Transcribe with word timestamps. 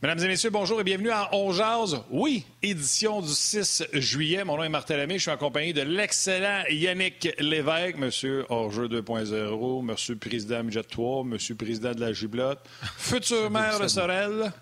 Mesdames 0.00 0.20
et 0.20 0.28
messieurs, 0.28 0.50
bonjour 0.50 0.80
et 0.80 0.84
bienvenue 0.84 1.10
à 1.10 1.28
On 1.34 1.52
Jazz. 1.52 2.00
Oui, 2.10 2.46
édition 2.62 3.20
du 3.20 3.32
6 3.32 3.82
juillet. 3.94 4.44
Mon 4.44 4.56
nom 4.56 4.62
est 4.62 4.68
Martin 4.68 4.96
Lemay. 4.96 5.14
Je 5.14 5.22
suis 5.22 5.30
accompagné 5.32 5.72
de 5.72 5.82
l'excellent 5.82 6.62
Yannick 6.70 7.28
Lévesque, 7.40 7.96
monsieur 7.96 8.46
hors-jeu 8.48 8.86
2.0, 8.86 9.82
monsieur 9.84 10.14
président 10.14 10.62
Midget 10.62 10.84
3, 10.84 11.24
monsieur 11.24 11.56
président 11.56 11.90
de 11.94 12.00
la 12.00 12.12
Giblotte, 12.12 12.60
futur 12.96 13.50
maire 13.50 13.80
de 13.80 13.88
Sorel. 13.88 14.52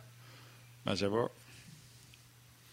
Comment 0.85 0.97
ça 0.97 1.09
va? 1.11 1.29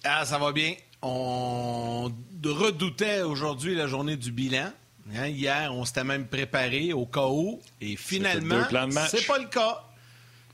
Ah, 0.05 0.25
ça 0.25 0.37
va 0.37 0.53
bien. 0.53 0.75
On 1.01 2.09
redoutait 2.45 3.23
aujourd'hui 3.23 3.75
la 3.75 3.87
journée 3.87 4.15
du 4.15 4.31
bilan. 4.31 4.71
Hein, 5.13 5.27
hier, 5.27 5.69
on 5.73 5.83
s'était 5.83 6.05
même 6.05 6.27
préparé 6.27 6.93
au 6.93 7.05
cas 7.07 7.27
où. 7.27 7.59
Et 7.81 7.97
finalement, 7.97 8.63
c'est 9.09 9.27
pas 9.27 9.37
le 9.37 9.49
cas. 9.49 9.83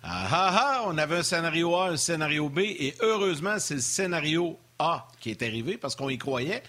Ah 0.01 0.27
ah 0.31 0.55
ah, 0.61 0.83
on 0.87 0.97
avait 0.97 1.17
un 1.17 1.23
scénario 1.23 1.75
A, 1.75 1.89
un 1.89 1.97
scénario 1.97 2.49
B, 2.49 2.59
et 2.59 2.95
heureusement, 3.01 3.59
c'est 3.59 3.75
le 3.75 3.81
scénario 3.81 4.57
A 4.79 5.07
qui 5.19 5.29
est 5.31 5.41
arrivé 5.43 5.77
parce 5.77 5.95
qu'on 5.95 6.09
y 6.09 6.17
croyait. 6.17 6.63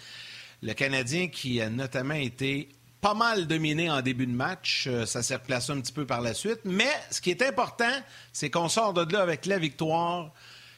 Le 0.63 0.73
Canadien 0.75 1.29
qui 1.29 1.61
a 1.61 1.71
notamment 1.71 2.15
été 2.15 2.69
pas 3.01 3.15
mal 3.15 3.47
dominé 3.47 3.91
en 3.91 4.03
début 4.03 4.27
de 4.27 4.33
match, 4.33 4.85
euh, 4.87 5.07
ça 5.07 5.23
s'est 5.23 5.37
replacé 5.37 5.73
un 5.73 5.81
petit 5.81 5.93
peu 5.93 6.05
par 6.05 6.21
la 6.21 6.35
suite. 6.35 6.61
Mais 6.65 6.91
ce 7.11 7.21
qui 7.21 7.31
est 7.31 7.43
important, 7.43 7.93
c'est 8.33 8.51
qu'on 8.51 8.69
sort 8.69 8.93
de 8.93 9.11
là 9.13 9.23
avec 9.23 9.47
la 9.47 9.59
victoire 9.59 10.33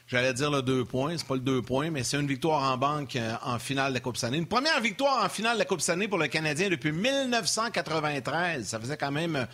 J'allais 0.08 0.34
dire 0.34 0.50
le 0.50 0.62
deux 0.62 0.84
points, 0.84 1.16
c'est 1.16 1.26
pas 1.26 1.34
le 1.34 1.40
deux 1.40 1.62
points, 1.62 1.90
mais 1.90 2.02
c'est 2.02 2.18
une 2.18 2.26
victoire 2.26 2.62
en 2.70 2.76
banque 2.76 3.16
euh, 3.16 3.34
en 3.42 3.58
finale 3.58 3.90
de 3.90 3.94
la 3.94 4.00
Coupe 4.00 4.16
Stanley. 4.16 4.38
Une 4.38 4.46
première 4.46 4.80
victoire 4.80 5.24
en 5.24 5.28
finale 5.28 5.54
de 5.54 5.60
la 5.60 5.64
Coupe 5.64 5.80
Stanley 5.80 6.08
pour 6.08 6.18
le 6.18 6.26
Canadien 6.26 6.68
depuis 6.68 6.92
1993. 6.92 8.66
Ça 8.66 8.80
faisait 8.80 8.96
quand 8.96 9.12
même 9.12 9.36
euh, 9.36 9.46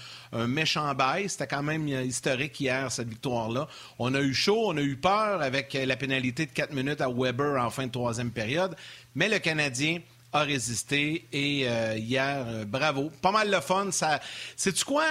un 0.44 0.46
méchant 0.46 0.92
bail. 0.94 1.28
C'était 1.28 1.46
quand 1.46 1.62
même 1.62 1.86
euh, 1.88 2.02
historique 2.02 2.58
hier, 2.58 2.90
cette 2.90 3.08
victoire-là. 3.08 3.68
On 3.98 4.14
a 4.14 4.20
eu 4.20 4.34
chaud, 4.34 4.64
on 4.66 4.76
a 4.76 4.82
eu 4.82 4.96
peur 4.96 5.42
avec 5.42 5.74
la 5.74 5.96
pénalité 5.96 6.46
de 6.46 6.52
4 6.52 6.72
minutes 6.72 7.00
à 7.00 7.08
Weber 7.08 7.62
en 7.62 7.70
fin 7.70 7.86
de 7.86 7.92
troisième 7.92 8.30
période. 8.30 8.74
Mais 9.14 9.28
le 9.28 9.38
Canadien 9.38 10.00
a 10.32 10.42
résisté 10.42 11.26
et 11.32 11.60
hier, 11.96 12.66
bravo. 12.66 13.10
Pas 13.22 13.32
mal 13.32 13.50
de 13.50 13.60
fun. 13.60 13.90
Ça... 13.90 14.20
Sais-tu 14.56 14.84
quoi? 14.84 15.06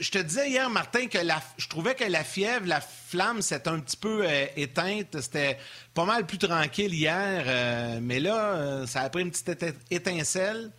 Je 0.00 0.10
te 0.10 0.18
disais 0.18 0.48
hier, 0.48 0.68
Martin, 0.70 1.06
que 1.06 1.18
la... 1.18 1.42
je 1.58 1.68
trouvais 1.68 1.94
que 1.94 2.04
la 2.04 2.24
fièvre, 2.24 2.66
la 2.66 2.80
flamme 3.12 3.42
s'est 3.42 3.68
un 3.68 3.78
petit 3.78 3.96
peu 3.96 4.22
euh, 4.24 4.46
éteinte. 4.56 5.20
C'était 5.20 5.58
pas 5.92 6.06
mal 6.06 6.24
plus 6.26 6.38
tranquille 6.38 6.94
hier, 6.94 7.44
euh, 7.46 7.98
mais 8.00 8.20
là, 8.20 8.54
euh, 8.54 8.86
ça 8.86 9.02
a 9.02 9.10
pris 9.10 9.22
une 9.22 9.30
petite 9.30 9.66
étincelle. 9.90 10.70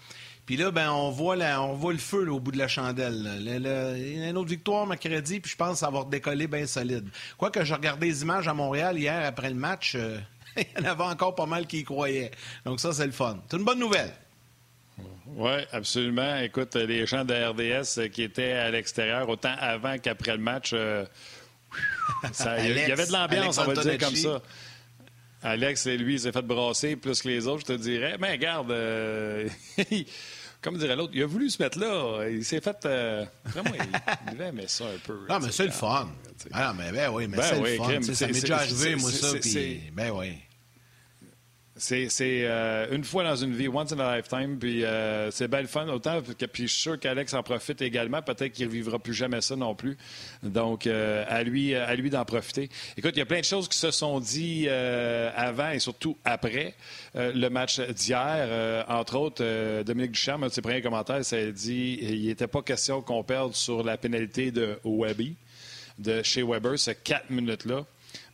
Puis 0.48 0.58
là, 0.58 0.72
ben, 0.72 0.92
on 0.92 1.12
voit, 1.12 1.38
on 1.38 1.74
voit 1.74 1.94
le 1.94 2.00
feu 2.00 2.30
au 2.30 2.40
bout 2.40 2.52
de 2.52 2.58
la 2.58 2.68
chandelle. 2.68 3.40
il 3.40 4.20
y 4.20 4.24
a 4.24 4.30
une 4.30 4.38
autre 4.38 4.50
victoire 4.50 4.86
mercredi, 4.88 5.40
puis 5.40 5.52
je 5.52 5.56
pense 5.56 5.82
va 5.82 6.04
décoller 6.10 6.48
bien 6.48 6.66
solide. 6.66 7.08
Quoique 7.38 7.64
je 7.64 7.74
regardais 7.74 8.08
les 8.08 8.24
images 8.24 8.48
à 8.48 8.54
Montréal 8.54 8.98
hier 8.98 9.26
après 9.26 9.50
le 9.50 9.56
match, 9.56 9.96
il 10.58 10.66
y 10.78 10.82
en 10.82 10.90
avait 10.90 11.04
encore 11.04 11.36
pas 11.36 11.46
mal 11.46 11.68
qui 11.68 11.80
y 11.80 11.84
croyaient. 11.84 12.32
Donc 12.66 12.80
ça, 12.80 12.94
c'est 12.94 13.06
le 13.06 13.12
fun. 13.12 13.38
C'est 13.50 13.58
une 13.58 13.64
bonne 13.64 13.80
nouvelle. 13.80 14.14
Oui, 15.36 15.52
absolument. 15.72 16.38
Écoute, 16.38 16.76
les 16.76 17.06
gens 17.06 17.26
de 17.26 17.34
RDS 17.34 18.10
qui 18.12 18.24
étaient 18.24 18.52
à 18.52 18.70
l'extérieur, 18.70 19.28
autant 19.30 19.56
avant 19.60 19.98
qu'après 19.98 20.34
le 20.34 20.44
match, 20.44 20.74
il 20.74 20.78
y 22.88 22.92
avait 22.92 23.08
de 23.08 23.12
l'ambiance, 23.12 23.58
on 23.58 23.64
va 23.64 23.82
dire 23.82 23.98
comme 23.98 24.16
ça. 24.16 24.42
Alex, 25.44 25.88
lui, 25.88 26.14
il 26.14 26.20
s'est 26.22 26.32
fait 26.32 26.42
brasser 26.42 26.96
plus 26.96 27.22
que 27.22 27.28
les 27.28 27.48
autres, 27.48 27.62
je 27.68 27.74
te 27.74 27.80
dirais. 27.80 28.16
Mais 28.20 28.32
regarde, 28.32 28.72
euh, 28.72 29.50
comme 30.64 30.78
dirait 30.78 30.96
l'autre, 30.96 31.12
il 31.14 31.22
a 31.22 31.26
voulu 31.28 31.50
se 31.50 31.62
mettre 31.62 31.78
là. 31.78 32.28
Il 32.30 32.44
s'est 32.46 32.62
fait. 32.62 32.78
Euh, 32.86 33.26
vraiment, 33.46 33.72
il 34.28 34.34
devait 34.34 34.48
aimer 34.48 34.66
ça 34.68 34.86
un 34.86 34.98
peu. 35.06 35.20
Non, 35.30 35.40
mais 35.40 35.52
c'est 35.52 35.66
le 35.66 35.72
fun. 35.72 36.10
Ah, 36.52 36.74
mais 36.76 36.92
ben 36.92 37.12
oui, 37.12 37.28
mais 37.28 37.38
ben 37.38 37.44
c'est 37.44 37.60
le 37.60 37.78
fun. 37.78 38.14
ça 38.14 38.28
m'est 38.28 38.34
déjà 38.42 38.58
arrivé, 38.58 38.96
moi, 38.96 39.12
ça. 39.12 39.28
ben 39.94 40.12
oui. 40.12 40.34
C'est 41.76 42.08
euh, 42.22 42.86
une 42.92 43.04
fois 43.04 43.24
dans 43.24 43.36
une 43.36 43.56
vie, 43.56 43.68
once 43.68 43.92
in 43.92 44.00
a 44.00 44.18
lifetime, 44.18 44.60
puis 44.60 44.86
euh, 44.86 45.32
c'est 45.32 45.48
belle 45.48 45.66
fun. 45.66 45.88
Autant 45.88 46.22
que 46.22 46.46
puis 46.46 46.68
je 46.68 46.72
suis 46.72 46.82
sûr 46.82 47.00
qu'Alex 47.00 47.34
en 47.34 47.42
profite 47.42 47.82
également. 47.82 48.22
Peut-être 48.22 48.52
qu'il 48.52 48.68
ne 48.68 48.72
vivra 48.72 49.00
plus 49.00 49.16
jamais 49.16 49.42
ça 49.42 49.56
non 49.56 49.74
plus. 49.74 49.98
Donc, 50.44 50.86
euh, 50.86 51.26
à 51.28 51.42
lui, 51.42 51.74
à 51.74 51.96
lui 51.96 52.12
d'en 52.12 52.26
profiter. 52.26 52.70
Écoute, 52.96 53.14
il 53.16 53.20
y 53.20 53.22
a 53.24 53.26
plein 53.26 53.40
de 53.40 53.46
choses 53.46 53.68
qui 53.68 53.78
se 53.78 53.90
sont 53.90 54.20
dites 54.20 54.68
avant 54.68 55.72
et 55.72 55.80
surtout 55.80 56.16
après 56.26 56.76
le 57.16 57.50
match 57.50 57.80
d'hier. 57.80 58.86
entre 58.88 59.16
autres, 59.18 59.84
Dominique 59.84 60.12
Duchamp, 60.12 60.44
un 60.44 60.48
de 60.48 60.54
ses 60.54 60.62
premiers 60.62 60.82
commentaires, 60.82 61.26
ça 61.26 61.38
a 61.38 61.46
dit 61.46 61.98
il 62.02 62.28
n'était 62.28 62.48
pas 62.48 62.62
question 62.62 63.02
qu'on 63.02 63.24
perde 63.24 63.56
sur 63.56 63.84
la 63.84 63.98
pénalité 63.98 64.52
de 64.52 64.78
Webby, 64.84 65.36
de 65.98 66.22
chez 66.22 66.44
Weber, 66.44 66.78
ces 66.78 66.96
quatre 66.96 67.30
minutes-là. 67.30 67.86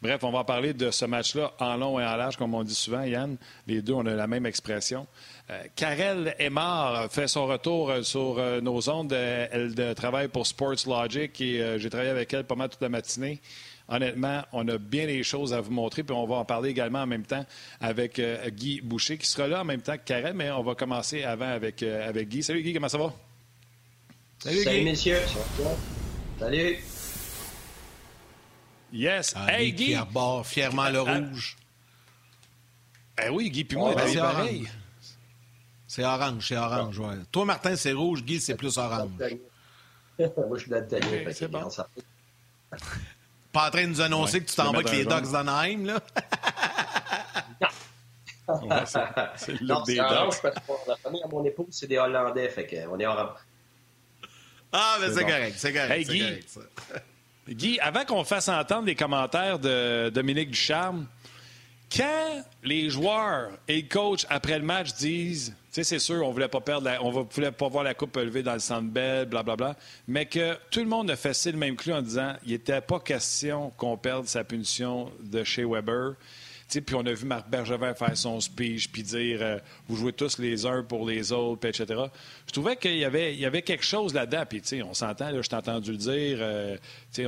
Bref, 0.02 0.24
on 0.24 0.32
va 0.32 0.46
parler 0.46 0.74
de 0.74 0.92
ce 0.92 1.04
match-là 1.04 1.54
en 1.60 1.76
long 1.76 2.00
et 2.00 2.06
en 2.06 2.16
large, 2.16 2.38
comme 2.38 2.54
on 2.54 2.64
dit 2.64 2.74
souvent, 2.74 3.04
Yann. 3.04 3.36
Les 3.68 3.82
deux, 3.82 3.94
on 3.94 4.06
a 4.06 4.14
la 4.14 4.28
même 4.28 4.46
expression. 4.46 5.08
Euh, 5.50 5.62
Karel 5.76 6.36
Aymar 6.40 7.12
fait 7.12 7.28
son 7.28 7.48
retour 7.48 7.90
euh, 7.90 8.02
sur 8.04 8.40
euh, 8.40 8.62
nos 8.62 8.90
ondes. 8.90 9.12
Elle 9.12 9.76
travaille 9.96 10.30
pour 10.30 10.48
Sports 10.48 10.88
Logic 10.88 11.42
et 11.42 11.80
j'ai 11.80 11.90
travaillé 11.90 12.12
avec 12.12 12.34
elle 12.34 12.46
pas 12.46 12.56
mal 12.56 12.70
toute 12.70 12.82
la 12.82 12.88
matinée. 12.88 13.42
Honnêtement, 13.90 14.44
on 14.54 14.68
a 14.70 14.78
bien 14.78 15.06
les 15.06 15.24
choses 15.24 15.54
à 15.54 15.60
vous 15.60 15.72
montrer, 15.72 16.04
puis 16.04 16.16
on 16.16 16.28
va 16.28 16.36
en 16.36 16.46
parler 16.46 16.70
également 16.70 17.00
en 17.00 17.08
même 17.08 17.26
temps 17.26 17.44
avec 17.82 18.22
Guy 18.50 18.82
Boucher, 18.82 19.18
qui 19.18 19.28
sera 19.28 19.48
là 19.48 19.62
en 19.62 19.66
même 19.66 19.82
temps 19.82 19.98
que 19.98 20.06
Karel, 20.06 20.36
mais 20.36 20.52
on 20.52 20.62
va 20.62 20.76
commencer 20.76 21.24
avant 21.24 21.50
avec, 21.50 21.82
avec 21.82 22.30
Guy. 22.30 22.44
Salut 22.44 22.62
Guy, 22.62 22.72
comment 22.72 22.88
ça 22.88 23.00
va? 23.00 23.12
Salut, 24.38 24.64
Salut 24.64 24.84
messieurs. 24.84 25.18
Salut. 26.40 26.78
Yes. 28.92 29.34
Ah, 29.36 29.54
hey, 29.54 29.72
Guy. 29.72 29.96
Qui 29.96 29.98
fièrement 30.46 30.90
le 30.90 31.00
ah. 31.00 31.18
rouge. 31.18 31.58
Eh 33.24 33.30
oui, 33.30 33.50
Guy, 33.50 33.64
puis 33.66 33.78
moi, 33.78 33.94
ben, 33.96 34.08
c'est 34.08 34.20
pareil. 34.20 34.70
C'est 35.88 36.04
orange, 36.04 36.48
c'est 36.48 36.58
orange, 36.58 37.00
ouais. 37.00 37.16
Toi, 37.32 37.46
Martin, 37.46 37.76
c'est 37.76 37.94
rouge. 37.94 38.24
Guy, 38.24 38.40
c'est 38.40 38.56
plus 38.56 38.78
orange. 38.78 39.10
moi, 40.20 40.30
je 40.54 40.60
suis 40.62 40.70
d'Altanier. 40.70 41.22
Okay, 41.22 41.34
c'est 41.34 41.48
bon. 41.48 41.68
Pas 43.52 43.68
en 43.68 43.72
train 43.72 43.84
de 43.84 43.88
nous 43.88 44.02
annoncer 44.02 44.42
que 44.42 44.50
tu 44.50 44.56
t'en 44.56 44.72
vas 44.72 44.80
avec 44.80 44.92
les 44.92 45.06
Ducks 45.06 45.32
d'Anaheim, 45.32 45.86
là? 45.86 46.00
c'est 49.36 49.54
le 49.54 49.68
look 49.68 49.86
des 49.86 49.96
famille 49.96 51.24
à 51.24 51.28
mon 51.28 51.44
épouse, 51.44 51.68
c'est 51.72 51.88
des 51.88 51.98
Hollandais, 51.98 52.50
fait 52.50 52.68
qu'on 52.68 53.00
est 53.00 53.08
orange. 53.08 53.40
Ah, 54.72 54.98
mais 55.02 55.12
c'est 55.12 55.26
correct, 55.26 55.56
c'est 55.58 55.74
correct. 55.74 55.92
Hey, 55.92 56.06
Guy, 56.06 56.20
correct, 56.20 57.04
Guy, 57.50 57.80
avant 57.80 58.06
qu'on 58.06 58.24
fasse 58.24 58.48
entendre 58.48 58.86
les 58.86 58.96
commentaires 58.96 59.58
de 59.58 60.10
Dominique 60.10 60.52
Ducharme, 60.52 61.08
quand 61.92 62.44
les 62.64 62.92
joueurs 62.92 63.50
et 63.68 63.82
le 63.82 63.88
coach, 63.88 64.26
après 64.30 64.60
le 64.60 64.66
match, 64.66 64.94
disent, 64.94 65.48
tu 65.50 65.56
sais, 65.72 65.84
c'est 65.84 66.00
sûr, 66.00 66.24
on 66.28 66.32
voulait 66.32 66.48
pas 66.48 66.62
perdre, 66.62 66.92
on 67.02 67.10
voulait 67.10 67.52
pas 67.52 67.68
voir 67.68 67.84
la 67.84 67.96
coupe 67.96 68.18
levée 68.18 68.44
dans 68.44 68.54
le 68.54 68.60
centre 68.60 68.88
belle, 68.88 69.26
blablabla, 69.26 69.76
mais 70.08 70.28
que 70.28 70.58
tout 70.70 70.82
le 70.82 70.86
monde 70.86 71.10
a 71.10 71.16
fait 71.16 71.34
le 71.48 71.58
même 71.58 71.76
clou 71.76 71.94
en 71.94 72.04
disant, 72.04 72.36
il 72.46 72.52
n'était 72.52 72.82
pas 72.82 73.00
question 73.00 73.72
qu'on 73.78 73.98
perde 73.98 74.28
sa 74.28 74.44
punition 74.44 75.12
de 75.20 75.44
chez 75.44 75.66
Weber. 75.66 76.14
Puis 76.70 76.96
on 76.96 77.06
a 77.06 77.14
vu 77.14 77.26
Marc 77.26 77.50
Bergevin 77.50 77.94
faire 77.96 78.16
son 78.16 78.40
speech, 78.40 78.90
puis 78.90 79.02
dire 79.02 79.40
euh, 79.42 79.58
vous 79.88 79.96
jouez 79.96 80.14
tous 80.14 80.38
les 80.38 80.66
uns 80.66 80.84
pour 80.84 81.08
les 81.08 81.32
autres, 81.32 81.68
etc. 81.68 82.04
Je 82.46 82.52
trouvais 82.52 82.76
qu'il 82.76 82.98
y 82.98 83.06
avait, 83.06 83.34
il 83.34 83.40
y 83.40 83.46
avait 83.46 83.64
quelque 83.64 83.84
chose 83.84 84.14
là-dedans. 84.14 84.44
Puis 84.48 84.62
on 84.84 84.94
s'entend, 84.94 85.30
je 85.42 85.50
t'ai 85.50 85.56
entendu 85.56 85.92
le 85.92 85.98
dire, 85.98 86.38
euh, 86.42 86.78
c'est 87.12 87.24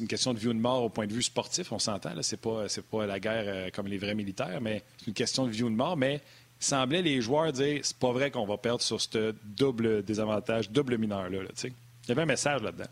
une 0.00 0.08
question 0.08 0.34
de 0.34 0.38
vie 0.38 0.48
ou 0.48 0.52
de 0.52 0.58
mort 0.58 0.82
au 0.82 0.88
point 0.88 1.06
de 1.06 1.12
vue 1.12 1.22
sportif, 1.22 1.70
on 1.70 1.78
s'entend. 1.78 2.10
C'est 2.22 2.40
pas, 2.40 2.66
pas 2.90 3.06
la 3.06 3.20
guerre 3.20 3.44
euh, 3.46 3.70
comme 3.72 3.86
les 3.86 3.98
vrais 3.98 4.14
militaires, 4.14 4.60
mais 4.60 4.82
c'est 4.98 5.06
une 5.06 5.14
question 5.14 5.46
de 5.46 5.50
vie 5.50 5.62
ou 5.62 5.70
de 5.70 5.76
mort. 5.76 5.96
Mais 5.96 6.20
il 6.60 6.64
semblait 6.64 7.02
les 7.02 7.20
joueurs 7.20 7.52
dire 7.52 7.80
c'est 7.82 7.96
pas 7.96 8.12
vrai 8.12 8.30
qu'on 8.30 8.46
va 8.46 8.56
perdre 8.56 8.82
sur 8.82 9.00
ce 9.00 9.34
double 9.44 10.02
désavantage, 10.02 10.70
double 10.70 10.98
mineur-là. 10.98 11.38
il 11.62 11.72
y 12.08 12.12
avait 12.12 12.22
un 12.22 12.26
message 12.26 12.62
là-dedans. 12.62 12.90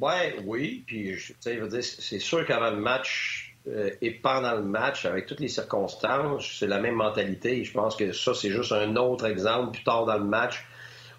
Ouais, 0.00 0.36
oui. 0.44 0.84
Puis, 0.86 1.16
c'est 1.40 2.18
sûr 2.20 2.46
qu'avant 2.46 2.70
le 2.70 2.80
match, 2.80 3.47
et 4.00 4.10
pendant 4.10 4.54
le 4.54 4.62
match, 4.62 5.04
avec 5.04 5.26
toutes 5.26 5.40
les 5.40 5.48
circonstances, 5.48 6.56
c'est 6.58 6.66
la 6.66 6.80
même 6.80 6.94
mentalité. 6.94 7.64
Je 7.64 7.72
pense 7.72 7.96
que 7.96 8.12
ça, 8.12 8.34
c'est 8.34 8.50
juste 8.50 8.72
un 8.72 8.96
autre 8.96 9.26
exemple 9.26 9.72
plus 9.72 9.84
tard 9.84 10.06
dans 10.06 10.18
le 10.18 10.24
match 10.24 10.64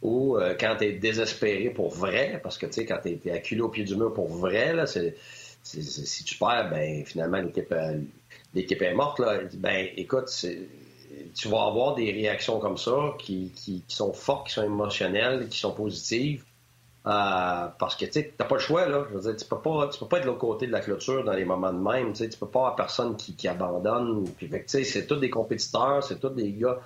où, 0.01 0.38
euh, 0.38 0.56
quand 0.60 0.78
tu 0.80 0.86
es 0.86 0.94
désespéré 0.94 1.69
pour 1.69 1.90
vrai, 1.90 2.40
parce 2.42 2.57
que, 2.57 2.66
tu 2.66 2.74
sais, 2.74 2.86
quand 2.86 3.00
tu 3.04 3.19
es, 3.25 3.31
acculé 3.31 3.62
au 3.62 3.69
pied 3.69 3.84
du 3.84 3.96
mur 3.96 4.13
pour 4.13 4.30
vrai, 4.30 4.74
là, 4.74 4.86
si 4.88 6.24
tu 6.24 6.38
perds, 6.38 6.69
ben, 6.69 7.06
finalement, 7.06 7.42
l'équipe, 7.42 7.74
l'équipe 8.54 8.81
est 8.81 8.94
morte, 8.94 9.19
là. 9.19 9.40
Ben, 9.54 9.88
écoute, 9.98 10.30
tu 11.36 11.48
vas 11.48 11.66
avoir 11.66 11.96
des 11.96 12.12
réactions 12.12 12.60
comme 12.60 12.78
ça 12.78 13.16
qui, 13.19 13.51
qui, 13.56 13.84
sont 13.88 14.13
fortes, 14.13 14.48
qui 14.48 14.54
sont 14.54 14.63
émotionnelles, 14.63 15.48
qui 15.50 15.60
sont 15.60 15.74
positives. 15.74 16.44
Euh, 17.07 17.68
parce 17.80 17.96
que 17.96 18.06
tu 18.06 18.19
n'as 18.38 18.46
pas 18.46 18.56
le 18.56 18.62
choix, 18.62 18.88
là. 18.88 19.06
Je 19.10 19.18
veux 19.18 19.22
dire, 19.22 19.36
tu 19.36 19.46
peux 19.46 19.60
pas, 19.60 19.88
tu 19.88 20.00
peux 20.00 20.07
pas 20.07 20.18
être 20.18 20.24
de 20.24 20.28
l'autre 20.28 20.40
côté 20.40 20.68
de 20.68 20.72
la 20.72 20.81
clôture 20.81 21.24
dans 21.24 21.34
les 21.34 21.46
moments 21.46 21.72
de 21.72 21.80
même. 21.80 22.13
Tu 22.13 22.28
peux 22.38 22.48
pas 22.48 22.60
avoir 22.60 22.75
personne 22.75 23.16
qui, 23.16 23.36
qui 23.36 23.48
abandonne. 23.48 24.25
C'est 24.68 25.07
tous 25.07 25.16
des 25.16 25.30
compétiteurs, 25.30 26.04
c'est 26.04 26.19
tous 26.19 26.30
des 26.30 26.51
gars 26.51 26.80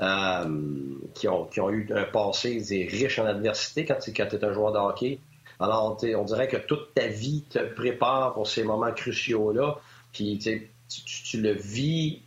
euh, 0.00 0.94
qui, 1.14 1.28
ont, 1.28 1.44
qui 1.46 1.60
ont 1.60 1.70
eu 1.70 1.88
un 1.94 2.04
passé 2.04 2.60
riche 2.90 3.18
en 3.20 3.26
adversité 3.26 3.84
quand 3.84 3.98
tu 4.00 4.10
es 4.10 4.44
un 4.44 4.52
joueur 4.52 4.72
de 4.72 4.78
hockey. 4.78 5.20
Alors, 5.60 5.98
on 6.02 6.24
dirait 6.24 6.48
que 6.48 6.56
toute 6.56 6.94
ta 6.94 7.06
vie 7.06 7.44
te 7.48 7.58
prépare 7.58 8.32
pour 8.32 8.48
ces 8.48 8.64
moments 8.64 8.92
cruciaux-là. 8.92 9.78
Puis, 10.12 10.38
tu, 10.38 10.70
tu, 10.88 11.40
le 11.40 11.52
vis 11.52 12.22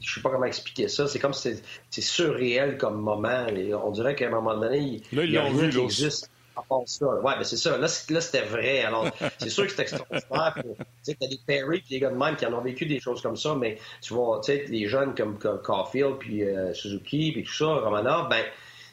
je 0.00 0.14
sais 0.14 0.22
pas 0.22 0.30
comment 0.30 0.46
expliquer 0.46 0.88
ça. 0.88 1.06
C'est 1.06 1.18
comme 1.18 1.34
si 1.34 1.60
c'est 1.90 2.00
surréel 2.00 2.78
comme 2.78 3.00
moment. 3.00 3.46
on 3.84 3.90
dirait 3.90 4.14
qu'à 4.14 4.28
un 4.28 4.30
moment 4.30 4.58
donné, 4.58 5.02
il, 5.12 5.36
a 5.36 5.44
rien 5.44 5.68
qui 5.68 5.78
existe 5.78 6.30
à 6.56 6.62
part 6.62 6.82
ça. 6.86 7.06
Ouais, 7.06 7.34
mais 7.38 7.44
c'est 7.44 7.56
ça. 7.56 7.76
Là, 7.78 7.88
c'était 7.88 8.42
vrai. 8.42 8.82
Alors, 8.82 9.08
c'est 9.38 9.50
sûr 9.50 9.64
que 9.64 9.70
c'était 9.70 9.82
extraordinaire. 9.82 10.54
Tu 10.56 10.84
sais, 11.02 11.16
t'as 11.18 11.26
des 11.26 11.40
Perry 11.46 11.78
et 11.78 11.88
des 11.88 12.00
gars 12.00 12.10
de 12.10 12.16
même 12.16 12.36
qui 12.36 12.46
en 12.46 12.52
ont 12.52 12.60
vécu 12.60 12.86
des 12.86 13.00
choses 13.00 13.22
comme 13.22 13.36
ça, 13.36 13.54
mais 13.54 13.78
tu 14.00 14.14
vois, 14.14 14.40
tu 14.44 14.52
sais, 14.52 14.64
les 14.68 14.86
jeunes 14.86 15.14
comme, 15.14 15.38
Caulfield 15.38 16.16
puis 16.18 16.44
euh, 16.44 16.72
Suzuki 16.74 17.32
puis 17.32 17.44
tout 17.44 17.52
ça, 17.52 17.66
Romanov, 17.66 18.28
ben, 18.28 18.44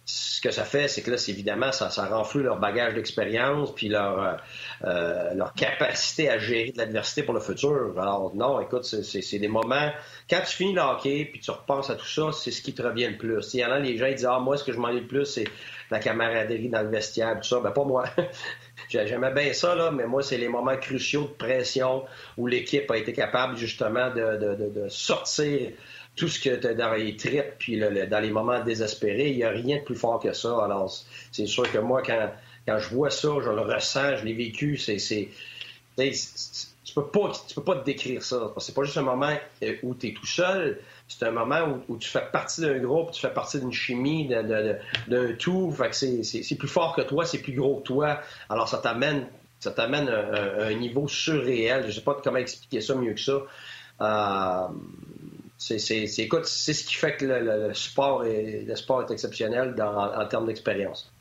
ce 0.10 0.42
que 0.42 0.52
ça 0.52 0.64
fait, 0.64 0.88
c'est 0.88 1.02
que 1.02 1.12
là, 1.12 1.18
c'est 1.18 1.32
évidemment, 1.32 1.72
ça, 1.72 1.90
ça 1.90 2.06
renflue 2.06 2.42
leur 2.42 2.58
bagage 2.58 2.96
d'expérience 2.96 3.76
puis 3.76 3.90
leur, 3.90 4.24
euh, 4.24 4.34
euh, 4.86 5.34
leur 5.36 5.54
capacité 5.54 6.30
à 6.30 6.40
gérer 6.40 6.72
de 6.72 6.78
l'adversité 6.78 7.24
pour 7.24 7.34
le 7.34 7.42
futur. 7.42 7.94
Alors, 7.98 8.32
non, 8.34 8.60
écoute, 8.60 8.86
c'est 8.86 9.38
des 9.38 9.48
moments. 9.48 9.92
Quand 10.30 10.40
tu 10.40 10.56
finis 10.56 10.74
le 10.74 10.82
hockey 10.82 11.30
puis 11.32 11.42
tu 11.42 11.52
repenses 11.52 11.90
à 11.90 11.96
tout 11.96 12.08
ça, 12.08 12.32
c'est 12.32 12.52
ce 12.52 12.62
qui 12.62 12.74
te 12.74 12.82
revient 12.82 13.08
le 13.08 13.18
plus. 13.18 13.54
Il 13.54 13.60
y 13.60 13.66
en 13.66 13.72
a 13.72 13.80
les 13.80 13.98
gens, 13.98 14.10
disent 14.10 14.26
Ah, 14.26 14.40
moi, 14.40 14.58
ce 14.58 14.64
que 14.64 14.72
je 14.72 14.80
m'en 14.80 14.90
ai 14.90 15.02
le 15.02 15.08
plus, 15.08 15.26
c'est 15.26 15.48
la 15.92 16.00
camaraderie 16.00 16.70
dans 16.70 16.82
le 16.82 16.90
vestiaire, 16.90 17.38
tout 17.40 17.48
ça. 17.48 17.60
Ben, 17.60 17.72
pas 17.72 17.84
moi. 17.84 18.06
J'aimais 18.90 19.34
bien 19.34 19.54
ça, 19.54 19.76
là, 19.76 19.92
mais 19.92 20.08
moi, 20.08 20.24
c'est 20.24 20.38
les 20.38 20.48
moments 20.48 20.78
cruciaux 20.78 21.24
de 21.24 21.46
pression 21.46 22.06
où 22.38 22.48
l'équipe 22.48 22.90
a 22.90 22.98
été 22.98 23.14
capable, 23.14 23.58
justement, 23.58 24.10
de 24.10 24.88
sortir 24.88 25.72
tout 26.20 26.28
ce 26.28 26.40
que 26.40 26.56
tu 26.56 26.76
dans 26.76 26.92
les 26.92 27.16
tripes, 27.16 27.58
puis 27.58 27.80
dans 27.80 28.20
les 28.20 28.30
moments 28.30 28.62
désespérés, 28.62 29.30
il 29.30 29.38
n'y 29.38 29.44
a 29.44 29.52
rien 29.52 29.78
de 29.78 29.84
plus 29.84 29.96
fort 29.96 30.20
que 30.20 30.34
ça. 30.34 30.64
Alors, 30.64 30.94
c'est 31.32 31.46
sûr 31.46 31.72
que 31.72 31.78
moi, 31.78 32.04
quand, 32.06 32.30
quand 32.68 32.78
je 32.78 32.90
vois 32.90 33.10
ça, 33.10 33.30
je 33.42 33.50
le 33.50 33.62
ressens, 33.62 34.18
je 34.18 34.26
l'ai 34.26 34.34
vécu, 34.34 34.78
c'est. 34.78 34.98
Tu 35.96 36.96
peux 36.96 37.06
pas, 37.06 37.32
tu 37.48 37.56
peux 37.56 37.64
pas 37.64 37.76
te 37.76 37.86
décrire 37.86 38.22
ça. 38.22 38.54
C'est 38.58 38.76
pas 38.76 38.84
juste 38.84 38.98
un 38.98 39.04
moment 39.04 39.34
euh, 39.64 39.76
où 39.84 39.96
tu 39.96 40.08
es 40.08 40.14
tout 40.14 40.26
seul, 40.26 40.80
c'est 41.08 41.24
un 41.24 41.32
moment 41.32 41.80
où, 41.88 41.98
tu 41.98 42.10
fais 42.10 42.24
partie 42.32 42.62
d'un 42.62 42.80
groupe, 42.80 43.12
tu 43.12 43.22
fais 43.22 43.34
partie 43.34 43.60
d'une 43.60 43.72
chimie, 43.72 44.28
d'un 44.28 45.34
tout. 45.38 45.72
Fait 45.72 45.90
que 45.90 45.96
c'est 45.96 46.56
plus 46.56 46.68
fort 46.68 46.96
que 46.96 47.02
toi, 47.02 47.26
c'est 47.26 47.40
plus 47.40 47.54
gros 47.54 47.78
que 47.78 47.84
toi. 47.84 48.20
Alors 48.50 48.68
ça 48.68 48.80
t'amène 48.80 49.28
ça 49.60 49.72
t'amène 49.72 50.10
à, 50.10 50.66
un 50.66 50.74
niveau 50.74 51.08
surréel. 51.08 51.86
Je 51.88 51.92
sais 51.92 52.02
pas 52.02 52.18
comment 52.22 52.38
expliquer 52.38 52.82
ça 52.82 52.96
mieux 52.96 53.14
que 53.14 53.22
ça. 53.22 53.42
Euh, 54.02 54.68
c'est, 55.60 56.20
écoute, 56.20 56.46
c'est 56.46 56.74
ce 56.74 56.86
qui 56.86 56.96
fait 56.96 57.18
que 57.18 57.26
le, 57.26 57.74
sport, 57.74 58.26
est, 58.26 58.64
le 58.66 58.76
sport 58.76 59.04
est 59.04 59.12
exceptionnel 59.12 59.76
en 59.82 60.26
termes 60.28 60.48
d'expérience. 60.48 61.12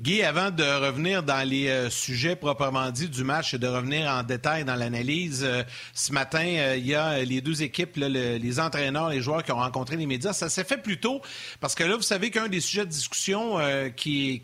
Guy, 0.00 0.22
avant 0.22 0.50
de 0.50 0.64
revenir 0.64 1.22
dans 1.22 1.46
les 1.46 1.68
euh, 1.68 1.90
sujets 1.90 2.34
proprement 2.34 2.90
dits 2.90 3.10
du 3.10 3.22
match 3.22 3.52
et 3.52 3.58
de 3.58 3.68
revenir 3.68 4.10
en 4.10 4.22
détail 4.22 4.64
dans 4.64 4.74
l'analyse, 4.74 5.42
euh, 5.44 5.62
ce 5.92 6.10
matin, 6.14 6.42
euh, 6.42 6.76
il 6.78 6.86
y 6.86 6.94
a 6.94 7.22
les 7.22 7.42
deux 7.42 7.62
équipes, 7.62 7.96
les 7.96 8.60
entraîneurs, 8.60 9.10
les 9.10 9.20
joueurs 9.20 9.44
qui 9.44 9.52
ont 9.52 9.56
rencontré 9.56 9.96
les 9.96 10.06
médias. 10.06 10.32
Ça 10.32 10.48
s'est 10.48 10.64
fait 10.64 10.78
plus 10.78 11.00
tôt 11.00 11.20
parce 11.60 11.74
que 11.74 11.84
là, 11.84 11.96
vous 11.96 12.02
savez 12.02 12.30
qu'un 12.30 12.48
des 12.48 12.60
sujets 12.60 12.86
de 12.86 12.90
discussion 12.90 13.58
qui, 13.94 14.40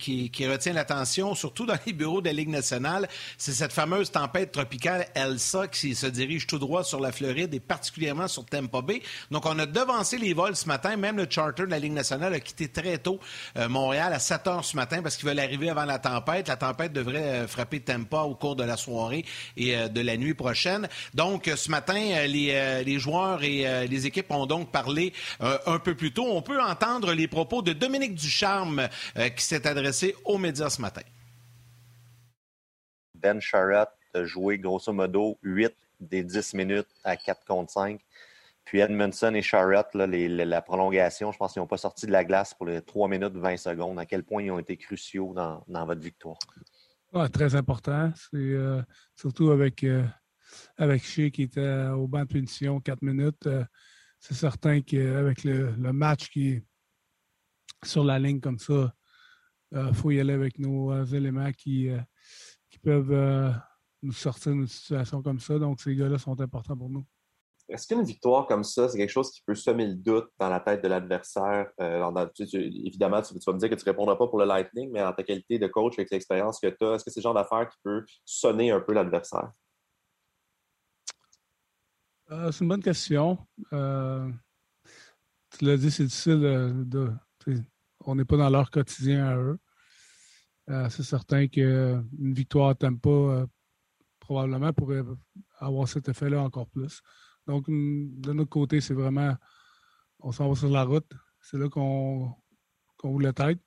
retient 0.46 0.74
l'attention, 0.74 1.34
surtout 1.34 1.64
dans 1.64 1.78
les 1.86 1.94
bureaux 1.94 2.20
de 2.20 2.26
la 2.26 2.34
Ligue 2.34 2.50
nationale, 2.50 3.08
c'est 3.38 3.52
cette 3.52 3.72
fameuse 3.72 4.10
tempête 4.10 4.52
tropicale 4.52 5.06
Elsa 5.14 5.68
qui 5.68 5.94
se 5.94 6.06
dirige 6.06 6.46
tout 6.46 6.58
droit 6.58 6.84
sur 6.84 7.00
la 7.00 7.12
Floride 7.12 7.54
et 7.54 7.60
particulièrement 7.60 8.28
sur 8.28 8.44
Tampa 8.44 8.82
Bay. 8.82 9.00
Donc, 9.30 9.46
on 9.46 9.58
a 9.58 9.64
devancé 9.64 10.18
les 10.18 10.34
vols 10.34 10.54
ce 10.54 10.66
matin. 10.66 10.98
Même 10.98 11.16
le 11.16 11.26
charter 11.30 11.64
de 11.64 11.70
la 11.70 11.78
Ligue 11.78 11.92
nationale 11.92 12.34
a 12.34 12.40
quitté 12.40 12.68
très 12.68 12.98
tôt 12.98 13.18
Montréal 13.70 14.12
à 14.12 14.18
7 14.18 14.46
heures 14.48 14.64
ce 14.66 14.76
matin 14.76 15.00
parce 15.00 15.16
qu'il 15.16 15.26
veulent 15.26 15.45
arriver 15.46 15.70
avant 15.70 15.84
la 15.84 15.98
tempête. 15.98 16.48
La 16.48 16.56
tempête 16.56 16.92
devrait 16.92 17.22
euh, 17.22 17.46
frapper 17.46 17.80
Tampa 17.80 18.22
au 18.22 18.34
cours 18.34 18.56
de 18.56 18.64
la 18.64 18.76
soirée 18.76 19.24
et 19.56 19.76
euh, 19.76 19.88
de 19.88 20.00
la 20.00 20.16
nuit 20.16 20.34
prochaine. 20.34 20.88
Donc, 21.14 21.48
euh, 21.48 21.56
ce 21.56 21.70
matin, 21.70 22.26
les, 22.26 22.98
joueurs 22.98 23.42
et 23.42 23.86
les 23.86 24.06
équipes 24.06 24.30
ont 24.30 24.46
donc 24.46 24.70
parlé 24.70 25.12
un 25.40 25.78
peu 25.78 25.94
plus 25.94 26.12
tôt. 26.12 26.26
On 26.28 26.42
peut 26.42 26.60
entendre 26.60 27.12
les 27.12 27.28
propos 27.28 27.62
de 27.62 27.72
Dominique 27.72 28.14
Ducharme 28.14 28.88
qui 29.36 29.44
s'est 29.44 29.66
adressé 29.66 30.16
aux 30.24 30.38
médias 30.38 30.70
ce 30.70 30.80
matin. 30.80 31.02
Ben 33.14 33.40
Charrett 33.40 33.88
a 34.14 34.24
joué 34.24 34.58
grosso 34.58 34.92
modo 34.92 35.38
8 35.42 35.74
des 36.00 36.22
10 36.22 36.54
minutes 36.54 36.88
à 37.04 37.16
4 37.16 37.44
contre 37.44 37.72
5. 37.72 38.00
Puis 38.66 38.80
Edmondson 38.80 39.32
et 39.34 39.42
Charrett, 39.42 39.86
la 39.94 40.60
prolongation, 40.60 41.30
je 41.30 41.38
pense 41.38 41.52
qu'ils 41.52 41.62
n'ont 41.62 41.68
pas 41.68 41.76
sorti 41.76 42.06
de 42.06 42.10
la 42.10 42.24
glace 42.24 42.52
pour 42.52 42.66
les 42.66 42.82
3 42.82 43.08
minutes 43.08 43.36
20 43.36 43.56
secondes. 43.58 43.96
À 44.00 44.06
quel 44.06 44.24
point 44.24 44.42
ils 44.42 44.50
ont 44.50 44.58
été 44.58 44.76
cruciaux 44.76 45.32
dans, 45.34 45.86
votre 45.86 46.00
victoire? 46.00 46.36
très 47.32 47.54
important. 47.54 48.12
Euh, 48.34 48.82
surtout 49.14 49.52
avec, 49.52 49.84
euh, 49.84 50.04
avec 50.76 51.04
Shea 51.04 51.30
qui 51.30 51.42
était 51.42 51.86
au 51.94 52.08
banc 52.08 52.22
de 52.22 52.26
punition 52.26 52.80
4 52.80 53.02
minutes. 53.02 53.46
Euh, 53.46 53.64
c'est 54.18 54.34
certain 54.34 54.80
qu'avec 54.80 55.44
le, 55.44 55.70
match 55.92 56.28
qui 56.28 56.48
est 56.48 56.64
sur 57.84 58.02
la 58.02 58.18
ligne 58.18 58.40
comme 58.40 58.58
ça, 58.58 58.92
il 59.70 59.94
faut 59.94 60.10
y 60.10 60.18
aller 60.18 60.32
avec 60.32 60.58
nos 60.58 61.04
éléments 61.04 61.52
qui, 61.52 61.88
qui 62.68 62.78
peuvent 62.80 63.54
nous 64.02 64.12
sortir 64.12 64.52
d'une 64.52 64.66
situation 64.66 65.22
comme 65.22 65.38
ça. 65.38 65.56
Donc, 65.60 65.80
ces 65.80 65.94
gars-là 65.94 66.18
sont 66.18 66.40
importants 66.40 66.76
pour 66.76 66.90
nous. 66.90 67.06
Est-ce 67.68 67.88
qu'une 67.88 68.04
victoire 68.04 68.46
comme 68.46 68.62
ça, 68.62 68.88
c'est 68.88 68.96
quelque 68.96 69.10
chose 69.10 69.30
qui 69.32 69.42
peut 69.42 69.56
semer 69.56 69.86
le 69.86 69.94
doute 69.94 70.28
dans 70.38 70.48
la 70.48 70.60
tête 70.60 70.82
de 70.84 70.88
l'adversaire? 70.88 71.68
Euh, 71.80 72.26
évidemment, 72.50 73.20
tu, 73.22 73.34
vas 73.44 73.52
me 73.52 73.58
dire 73.58 73.68
que 73.68 73.74
tu 73.74 73.84
ne 73.84 73.90
répondras 73.90 74.14
pas 74.14 74.28
pour 74.28 74.38
le 74.38 74.44
Lightning, 74.44 74.90
mais 74.92 75.02
en 75.02 75.12
ta 75.12 75.24
qualité 75.24 75.58
de 75.58 75.66
coach 75.66 75.94
avec 75.98 76.10
l'expérience 76.12 76.60
que 76.60 76.68
tu 76.68 76.84
as, 76.84 76.94
est-ce 76.94 77.04
que 77.04 77.10
c'est 77.10 77.20
le 77.20 77.24
genre 77.24 77.34
d'affaire 77.34 77.68
qui 77.68 77.78
peut 77.82 78.04
sonner 78.24 78.70
un 78.70 78.80
peu 78.80 78.92
l'adversaire? 78.92 79.50
Euh, 82.30 82.52
c'est 82.52 82.62
une 82.62 82.68
bonne 82.68 82.82
question. 82.82 83.38
Euh, 83.72 84.30
tu 85.58 85.64
l'as 85.64 85.76
dit, 85.76 85.90
c'est 85.90 86.04
difficile 86.04 86.40
de. 86.86 87.12
on 88.04 88.14
n'est 88.14 88.24
pas 88.24 88.36
dans 88.36 88.50
leur 88.50 88.70
quotidien 88.70 89.26
à 89.26 89.36
eux. 89.36 89.58
c'est 90.88 91.02
certain 91.02 91.48
qu'une 91.48 92.32
victoire 92.32 92.76
t'aime 92.76 93.00
pas 93.00 93.46
probablement 94.20 94.72
pourrait 94.72 95.02
avoir 95.58 95.88
cet 95.88 96.08
effet-là 96.08 96.42
encore 96.42 96.68
plus. 96.68 97.00
Donc, 97.46 97.66
de 97.68 98.32
notre 98.32 98.50
côté, 98.50 98.80
c'est 98.80 98.94
vraiment, 98.94 99.34
on 100.20 100.32
s'en 100.32 100.48
va 100.48 100.54
sur 100.54 100.68
la 100.68 100.84
route. 100.84 101.10
C'est 101.40 101.58
là 101.58 101.68
qu'on 101.68 102.34
voulait 103.04 103.32
être. 103.36 103.60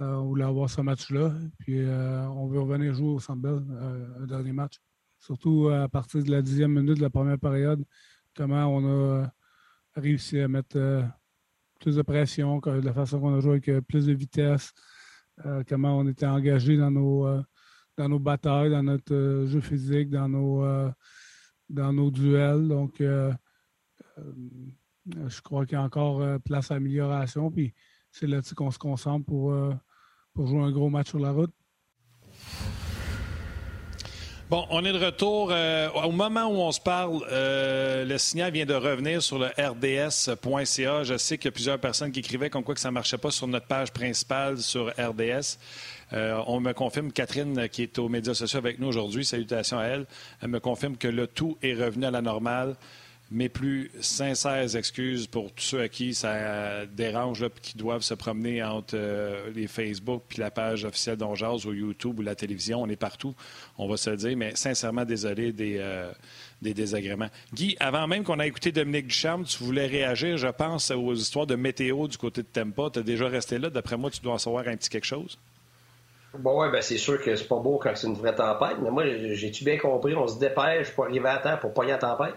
Euh, 0.00 0.14
on 0.14 0.26
voulait 0.26 0.44
avoir 0.44 0.70
ce 0.70 0.80
match-là. 0.80 1.32
Puis, 1.58 1.78
euh, 1.80 2.28
on 2.28 2.46
veut 2.46 2.60
revenir 2.60 2.94
jouer 2.94 3.08
au 3.08 3.18
Centre 3.18 3.46
euh, 3.48 4.22
un 4.22 4.26
dernier 4.26 4.52
match. 4.52 4.80
Surtout 5.18 5.68
à 5.68 5.88
partir 5.88 6.22
de 6.22 6.30
la 6.30 6.42
dixième 6.42 6.72
minute 6.72 6.98
de 6.98 7.02
la 7.02 7.10
première 7.10 7.38
période, 7.38 7.82
comment 8.36 8.66
on 8.66 9.22
a 9.22 9.32
réussi 9.96 10.38
à 10.38 10.48
mettre 10.48 11.08
plus 11.80 11.96
de 11.96 12.02
pression, 12.02 12.58
de 12.58 12.80
la 12.80 12.92
façon 12.92 13.20
qu'on 13.20 13.34
a 13.34 13.40
joué 13.40 13.52
avec 13.52 13.86
plus 13.86 14.04
de 14.04 14.12
vitesse, 14.12 14.74
comment 15.66 15.98
on 15.98 16.06
était 16.08 16.26
engagé 16.26 16.76
dans 16.76 16.90
nos, 16.90 17.26
dans 17.96 18.08
nos 18.10 18.18
batailles, 18.18 18.70
dans 18.70 18.82
notre 18.82 19.46
jeu 19.46 19.62
physique, 19.62 20.10
dans 20.10 20.28
nos 20.28 20.92
dans 21.68 21.92
nos 21.92 22.10
duels. 22.10 22.68
Donc, 22.68 23.00
euh, 23.00 23.32
euh, 24.18 24.32
je 25.26 25.40
crois 25.42 25.66
qu'il 25.66 25.76
y 25.76 25.80
a 25.80 25.82
encore 25.82 26.20
euh, 26.20 26.38
place 26.38 26.70
à 26.70 26.76
amélioration. 26.76 27.50
Puis 27.50 27.74
c'est 28.10 28.26
là-dessus 28.26 28.54
qu'on 28.54 28.70
se 28.70 28.78
concentre 28.78 29.26
pour, 29.26 29.54
pour 30.32 30.46
jouer 30.46 30.60
un 30.60 30.70
gros 30.70 30.88
match 30.88 31.08
sur 31.08 31.18
la 31.18 31.32
route. 31.32 31.52
Bon, 34.50 34.66
on 34.68 34.84
est 34.84 34.92
de 34.92 35.02
retour. 35.02 35.48
Euh, 35.50 35.88
au 36.04 36.12
moment 36.12 36.44
où 36.44 36.56
on 36.56 36.70
se 36.70 36.80
parle, 36.80 37.24
euh, 37.32 38.04
le 38.04 38.18
signal 38.18 38.52
vient 38.52 38.66
de 38.66 38.74
revenir 38.74 39.22
sur 39.22 39.38
le 39.38 39.46
rds.ca. 39.46 41.02
Je 41.02 41.16
sais 41.16 41.38
qu'il 41.38 41.46
y 41.46 41.48
a 41.48 41.52
plusieurs 41.52 41.78
personnes 41.78 42.12
qui 42.12 42.20
écrivaient 42.20 42.50
comme 42.50 42.62
quoi 42.62 42.74
que 42.74 42.80
ça 42.80 42.90
ne 42.90 42.94
marchait 42.94 43.16
pas 43.16 43.30
sur 43.30 43.46
notre 43.46 43.66
page 43.66 43.90
principale 43.90 44.58
sur 44.58 44.88
RDS. 44.98 45.58
Euh, 46.12 46.38
on 46.46 46.60
me 46.60 46.74
confirme, 46.74 47.10
Catherine, 47.10 47.70
qui 47.70 47.84
est 47.84 47.98
aux 47.98 48.10
médias 48.10 48.34
sociaux 48.34 48.58
avec 48.58 48.78
nous 48.78 48.86
aujourd'hui, 48.86 49.24
salutations 49.24 49.78
à 49.78 49.84
elle, 49.84 50.04
elle 50.42 50.48
me 50.48 50.60
confirme 50.60 50.98
que 50.98 51.08
le 51.08 51.26
tout 51.26 51.56
est 51.62 51.72
revenu 51.72 52.04
à 52.04 52.10
la 52.10 52.20
normale 52.20 52.76
mes 53.34 53.48
plus 53.48 53.90
sincères 54.00 54.76
excuses 54.76 55.26
pour 55.26 55.52
tous 55.52 55.64
ceux 55.64 55.80
à 55.80 55.88
qui 55.88 56.14
ça 56.14 56.86
dérange, 56.86 57.42
là, 57.42 57.48
qui 57.60 57.76
doivent 57.76 58.02
se 58.02 58.14
promener 58.14 58.62
entre 58.62 58.94
euh, 58.94 59.50
les 59.52 59.66
Facebook 59.66 60.22
puis 60.28 60.38
la 60.38 60.52
page 60.52 60.84
officielle 60.84 61.16
d'Onjaz 61.16 61.66
ou 61.66 61.72
YouTube 61.72 62.20
ou 62.20 62.22
la 62.22 62.36
télévision. 62.36 62.80
On 62.80 62.88
est 62.88 62.96
partout, 62.96 63.34
on 63.76 63.88
va 63.88 63.96
se 63.96 64.08
le 64.08 64.16
dire, 64.16 64.36
mais 64.36 64.54
sincèrement 64.54 65.04
désolé 65.04 65.52
des, 65.52 65.78
euh, 65.80 66.12
des 66.62 66.74
désagréments. 66.74 67.28
Guy, 67.52 67.76
avant 67.80 68.06
même 68.06 68.22
qu'on 68.22 68.38
ait 68.38 68.46
écouté 68.46 68.70
Dominique 68.70 69.08
Ducharme, 69.08 69.44
tu 69.44 69.64
voulais 69.64 69.86
réagir, 69.86 70.36
je 70.36 70.48
pense, 70.48 70.92
aux 70.92 71.14
histoires 71.14 71.46
de 71.48 71.56
météo 71.56 72.06
du 72.06 72.16
côté 72.16 72.42
de 72.42 72.46
Tempa. 72.46 72.90
Tu 72.92 73.00
as 73.00 73.02
déjà 73.02 73.26
resté 73.26 73.58
là. 73.58 73.68
D'après 73.68 73.96
moi, 73.96 74.10
tu 74.10 74.20
dois 74.20 74.34
en 74.34 74.38
savoir 74.38 74.68
un 74.68 74.76
petit 74.76 74.88
quelque 74.88 75.06
chose. 75.06 75.36
Bon, 76.38 76.60
ouais, 76.60 76.70
ben 76.70 76.82
c'est 76.82 76.98
sûr 76.98 77.20
que 77.20 77.34
c'est 77.34 77.48
pas 77.48 77.58
beau 77.58 77.78
quand 77.78 77.92
c'est 77.96 78.06
une 78.06 78.14
vraie 78.14 78.34
tempête, 78.34 78.76
mais 78.80 78.90
moi, 78.90 79.04
j'ai-tu 79.34 79.64
bien 79.64 79.78
compris, 79.78 80.14
on 80.14 80.26
se 80.28 80.38
dépêche 80.38 80.90
pour 80.90 81.04
arriver 81.04 81.28
à 81.28 81.38
temps 81.38 81.56
pour 81.58 81.72
pogner 81.72 81.92
la 81.92 81.98
tempête? 81.98 82.34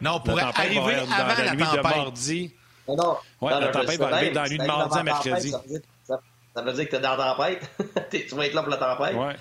Non, 0.00 0.20
pour 0.20 0.38
arriver 0.38 0.94
avant 0.94 1.06
dans 1.06 1.44
la, 1.44 1.54
nuit 1.54 1.64
de 1.64 1.80
mardi. 1.80 2.54
Non, 2.88 3.16
la 3.42 3.68
tempête 3.68 3.98
va 3.98 4.14
arriver 4.14 4.32
dans 4.32 4.42
la 4.42 4.48
nuit 4.48 4.58
de 4.58 4.66
mardi 4.66 4.98
à 4.98 5.02
mercredi. 5.02 5.54
Ça 6.54 6.62
veut 6.62 6.72
dire, 6.72 6.84
que 6.84 6.90
tu 6.90 6.96
es 6.96 7.00
dans 7.00 7.16
la 7.16 7.34
tempête. 7.34 7.68
tu 8.28 8.34
vas 8.34 8.46
être 8.46 8.54
là 8.54 8.62
pour 8.62 8.70
la 8.70 8.76
tempête. 8.76 9.16
Ouais. 9.16 9.36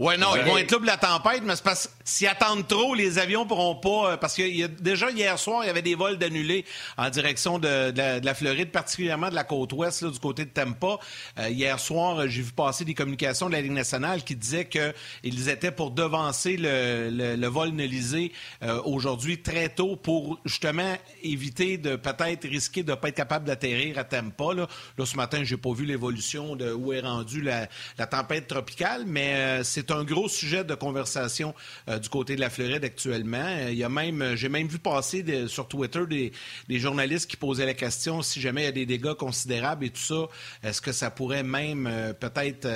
Oui, 0.00 0.16
non, 0.16 0.36
ils 0.36 0.44
vont 0.44 0.56
être 0.56 0.70
là 0.70 0.78
pour 0.78 0.86
la 0.86 0.96
tempête, 0.96 1.42
mais 1.42 1.56
c'est 1.56 1.64
parce 1.64 1.88
que 1.88 1.92
s'ils 2.04 2.28
attendent 2.28 2.68
trop, 2.68 2.94
les 2.94 3.18
avions 3.18 3.44
pourront 3.44 3.74
pas. 3.74 4.12
Euh, 4.12 4.16
parce 4.16 4.36
que 4.36 4.42
y 4.42 4.62
a, 4.62 4.68
déjà 4.68 5.10
hier 5.10 5.36
soir, 5.40 5.64
il 5.64 5.66
y 5.66 5.70
avait 5.70 5.82
des 5.82 5.96
vols 5.96 6.18
d'annulés 6.18 6.64
en 6.96 7.10
direction 7.10 7.58
de, 7.58 7.92
la, 8.24 8.34
Floride, 8.34 8.70
particulièrement 8.70 9.28
de 9.28 9.34
la 9.34 9.42
côte 9.42 9.72
ouest, 9.72 10.04
du 10.04 10.20
côté 10.20 10.44
de 10.44 10.50
Tampa. 10.50 10.98
Euh, 11.40 11.48
hier 11.48 11.80
soir, 11.80 12.28
j'ai 12.28 12.42
vu 12.42 12.52
passer 12.52 12.84
des 12.84 12.94
communications 12.94 13.48
de 13.48 13.54
la 13.54 13.60
Ligue 13.60 13.72
nationale 13.72 14.22
qui 14.22 14.36
disaient 14.36 14.68
qu'ils 14.68 15.48
étaient 15.48 15.72
pour 15.72 15.90
devancer 15.90 16.56
le, 16.56 17.48
vol 17.48 17.70
Nelisé 17.70 18.30
euh, 18.62 18.80
aujourd'hui 18.84 19.42
très 19.42 19.68
tôt 19.68 19.96
pour 19.96 20.38
justement 20.44 20.96
éviter 21.24 21.76
de 21.76 21.96
peut-être 21.96 22.46
risquer 22.46 22.84
de 22.84 22.92
ne 22.92 22.96
pas 22.96 23.08
être 23.08 23.16
capable 23.16 23.46
d'atterrir 23.46 23.98
à 23.98 24.04
Tampa. 24.04 24.54
Là. 24.54 24.68
ce 25.04 25.16
matin, 25.16 25.42
j'ai 25.42 25.56
pas 25.56 25.72
vu 25.72 25.86
l'évolution 25.86 26.54
de 26.54 26.72
où 26.72 26.92
est 26.92 27.00
rendue 27.00 27.40
la, 27.40 27.66
la 27.98 28.06
tempête 28.06 28.46
tropicale, 28.46 29.02
mais 29.04 29.64
c'est 29.64 29.87
c'est 29.88 29.94
un 29.94 30.04
gros 30.04 30.28
sujet 30.28 30.64
de 30.64 30.74
conversation 30.74 31.54
euh, 31.88 31.98
du 31.98 32.08
côté 32.08 32.36
de 32.36 32.40
la 32.40 32.50
Floride 32.50 32.84
actuellement. 32.84 33.38
Euh, 33.38 33.70
il 33.70 33.78
y 33.78 33.84
a 33.84 33.88
même, 33.88 34.20
euh, 34.20 34.36
j'ai 34.36 34.50
même 34.50 34.68
vu 34.68 34.78
passer 34.78 35.24
sur 35.48 35.66
Twitter 35.66 36.00
des, 36.06 36.78
journalistes 36.78 37.28
qui 37.30 37.36
posaient 37.36 37.66
la 37.66 37.74
question 37.74 38.22
si 38.22 38.40
jamais 38.40 38.62
il 38.62 38.64
y 38.66 38.68
a 38.68 38.72
des 38.72 38.86
dégâts 38.86 39.14
considérables 39.14 39.86
et 39.86 39.90
tout 39.90 40.00
ça, 40.00 40.28
est-ce 40.62 40.80
que 40.80 40.92
ça 40.92 41.10
pourrait 41.10 41.42
même 41.42 41.90
peut-être 42.20 42.68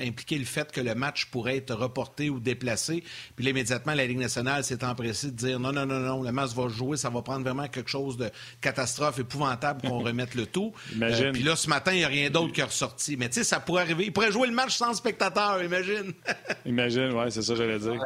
impliquer 0.00 0.38
le 0.38 0.44
fait 0.44 0.72
que 0.72 0.80
le 0.80 0.94
match 0.94 1.26
pourrait 1.26 1.58
être 1.58 1.74
reporté 1.74 2.28
ou 2.28 2.40
déplacé? 2.40 3.04
Puis 3.36 3.44
là, 3.44 3.50
immédiatement, 3.50 3.94
la 3.94 4.06
Ligue 4.06 4.18
nationale 4.18 4.64
s'est 4.64 4.84
empressée 4.84 5.28
de 5.28 5.36
dire 5.36 5.60
non, 5.60 5.72
non, 5.72 5.86
non, 5.86 6.00
non, 6.00 6.22
le 6.22 6.32
match 6.32 6.50
va 6.54 6.68
jouer, 6.68 6.96
ça 6.96 7.10
va 7.10 7.22
prendre 7.22 7.44
vraiment 7.44 7.68
quelque 7.68 7.90
chose 7.90 8.16
de 8.16 8.30
catastrophe 8.60 9.18
épouvantable 9.18 9.88
qu'on 9.88 9.98
remette 10.00 10.34
le 10.34 10.46
tout. 10.46 10.72
puis 10.90 11.42
là, 11.42 11.54
ce 11.54 11.68
matin, 11.68 11.92
il 11.92 11.98
n'y 11.98 12.04
a 12.04 12.08
rien 12.08 12.30
d'autre 12.30 12.52
qui 12.52 12.60
est 12.60 12.64
ressorti. 12.64 13.16
Mais 13.16 13.28
tu 13.28 13.34
sais, 13.34 13.44
ça 13.44 13.60
pourrait 13.60 13.82
arriver. 13.82 14.06
Il 14.06 14.12
pourrait 14.12 14.32
jouer 14.32 14.48
le 14.48 14.54
match 14.54 14.76
sans 14.76 14.92
spectateur, 14.94 15.62
imagine. 15.62 16.12
Imagine, 16.66 17.12
oui, 17.12 17.30
c'est 17.30 17.42
ça 17.42 17.54
que 17.54 17.58
j'allais 17.58 17.78
dire. 17.78 18.04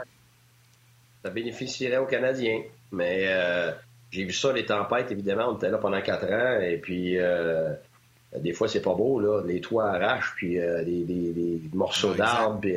Ça 1.23 1.31
bénéficierait 1.31 1.99
aux 1.99 2.07
Canadiens. 2.07 2.63
Mais 2.93 3.27
euh, 3.29 3.71
j'ai 4.11 4.25
vu 4.25 4.33
ça, 4.33 4.53
les 4.53 4.67
tempêtes, 4.67 5.11
évidemment, 5.13 5.51
on 5.51 5.57
était 5.57 5.71
là 5.71 5.79
pendant 5.79 6.01
quatre 6.01 6.31
ans, 6.31 6.61
et 6.61 6.77
puis 6.77 7.19
euh, 7.19 7.73
des 8.37 8.53
fois, 8.53 8.69
c'est 8.69 8.83
pas 8.83 8.95
beau, 8.95 9.21
là. 9.21 9.43
Les 9.47 9.61
toits 9.61 9.91
arrachent, 9.91 10.35
puis 10.37 10.59
euh, 10.59 10.83
des, 10.85 11.61
morceaux 11.73 12.15
d'arbres, 12.15 12.61
puis 12.61 12.75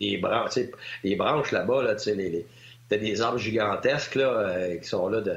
les 0.00 0.18
branches, 0.18 0.58
les 1.02 1.16
branches 1.16 1.52
là-bas, 1.52 1.82
là, 1.82 1.94
tu 1.94 2.04
sais, 2.04 2.14
les, 2.14 2.46
des 2.90 3.22
arbres 3.22 3.38
gigantesques, 3.38 4.14
là, 4.14 4.76
qui 4.76 4.88
sont 4.88 5.08
là 5.08 5.20
de 5.20 5.34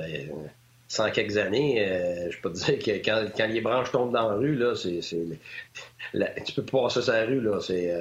sans 0.89 1.11
quelques 1.11 1.37
années, 1.37 1.85
je 2.29 2.39
peux 2.39 2.51
te 2.51 2.57
dire 2.65 2.79
que 2.79 3.03
quand, 3.03 3.47
les 3.47 3.61
branches 3.61 3.91
tombent 3.91 4.13
dans 4.13 4.29
la 4.29 4.35
rue, 4.35 4.55
là, 4.55 4.75
c'est, 4.75 4.99
tu 4.99 6.53
peux 6.55 6.63
pas 6.63 6.83
passer 6.83 7.01
sa 7.01 7.25
rue, 7.25 7.41
là, 7.41 7.59
c'est, 7.59 7.91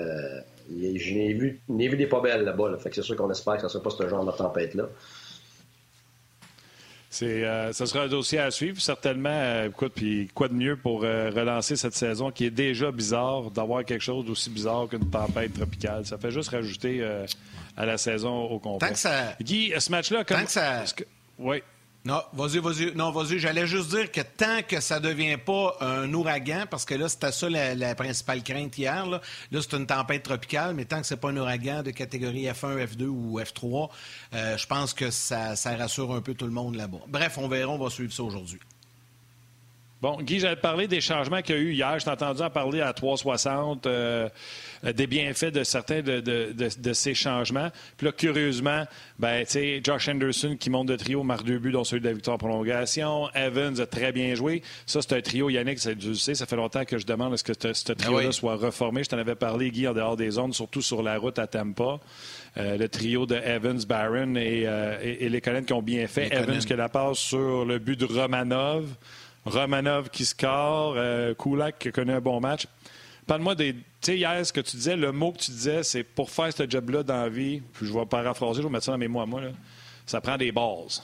je 0.69 1.15
n'ai 1.15 1.33
vu, 1.33 1.61
vu, 1.69 1.97
des 1.97 2.07
pas 2.07 2.21
belles 2.21 2.45
là-bas. 2.45 2.77
Fait 2.79 2.91
que 2.91 2.97
c'est 2.97 3.03
sûr 3.03 3.17
qu'on 3.17 3.31
espère 3.31 3.55
que 3.55 3.61
ce 3.61 3.67
ne 3.67 3.71
sera 3.71 3.83
pas 3.83 3.91
ce 3.91 4.09
genre 4.09 4.25
de 4.25 4.33
tempête-là. 4.33 4.89
C'est, 7.09 7.45
euh, 7.45 7.73
ça 7.73 7.87
sera 7.87 8.05
un 8.05 8.09
dossier 8.09 8.41
à 8.41 8.51
suivre, 8.51 8.81
certainement. 8.81 9.31
Euh, 9.31 9.69
écoute, 9.69 9.93
puis 9.95 10.29
quoi 10.35 10.49
de 10.49 10.55
mieux 10.55 10.77
pour 10.77 11.05
euh, 11.05 11.31
relancer 11.31 11.77
cette 11.77 11.95
saison 11.95 12.31
qui 12.31 12.45
est 12.45 12.51
déjà 12.51 12.91
bizarre, 12.91 13.51
d'avoir 13.51 13.85
quelque 13.85 14.03
chose 14.03 14.27
d'aussi 14.27 14.51
bizarre 14.51 14.89
qu'une 14.89 15.09
tempête 15.09 15.55
tropicale? 15.55 16.05
Ça 16.05 16.19
fait 16.19 16.31
juste 16.31 16.51
rajouter 16.51 17.03
à 17.77 17.87
la 17.87 17.97
saison 17.97 18.45
au 18.45 18.59
complet. 18.59 18.89
Tant 18.89 18.93
que 18.93 19.01
ça... 19.01 19.35
Guy, 19.41 19.73
ce 19.79 19.91
match-là, 19.91 20.25
comme... 20.25 20.39
Tant 20.39 20.45
que 20.45 20.51
ça... 20.51 20.85
Oui. 21.39 21.63
Non, 22.07 22.23
vas-y, 22.35 22.59
vas-y. 22.61 22.95
Non, 22.95 23.11
vas-y. 23.11 23.41
J'allais 23.41 23.67
juste 23.67 23.91
dire 23.91 24.13
que 24.13 24.21
tant 24.21 24.63
que 24.63 24.81
ça 24.81 25.01
ne 25.01 25.09
devient 25.09 25.39
pas 25.45 25.77
un 25.81 26.15
ouragan, 26.15 26.65
parce 26.71 26.85
que 26.85 26.95
là, 26.95 27.09
c'était 27.09 27.33
ça 27.33 27.51
la, 27.51 27.95
principale 27.97 28.45
crainte 28.45 28.79
hier. 28.79 29.05
Là, 29.07 29.21
c'est 29.51 29.73
une 29.73 29.87
tempête 29.87 30.23
tropicale, 30.23 30.75
mais 30.75 30.85
tant 30.85 31.01
que 31.01 31.07
c'est 31.07 31.17
pas 31.17 31.31
un 31.31 31.37
ouragan 31.37 31.83
de 31.83 31.91
catégorie 31.91 32.45
F1, 32.45 32.87
F2 32.87 33.07
ou 33.07 33.41
F3, 33.41 33.91
euh, 34.35 34.57
je 34.57 34.67
pense 34.69 34.95
que 34.95 35.11
ça 35.11 35.57
rassure 35.77 36.15
un 36.15 36.21
peu 36.21 36.35
tout 36.35 36.47
le 36.47 36.53
monde 36.53 36.77
là-bas. 36.77 37.01
Bref, 37.09 37.39
on 37.39 37.49
verra, 37.49 37.73
on 37.73 37.79
va 37.79 37.91
suivre 37.91 38.13
ça 38.13 38.23
aujourd'hui. 38.23 38.61
Bon, 40.03 40.19
Guy, 40.21 40.41
j'allais 40.41 40.57
te 40.57 40.61
parler 40.61 40.89
des 40.89 41.01
changements 41.01 41.41
qu'il 41.41 41.55
y 41.55 41.59
a 41.59 41.61
eu 41.63 41.73
hier. 41.73 41.99
Je 41.99 42.05
t'ai 42.05 42.11
entendu 42.11 42.43
en 42.43 42.51
parler 42.51 42.83
à 42.83 42.93
360, 42.93 43.87
euh, 43.87 44.29
des 44.83 45.07
bienfaits 45.07 45.47
de 45.47 45.65
certains 45.65 46.03
de, 46.03 46.93
ces 46.93 47.15
changements. 47.15 47.71
Puis 47.97 48.07
là, 48.07 48.13
curieusement, 48.13 48.85
ben, 49.19 49.47
Josh 49.83 50.09
Anderson 50.09 50.57
qui 50.61 50.69
monte 50.69 50.89
de 50.89 50.97
trio, 50.97 51.23
marque 51.23 51.45
deux 51.45 51.59
buts, 51.59 51.73
dont 51.73 51.85
celui 51.85 52.03
de 52.03 52.09
la 52.09 52.13
victoire 52.13 52.35
en 52.35 52.39
prolongation. 52.39 53.31
Evans 53.35 53.81
a 53.81 53.87
très 53.87 54.13
bien 54.13 54.35
joué. 54.35 54.63
Ça, 54.85 55.01
c'est 55.01 55.15
un 55.15 55.23
trio, 55.23 55.49
Yannick, 55.49 55.79
ça, 55.79 55.95
tu 55.95 56.15
sais, 56.15 56.35
ça 56.35 56.45
fait 56.45 56.57
longtemps 56.57 56.85
que 56.85 56.99
je 56.99 57.07
demande 57.07 57.33
est-ce 57.33 57.45
que 57.45 57.55
ce 57.55 57.93
ben 57.93 57.97
trio-là 57.97 58.33
soit 58.33 58.57
reformé. 58.57 59.03
Je 59.03 59.09
t'en 59.09 59.19
avais 59.19 59.35
parlé, 59.35 59.71
Guy, 59.71 59.89
en 59.89 59.95
dehors 59.95 60.19
des 60.19 60.33
zones, 60.33 60.53
surtout 60.53 60.83
sur 60.83 61.03
la 61.03 61.17
route 61.17 61.39
à 61.39 61.47
Tampa. 61.47 62.01
Euh, 62.59 62.77
le 62.77 62.89
trio 62.91 63.25
de 63.25 63.37
Evans, 63.37 63.81
Barron 63.89 64.35
euh, 64.37 64.99
et, 65.03 65.29
les 65.31 65.41
collègues 65.41 65.65
qui 65.65 65.73
ont 65.73 65.83
bien 65.83 66.07
fait. 66.07 66.33
Evans 66.35 66.59
qui 66.59 66.75
la 66.75 66.91
passe 66.91 67.19
sur 67.19 67.65
le 67.65 67.79
but 67.79 67.99
de 67.99 68.05
Romanov. 68.05 68.85
Romanov 69.47 70.11
qui 70.11 70.25
score, 70.25 70.95
euh, 70.97 71.35
Kulak 71.35 71.79
qui 71.79 71.93
connaît 71.93 72.15
un 72.15 72.21
bon 72.21 72.41
match. 72.41 72.67
Parle-moi 73.27 73.55
des. 73.55 73.75
Tu 73.75 73.81
sais, 74.03 74.17
hier, 74.19 74.45
ce 74.45 74.53
que 74.53 74.61
tu 74.61 74.77
disais, 74.77 74.97
le 74.97 75.13
mot 75.13 75.33
que 75.33 75.39
tu 75.39 75.51
disais, 75.51 75.83
c'est 75.83 76.05
pour 76.05 76.31
faire 76.31 76.53
ce 76.53 76.69
job-là 76.69 77.03
dans 77.03 77.23
la 77.23 77.29
vie, 77.29 77.63
puis 77.73 77.87
je 77.87 77.93
vais 77.93 78.07
paraphraser, 78.07 78.61
je 78.61 78.67
vais 78.67 78.73
mettre 78.73 78.85
ça 78.85 78.93
dans 78.93 78.99
mes 78.99 79.09
mots 79.09 79.21
à 79.21 79.27
moi, 79.27 79.43
ça 80.05 80.21
prend 80.21 80.37
des 80.37 80.53
bases. 80.53 81.03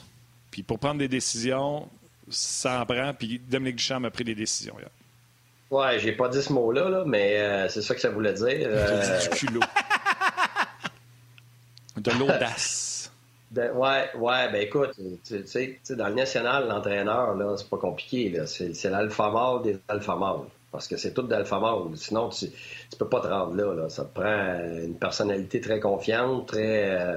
Puis 0.51 0.63
pour 0.63 0.79
prendre 0.79 0.99
des 0.99 1.09
décisions, 1.09 1.89
ça 2.29 2.83
en 2.83 2.87
prend, 2.87 3.13
puis 3.15 3.41
Dominique 3.49 3.77
Duchamp 3.77 4.05
a 4.05 4.11
pris 4.11 4.25
des 4.25 4.35
décisions 4.35 4.75
hier. 4.79 4.91
Ouais, 5.71 5.99
j'ai 5.99 6.13
pas 6.13 6.29
dit 6.29 6.43
ce 6.43 6.53
mot-là, 6.53 6.91
là, 6.91 7.05
mais 7.07 7.39
euh, 7.39 7.69
c'est 7.69 7.81
ça 7.81 7.95
que 7.95 8.01
ça 8.01 8.11
voulait 8.11 8.35
dire. 8.35 8.47
Euh... 8.69 9.21
du 9.21 9.29
culot. 9.31 9.61
de 11.97 12.11
l'audace. 12.19 13.02
Ben, 13.53 13.71
ouais, 13.77 14.09
ouais, 14.17 14.51
ben 14.51 14.63
écoute, 14.63 14.93
tu 15.27 15.47
sais, 15.47 15.79
dans 15.91 16.09
le 16.09 16.15
national, 16.15 16.69
l'entraîneur, 16.69 17.35
là, 17.35 17.55
c'est 17.59 17.69
pas 17.69 17.77
compliqué, 17.77 18.35
C'est, 18.47 18.91
l'alpha 18.91 19.31
mâle 19.31 19.63
des 19.63 19.79
alpha 19.89 20.17
mâles. 20.17 20.47
Parce 20.71 20.89
que 20.89 20.97
c'est 20.97 21.13
tout 21.13 21.23
d'alpha 21.23 21.61
mâle. 21.61 21.95
Sinon, 21.97 22.31
tu, 22.31 22.47
tu 22.49 22.97
peux 22.99 23.09
pas 23.11 23.21
te 23.21 23.27
rendre 23.27 23.55
là, 23.55 23.91
Ça 23.91 24.07
te 24.07 24.15
prend 24.19 24.59
une 24.83 24.97
personnalité 24.99 25.61
très 25.61 25.81
confiante, 25.81 26.49
très. 26.49 26.99
Euh, 26.99 27.17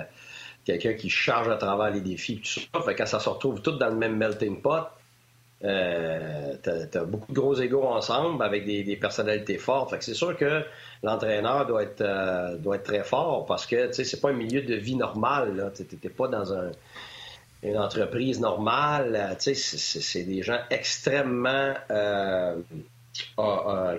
quelqu'un 0.66 0.94
qui 0.96 1.10
charge 1.10 1.48
à 1.48 1.56
travers 1.56 1.92
les 1.92 2.02
défis, 2.02 2.42
tout 2.42 2.60
ça. 2.60 2.82
Fait 2.82 2.96
quand 2.96 3.06
ça 3.06 3.20
se 3.20 3.30
retrouve 3.30 3.62
tout 3.62 3.78
dans 3.78 3.90
le 3.90 3.96
même 3.96 4.18
melting 4.18 4.62
pot, 4.62 4.90
euh, 5.66 6.56
t'as, 6.62 7.00
as 7.00 7.04
beaucoup 7.06 7.32
de 7.32 7.36
gros 7.40 7.56
égaux 7.56 7.84
ensemble 7.84 8.44
avec 8.44 8.66
des, 8.66 8.96
personnalités 8.98 9.58
fortes. 9.58 9.96
C'est 10.00 10.14
sûr 10.14 10.38
que 10.38 10.64
l'entraîneur 11.02 11.66
doit 11.66 11.84
être 11.84 12.02
euh, 12.02 12.56
doit 12.58 12.76
être 12.76 12.84
très 12.84 13.04
fort 13.04 13.46
parce 13.46 13.66
que 13.66 13.92
tu 13.92 14.06
c'est 14.06 14.22
pas 14.22 14.30
un 14.30 14.34
milieu 14.34 14.62
de 14.62 14.76
vie 14.76 14.96
normal. 14.96 15.72
N'es 16.04 16.10
pas 16.10 16.28
dans 16.28 16.54
une 17.64 17.78
entreprise 17.78 18.40
normale. 18.40 19.36
Sais, 19.40 19.56
c'est 19.56 20.24
des 20.24 20.44
gens 20.44 20.60
extrêmement 20.70 21.74
euh, 21.90 22.56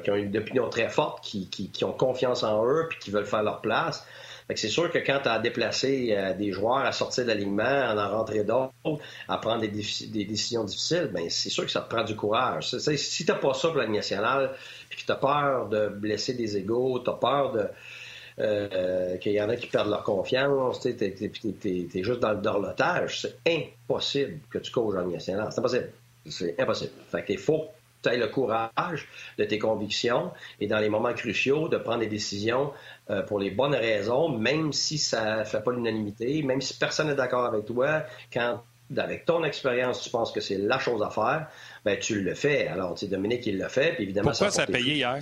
qui 0.05 0.11
ont 0.11 0.17
une 0.17 0.37
opinion 0.37 0.69
très 0.69 0.89
forte, 0.89 1.25
qui, 1.25 1.49
qui, 1.49 1.85
ont 1.85 1.93
confiance 1.93 2.45
en 2.45 2.65
eux 2.65 2.87
puis 2.89 2.99
qui 2.99 3.11
veulent 3.11 3.27
faire 3.27 3.43
leur 3.43 3.61
place 3.61 4.07
c'est 4.55 4.69
sûr 4.69 4.91
que 4.93 4.99
quand 4.99 5.21
tu 5.23 5.29
as 5.29 5.38
déplacé 5.41 6.15
euh, 6.17 6.33
des 6.35 6.53
joueurs 6.53 6.85
à 6.85 6.93
sortir 6.93 7.25
de 7.25 7.29
l'alignement, 7.29 7.65
à 7.65 7.95
en 7.95 8.19
rentrer 8.19 8.45
d'autres, 8.45 8.73
à 9.29 9.38
prendre 9.38 9.62
des, 9.62 9.69
décisions 9.69 10.62
difficiles, 10.62 11.11
ben 11.12 11.29
c'est 11.29 11.50
sûr 11.50 11.65
que 11.65 11.71
ça 11.71 11.81
te 11.81 11.93
prend 11.93 12.05
du 12.05 12.15
courage. 12.15 12.71
si 12.71 13.25
tu 13.25 13.33
n'as 13.33 13.38
pas 13.38 13.55
ça 13.55 13.69
pour 13.69 13.79
la 13.79 13.88
nationale, 13.88 14.53
puis 14.88 15.00
que 15.00 15.07
tu 15.07 15.12
as 15.12 15.17
peur 15.17 15.69
de 15.69 15.88
blesser 15.88 16.35
des 16.35 16.57
égaux, 16.57 17.00
tu 17.00 17.11
as 17.11 17.15
peur 17.15 17.53
de, 17.53 17.67
euh, 18.38 19.17
qu'il 19.17 19.33
y 19.33 19.41
en 19.41 19.49
a 19.49 19.57
qui 19.57 19.67
perdent 19.67 19.91
leur 19.91 20.05
confiance, 20.05 20.81
tu 20.81 20.91
es, 20.91 22.03
juste 22.05 22.21
dans 22.21 22.33
le 22.33 22.41
dorlotage. 22.41 23.23
C'est 23.23 23.38
impossible 23.49 24.38
que 24.50 24.59
tu 24.59 24.71
coaches 24.71 24.97
en 24.97 25.09
national. 25.09 25.49
C'est 25.50 25.59
impossible. 25.59 25.91
C'est 26.29 26.61
impossible. 26.61 26.93
Fait 27.11 27.25
qu'il 27.25 27.38
faut 27.38 27.69
tu 28.07 28.15
aies 28.15 28.19
le 28.19 28.29
courage 28.29 29.09
de 29.39 29.45
tes 29.45 29.59
convictions 29.59 30.33
et 30.61 30.67
dans 30.67 30.79
les 30.79 30.89
moments 30.89 31.13
cruciaux 31.13 31.69
de 31.69 31.77
prendre 31.77 32.01
des 32.01 32.07
décisions 32.07 32.73
euh, 33.11 33.23
pour 33.23 33.39
les 33.39 33.51
bonnes 33.51 33.75
raisons, 33.75 34.29
même 34.29 34.73
si 34.73 34.99
ça 34.99 35.41
ne 35.41 35.45
fait 35.45 35.63
pas 35.63 35.73
l'unanimité, 35.73 36.43
même 36.43 36.61
si 36.61 36.79
personne 36.79 37.09
n'est 37.09 37.15
d'accord 37.15 37.45
avec 37.45 37.65
toi, 37.65 38.05
quand 38.33 38.63
avec 38.97 39.25
ton 39.25 39.43
expérience, 39.43 40.01
tu 40.03 40.11
penses 40.11 40.31
que 40.31 40.41
c'est 40.41 40.59
la 40.59 40.79
chose 40.79 41.03
à 41.03 41.11
faire, 41.11 41.49
ben 41.85 41.99
tu 41.99 42.21
le 42.21 42.35
fais. 42.35 42.69
Alors, 42.69 42.95
tu 42.95 43.01
sais, 43.01 43.11
Dominique, 43.11 43.45
il 43.47 43.59
le 43.59 43.69
fait, 43.69 43.95
puis 43.95 44.05
évidemment... 44.05 44.31
Pourquoi 44.31 44.51
ça 44.51 44.63
a 44.63 44.67
payé 44.67 44.95
hier? 44.95 45.19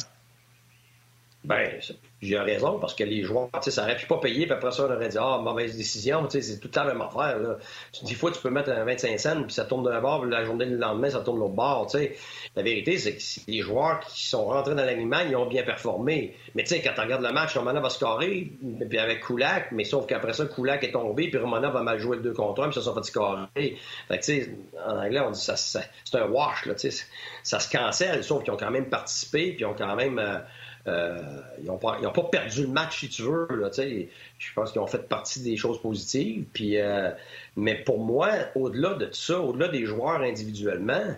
Ben, 1.45 1.79
j'ai 2.23 2.39
raison, 2.39 2.79
parce 2.79 2.95
que 2.95 3.05
les 3.05 3.23
joueurs, 3.23 3.51
tu 3.53 3.65
sais, 3.65 3.71
ça 3.71 3.83
aurait 3.83 3.97
pu 3.97 4.07
pas 4.07 4.17
payer, 4.17 4.47
puis 4.47 4.55
après 4.55 4.71
ça, 4.71 4.87
on 4.87 4.91
aurait 4.91 5.11
dit, 5.11 5.19
ah, 5.21 5.39
mauvaise 5.43 5.77
décision, 5.77 6.27
tu 6.27 6.41
sais, 6.41 6.43
c'est 6.43 6.59
tout 6.59 6.69
le 6.69 6.73
temps 6.73 6.85
la 6.85 6.95
même 6.95 7.03
affaire, 7.03 7.39
là. 7.39 7.59
Des 8.03 8.15
fois, 8.15 8.31
tu 8.31 8.41
peux 8.41 8.49
mettre 8.49 8.71
un 8.71 8.83
25 8.83 9.21
cents, 9.21 9.43
puis 9.43 9.53
ça 9.53 9.67
tourne 9.67 9.85
d'un 9.85 10.01
bord, 10.01 10.23
puis 10.23 10.31
la 10.31 10.43
journée 10.43 10.65
du 10.65 10.79
lendemain, 10.79 11.11
ça 11.11 11.21
tourne 11.21 11.39
l'autre 11.39 11.55
bord, 11.55 11.87
tu 11.91 11.99
sais. 11.99 12.17
La 12.57 12.63
vérité, 12.63 12.97
c'est 12.97 13.17
que 13.17 13.51
les 13.51 13.61
joueurs 13.61 14.01
qui 14.01 14.27
sont 14.27 14.47
rentrés 14.47 14.75
dans 14.75 14.87
l'aliment, 14.87 15.19
ils 15.29 15.37
ont 15.37 15.45
bien 15.45 15.65
performé. 15.65 16.35
Mais 16.55 16.63
tu 16.63 16.71
sais, 16.71 16.81
quand 16.81 16.95
tu 16.95 17.01
regardes 17.03 17.23
le 17.23 17.33
match, 17.33 17.55
Romanov 17.55 17.83
va 17.83 17.91
scorer, 17.91 18.51
puis 18.89 18.99
avec 18.99 19.21
Kulak, 19.21 19.71
mais 19.73 19.85
sauf 19.85 20.07
qu'après 20.07 20.33
ça, 20.33 20.47
Kulak 20.47 20.83
est 20.83 20.93
tombé, 20.93 21.29
puis 21.29 21.39
Romanov 21.39 21.77
a 21.77 21.83
mal 21.83 21.99
joué 21.99 22.17
le 22.17 22.23
2 22.23 22.33
contre 22.33 22.63
1, 22.63 22.71
puis 22.71 22.81
ça 22.81 22.89
s'est 22.89 22.95
fait 22.95 23.05
scorer. 23.05 23.49
Fait 23.55 23.77
que, 24.09 24.15
tu 24.15 24.23
sais, 24.23 24.57
en 24.83 24.97
anglais, 24.97 25.21
on 25.21 25.31
dit 25.31 25.41
ça, 25.41 25.57
c'est 25.57 26.15
un 26.15 26.27
wash, 26.27 26.65
là, 26.65 26.75
tu 26.75 26.91
sais. 26.91 27.05
Ça 27.43 27.61
se 27.61 27.71
cancelle, 27.71 28.25
sauf 28.25 28.43
qu'ils 28.45 28.55
ont 28.55 28.57
quand 28.57 28.71
même 28.71 28.89
participé, 28.89 29.51
puis 29.53 29.61
ils 29.61 29.67
ont 29.67 29.75
quand 29.77 29.95
même... 29.95 30.19
Euh, 30.19 30.39
euh, 30.87 31.41
ils 31.61 31.67
n'ont 31.67 31.79
pas, 31.79 31.99
perdu 32.31 32.63
le 32.63 32.69
match, 32.69 33.01
si 33.01 33.09
tu 33.09 33.23
veux. 33.23 33.49
Là, 33.51 33.71
je 33.77 34.53
pense 34.55 34.73
qu'ils 34.73 34.81
ont 34.81 34.87
fait 34.87 35.09
partie 35.09 35.41
des 35.41 35.57
choses 35.57 35.81
positives. 35.81 36.45
Puis, 36.53 36.79
euh, 36.79 37.11
mais 37.57 37.77
pour 37.77 37.99
moi, 37.99 38.31
au-delà 38.55 38.95
de 38.95 39.09
ça, 39.13 39.41
au-delà 39.41 39.69
des 39.69 39.87
joueurs 39.87 40.21
individuellement, 40.21 41.17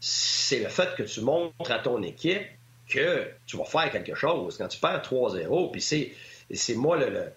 c'est 0.00 0.60
le 0.60 0.68
fait 0.68 0.94
que 0.96 1.02
tu 1.02 1.20
montres 1.20 1.70
à 1.70 1.78
ton 1.78 2.02
équipe 2.02 2.46
que 2.88 3.28
tu 3.46 3.56
vas 3.56 3.64
faire 3.64 3.90
quelque 3.90 4.14
chose. 4.14 4.56
Quand 4.56 4.68
tu 4.68 4.78
perds 4.78 5.02
3-0, 5.02 5.70
puis 5.72 5.80
c'est 5.80 6.74
moi 6.74 6.96
le, 6.96 7.10
le 7.10 7.32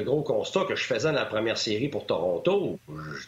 gros 0.00 0.22
constat 0.22 0.64
que 0.64 0.74
je 0.74 0.84
faisais 0.84 1.08
dans 1.08 1.14
la 1.14 1.26
première 1.26 1.58
série 1.58 1.88
pour 1.88 2.06
Toronto. 2.06 2.78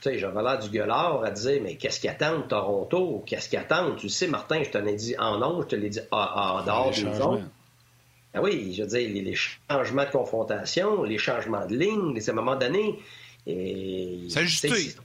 J'avais 0.02 0.42
l'air 0.42 0.58
du 0.58 0.70
gueulard 0.70 1.22
à 1.22 1.30
dire 1.30 1.60
Mais 1.62 1.76
qu'est-ce 1.76 2.00
qu'ils 2.00 2.10
attendent, 2.10 2.48
Toronto? 2.48 3.22
Qu'est-ce 3.26 3.50
qu'ils 3.50 3.58
attendent 3.58 3.96
Tu 3.96 4.08
sais, 4.08 4.26
Martin, 4.26 4.62
je 4.62 4.70
te 4.70 4.78
l'ai 4.78 4.94
dit 4.94 5.14
en 5.18 5.38
nom, 5.38 5.62
je 5.62 5.66
te 5.68 5.76
l'ai 5.76 5.90
dit 5.90 6.00
en, 6.10 6.64
dehors 6.64 6.90
des 6.90 7.14
zones. 7.14 7.48
Ah 8.32 8.42
oui, 8.42 8.74
je 8.76 8.82
veux 8.82 8.88
dire, 8.88 9.08
les, 9.22 9.34
changements 9.34 10.04
de 10.04 10.10
confrontation, 10.10 11.04
les 11.04 11.18
changements 11.18 11.66
de 11.66 11.76
ligne, 11.76 12.18
à 12.18 12.30
un 12.30 12.34
moment 12.34 12.56
donné. 12.56 12.98
C'est 13.46 14.46
juste. 14.46 14.98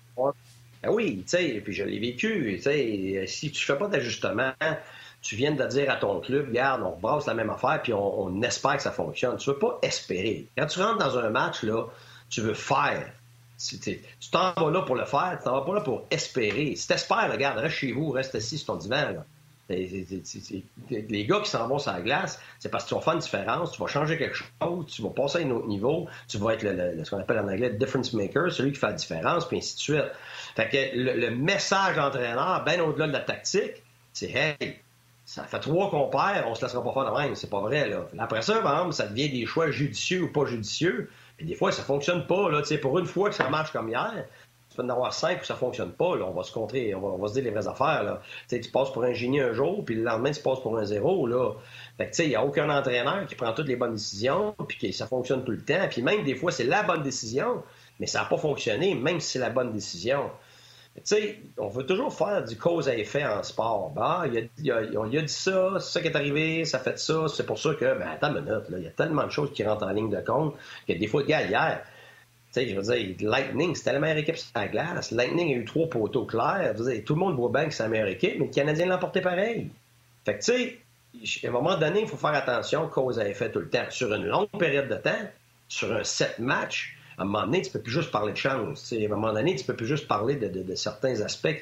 Ah 0.82 0.92
oui, 0.92 1.24
tu 1.24 1.38
sais, 1.38 1.62
puis 1.64 1.74
je 1.74 1.84
l'ai 1.84 2.00
vécu. 2.00 2.60
Si 3.28 3.52
tu 3.52 3.66
fais 3.66 3.76
pas 3.76 3.88
d'ajustement, 3.88 4.54
tu 5.22 5.36
viens 5.36 5.52
de 5.52 5.66
dire 5.66 5.92
à 5.92 5.98
ton 5.98 6.20
club, 6.20 6.48
regarde, 6.48 6.82
on 6.82 6.98
brasse 6.98 7.28
la 7.28 7.34
même 7.34 7.50
affaire, 7.50 7.82
puis 7.82 7.94
on, 7.94 8.42
espère 8.42 8.78
que 8.78 8.84
ça 8.84 8.92
fonctionne. 8.92 9.38
Tu 9.38 9.50
ne 9.50 9.54
veux 9.54 9.60
pas 9.60 9.80
espérer. 9.82 10.48
Quand 10.58 10.66
tu 10.68 10.82
rentres 10.82 11.00
dans 11.00 11.18
un 11.18 11.30
match, 11.30 11.64
là, 11.64 11.86
tu 12.30 12.42
veux 12.42 12.54
faire. 12.54 13.12
Tu 13.58 14.00
t'en 14.32 14.54
vas 14.54 14.72
là 14.72 14.84
pour 14.84 14.96
le 14.96 15.06
faire, 15.06 15.36
tu 15.38 15.44
t'en 15.44 15.60
vas 15.60 15.66
pas 15.66 15.76
là 15.76 15.82
pour 15.82 16.06
espérer. 16.10 16.76
Si 16.76 16.88
tu 16.88 16.94
espères, 16.94 17.30
regarde, 17.30 17.58
reste 17.58 17.76
chez 17.76 17.92
vous, 17.92 18.12
reste 18.12 18.34
assis 18.36 18.58
sur 18.58 18.68
ton 18.68 18.76
divan. 18.78 19.24
Les 19.70 21.26
gars 21.28 21.42
qui 21.42 21.50
s'en 21.50 21.68
vont 21.68 21.78
sur 21.78 21.92
la 21.92 22.02
glace, 22.02 22.42
c'est 22.58 22.70
parce 22.70 22.86
que 22.86 22.90
tu 22.90 22.96
vas 22.96 23.02
faire 23.02 23.14
une 23.14 23.20
différence, 23.20 23.74
tu 23.74 23.82
vas 23.82 23.88
changer 23.88 24.18
quelque 24.18 24.36
chose, 24.36 24.86
tu 24.88 25.04
vas 25.04 25.10
passer 25.10 25.40
à 25.40 25.42
un 25.46 25.52
autre 25.52 25.68
niveau, 25.68 26.08
tu 26.28 26.38
vas 26.38 26.54
être 26.54 26.64
le, 26.64 27.04
ce 27.04 27.10
qu'on 27.12 27.20
appelle 27.20 27.38
en 27.40 27.48
anglais 27.48 27.70
le 27.70 27.78
difference 27.78 28.14
maker, 28.14 28.52
celui 28.52 28.72
qui 28.72 28.80
fait 28.80 28.88
la 28.88 28.94
différence, 28.94 29.48
puis 29.48 29.58
ainsi 29.58 29.76
de 29.76 29.80
suite. 29.80 30.12
Fait 30.56 30.70
que 30.70 30.98
le, 30.98 31.30
message 31.30 31.98
d'entraîneur, 31.98 32.64
bien 32.64 32.82
au-delà 32.82 33.08
de 33.08 33.14
la 33.14 33.20
tactique, 33.20 33.84
c'est 34.12 34.32
Hey, 34.32 34.80
ça 35.30 35.44
fait 35.44 35.60
trois 35.60 35.92
qu'on 35.92 36.08
perd, 36.08 36.48
on 36.48 36.56
se 36.56 36.66
laissera 36.66 36.84
pas 36.84 36.92
faire 36.92 37.14
de 37.14 37.20
même. 37.20 37.36
C'est 37.36 37.52
pas 37.52 37.60
vrai, 37.60 37.88
là. 37.88 38.08
Après 38.18 38.42
ça, 38.42 38.62
par 38.62 38.74
exemple, 38.74 38.94
ça 38.94 39.06
devient 39.06 39.30
des 39.30 39.46
choix 39.46 39.70
judicieux 39.70 40.24
ou 40.24 40.32
pas 40.32 40.46
judicieux. 40.46 41.12
Puis 41.38 41.46
des 41.46 41.54
fois, 41.54 41.72
ça 41.72 41.84
fonctionne 41.84 42.26
pas, 42.26 42.50
là. 42.50 42.64
pour 42.82 42.98
une 42.98 43.06
fois 43.06 43.30
que 43.30 43.36
ça 43.36 43.48
marche 43.48 43.72
comme 43.72 43.90
hier, 43.90 44.26
tu 44.72 44.76
peux 44.76 44.82
en 44.82 44.90
avoir 44.90 45.14
cinq 45.14 45.42
où 45.44 45.46
ça 45.46 45.54
fonctionne 45.54 45.92
pas, 45.92 46.18
là. 46.18 46.26
On 46.26 46.34
va 46.34 46.42
se 46.42 46.52
contrer, 46.52 46.96
on 46.96 47.16
va, 47.16 47.28
se 47.28 47.34
dire 47.34 47.44
les 47.44 47.52
vraies 47.52 47.68
affaires, 47.68 48.02
là. 48.02 48.22
tu 48.50 48.60
passes 48.72 48.92
pour 48.92 49.04
un 49.04 49.14
génie 49.14 49.40
un 49.40 49.54
jour, 49.54 49.86
puis 49.86 49.94
le 49.94 50.02
lendemain, 50.02 50.32
tu 50.32 50.42
passes 50.42 50.62
pour 50.62 50.76
un 50.80 50.86
zéro, 50.86 51.28
là. 51.28 51.54
Fait 51.98 52.06
que, 52.06 52.10
tu 52.10 52.16
sais, 52.16 52.26
il 52.26 52.30
n'y 52.30 52.36
a 52.36 52.44
aucun 52.44 52.68
entraîneur 52.68 53.28
qui 53.28 53.36
prend 53.36 53.54
toutes 53.54 53.68
les 53.68 53.76
bonnes 53.76 53.94
décisions, 53.94 54.56
puis 54.68 54.92
ça 54.94 55.06
fonctionne 55.06 55.44
tout 55.44 55.52
le 55.52 55.64
temps. 55.64 55.88
Puis 55.92 56.02
même, 56.02 56.24
des 56.24 56.34
fois, 56.34 56.52
c'est 56.52 56.64
la 56.64 56.82
bonne 56.82 57.04
décision, 57.04 57.62
mais 58.00 58.08
ça 58.08 58.22
n'a 58.22 58.26
pas 58.26 58.38
fonctionné, 58.38 58.96
même 58.96 59.20
si 59.20 59.34
c'est 59.34 59.40
la 59.40 59.52
bonne 59.52 59.74
décision. 59.74 60.32
On 61.58 61.70
veut 61.70 61.86
toujours 61.86 62.14
faire 62.14 62.44
du 62.44 62.58
cause 62.58 62.88
à 62.90 62.96
effet 62.96 63.26
en 63.26 63.44
sport. 63.44 63.92
Bah, 63.96 64.26
il, 64.28 64.72
a, 64.72 64.78
a, 64.78 65.08
dit 65.08 65.28
ça, 65.28 65.80
c'est 65.80 65.92
ça 65.92 66.02
qui 66.02 66.08
est 66.08 66.16
arrivé, 66.16 66.66
ça 66.66 66.80
fait 66.80 66.98
ça, 66.98 67.28
c'est 67.28 67.46
pour 67.46 67.60
ça 67.60 67.74
que, 67.74 67.98
ben 67.98 68.08
attends 68.08 68.36
une 68.36 68.42
minute, 68.42 68.64
il 68.72 68.84
y 68.84 68.88
a 68.88 68.92
tellement 68.92 69.26
de 69.26 69.32
choses 69.32 69.52
qui 69.54 69.64
rentrent 69.64 69.86
en 69.86 69.92
ligne 69.92 70.10
de 70.10 70.22
compte 70.22 70.56
a 70.90 70.94
des 70.94 71.08
fois, 71.08 71.24
gars, 71.24 71.44
hier, 71.44 71.84
tu 72.54 72.68
je 72.68 72.76
veux 72.76 73.14
dire, 73.16 73.30
Lightning, 73.30 73.76
c'était 73.76 73.94
la 73.94 74.00
meilleure 74.00 74.18
équipe 74.18 74.38
sur 74.38 74.52
la 74.56 74.68
glace. 74.68 75.12
Lightning 75.12 75.54
a 75.54 75.58
eu 75.58 75.66
trois 75.66 75.88
poteaux 75.88 76.26
clairs. 76.26 76.74
Tout 77.06 77.14
le 77.14 77.20
monde 77.20 77.36
voit 77.36 77.52
bien 77.52 77.66
que 77.66 77.74
c'est 77.74 77.84
la 77.84 77.90
meilleure 77.90 78.08
équipe, 78.08 78.40
mais 78.40 78.46
le 78.46 78.52
Canadien 78.52 78.88
l'a 78.88 78.96
emporté 78.96 79.22
pareil. 79.22 79.70
Fait 80.26 80.38
que, 80.38 80.44
tu 80.44 80.52
sais, 81.24 81.46
à 81.46 81.50
un 81.50 81.52
moment 81.52 81.78
donné, 81.78 82.02
il 82.02 82.08
faut 82.08 82.18
faire 82.18 82.34
attention, 82.34 82.88
cause 82.88 83.20
à 83.20 83.28
effet 83.28 83.52
tout 83.52 83.60
le 83.60 83.70
temps. 83.70 83.86
Sur 83.90 84.14
une 84.14 84.26
longue 84.26 84.50
période 84.58 84.90
de 84.90 84.96
temps, 84.96 85.30
sur 85.68 85.94
un 85.94 86.04
sept 86.04 86.40
matchs, 86.40 86.98
à 87.20 87.24
un 87.24 87.26
moment 87.26 87.46
donné, 87.46 87.62
tu 87.62 87.72
peux 87.72 87.82
plus 87.82 87.92
juste 87.92 88.12
parler 88.12 88.32
de 88.32 88.38
chance. 88.38 88.94
À 88.94 88.96
un 88.96 89.08
moment 89.10 89.34
donné, 89.34 89.56
tu 89.56 89.66
peux 89.66 89.76
plus 89.76 89.86
juste 89.86 90.08
parler 90.08 90.36
de, 90.36 90.76
certains 90.76 91.22
aspects. 91.22 91.58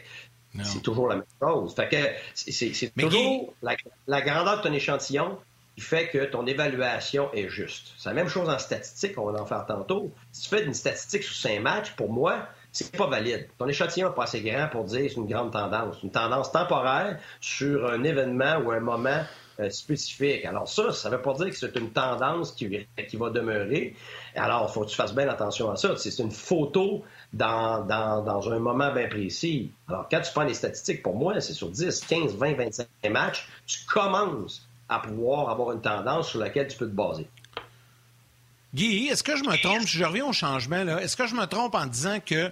C'est 0.64 0.82
toujours 0.82 1.08
la 1.08 1.16
même 1.16 1.26
chose. 1.42 1.76
Fait 1.76 1.90
que 1.90 1.98
c'est 2.34 2.94
toujours 2.96 3.54
la, 3.62 4.22
grandeur 4.22 4.58
de 4.58 4.62
ton 4.68 4.74
échantillon 4.74 5.38
qui 5.76 5.82
fait 5.82 6.10
que 6.10 6.26
ton 6.26 6.46
évaluation 6.46 7.32
est 7.34 7.50
juste. 7.50 7.94
C'est 7.98 8.10
la 8.10 8.16
même 8.16 8.28
chose 8.28 8.50
en 8.50 8.58
statistique, 8.58 9.18
on 9.18 9.32
va 9.32 9.42
en 9.42 9.46
faire 9.46 9.66
tantôt. 9.68 10.12
Si 10.32 10.44
tu 10.44 10.50
fais 10.50 10.64
une 10.64 10.74
statistique 10.74 11.24
sur 11.24 11.36
cinq 11.36 11.62
matchs, 11.62 11.92
pour 11.92 12.12
moi, 12.12 12.48
c'est 12.72 12.96
pas 12.96 13.08
valide. 13.08 13.48
Ton 13.60 13.68
échantillon 13.68 14.10
n'est 14.10 14.16
pas 14.16 14.24
assez 14.24 14.42
grand 14.42 14.68
pour 14.70 14.86
dire 14.86 15.10
c'est 15.10 15.18
une 15.18 15.28
grande 15.28 15.52
tendance. 15.52 16.02
Une 16.04 16.12
tendance 16.12 16.52
temporaire 16.52 17.20
sur 17.42 17.88
un 17.92 18.04
événement 18.04 18.58
ou 18.58 18.72
un 18.72 18.80
moment 18.80 19.24
euh, 19.60 19.72
spécifique. 19.72 20.46
Alors 20.46 20.68
ça, 20.68 20.92
ça 20.92 21.10
ne 21.10 21.16
veut 21.16 21.22
pas 21.22 21.34
dire 21.34 21.50
que 21.50 21.56
c'est 21.56 21.76
une 21.76 21.90
tendance 21.90 22.52
qui, 22.52 22.88
qui 23.08 23.18
va 23.18 23.32
demeurer. 23.32 23.96
Alors, 24.38 24.68
il 24.70 24.74
faut 24.74 24.82
que 24.82 24.90
tu 24.90 24.96
fasses 24.96 25.14
bien 25.14 25.28
attention 25.28 25.72
à 25.72 25.76
ça. 25.76 25.96
C'est 25.98 26.18
une 26.20 26.32
photo 26.32 27.04
dans, 27.34 27.84
dans, 27.86 28.52
un 28.52 28.60
moment 28.60 28.92
bien 28.94 29.08
précis. 29.08 29.72
Alors, 29.88 30.08
quand 30.10 30.22
tu 30.22 30.32
prends 30.32 30.44
les 30.44 30.54
statistiques, 30.54 31.04
pour 31.04 31.16
moi, 31.16 31.40
c'est 31.42 31.54
sur 31.54 31.70
10, 31.70 32.02
15, 32.02 32.36
20, 32.36 32.54
25 32.54 32.88
matchs, 33.10 33.48
tu 33.66 33.80
commences 33.86 34.68
à 34.90 35.00
pouvoir 35.00 35.50
avoir 35.50 35.72
une 35.74 35.82
tendance 35.82 36.30
sur 36.30 36.40
laquelle 36.40 36.68
tu 36.68 36.78
peux 36.78 36.88
te 36.88 36.96
baser. 36.96 37.28
Guy, 38.74 39.08
est-ce 39.08 39.24
que 39.24 39.36
je 39.36 39.44
me 39.44 39.62
trompe, 39.62 39.82
si 39.82 39.98
je 39.98 40.04
reviens 40.04 40.26
au 40.26 40.34
changement, 40.34 40.86
est-ce 41.00 41.18
que 41.18 41.26
je 41.26 41.36
me 41.36 41.46
trompe 41.46 41.76
en 41.76 41.86
disant 41.86 42.20
que 42.24 42.52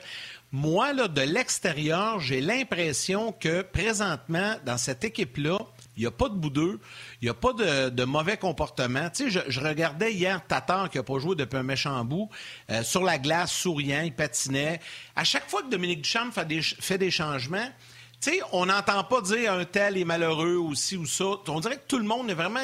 moi, 0.52 0.94
là, 0.94 1.08
de 1.08 1.22
l'extérieur, 1.22 2.20
j'ai 2.20 2.40
l'impression 2.40 3.34
que 3.34 3.62
présentement, 3.62 4.56
dans 4.66 4.78
cette 4.78 5.04
équipe-là, 5.04 5.60
il 5.98 6.02
n'y 6.02 6.08
a 6.08 6.12
pas 6.12 6.30
de 6.30 6.36
boudeux. 6.36 6.80
Il 7.22 7.26
n'y 7.26 7.30
a 7.30 7.34
pas 7.34 7.54
de, 7.54 8.04
mauvais 8.04 8.38
comportement. 8.38 9.10
Tu 9.10 9.32
sais, 9.32 9.44
je, 9.48 9.60
regardais 9.60 10.14
hier 10.14 10.46
Tatar, 10.46 10.90
qui 10.90 10.98
n'a 10.98 11.04
pas 11.04 11.20
joué 11.20 11.36
depuis 11.36 11.58
un 11.58 11.64
méchant 11.64 12.04
bout, 12.04 12.30
euh, 12.70 12.84
sur 12.84 13.04
la 13.04 13.18
glace, 13.18 13.52
souriant, 13.52 14.02
il 14.04 14.14
patinait. 14.14 14.80
À 15.16 15.24
chaque 15.24 15.50
fois 15.50 15.64
que 15.64 15.70
Dominique 15.70 16.02
Duchamp 16.02 16.32
fait 16.32 16.98
des, 16.98 17.12
changements, 17.12 17.70
tu 18.22 18.32
sais, 18.32 18.40
on 18.52 18.66
n'entend 18.66 19.04
pas 19.04 19.22
dire 19.22 19.54
un 19.54 19.66
tel 19.66 19.98
est 19.98 20.06
malheureux 20.06 20.58
ou 20.58 20.76
ci 20.76 20.98
ou 20.98 21.06
ça. 21.06 21.26
On 21.48 21.60
dirait 21.60 21.78
que 21.78 21.88
tout 21.88 21.98
le 21.98 22.06
monde 22.06 22.30
est 22.30 22.34
vraiment, 22.34 22.62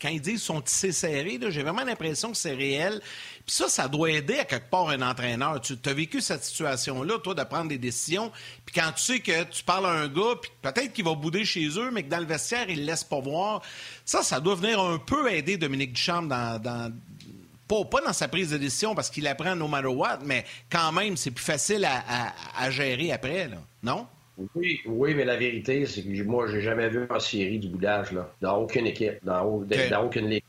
quand 0.00 0.08
ils 0.08 0.20
disent 0.20 0.42
sont 0.42 0.60
tissés 0.60 0.92
serrés, 0.92 1.38
j'ai 1.48 1.62
vraiment 1.62 1.84
l'impression 1.84 2.30
que 2.30 2.36
c'est 2.36 2.54
réel. 2.54 3.00
Puis 3.46 3.56
ça, 3.56 3.68
ça 3.68 3.88
doit 3.88 4.10
aider 4.10 4.38
à 4.38 4.44
quelque 4.44 4.70
part 4.70 4.88
un 4.88 5.02
entraîneur. 5.02 5.60
Tu 5.60 5.76
as 5.84 5.92
vécu 5.92 6.22
cette 6.22 6.42
situation-là, 6.44 7.18
toi, 7.18 7.34
de 7.34 7.42
prendre 7.42 7.68
des 7.68 7.76
décisions. 7.76 8.32
Puis 8.64 8.74
quand 8.74 8.90
tu 8.96 9.02
sais 9.02 9.20
que 9.20 9.44
tu 9.44 9.62
parles 9.62 9.84
à 9.84 9.90
un 9.90 10.08
gars, 10.08 10.36
puis 10.40 10.50
peut-être 10.62 10.92
qu'il 10.94 11.04
va 11.04 11.14
bouder 11.14 11.44
chez 11.44 11.66
eux, 11.78 11.90
mais 11.92 12.04
que 12.04 12.08
dans 12.08 12.20
le 12.20 12.24
vestiaire, 12.24 12.64
il 12.70 12.80
ne 12.80 12.86
laisse 12.86 13.04
pas 13.04 13.20
voir. 13.20 13.60
Ça, 14.06 14.22
ça 14.22 14.40
doit 14.40 14.54
venir 14.54 14.80
un 14.80 14.98
peu 14.98 15.30
aider 15.30 15.58
Dominique 15.58 15.92
Duchamp 15.92 16.22
dans, 16.22 16.92
pas, 17.68 18.00
dans 18.00 18.12
sa 18.12 18.28
prise 18.28 18.50
de 18.50 18.56
décision 18.56 18.94
parce 18.94 19.10
qu'il 19.10 19.26
apprend 19.26 19.54
no 19.56 19.68
matter 19.68 19.88
what, 19.88 20.20
mais 20.24 20.44
quand 20.70 20.92
même, 20.92 21.16
c'est 21.16 21.30
plus 21.30 21.44
facile 21.44 21.86
à, 21.86 22.70
gérer 22.70 23.12
après, 23.12 23.48
là. 23.48 23.58
non? 23.82 24.06
Oui, 24.56 24.80
oui, 24.86 25.14
mais 25.14 25.24
la 25.24 25.36
vérité, 25.36 25.86
c'est 25.86 26.02
que 26.02 26.22
moi, 26.24 26.48
j'ai 26.50 26.60
jamais 26.60 26.88
vu 26.88 27.06
en 27.08 27.20
série 27.20 27.58
du 27.58 27.68
boudage, 27.68 28.10
là, 28.10 28.32
dans 28.40 28.56
aucune 28.56 28.86
équipe, 28.86 29.18
dans, 29.22 29.64
dans 29.90 30.04
aucune 30.04 30.28
ligue. 30.28 30.42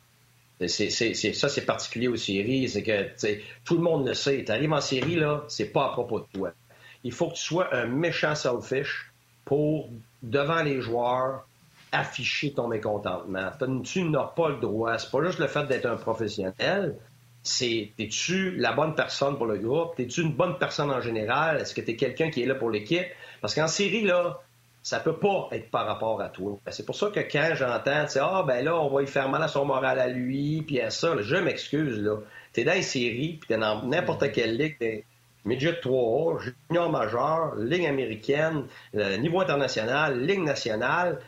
Ça, 0.59 1.49
c'est 1.49 1.65
particulier 1.65 2.07
aux 2.07 2.15
séries, 2.15 2.69
c'est 2.69 2.83
que 2.83 3.09
tout 3.65 3.75
le 3.75 3.81
monde 3.81 4.07
le 4.07 4.13
sait. 4.13 4.43
Tu 4.45 4.51
arrives 4.51 4.71
en 4.71 4.81
série, 4.81 5.15
là, 5.15 5.43
c'est 5.47 5.71
pas 5.71 5.87
à 5.87 5.89
propos 5.89 6.21
de 6.21 6.25
toi. 6.33 6.51
Il 7.03 7.11
faut 7.11 7.29
que 7.29 7.35
tu 7.35 7.41
sois 7.41 7.75
un 7.75 7.87
méchant 7.87 8.35
selfish 8.35 9.11
pour, 9.43 9.89
devant 10.23 10.63
les 10.63 10.81
joueurs, 10.81 11.45
afficher 11.91 12.53
ton 12.53 12.67
mécontentement. 12.67 13.51
Tu 13.83 14.03
n'as 14.03 14.23
pas 14.23 14.49
le 14.49 14.57
droit. 14.57 14.97
C'est 14.97 15.11
pas 15.11 15.23
juste 15.23 15.39
le 15.39 15.47
fait 15.47 15.65
d'être 15.67 15.85
un 15.85 15.97
professionnel. 15.97 16.95
C'est, 17.43 17.91
es-tu 17.99 18.55
la 18.55 18.73
bonne 18.73 18.95
personne 18.95 19.37
pour 19.37 19.45
le 19.45 19.57
groupe? 19.57 19.99
Es-tu 19.99 20.21
une 20.21 20.33
bonne 20.33 20.57
personne 20.57 20.89
en 20.89 21.01
général? 21.01 21.61
Est-ce 21.61 21.75
que 21.75 21.81
tu 21.81 21.91
es 21.91 21.95
quelqu'un 21.95 22.31
qui 22.31 22.41
est 22.41 22.45
là 22.47 22.55
pour 22.55 22.71
l'équipe? 22.71 23.05
Parce 23.39 23.53
qu'en 23.53 23.67
série, 23.67 24.01
là, 24.01 24.41
ça 24.85 24.99
peut 24.99 25.17
pas 25.17 25.47
être 25.51 25.71
par 25.71 25.87
rapport 25.87 26.21
à 26.21 26.29
toi. 26.29 26.59
Ben, 26.63 26.71
c'est 26.71 26.85
pour 26.85 26.95
ça 26.95 27.07
que 27.07 27.19
quand 27.19 27.55
j'entends, 27.55 28.05
tu 28.05 28.19
ah, 28.21 28.43
ben 28.45 28.63
là, 28.63 28.75
on 28.79 28.93
va 28.93 29.01
y 29.01 29.07
faire 29.07 29.27
mal 29.29 29.41
à 29.41 29.47
son 29.47 29.65
moral 29.65 29.97
à 29.97 30.07
lui, 30.07 30.61
puis 30.61 30.79
à 30.79 30.91
ça, 30.91 31.15
je 31.19 31.35
m'excuse, 31.37 31.99
là. 31.99 32.17
T'es 32.53 32.65
dans 32.65 32.75
une 32.75 32.83
série, 32.83 33.39
puis 33.39 33.47
t'es 33.47 33.57
dans 33.57 33.81
n'importe 33.81 34.31
quelle 34.31 34.55
ligue, 34.55 35.03
midget 35.43 35.79
3A, 35.81 36.53
junior 36.69 36.91
majeur, 36.91 37.55
ligue 37.55 37.87
américaine, 37.87 38.67
euh, 38.93 39.17
niveau 39.17 39.41
international, 39.41 40.23
ligue 40.23 40.43
nationale. 40.43 41.19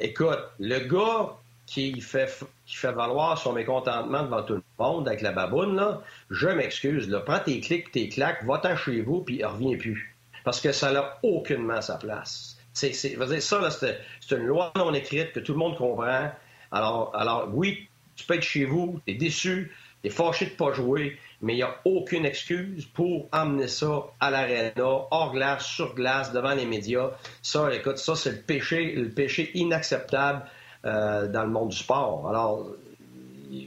Écoute, 0.00 0.40
le 0.58 0.80
gars 0.80 1.36
qui 1.66 2.00
fait, 2.00 2.28
qui 2.66 2.74
fait 2.74 2.90
valoir 2.90 3.38
son 3.38 3.52
mécontentement 3.52 4.24
devant 4.24 4.42
tout 4.42 4.54
le 4.54 4.62
monde 4.76 5.06
avec 5.06 5.20
la 5.20 5.30
baboune, 5.30 5.76
là, 5.76 6.02
je 6.30 6.48
m'excuse, 6.48 7.08
là, 7.08 7.20
prends 7.20 7.38
tes 7.38 7.60
clics, 7.60 7.92
tes 7.92 8.08
claques, 8.08 8.44
va-t'en 8.44 8.74
chez 8.74 9.02
vous, 9.02 9.20
puis 9.20 9.44
reviens 9.44 9.78
plus. 9.78 10.16
Parce 10.42 10.60
que 10.60 10.72
ça 10.72 10.90
n'a 10.90 11.16
aucunement 11.22 11.80
sa 11.80 11.96
place. 11.96 12.57
Ça, 12.78 13.70
c'est, 13.70 13.96
une 14.30 14.46
loi 14.46 14.72
non 14.76 14.94
écrite 14.94 15.32
que 15.32 15.40
tout 15.40 15.52
le 15.52 15.58
monde 15.58 15.76
comprend. 15.76 16.30
Alors, 16.70 17.10
alors 17.14 17.48
oui, 17.52 17.88
tu 18.14 18.24
peux 18.24 18.34
être 18.34 18.42
chez 18.42 18.64
vous, 18.64 19.00
tu 19.06 19.14
es 19.14 19.16
déçu, 19.16 19.72
tu 20.02 20.08
es 20.08 20.10
fâché 20.10 20.46
de 20.46 20.50
ne 20.52 20.56
pas 20.56 20.72
jouer, 20.72 21.18
mais 21.40 21.54
il 21.54 21.56
n'y 21.56 21.62
a 21.62 21.80
aucune 21.84 22.24
excuse 22.24 22.86
pour 22.86 23.28
emmener 23.32 23.68
ça 23.68 24.04
à 24.20 24.30
l'aréna, 24.30 24.72
hors 24.76 25.32
glace, 25.32 25.66
sur 25.66 25.94
glace, 25.94 26.32
devant 26.32 26.54
les 26.54 26.66
médias. 26.66 27.10
Ça, 27.42 27.74
écoute, 27.74 27.98
ça, 27.98 28.14
c'est 28.14 28.32
le 28.32 28.42
péché, 28.42 28.92
le 28.94 29.10
péché 29.10 29.50
inacceptable 29.54 30.44
euh, 30.84 31.26
dans 31.26 31.42
le 31.42 31.50
monde 31.50 31.70
du 31.70 31.76
sport. 31.76 32.28
Alors, 32.28 32.68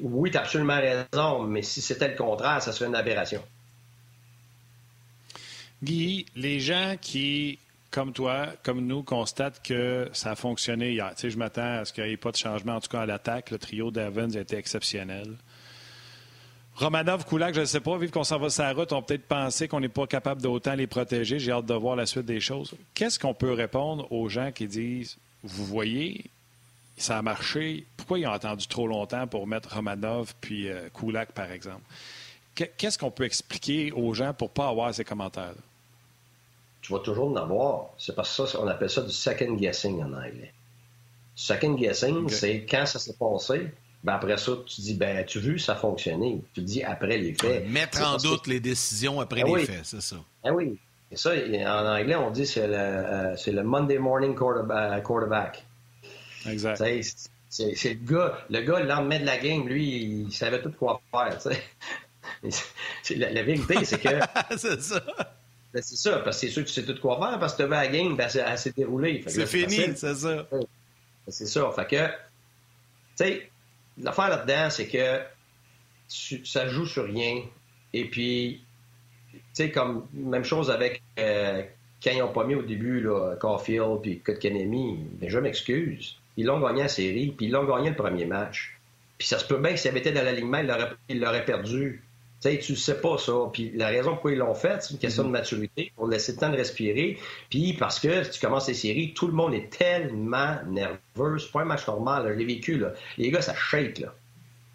oui, 0.01 0.31
tu 0.31 0.37
as 0.37 0.41
absolument 0.41 0.79
raison, 0.79 1.43
mais 1.43 1.63
si 1.63 1.81
c'était 1.81 2.09
le 2.09 2.15
contraire, 2.15 2.61
ça 2.61 2.71
serait 2.71 2.87
une 2.87 2.95
aberration. 2.95 3.43
Guy, 5.83 6.27
les 6.35 6.59
gens 6.59 6.95
qui 7.01 7.57
comme 7.91 8.13
toi, 8.13 8.47
comme 8.63 8.85
nous, 8.85 9.03
constate 9.03 9.61
que 9.61 10.09
ça 10.13 10.31
a 10.31 10.35
fonctionné 10.35 10.93
hier. 10.93 11.11
Tu 11.15 11.21
sais, 11.21 11.29
je 11.29 11.37
m'attends 11.37 11.79
à 11.79 11.85
ce 11.85 11.91
qu'il 11.91 12.05
n'y 12.05 12.11
ait 12.11 12.17
pas 12.17 12.31
de 12.31 12.37
changement, 12.37 12.75
en 12.75 12.79
tout 12.79 12.87
cas 12.87 13.01
à 13.01 13.05
l'attaque. 13.05 13.51
Le 13.51 13.59
trio 13.59 13.91
d'Evans 13.91 14.33
a 14.33 14.39
été 14.39 14.55
exceptionnel. 14.55 15.35
Romanov, 16.75 17.25
Kulak, 17.25 17.53
je 17.53 17.59
ne 17.59 17.65
sais 17.65 17.81
pas, 17.81 17.97
vu 17.97 18.09
qu'on 18.09 18.23
s'en 18.23 18.39
va 18.39 18.49
sur 18.49 18.63
la 18.63 18.71
route, 18.73 18.93
on 18.93 19.01
peut 19.01 19.17
peut-être 19.17 19.27
penser 19.27 19.67
qu'on 19.67 19.81
n'est 19.81 19.89
pas 19.89 20.07
capable 20.07 20.41
d'autant 20.41 20.73
les 20.73 20.87
protéger. 20.87 21.37
J'ai 21.37 21.51
hâte 21.51 21.65
de 21.65 21.73
voir 21.73 21.97
la 21.97 22.05
suite 22.05 22.25
des 22.25 22.39
choses. 22.39 22.73
Qu'est-ce 22.93 23.19
qu'on 23.19 23.33
peut 23.33 23.51
répondre 23.51 24.09
aux 24.11 24.29
gens 24.29 24.51
qui 24.53 24.67
disent 24.67 25.17
Vous 25.43 25.65
voyez, 25.65 26.25
ça 26.95 27.17
a 27.17 27.21
marché, 27.21 27.85
pourquoi 27.97 28.19
ils 28.19 28.25
ont 28.25 28.31
attendu 28.31 28.67
trop 28.67 28.87
longtemps 28.87 29.27
pour 29.27 29.47
mettre 29.47 29.75
Romanov 29.75 30.33
puis 30.39 30.69
euh, 30.69 30.87
Kulak, 30.89 31.33
par 31.33 31.51
exemple? 31.51 31.83
Qu'est-ce 32.55 32.97
qu'on 32.97 33.11
peut 33.11 33.25
expliquer 33.25 33.91
aux 33.91 34.13
gens 34.13 34.33
pour 34.33 34.49
ne 34.49 34.53
pas 34.53 34.67
avoir 34.67 34.93
ces 34.93 35.03
commentaires-là? 35.03 35.61
Tu 36.81 36.93
vas 36.93 36.99
toujours 36.99 37.31
en 37.31 37.35
avoir. 37.35 37.89
C'est 37.97 38.15
parce 38.15 38.35
que 38.35 38.45
ça, 38.45 38.59
on 38.61 38.67
appelle 38.67 38.89
ça 38.89 39.01
du 39.01 39.11
second 39.11 39.53
guessing 39.53 40.01
en 40.01 40.13
anglais. 40.13 40.53
Second 41.35 41.73
guessing, 41.73 42.27
c'est 42.29 42.65
quand 42.65 42.85
ça 42.85 42.99
s'est 42.99 43.15
passé, 43.17 43.71
ben 44.03 44.13
après 44.13 44.37
ça, 44.37 44.53
tu 44.65 44.81
dis, 44.81 44.95
ben, 44.95 45.25
tu 45.25 45.39
vu, 45.39 45.59
ça 45.59 45.73
a 45.73 45.75
fonctionné. 45.75 46.41
Tu 46.53 46.61
dis 46.61 46.83
après 46.83 47.17
les 47.17 47.33
faits. 47.33 47.67
Mettre 47.67 48.03
en 48.03 48.17
doute 48.17 48.47
les 48.47 48.59
décisions 48.59 49.19
après 49.19 49.43
ben 49.43 49.55
les 49.55 49.65
faits, 49.65 49.81
c'est 49.83 50.01
ça. 50.01 50.17
Ah 50.43 50.51
oui. 50.51 50.77
Et 51.11 51.17
ça, 51.17 51.31
en 51.31 51.85
anglais, 51.85 52.15
on 52.15 52.31
dit 52.31 52.47
c'est 52.47 52.67
le, 52.67 52.73
euh, 52.73 53.35
c'est 53.35 53.51
le 53.51 53.63
Monday 53.63 53.97
morning 53.97 54.33
quarterback. 54.33 55.65
Exact. 56.47 56.77
C'est, 57.49 57.93
le 57.93 58.05
gars, 58.05 58.37
le 58.49 58.61
gars, 58.61 58.79
le 58.79 58.87
lendemain 58.87 59.19
de 59.19 59.25
la 59.25 59.37
game, 59.37 59.67
lui, 59.67 60.25
il 60.25 60.31
savait 60.31 60.61
tout 60.61 60.71
quoi 60.71 61.01
faire. 61.11 61.37
la, 63.17 63.29
la, 63.29 63.43
vérité, 63.43 63.83
c'est 63.83 63.99
que. 63.99 64.19
c'est 64.57 64.81
ça. 64.81 65.01
Ben, 65.73 65.81
c'est 65.81 65.95
ça, 65.95 66.19
parce 66.19 66.37
que 66.39 66.47
c'est 66.47 66.51
sûr 66.51 66.63
que 66.63 66.67
tu 66.67 66.73
sais 66.73 66.83
tout 66.83 66.99
quoi 66.99 67.17
faire, 67.17 67.39
parce 67.39 67.53
que 67.53 67.57
tu 67.57 67.63
avais 67.63 67.75
la 67.75 67.87
game, 67.87 68.15
ben, 68.17 68.27
elle 68.33 68.57
s'est 68.57 68.73
déroulée. 68.75 69.23
C'est 69.27 69.45
fini, 69.45 69.95
c'est 69.95 70.15
ça. 70.15 70.47
Ben, 70.51 70.65
c'est 71.27 71.45
ça. 71.45 71.71
Fait 71.71 71.87
que, 71.87 72.07
tu 72.07 72.11
sais, 73.15 73.51
l'affaire 73.97 74.29
là-dedans, 74.29 74.69
c'est 74.69 74.87
que 74.87 75.21
ça 76.43 76.67
joue 76.67 76.85
sur 76.85 77.05
rien. 77.05 77.43
Et 77.93 78.05
puis, 78.05 78.63
tu 79.31 79.39
sais, 79.53 79.71
comme 79.71 80.07
même 80.13 80.43
chose 80.43 80.69
avec 80.69 81.01
euh, 81.19 81.63
quand 82.03 82.11
ils 82.11 82.19
n'ont 82.19 82.33
pas 82.33 82.45
mis 82.45 82.55
au 82.55 82.63
début 82.63 83.01
là, 83.01 83.35
Caulfield 83.39 84.01
puis 84.01 84.19
Kotkanemi, 84.19 84.99
mais 85.19 85.29
je 85.29 85.39
m'excuse. 85.39 86.17
Ils 86.37 86.45
l'ont 86.45 86.59
gagné 86.59 86.83
la 86.83 86.87
série, 86.87 87.33
puis 87.35 87.47
ils 87.47 87.51
l'ont 87.51 87.65
gagné 87.65 87.89
le 87.89 87.95
premier 87.95 88.25
match. 88.25 88.77
Puis 89.17 89.27
ça 89.27 89.37
se 89.37 89.45
peut 89.45 89.57
bien 89.57 89.73
que 89.73 89.77
s'il 89.77 89.91
avait 89.91 89.99
été 89.99 90.11
dans 90.11 90.23
l'alignement, 90.23 90.61
il 91.09 91.19
l'aurait 91.19 91.45
perdu. 91.45 92.03
Tu 92.41 92.49
sais, 92.49 92.57
tu 92.57 92.75
sais 92.75 92.99
pas 92.99 93.17
ça. 93.19 93.33
Puis 93.53 93.71
la 93.75 93.87
raison 93.87 94.11
pourquoi 94.11 94.31
ils 94.31 94.39
l'ont 94.39 94.55
fait, 94.55 94.81
c'est 94.81 94.93
une 94.93 94.99
question 94.99 95.23
de 95.23 95.27
mhm. 95.27 95.33
maturité, 95.33 95.91
pour 95.95 96.07
laisser 96.07 96.31
le 96.31 96.37
temps 96.39 96.49
de 96.49 96.57
respirer. 96.57 97.17
Puis 97.49 97.73
parce 97.73 97.99
que 97.99 98.23
si 98.23 98.31
tu 98.31 98.39
commences 98.39 98.67
les 98.67 98.73
séries, 98.73 99.13
tout 99.13 99.27
le 99.27 99.33
monde 99.33 99.53
est 99.53 99.71
tellement 99.71 100.57
nerveux. 100.67 101.37
C'est 101.37 101.51
pas 101.51 101.61
un 101.61 101.65
match 101.65 101.85
normal. 101.87 102.25
Je 102.33 102.33
l'ai 102.33 102.45
vécu. 102.45 102.77
Là. 102.77 102.93
Les 103.17 103.29
gars, 103.29 103.41
ça 103.41 103.53
shake. 103.53 103.99
Là. 103.99 104.13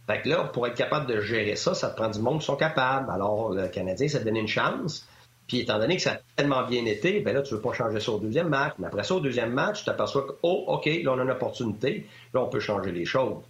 Fait 0.07 0.23
que 0.23 0.29
là, 0.29 0.45
pour 0.45 0.67
être 0.69 0.77
capable 0.77 1.07
de 1.07 1.21
gérer 1.21 1.57
ça, 1.57 1.75
ça 1.75 1.91
te 1.91 1.97
prend 1.97 2.09
du 2.09 2.21
monde 2.21 2.39
qui 2.39 2.47
sont 2.47 2.57
capables. 2.57 3.11
Alors, 3.11 3.51
le 3.51 3.67
Canadien, 3.67 4.07
ça 4.07 4.21
te 4.21 4.25
donne 4.25 4.37
une 4.37 4.47
chance. 4.47 5.05
Puis 5.49 5.61
étant 5.61 5.79
donné 5.79 5.97
que 5.97 6.03
ça 6.03 6.13
a 6.13 6.19
tellement 6.37 6.65
bien 6.67 6.85
été, 6.85 7.21
ben 7.21 7.35
là, 7.35 7.43
tu 7.43 7.55
veux 7.55 7.61
pas 7.61 7.73
changer 7.73 8.01
ça 8.01 8.13
au 8.13 8.19
deuxième 8.19 8.49
match. 8.49 8.75
Mais 8.79 8.87
après 8.87 9.03
ça, 9.03 9.15
au 9.15 9.21
deuxième 9.21 9.53
match, 9.53 9.81
tu 9.81 9.85
t'aperçois 9.85 10.23
que, 10.23 10.33
oh, 10.43 10.65
OK, 10.69 10.87
là, 10.87 11.13
on 11.13 11.19
a 11.19 11.23
une 11.23 11.31
opportunité. 11.31 12.07
Là, 12.33 12.43
on 12.43 12.49
peut 12.49 12.61
changer 12.61 12.93
les 12.93 13.05
choses. 13.05 13.43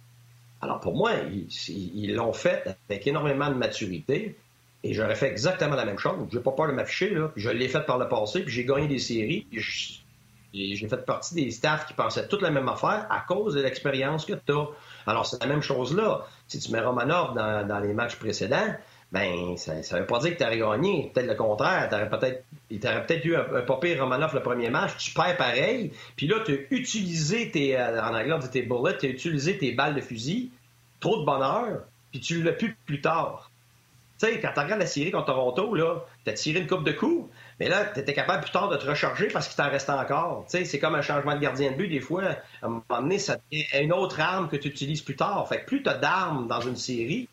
Alors 0.61 0.79
pour 0.79 0.95
moi, 0.95 1.11
ils 1.13 2.15
l'ont 2.15 2.33
fait 2.33 2.75
avec 2.89 3.05
énormément 3.07 3.49
de 3.49 3.55
maturité. 3.55 4.37
Et 4.83 4.93
j'aurais 4.93 5.15
fait 5.15 5.27
exactement 5.27 5.75
la 5.75 5.85
même 5.85 5.97
chose. 5.97 6.27
Je 6.31 6.37
n'ai 6.37 6.43
pas 6.43 6.51
peur 6.51 6.67
de 6.67 6.71
m'afficher. 6.71 7.09
Là. 7.09 7.31
Je 7.35 7.49
l'ai 7.49 7.67
fait 7.67 7.85
par 7.85 7.97
le 7.97 8.07
passé, 8.07 8.43
puis 8.43 8.53
j'ai 8.53 8.63
gagné 8.63 8.87
des 8.87 8.99
séries. 8.99 9.47
J'ai 10.53 10.87
fait 10.87 11.05
partie 11.05 11.35
des 11.35 11.51
staffs 11.51 11.87
qui 11.87 11.93
pensaient 11.93 12.27
toute 12.27 12.41
la 12.41 12.51
même 12.51 12.69
affaire 12.69 13.05
à 13.09 13.19
cause 13.27 13.55
de 13.55 13.61
l'expérience 13.61 14.23
que 14.23 14.33
tu 14.33 14.51
as. 14.51 14.67
Alors, 15.07 15.25
c'est 15.25 15.41
la 15.41 15.47
même 15.47 15.61
chose 15.61 15.95
là. 15.95 16.25
Si 16.47 16.59
tu 16.59 16.71
mets 16.71 16.79
Romanov 16.79 17.35
dans 17.35 17.79
les 17.79 17.93
matchs 17.93 18.15
précédents, 18.15 18.75
ben 19.11 19.55
ça 19.55 19.75
ne 19.75 19.99
veut 19.99 20.05
pas 20.05 20.19
dire 20.19 20.33
que 20.33 20.37
tu 20.37 20.43
aurais 20.43 20.57
gagné. 20.57 21.11
Peut-être 21.13 21.27
le 21.27 21.35
contraire. 21.35 21.89
Aurais 21.91 22.09
peut-être, 22.09 22.43
il 22.69 22.79
t'aurait 22.79 23.05
peut-être 23.05 23.23
eu 23.23 23.35
un, 23.35 23.45
un 23.55 23.61
pas 23.61 23.79
Romanov 23.99 24.33
le 24.33 24.41
premier 24.41 24.69
match. 24.69 24.97
Tu 24.97 25.13
perds 25.13 25.37
pareil. 25.37 25.91
Puis 26.15 26.27
là, 26.27 26.41
tu 26.45 26.51
as 26.51 26.75
utilisé 26.75 27.49
tes, 27.49 27.77
euh, 27.77 28.01
en 28.03 28.13
anglais, 28.13 28.63
bullets, 28.63 28.97
tu 28.97 29.05
as 29.05 29.09
utilisé 29.09 29.57
tes 29.57 29.71
balles 29.71 29.95
de 29.95 30.01
fusil. 30.01 30.51
Trop 30.99 31.19
de 31.19 31.25
bonheur. 31.25 31.83
Puis 32.11 32.19
tu 32.19 32.43
l'as 32.43 32.51
plus 32.51 32.75
plus 32.85 32.99
tard. 32.99 33.49
Tu 34.19 34.25
sais, 34.25 34.39
quand 34.41 34.51
tu 34.53 34.59
regardes 34.59 34.81
la 34.81 34.87
série 34.87 35.11
contre 35.11 35.27
Toronto, 35.27 35.75
là, 35.75 36.03
tu 36.25 36.31
as 36.31 36.33
tiré 36.33 36.59
une 36.59 36.67
coupe 36.67 36.83
de 36.83 36.91
coups. 36.91 37.29
Mais 37.59 37.69
là, 37.69 37.85
tu 37.85 37.99
étais 37.99 38.13
capable 38.13 38.41
plus 38.41 38.51
tard 38.51 38.67
de 38.67 38.75
te 38.75 38.85
recharger 38.87 39.27
parce 39.27 39.47
qu'il 39.47 39.55
t'en 39.55 39.69
reste 39.69 39.89
encore. 39.89 40.45
Tu 40.49 40.65
c'est 40.65 40.79
comme 40.79 40.95
un 40.95 41.01
changement 41.01 41.35
de 41.35 41.39
gardien 41.39 41.71
de 41.71 41.77
but. 41.77 41.87
Des 41.87 41.99
fois, 41.99 42.23
à 42.61 42.65
un 42.65 42.69
moment 42.69 43.01
donné, 43.01 43.19
ça 43.19 43.37
devient 43.51 43.65
une 43.79 43.93
autre 43.93 44.19
arme 44.19 44.49
que 44.49 44.57
tu 44.57 44.67
utilises 44.67 45.01
plus 45.01 45.15
tard. 45.15 45.47
Fait 45.47 45.61
que 45.61 45.65
plus 45.65 45.83
tu 45.83 45.89
as 45.89 45.93
d'armes 45.93 46.47
dans 46.47 46.61
une 46.61 46.75
série, 46.75 47.29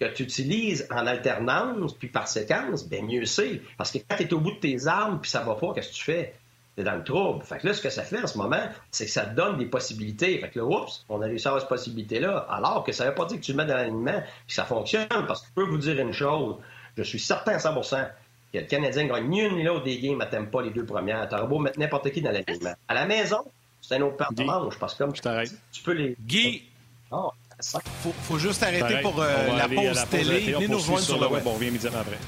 que 0.00 0.06
tu 0.06 0.22
utilises 0.22 0.86
en 0.90 1.06
alternance 1.06 1.94
puis 1.94 2.08
par 2.08 2.28
séquence, 2.28 2.88
bien 2.88 3.02
mieux 3.02 3.24
c'est. 3.24 3.60
Parce 3.76 3.90
que 3.90 3.98
quand 3.98 4.16
tu 4.16 4.24
es 4.24 4.32
au 4.32 4.40
bout 4.40 4.52
de 4.52 4.60
tes 4.60 4.86
armes 4.86 5.20
puis 5.20 5.30
ça 5.30 5.40
va 5.40 5.54
pas, 5.54 5.72
qu'est-ce 5.74 5.90
que 5.90 5.94
tu 5.94 6.04
fais? 6.04 6.34
Tu 6.76 6.82
es 6.82 6.84
dans 6.84 6.94
le 6.94 7.02
trouble. 7.02 7.44
Fait 7.44 7.58
que 7.58 7.66
là, 7.66 7.74
ce 7.74 7.82
que 7.82 7.90
ça 7.90 8.02
fait 8.02 8.22
en 8.22 8.26
ce 8.26 8.38
moment, 8.38 8.62
c'est 8.90 9.06
que 9.06 9.10
ça 9.10 9.26
te 9.26 9.34
donne 9.34 9.58
des 9.58 9.66
possibilités. 9.66 10.38
Fait 10.38 10.50
que 10.50 10.60
là, 10.60 10.64
oups, 10.64 11.04
on 11.08 11.20
a 11.20 11.26
réussi 11.26 11.48
à 11.48 11.50
avoir 11.50 11.62
cette 11.62 11.68
possibilité-là. 11.68 12.46
Alors 12.48 12.84
que 12.84 12.92
ça 12.92 13.04
ne 13.04 13.10
veut 13.10 13.14
pas 13.14 13.26
dire 13.26 13.38
que 13.40 13.44
tu 13.44 13.52
le 13.52 13.56
mets 13.56 13.66
dans 13.66 13.74
l'alignement 13.74 14.20
puis 14.20 14.48
que 14.48 14.52
ça 14.54 14.64
fonctionne. 14.64 15.08
Parce 15.08 15.42
que 15.42 15.48
je 15.48 15.54
peux 15.54 15.68
vous 15.68 15.78
dire 15.78 15.98
une 15.98 16.12
chose, 16.12 16.56
je 16.96 17.02
suis 17.02 17.18
certain 17.18 17.52
à 17.52 17.58
100% 17.58 18.08
que 18.52 18.58
le 18.58 18.64
Canadien 18.64 19.06
gagne 19.06 19.28
ni 19.28 19.40
une 19.40 19.56
ni 19.56 19.62
l'autre 19.64 19.84
des 19.84 19.98
games, 19.98 20.24
t'aimes 20.30 20.50
pas 20.50 20.62
les 20.62 20.70
deux 20.70 20.86
premières. 20.86 21.28
T'auras 21.28 21.44
beau 21.44 21.58
mettre 21.58 21.78
n'importe 21.78 22.10
qui 22.10 22.22
dans 22.22 22.30
l'alignement. 22.30 22.74
À 22.86 22.94
la 22.94 23.06
maison, 23.06 23.44
c'est 23.80 23.96
un 23.96 24.02
autre 24.02 24.16
paire 24.16 24.32
de 24.32 24.42
manche. 24.44 24.78
Parce 24.78 24.94
que 24.94 25.04
comme 25.04 25.12
tu 25.12 25.82
peux 25.82 25.92
les. 25.92 26.16
Guy! 26.20 26.62
Oh, 27.10 27.32
faut, 27.62 28.14
faut 28.22 28.38
juste 28.38 28.62
arrêter 28.62 29.00
pour 29.02 29.20
euh, 29.20 29.56
la, 29.56 29.68
pause 29.68 30.04
télé. 30.10 30.52
Venez 30.52 30.68
nous 30.68 30.78
rejoindre 30.78 31.02
sur 31.02 31.20
le 31.20 31.26
web. 31.26 31.42
on 31.46 31.52
revient 31.54 31.68
immédiatement 31.68 32.00
après. 32.00 32.18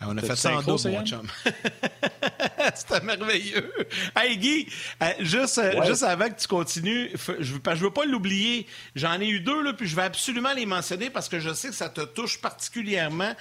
Ah, 0.00 0.06
on 0.08 0.16
a 0.16 0.22
fait 0.22 0.36
ça 0.36 0.56
en 0.56 0.62
dos, 0.62 0.78
mon 0.88 1.04
chum. 1.04 1.26
C'était 2.74 3.00
merveilleux. 3.00 3.72
Hey 4.16 4.36
Guy, 4.36 4.68
euh, 5.02 5.12
juste, 5.20 5.58
euh, 5.58 5.84
juste 5.84 6.02
avant 6.02 6.28
que 6.28 6.40
tu 6.40 6.48
continues, 6.48 7.10
je 7.40 7.52
ne 7.52 7.74
veux, 7.76 7.90
pas 7.90 8.04
l'oublier. 8.04 8.66
J'en 8.94 9.20
ai 9.20 9.28
eu 9.28 9.40
deux, 9.40 9.62
là, 9.62 9.72
puis 9.72 9.86
je 9.86 9.96
vais 9.96 10.02
absolument 10.02 10.52
les 10.52 10.66
mentionner 10.66 11.10
parce 11.10 11.28
que 11.28 11.40
je 11.40 11.52
sais 11.52 11.68
que 11.68 11.74
ça 11.74 11.88
te 11.88 12.02
touche 12.02 12.40
particulièrement. 12.40 13.34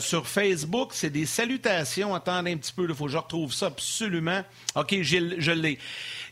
sur 0.00 0.26
Facebook, 0.26 0.90
c'est 0.92 1.10
des 1.10 1.26
salutations. 1.26 2.14
Attendez 2.14 2.52
un 2.52 2.56
petit 2.56 2.72
peu, 2.72 2.86
il 2.88 2.94
faut 2.94 3.06
que 3.06 3.12
je 3.12 3.18
retrouve 3.18 3.52
ça 3.52 3.66
absolument. 3.66 4.42
OK, 4.74 5.02
je 5.02 5.52
l'ai. 5.52 5.78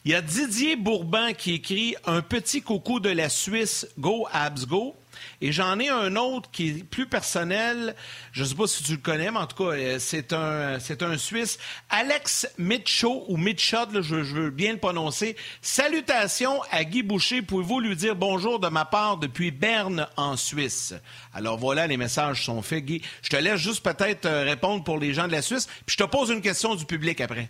Il 0.04 0.10
y 0.10 0.14
a 0.14 0.20
Didier 0.20 0.76
Bourban 0.76 1.32
qui 1.32 1.54
écrit 1.54 1.94
Un 2.06 2.22
petit 2.22 2.62
coucou 2.62 3.00
de 3.00 3.10
la 3.10 3.28
Suisse, 3.28 3.86
Go 3.98 4.26
Abs 4.32 4.66
Go. 4.66 4.96
Et 5.40 5.52
j'en 5.52 5.78
ai 5.78 5.88
un 5.88 6.16
autre 6.16 6.50
qui 6.50 6.68
est 6.68 6.84
plus 6.84 7.06
personnel. 7.06 7.94
Je 8.32 8.42
ne 8.42 8.48
sais 8.48 8.54
pas 8.54 8.66
si 8.66 8.82
tu 8.82 8.92
le 8.92 8.98
connais, 8.98 9.30
mais 9.30 9.38
en 9.38 9.46
tout 9.46 9.56
cas, 9.56 9.70
euh, 9.72 9.98
c'est 9.98 10.32
un, 10.32 10.78
c'est 10.78 11.02
un 11.02 11.18
Suisse. 11.18 11.58
Alex 11.90 12.48
Mitchell 12.58 13.22
ou 13.28 13.36
Mitchot, 13.36 14.02
je, 14.02 14.14
veux 14.16 14.50
bien 14.50 14.72
le 14.72 14.78
prononcer. 14.78 15.36
Salutations 15.60 16.60
à 16.70 16.84
Guy 16.84 17.02
Boucher. 17.02 17.42
Pouvez-vous 17.42 17.80
lui 17.80 17.96
dire 17.96 18.16
bonjour 18.16 18.58
de 18.58 18.68
ma 18.68 18.84
part 18.84 19.16
depuis 19.16 19.50
Berne, 19.50 20.06
en 20.16 20.36
Suisse? 20.36 20.94
Alors 21.34 21.58
voilà, 21.58 21.86
les 21.86 21.96
messages 21.96 22.44
sont 22.44 22.62
faits, 22.62 22.84
Guy. 22.84 23.02
Je 23.22 23.28
te 23.30 23.36
laisse 23.36 23.60
juste 23.60 23.82
peut-être 23.82 24.26
euh, 24.26 24.44
répondre 24.44 24.84
pour 24.84 24.98
les 24.98 25.12
gens 25.12 25.26
de 25.26 25.32
la 25.32 25.42
Suisse, 25.42 25.66
puis 25.86 25.96
je 25.98 26.04
te 26.04 26.08
pose 26.08 26.30
une 26.30 26.40
question 26.40 26.74
du 26.74 26.84
public 26.84 27.20
après. 27.20 27.48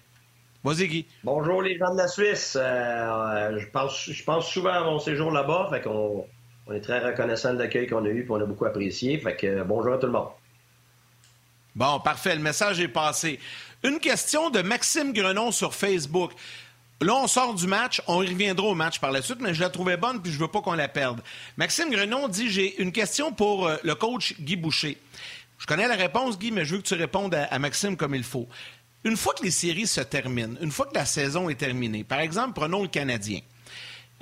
Vas-y, 0.64 0.86
Guy. 0.86 1.06
Bonjour, 1.24 1.60
les 1.60 1.76
gens 1.76 1.92
de 1.92 1.98
la 1.98 2.06
Suisse. 2.06 2.56
Euh, 2.60 3.58
je, 3.58 3.66
pense, 3.66 4.08
je 4.08 4.22
pense 4.22 4.48
souvent 4.48 4.72
à 4.72 4.84
mon 4.84 5.00
séjour 5.00 5.32
là-bas, 5.32 5.68
fait 5.70 5.80
qu'on 5.80 6.24
on 6.66 6.72
est 6.72 6.80
très 6.80 7.00
reconnaissant 7.00 7.54
de 7.54 7.58
l'accueil 7.58 7.86
qu'on 7.86 8.04
a 8.04 8.08
eu 8.08 8.20
et 8.20 8.26
on 8.28 8.40
a 8.40 8.44
beaucoup 8.44 8.64
apprécié. 8.64 9.18
Fait 9.18 9.36
que 9.36 9.46
euh, 9.46 9.64
bonjour 9.64 9.94
à 9.94 9.98
tout 9.98 10.06
le 10.06 10.12
monde. 10.12 10.28
Bon, 11.74 12.00
parfait. 12.00 12.34
Le 12.36 12.42
message 12.42 12.80
est 12.80 12.88
passé. 12.88 13.38
Une 13.82 13.98
question 13.98 14.50
de 14.50 14.62
Maxime 14.62 15.12
Grenon 15.12 15.50
sur 15.50 15.74
Facebook. 15.74 16.32
Là, 17.00 17.16
on 17.16 17.26
sort 17.26 17.54
du 17.54 17.66
match. 17.66 18.00
On 18.06 18.18
reviendra 18.18 18.66
au 18.66 18.74
match 18.74 19.00
par 19.00 19.10
la 19.10 19.22
suite, 19.22 19.40
mais 19.40 19.54
je 19.54 19.60
la 19.60 19.70
trouvais 19.70 19.96
bonne 19.96 20.20
puis 20.22 20.30
je 20.30 20.38
veux 20.38 20.48
pas 20.48 20.60
qu'on 20.60 20.74
la 20.74 20.88
perde. 20.88 21.20
Maxime 21.56 21.90
Grenon 21.90 22.28
dit 22.28 22.50
J'ai 22.50 22.80
une 22.80 22.92
question 22.92 23.32
pour 23.32 23.66
euh, 23.66 23.76
le 23.82 23.94
coach 23.94 24.34
Guy 24.40 24.56
Boucher. 24.56 24.98
Je 25.58 25.66
connais 25.66 25.88
la 25.88 25.94
réponse, 25.94 26.38
Guy, 26.38 26.50
mais 26.50 26.64
je 26.64 26.74
veux 26.74 26.82
que 26.82 26.86
tu 26.88 26.94
répondes 26.94 27.34
à 27.34 27.58
Maxime 27.60 27.96
comme 27.96 28.16
il 28.16 28.24
faut. 28.24 28.48
Une 29.04 29.16
fois 29.16 29.32
que 29.34 29.44
les 29.44 29.50
séries 29.50 29.86
se 29.86 30.00
terminent, 30.00 30.56
une 30.60 30.72
fois 30.72 30.86
que 30.86 30.94
la 30.94 31.04
saison 31.04 31.48
est 31.48 31.54
terminée, 31.54 32.02
par 32.02 32.20
exemple, 32.20 32.54
prenons 32.54 32.82
le 32.82 32.88
Canadien. 32.88 33.40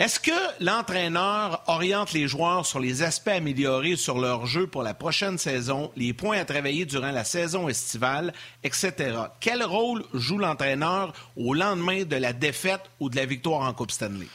Est-ce 0.00 0.18
que 0.18 0.64
l'entraîneur 0.64 1.62
oriente 1.66 2.14
les 2.14 2.26
joueurs 2.26 2.64
sur 2.64 2.80
les 2.80 3.02
aspects 3.02 3.28
améliorés 3.28 3.96
sur 3.96 4.18
leur 4.18 4.46
jeu 4.46 4.66
pour 4.66 4.82
la 4.82 4.94
prochaine 4.94 5.36
saison, 5.36 5.90
les 5.94 6.14
points 6.14 6.38
à 6.38 6.46
travailler 6.46 6.86
durant 6.86 7.10
la 7.10 7.22
saison 7.22 7.68
estivale, 7.68 8.32
etc.? 8.64 8.94
Quel 9.40 9.62
rôle 9.62 10.02
joue 10.14 10.38
l'entraîneur 10.38 11.12
au 11.36 11.52
lendemain 11.52 12.04
de 12.04 12.16
la 12.16 12.32
défaite 12.32 12.80
ou 12.98 13.10
de 13.10 13.16
la 13.16 13.26
victoire 13.26 13.60
en 13.60 13.74
Coupe 13.74 13.90
Stanley? 13.90 14.28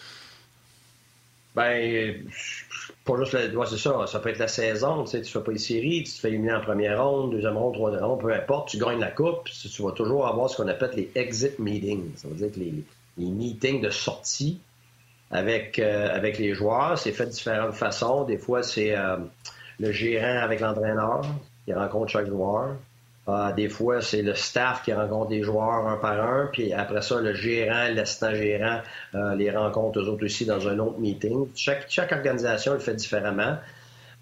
Ben, 1.56 2.24
pas 3.04 3.18
juste 3.18 3.34
la... 3.34 3.66
c'est 3.66 3.80
ça. 3.80 4.06
Ça 4.06 4.20
peut 4.20 4.30
être 4.30 4.38
la 4.38 4.48
saison. 4.48 5.04
Tu 5.06 5.10
sais, 5.10 5.22
tu 5.24 5.32
fais 5.32 5.40
pas 5.40 5.52
les 5.52 5.58
séries, 5.58 6.04
tu 6.04 6.12
te 6.12 6.20
fais 6.20 6.28
éliminer 6.28 6.54
en 6.54 6.62
première 6.62 7.04
ronde, 7.04 7.32
deuxième 7.32 7.58
ronde, 7.58 7.74
troisième 7.74 8.04
ronde, 8.04 8.22
peu 8.22 8.32
importe. 8.32 8.70
Tu 8.70 8.78
gagnes 8.78 9.00
la 9.00 9.10
coupe. 9.10 9.46
Tu 9.46 9.82
vas 9.82 9.94
toujours 9.94 10.28
avoir 10.28 10.48
ce 10.48 10.58
qu'on 10.58 10.68
appelle 10.68 10.92
les 10.96 11.10
exit 11.16 11.58
meetings. 11.58 12.16
Ça 12.18 12.28
veut 12.28 12.36
dire 12.36 12.52
que 12.52 12.60
les 12.60 13.26
meetings 13.26 13.82
de 13.82 13.90
sortie 13.90 14.60
avec, 15.32 15.80
euh, 15.80 16.16
avec 16.16 16.38
les 16.38 16.54
joueurs. 16.54 16.98
C'est 16.98 17.12
fait 17.12 17.26
de 17.26 17.32
différentes 17.32 17.74
façons. 17.74 18.24
Des 18.24 18.38
fois, 18.38 18.64
c'est 18.64 18.96
euh, 18.96 19.18
le 19.80 19.92
gérant 19.92 20.44
avec 20.44 20.60
l'entraîneur 20.60 21.22
qui 21.66 21.74
rencontre 21.74 22.12
chaque 22.12 22.28
joueur. 22.28 22.76
Euh, 23.28 23.52
des 23.54 23.70
fois, 23.70 24.02
c'est 24.02 24.22
le 24.22 24.36
staff 24.36 24.84
qui 24.84 24.94
rencontre 24.94 25.32
les 25.32 25.42
joueurs 25.42 25.88
un 25.88 25.98
par 25.98 26.22
un, 26.22 26.48
puis 26.52 26.74
après 26.74 27.02
ça, 27.02 27.20
le 27.20 27.34
gérant, 27.34 27.88
l'assistant 27.92 28.36
gérant 28.36 28.82
les 29.36 29.50
rencontre 29.50 30.00
eux 30.00 30.10
autres 30.10 30.26
aussi 30.26 30.46
dans 30.46 30.68
un 30.68 30.78
autre 30.78 31.00
meeting. 31.00 31.48
Chaque, 31.56 31.86
chaque 31.90 32.12
organisation 32.12 32.74
le 32.74 32.80
fait 32.80 32.94
différemment, 32.94 33.58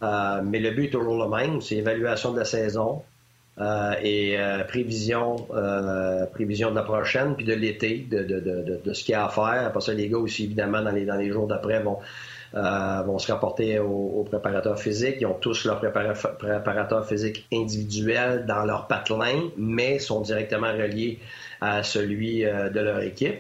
mais 0.02 0.60
le 0.60 0.72
but 0.72 0.86
est 0.86 0.92
toujours 0.92 1.22
le 1.22 1.30
même, 1.30 1.60
c'est 1.60 1.76
l'évaluation 1.76 2.32
de 2.32 2.40
la 2.40 2.46
saison, 2.46 3.04
euh, 3.60 3.94
et 4.02 4.40
euh, 4.40 4.64
prévision, 4.64 5.48
euh, 5.54 6.26
prévision 6.26 6.72
de 6.72 6.76
la 6.76 6.82
prochaine, 6.82 7.36
puis 7.36 7.46
de 7.46 7.54
l'été, 7.54 8.00
de, 8.10 8.24
de, 8.24 8.40
de, 8.40 8.82
de, 8.84 8.94
ce 8.94 9.04
qu'il 9.04 9.12
y 9.12 9.16
a 9.16 9.26
à 9.26 9.30
faire. 9.30 9.68
Après 9.68 9.82
ça, 9.82 9.94
les 9.94 10.10
gars 10.10 10.18
aussi, 10.18 10.46
évidemment, 10.46 10.82
dans 10.82 10.92
les, 10.92 11.06
dans 11.06 11.18
les 11.18 11.32
jours 11.32 11.46
d'après, 11.46 11.80
vont, 11.80 12.00
vont 12.54 13.20
se 13.20 13.32
rapporter 13.32 13.78
aux, 13.78 14.26
préparateurs 14.28 14.80
physiques. 14.80 15.18
Ils 15.22 15.28
ont 15.28 15.36
tous 15.36 15.66
leur 15.66 15.80
préparateur 15.80 17.08
physique 17.08 17.46
individuel 17.54 18.46
dans 18.48 18.64
leur 18.66 18.88
patelin, 18.88 19.50
mais 19.56 20.00
sont 20.00 20.22
directement 20.22 20.72
reliés 20.72 21.20
à 21.62 21.84
celui 21.84 22.42
de 22.42 22.80
leur 22.80 23.02
équipe. 23.02 23.40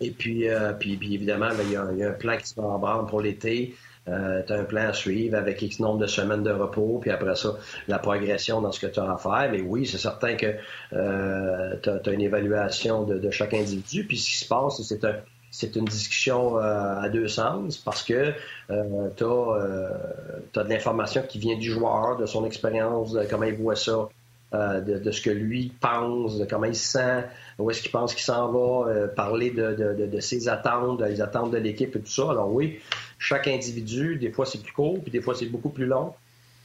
Et 0.00 0.10
puis, 0.10 0.46
puis, 0.80 0.96
puis 0.96 1.14
évidemment, 1.14 1.50
ben, 1.50 1.64
il, 1.64 1.72
y 1.72 1.76
a, 1.76 1.92
y 1.92 2.02
a, 2.02 2.08
un 2.10 2.12
plan 2.12 2.36
qui 2.36 2.48
se 2.48 2.60
met 2.60 2.66
en 2.66 3.04
pour 3.04 3.20
l'été. 3.20 3.74
Euh, 4.10 4.42
tu 4.46 4.52
as 4.52 4.56
un 4.56 4.64
plan 4.64 4.88
à 4.88 4.92
suivre 4.92 5.36
avec 5.36 5.62
X 5.62 5.80
nombre 5.80 5.98
de 5.98 6.06
semaines 6.06 6.42
de 6.42 6.50
repos, 6.50 6.98
puis 7.00 7.10
après 7.10 7.36
ça, 7.36 7.54
la 7.88 7.98
progression 7.98 8.60
dans 8.60 8.72
ce 8.72 8.80
que 8.80 8.86
tu 8.86 9.00
as 9.00 9.10
à 9.10 9.16
faire. 9.16 9.48
Mais 9.52 9.60
oui, 9.60 9.86
c'est 9.86 9.98
certain 9.98 10.34
que 10.34 10.54
euh, 10.92 11.76
tu 11.82 11.90
as, 11.90 12.12
une 12.12 12.20
évaluation 12.20 13.04
de, 13.04 13.30
chaque 13.30 13.54
individu. 13.54 14.04
Puis 14.06 14.18
ce 14.18 14.30
qui 14.30 14.36
se 14.36 14.48
passe, 14.48 14.82
c'est 14.82 15.04
un, 15.04 15.16
c'est 15.50 15.76
une 15.76 15.84
discussion 15.84 16.58
euh, 16.58 17.00
à 17.00 17.08
deux 17.08 17.28
sens 17.28 17.76
parce 17.78 18.02
que 18.02 18.32
euh, 18.70 19.08
tu 19.16 19.24
as, 19.24 20.64
de 20.64 20.68
l'information 20.68 21.22
qui 21.22 21.38
vient 21.38 21.56
du 21.56 21.70
joueur, 21.70 22.16
de 22.16 22.26
son 22.26 22.44
expérience, 22.44 23.16
comment 23.28 23.44
il 23.44 23.54
voit 23.54 23.76
ça, 23.76 24.08
de, 24.52 25.10
ce 25.10 25.20
que 25.20 25.30
lui 25.30 25.72
pense, 25.80 26.38
de 26.38 26.44
comment 26.44 26.66
il 26.66 26.74
se 26.74 26.98
sent, 26.98 27.24
où 27.58 27.70
est-ce 27.70 27.82
qu'il 27.82 27.90
pense 27.90 28.14
qu'il 28.14 28.24
s'en 28.24 28.50
va, 28.50 29.08
parler 29.08 29.50
de, 29.50 30.20
ses 30.20 30.48
attentes, 30.48 31.02
des 31.02 31.20
attentes 31.20 31.50
de 31.50 31.58
l'équipe 31.58 31.94
et 31.94 32.00
tout 32.00 32.10
ça. 32.10 32.30
Alors 32.30 32.52
oui, 32.52 32.80
chaque 33.18 33.46
individu, 33.46 34.16
des 34.16 34.32
fois 34.32 34.46
c'est 34.46 34.62
plus 34.62 34.72
court, 34.72 35.00
puis 35.02 35.12
des 35.12 35.20
fois 35.20 35.34
c'est 35.34 35.46
beaucoup 35.46 35.70
plus 35.70 35.86
long. 35.86 36.14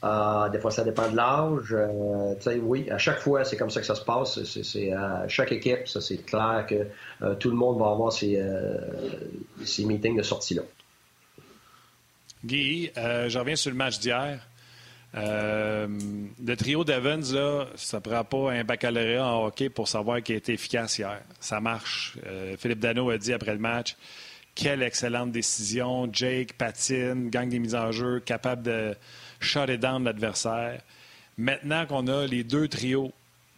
Euh, 0.04 0.48
des 0.50 0.58
fois, 0.58 0.70
ça 0.70 0.84
dépend 0.84 1.10
de 1.10 1.16
l'âge. 1.16 1.72
Euh, 1.72 2.58
oui, 2.62 2.88
à 2.90 2.98
chaque 2.98 3.18
fois, 3.18 3.44
c'est 3.44 3.56
comme 3.56 3.70
ça 3.70 3.80
que 3.80 3.86
ça 3.86 3.94
se 3.94 4.04
passe. 4.04 4.42
C'est 4.44 4.92
à 4.92 5.26
chaque 5.28 5.52
équipe, 5.52 5.88
ça 5.88 6.00
c'est 6.00 6.18
clair 6.18 6.66
que 6.68 6.86
euh, 7.22 7.34
tout 7.36 7.50
le 7.50 7.56
monde 7.56 7.78
va 7.78 7.90
avoir 7.90 8.12
ces, 8.12 8.40
ces 9.64 9.84
meetings 9.84 10.16
de 10.16 10.22
sortie-là. 10.22 10.62
Guy, 12.44 12.90
je 12.94 13.38
reviens 13.38 13.56
sur 13.56 13.70
le 13.70 13.76
match 13.76 13.98
d'hier. 13.98 14.38
Le 15.14 16.54
trio 16.56 16.84
d'Evans, 16.84 17.66
ça 17.74 17.96
ne 17.96 18.02
prend 18.02 18.24
pas 18.24 18.52
un 18.52 18.64
baccalauréat 18.64 19.26
en 19.26 19.46
hockey 19.46 19.70
pour 19.70 19.88
savoir 19.88 20.22
qu'il 20.22 20.34
a 20.34 20.38
été 20.38 20.52
efficace 20.52 20.98
hier. 20.98 21.20
Ça 21.40 21.60
marche. 21.60 22.16
Philippe 22.58 22.80
Dano 22.80 23.10
a 23.10 23.18
dit 23.18 23.32
après 23.32 23.52
le 23.52 23.60
match 23.60 23.96
quelle 24.56 24.82
excellente 24.82 25.30
décision. 25.30 26.08
Jake 26.12 26.54
patine, 26.54 27.30
gagne 27.30 27.50
des 27.50 27.60
mises 27.60 27.76
en 27.76 27.92
jeu, 27.92 28.18
capable 28.20 28.62
de 28.62 28.96
shut 29.38 29.68
it 29.68 29.78
down 29.80 30.02
l'adversaire. 30.02 30.80
Maintenant 31.38 31.86
qu'on 31.86 32.08
a 32.08 32.26
les 32.26 32.42
deux 32.42 32.66
trios 32.66 33.12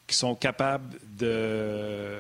qui 0.07 0.17
sont 0.17 0.35
capables 0.35 0.99
de 1.17 2.19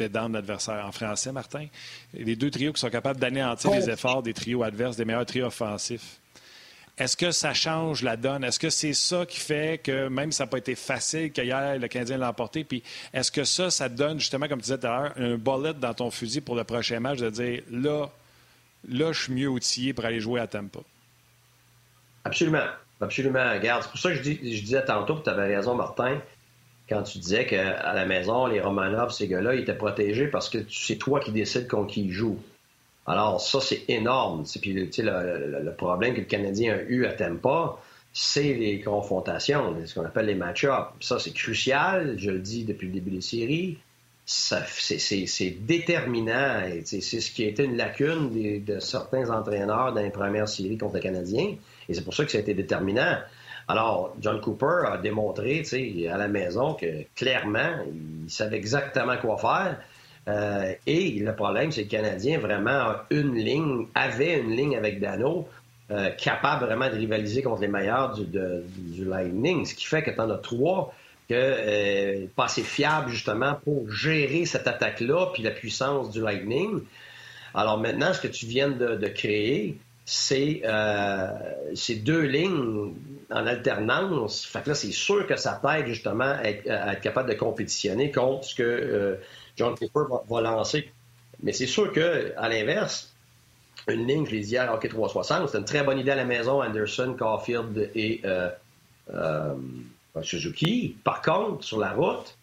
it 0.00 0.12
down 0.12 0.32
l'adversaire 0.32 0.86
en 0.86 0.92
français, 0.92 1.32
Martin, 1.32 1.66
les 2.14 2.36
deux 2.36 2.50
trios 2.50 2.72
qui 2.72 2.80
sont 2.80 2.90
capables 2.90 3.18
d'anéantir 3.20 3.72
les 3.72 3.90
efforts 3.90 4.22
des 4.22 4.32
trios 4.32 4.62
adverses, 4.62 4.96
des 4.96 5.04
meilleurs 5.04 5.26
trios 5.26 5.46
offensifs. 5.46 6.17
Est-ce 6.98 7.16
que 7.16 7.30
ça 7.30 7.54
change 7.54 8.02
la 8.02 8.16
donne? 8.16 8.42
Est-ce 8.42 8.58
que 8.58 8.70
c'est 8.70 8.92
ça 8.92 9.24
qui 9.24 9.38
fait 9.38 9.80
que 9.82 10.08
même 10.08 10.32
si 10.32 10.38
ça 10.38 10.44
n'a 10.44 10.50
pas 10.50 10.58
été 10.58 10.74
facile 10.74 11.30
qu'hier 11.30 11.78
le 11.78 11.88
Canadien 11.88 12.18
l'a 12.18 12.30
emporté, 12.30 12.64
puis 12.64 12.82
est-ce 13.14 13.30
que 13.30 13.44
ça, 13.44 13.70
ça 13.70 13.88
donne 13.88 14.18
justement, 14.18 14.48
comme 14.48 14.58
tu 14.58 14.64
disais 14.64 14.78
tout 14.78 14.86
à 14.86 15.02
l'heure, 15.02 15.12
un 15.16 15.36
bullet 15.36 15.74
dans 15.74 15.94
ton 15.94 16.10
fusil 16.10 16.40
pour 16.40 16.56
le 16.56 16.64
prochain 16.64 16.98
match 16.98 17.18
de 17.18 17.30
dire 17.30 17.62
là, 17.70 18.08
là, 18.88 19.12
je 19.12 19.22
suis 19.22 19.32
mieux 19.32 19.48
outillé 19.48 19.92
pour 19.92 20.04
aller 20.04 20.20
jouer 20.20 20.40
à 20.40 20.46
Tampa? 20.46 20.80
Absolument. 22.24 22.66
Absolument. 23.00 23.52
Regarde, 23.52 23.84
c'est 23.84 23.90
pour 23.90 24.00
ça 24.00 24.10
que 24.10 24.16
je, 24.16 24.22
disais 24.22 24.84
tantôt, 24.84 25.20
tu 25.22 25.30
avais 25.30 25.54
raison, 25.54 25.74
Martin, 25.74 26.20
quand 26.88 27.02
tu 27.02 27.18
disais 27.18 27.46
qu'à 27.46 27.92
la 27.92 28.06
maison, 28.06 28.46
les 28.46 28.60
Romanov, 28.60 29.12
ces 29.12 29.28
gars-là, 29.28 29.54
ils 29.54 29.60
étaient 29.60 29.74
protégés 29.74 30.26
parce 30.26 30.48
que 30.48 30.58
c'est 30.68 30.96
toi 30.96 31.20
qui 31.20 31.30
décides 31.30 31.68
contre 31.68 31.92
qui 31.92 32.06
ils 32.06 32.12
jouent. 32.12 32.42
Alors, 33.08 33.40
ça, 33.40 33.60
c'est 33.60 33.84
énorme. 33.88 34.44
Puis, 34.60 34.72
le, 34.74 35.70
problème 35.72 36.14
que 36.14 36.20
le 36.20 36.26
Canadien 36.26 36.74
a 36.74 36.82
eu 36.82 37.06
à 37.06 37.12
Tampa, 37.12 37.78
c'est 38.12 38.52
les 38.54 38.80
confrontations, 38.80 39.74
ce 39.84 39.94
qu'on 39.94 40.04
appelle 40.04 40.26
les 40.26 40.34
match-ups. 40.34 40.92
Ça, 41.00 41.18
c'est 41.18 41.32
crucial, 41.32 42.16
je 42.18 42.30
le 42.30 42.38
dis 42.38 42.64
depuis 42.64 42.88
le 42.88 42.92
début 42.92 43.10
des 43.10 43.20
séries. 43.20 43.78
C'est 44.26 45.56
déterminant. 45.66 46.62
C'est 46.84 47.00
ce 47.00 47.30
qui 47.30 47.44
a 47.44 47.48
été 47.48 47.64
une 47.64 47.78
lacune 47.78 48.62
de 48.62 48.78
certains 48.78 49.30
entraîneurs 49.30 49.94
dans 49.94 50.02
les 50.02 50.10
premières 50.10 50.48
séries 50.48 50.76
contre 50.76 50.96
le 50.96 51.00
Canadien. 51.00 51.54
Et 51.88 51.94
c'est 51.94 52.04
pour 52.04 52.12
ça 52.12 52.26
que 52.26 52.30
ça 52.30 52.36
a 52.36 52.42
été 52.42 52.52
déterminant. 52.52 53.16
Alors, 53.68 54.14
John 54.20 54.40
Cooper 54.40 54.84
a 54.86 54.98
démontré 54.98 55.62
à 56.10 56.16
la 56.18 56.28
maison 56.28 56.74
que 56.74 57.04
clairement, 57.14 57.84
il 58.24 58.30
savait 58.30 58.56
exactement 58.56 59.16
quoi 59.18 59.38
faire. 59.38 59.78
Euh, 60.28 60.74
et 60.86 61.10
le 61.20 61.34
problème, 61.34 61.72
c'est 61.72 61.84
que 61.84 61.96
le 61.96 62.02
Canadien 62.02 62.38
vraiment 62.38 62.94
une 63.10 63.34
ligne, 63.34 63.86
avait 63.94 64.38
une 64.38 64.50
ligne 64.50 64.76
avec 64.76 65.00
Dano 65.00 65.48
euh, 65.90 66.10
capable 66.10 66.66
vraiment 66.66 66.88
de 66.88 66.96
rivaliser 66.96 67.42
contre 67.42 67.62
les 67.62 67.68
meilleurs 67.68 68.14
du, 68.14 69.04
Lightning, 69.04 69.64
ce 69.64 69.74
qui 69.74 69.86
fait 69.86 70.02
que 70.02 70.10
tu 70.10 70.20
en 70.20 70.30
as 70.30 70.38
trois 70.38 70.94
que 71.28 71.34
euh, 71.34 72.26
pas 72.36 72.44
assez 72.44 72.62
fiable 72.62 73.10
justement 73.10 73.54
pour 73.62 73.90
gérer 73.90 74.46
cette 74.46 74.66
attaque-là 74.66 75.26
puis 75.32 75.42
la 75.42 75.50
puissance 75.50 76.10
du 76.10 76.20
Lightning. 76.20 76.80
Alors 77.54 77.78
maintenant, 77.78 78.12
ce 78.12 78.20
que 78.20 78.28
tu 78.28 78.46
viens 78.46 78.68
de, 78.68 79.08
créer, 79.08 79.78
c'est 80.04 80.62
ces 81.74 81.96
deux 81.96 82.22
lignes 82.22 82.92
en 83.30 83.46
alternance. 83.46 84.44
Fait 84.44 84.62
que 84.62 84.70
là, 84.70 84.74
c'est 84.74 84.92
sûr 84.92 85.26
que 85.26 85.36
ça 85.36 85.60
t'aide 85.62 85.86
justement 85.86 86.24
à 86.24 86.44
être, 86.44 87.00
capable 87.00 87.30
de 87.30 87.34
compétitionner 87.34 88.10
contre 88.10 88.44
ce 88.44 88.54
que 88.54 89.18
John 89.58 89.74
Cooper 89.74 90.14
va, 90.28 90.40
lancer. 90.40 90.90
Mais 91.42 91.52
c'est 91.52 91.66
sûr 91.66 91.92
que, 91.92 92.32
à 92.36 92.48
l'inverse, 92.48 93.12
une 93.88 94.06
ligne, 94.06 94.26
je 94.26 94.30
l'ai 94.32 94.40
dit 94.40 94.50
hier, 94.50 94.72
hockey 94.72 94.88
360. 94.88 95.46
C'était 95.46 95.58
une 95.58 95.64
très 95.64 95.82
bonne 95.82 95.98
idée 95.98 96.12
à 96.12 96.16
la 96.16 96.24
maison, 96.24 96.62
Anderson, 96.62 97.14
Caulfield 97.18 97.90
et 97.94 98.20
euh, 98.24 98.50
euh, 99.12 99.54
Suzuki. 100.22 100.96
Par 101.04 101.22
contre, 101.22 101.64
sur 101.64 101.78
la 101.78 101.92
route, 101.92 102.36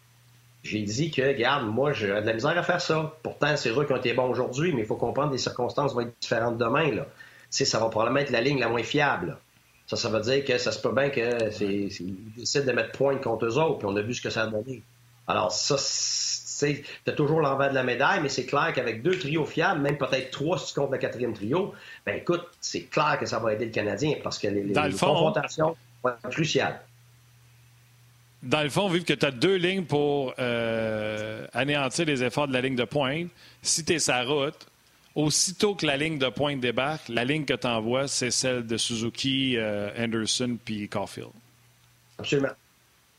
j'ai 0.63 0.81
dit 0.81 1.11
que, 1.11 1.21
regarde, 1.21 1.67
moi, 1.67 1.93
j'ai 1.93 2.07
de 2.07 2.13
la 2.13 2.33
misère 2.33 2.57
à 2.57 2.63
faire 2.63 2.81
ça. 2.81 3.15
Pourtant, 3.21 3.55
c'est 3.55 3.69
eux 3.69 3.85
qui 3.85 3.93
ont 3.93 3.97
été 3.97 4.13
bons 4.13 4.29
aujourd'hui, 4.29 4.73
mais 4.73 4.81
il 4.81 4.87
faut 4.87 4.95
comprendre 4.95 5.29
que 5.29 5.35
les 5.35 5.41
circonstances 5.41 5.93
vont 5.93 6.01
être 6.01 6.13
différentes 6.19 6.57
demain. 6.57 6.91
Là. 6.91 7.05
ça 7.49 7.79
va 7.79 7.89
probablement 7.89 8.19
être 8.19 8.31
la 8.31 8.41
ligne 8.41 8.59
la 8.59 8.69
moins 8.69 8.83
fiable. 8.83 9.37
Ça, 9.87 9.95
ça 9.95 10.09
veut 10.09 10.21
dire 10.21 10.43
que 10.43 10.57
ça 10.57 10.71
se 10.71 10.81
peut 10.81 10.91
bien 10.91 11.09
qu'ils 11.09 11.89
décident 12.35 12.65
de 12.65 12.71
mettre 12.71 12.91
pointe 12.93 13.21
contre 13.21 13.45
eux 13.45 13.57
autres, 13.59 13.77
puis 13.77 13.87
on 13.87 13.95
a 13.95 14.01
vu 14.01 14.15
ce 14.15 14.21
que 14.21 14.31
ça 14.31 14.43
a 14.43 14.47
donné. 14.47 14.81
Alors, 15.27 15.51
ça, 15.51 15.77
c'est 17.05 17.15
toujours 17.15 17.41
l'envers 17.41 17.69
de 17.69 17.75
la 17.75 17.83
médaille, 17.83 18.21
mais 18.21 18.29
c'est 18.29 18.45
clair 18.45 18.71
qu'avec 18.73 19.01
deux 19.01 19.17
trios 19.17 19.45
fiables, 19.45 19.81
même 19.81 19.97
peut-être 19.97 20.31
trois 20.31 20.57
si 20.57 20.73
tu 20.73 20.79
comptes 20.79 20.91
le 20.91 20.97
quatrième 20.97 21.33
trio, 21.33 21.73
ben 22.05 22.15
écoute, 22.15 22.45
c'est 22.61 22.83
clair 22.83 23.17
que 23.19 23.25
ça 23.25 23.39
va 23.39 23.53
aider 23.53 23.65
le 23.65 23.71
Canadien 23.71 24.15
parce 24.23 24.39
que 24.39 24.47
les, 24.47 24.73
confrontations 24.73 25.75
vont 26.03 26.11
être 26.11 26.29
cruciales. 26.29 26.79
Dans 28.43 28.61
le 28.61 28.69
fond, 28.69 28.87
vu 28.89 29.03
que 29.03 29.13
tu 29.13 29.25
as 29.25 29.31
deux 29.31 29.55
lignes 29.55 29.85
pour 29.85 30.33
euh, 30.37 31.47
anéantir 31.53 32.05
les 32.05 32.23
efforts 32.23 32.47
de 32.47 32.53
la 32.53 32.61
ligne 32.61 32.75
de 32.75 32.83
pointe, 32.83 33.29
si 33.63 33.83
tu 33.83 33.93
es 33.93 33.99
sa 33.99 34.23
route, 34.23 34.67
aussitôt 35.15 35.73
que 35.73 35.85
la 35.85 35.97
ligne 35.97 36.19
de 36.19 36.29
pointe 36.29 36.59
débarque, 36.59 37.09
la 37.09 37.23
ligne 37.25 37.45
que 37.45 37.55
tu 37.55 37.65
envoies, 37.65 38.07
c'est 38.07 38.31
celle 38.31 38.67
de 38.67 38.77
Suzuki, 38.77 39.55
euh, 39.57 39.89
Anderson 39.97 40.57
puis 40.63 40.87
Caulfield. 40.87 41.31
Absolument. 42.19 42.53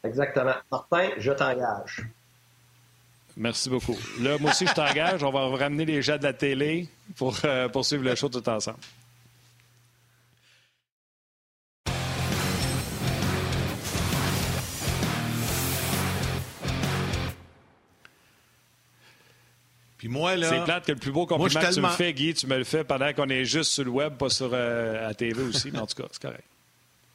Exactement. 0.04 0.54
Martin, 0.70 1.10
je 1.18 1.32
t'engage. 1.32 2.06
Merci 3.36 3.68
beaucoup. 3.68 3.96
Là, 4.20 4.38
moi 4.38 4.50
aussi, 4.50 4.66
je 4.66 4.72
t'engage. 4.72 5.22
On 5.22 5.30
va 5.30 5.46
ramener 5.56 5.84
les 5.84 6.00
gens 6.00 6.16
de 6.16 6.22
la 6.22 6.32
télé 6.32 6.88
pour 7.16 7.36
euh, 7.44 7.68
poursuivre 7.68 8.02
le 8.02 8.14
show 8.14 8.30
tout 8.30 8.48
ensemble. 8.48 8.78
Puis 19.98 20.08
moi, 20.08 20.36
là. 20.36 20.48
C'est 20.48 20.64
plate 20.64 20.86
que 20.86 20.92
le 20.92 20.98
plus 20.98 21.10
beau 21.10 21.26
compliment 21.26 21.60
que 21.60 21.74
tu 21.74 21.80
me 21.80 21.88
fais, 21.88 22.14
Guy, 22.14 22.32
tu 22.32 22.46
me 22.46 22.56
le 22.56 22.64
fais 22.64 22.84
pendant 22.84 23.12
qu'on 23.12 23.28
est 23.28 23.44
juste 23.44 23.72
sur 23.72 23.84
le 23.84 23.90
web, 23.90 24.14
pas 24.14 24.30
sur 24.30 24.50
euh, 24.52 25.08
la 25.08 25.14
TV 25.14 25.42
aussi. 25.42 25.70
Mais 25.70 25.78
en 25.78 25.86
tout 25.86 26.02
cas, 26.02 26.08
c'est 26.10 26.22
correct. 26.22 26.44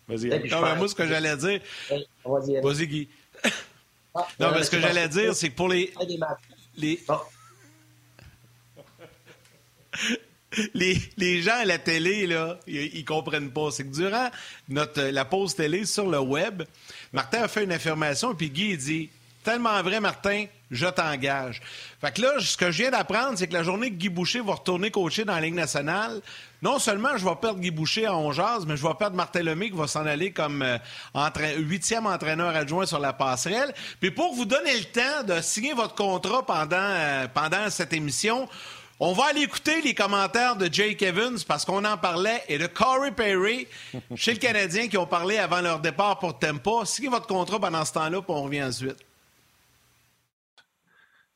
Vas-y. 0.07 0.49
moi, 0.77 0.87
ce 0.87 0.95
que 0.95 1.07
j'allais 1.07 1.35
dire. 1.37 1.61
Vas-y, 2.63 2.87
Guy. 2.87 3.09
Ah, 4.13 4.27
non, 4.39 4.51
mais 4.51 4.63
ce 4.63 4.71
que 4.71 4.79
j'allais 4.79 5.07
dire, 5.07 5.35
c'est 5.35 5.49
que 5.49 5.55
pour 5.55 5.69
les. 5.69 5.93
Ah. 7.07 7.21
Les. 10.73 11.01
Les, 11.15 11.41
gens 11.41 11.55
à 11.61 11.63
la 11.63 11.77
télé, 11.77 12.27
là, 12.27 12.59
ils, 12.67 12.97
ils 12.97 13.05
comprennent 13.05 13.51
pas. 13.51 13.71
C'est 13.71 13.85
que 13.85 13.93
durant 13.93 14.29
notre, 14.67 15.01
la 15.01 15.23
pause 15.23 15.55
télé 15.55 15.85
sur 15.85 16.09
le 16.09 16.19
web, 16.19 16.63
Martin 17.13 17.43
a 17.43 17.47
fait 17.47 17.63
une 17.63 17.71
affirmation, 17.71 18.35
puis 18.35 18.49
Guy, 18.49 18.71
il 18.71 18.77
dit 18.77 19.09
Tellement 19.43 19.81
vrai, 19.81 19.99
Martin, 19.99 20.45
je 20.69 20.85
t'engage. 20.87 21.61
Fait 21.99 22.13
que 22.13 22.21
là, 22.21 22.33
ce 22.39 22.55
que 22.55 22.71
je 22.71 22.83
viens 22.83 22.91
d'apprendre, 22.91 23.37
c'est 23.37 23.47
que 23.47 23.53
la 23.53 23.63
journée 23.63 23.89
que 23.89 23.95
Guy 23.95 24.09
Boucher 24.09 24.41
va 24.41 24.53
retourner 24.53 24.91
coacher 24.91 25.25
dans 25.25 25.33
la 25.33 25.41
Ligue 25.41 25.55
nationale, 25.55 26.21
non 26.61 26.79
seulement 26.79 27.17
je 27.17 27.25
vais 27.25 27.35
perdre 27.35 27.59
Guy 27.59 27.71
Boucher 27.71 28.05
à 28.05 28.15
Ongeaz, 28.15 28.65
mais 28.67 28.77
je 28.77 28.85
vais 28.85 28.93
perdre 28.93 29.15
Martin 29.15 29.43
Lemay 29.43 29.69
qui 29.69 29.77
va 29.77 29.87
s'en 29.87 30.05
aller 30.05 30.31
comme 30.31 30.61
euh, 30.61 30.77
huitième 31.57 32.05
entraîneur 32.05 32.55
adjoint 32.55 32.85
sur 32.85 32.99
la 32.99 33.13
passerelle. 33.13 33.73
Puis 33.99 34.11
pour 34.11 34.33
vous 34.33 34.45
donner 34.45 34.77
le 34.77 34.85
temps 34.85 35.23
de 35.27 35.41
signer 35.41 35.73
votre 35.73 35.95
contrat 35.95 36.45
pendant, 36.45 36.77
euh, 36.77 37.27
pendant 37.33 37.69
cette 37.69 37.93
émission, 37.93 38.47
on 38.99 39.13
va 39.13 39.25
aller 39.25 39.41
écouter 39.41 39.81
les 39.81 39.95
commentaires 39.95 40.55
de 40.55 40.71
Jake 40.71 41.01
Evans 41.01 41.37
parce 41.47 41.65
qu'on 41.65 41.83
en 41.85 41.97
parlait 41.97 42.43
et 42.47 42.57
de 42.57 42.67
Corey 42.67 43.11
Perry 43.11 43.67
chez 44.15 44.33
le 44.33 44.39
Canadien 44.39 44.87
qui 44.87 44.97
ont 44.97 45.07
parlé 45.07 45.37
avant 45.37 45.61
leur 45.61 45.79
départ 45.79 46.19
pour 46.19 46.37
Tempa. 46.37 46.85
Signez 46.85 47.09
votre 47.09 47.27
contrat 47.27 47.59
pendant 47.59 47.83
ce 47.83 47.93
temps-là, 47.93 48.21
puis 48.21 48.31
on 48.31 48.43
revient 48.43 48.63
ensuite. 48.63 48.97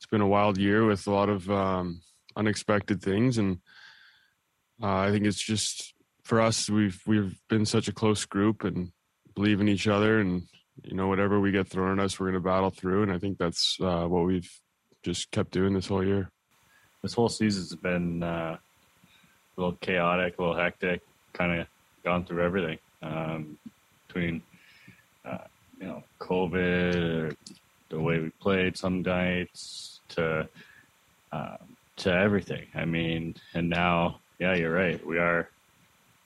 it's 0.06 0.10
been 0.12 0.20
a 0.20 0.26
wild 0.26 0.56
year 0.56 0.84
with 0.84 1.04
a 1.08 1.10
lot 1.10 1.28
of 1.28 1.50
um, 1.50 2.00
unexpected 2.36 3.02
things, 3.02 3.38
and 3.38 3.58
uh, 4.82 4.96
I 4.96 5.10
think 5.10 5.24
it's 5.24 5.42
just 5.42 5.94
for 6.24 6.40
us. 6.40 6.68
We've 6.68 7.00
we've 7.06 7.38
been 7.48 7.66
such 7.66 7.88
a 7.88 7.92
close 7.92 8.24
group 8.24 8.64
and 8.64 8.92
believe 9.34 9.60
in 9.60 9.68
each 9.68 9.88
other, 9.88 10.20
and 10.20 10.42
you 10.82 10.94
know 10.94 11.08
whatever 11.08 11.40
we 11.40 11.52
get 11.52 11.68
thrown 11.68 11.98
at 11.98 12.04
us, 12.04 12.18
we're 12.18 12.30
going 12.30 12.42
to 12.42 12.48
battle 12.48 12.70
through. 12.70 13.04
And 13.04 13.12
I 13.12 13.18
think 13.18 13.38
that's 13.38 13.78
uh, 13.80 14.06
what 14.06 14.24
we've 14.24 14.50
just 15.02 15.30
kept 15.30 15.52
doing 15.52 15.72
this 15.72 15.86
whole 15.86 16.04
year. 16.04 16.30
This 17.02 17.14
whole 17.14 17.28
season's 17.28 17.74
been 17.76 18.22
uh, 18.22 18.56
a 19.56 19.60
little 19.60 19.76
chaotic, 19.80 20.38
a 20.38 20.42
little 20.42 20.56
hectic. 20.56 21.02
Kind 21.32 21.60
of 21.60 21.66
gone 22.04 22.24
through 22.24 22.42
everything 22.42 22.78
um, 23.02 23.58
between 24.06 24.42
uh, 25.24 25.38
you 25.80 25.86
know 25.86 26.02
COVID, 26.20 27.36
the 27.88 28.00
way 28.00 28.20
we 28.20 28.30
played 28.40 28.76
some 28.76 29.02
nights 29.02 30.00
to 30.10 30.48
uh, 31.32 31.56
to 31.96 32.12
everything. 32.12 32.66
I 32.74 32.84
mean, 32.84 33.36
and 33.54 33.68
now, 33.70 34.20
yeah, 34.38 34.54
you're 34.54 34.72
right. 34.72 35.04
We 35.06 35.18
are 35.18 35.48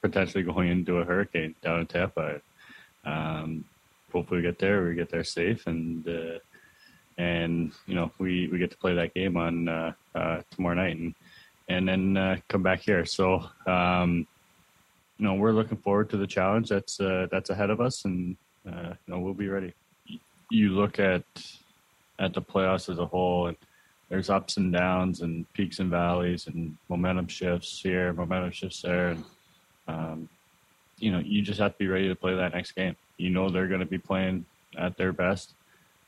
potentially 0.03 0.43
going 0.43 0.69
into 0.69 0.99
a 0.99 1.05
hurricane 1.05 1.55
down 1.63 1.81
in 1.81 1.87
Tampa. 1.87 2.41
Um, 3.05 3.65
hopefully, 4.13 4.41
we 4.41 4.47
get 4.47 4.59
there. 4.59 4.85
We 4.85 4.95
get 4.95 5.11
there 5.11 5.25
safe, 5.25 5.67
and 5.67 6.07
uh, 6.07 6.39
and 7.19 7.73
you 7.87 7.95
know, 7.95 8.11
we 8.19 8.49
we 8.49 8.59
get 8.59 8.71
to 8.71 8.77
play 8.77 8.95
that 8.95 9.15
game 9.15 9.37
on 9.37 9.69
uh, 9.69 9.93
uh, 10.15 10.43
tomorrow 10.51 10.75
night, 10.75 10.97
and 10.97 11.15
and 11.69 11.89
then 11.89 12.17
uh, 12.17 12.37
come 12.49 12.63
back 12.63 12.81
here. 12.81 13.05
So. 13.05 13.45
Um, 13.67 14.27
you 15.19 15.27
know, 15.27 15.35
we're 15.35 15.53
looking 15.53 15.77
forward 15.77 16.09
to 16.09 16.17
the 16.17 16.27
challenge 16.27 16.71
that's 16.71 16.99
uh, 16.99 17.27
that's 17.31 17.51
ahead 17.51 17.69
of 17.69 17.79
us, 17.79 18.07
and 18.07 18.39
uh, 18.67 18.95
you 19.07 19.15
know, 19.15 19.21
we'll 19.21 19.35
be 19.35 19.49
ready 19.49 19.75
you 20.51 20.71
look 20.71 20.99
at 20.99 21.23
at 22.19 22.35
the 22.35 22.43
playoffs 22.43 22.91
as 22.91 22.99
a 22.99 23.07
whole, 23.07 23.47
and 23.47 23.57
there's 24.11 24.29
ups 24.29 24.57
and 24.57 24.73
downs 24.73 25.23
and 25.23 25.51
peaks 25.55 25.79
and 25.79 25.89
valleys 25.89 26.49
and 26.49 26.77
momentum 26.89 27.29
shifts 27.29 27.81
here, 27.83 28.13
momentum 28.13 28.51
shifts 28.51 28.83
there, 28.83 29.11
and 29.11 29.25
um, 29.89 30.29
you 30.99 31.11
know 31.11 31.21
you 31.21 31.41
just 31.41 31.61
have 31.61 31.73
to 31.73 31.79
be 31.79 31.87
ready 31.87 32.09
to 32.09 32.17
play 32.17 32.35
that 32.35 32.53
next 32.53 32.73
game. 32.73 32.97
You 33.17 33.31
know 33.31 33.49
they're 33.49 33.69
going 33.69 33.81
to 33.81 33.87
be 33.87 33.99
playing 33.99 34.45
at 34.77 34.97
their 34.97 35.13
best, 35.13 35.55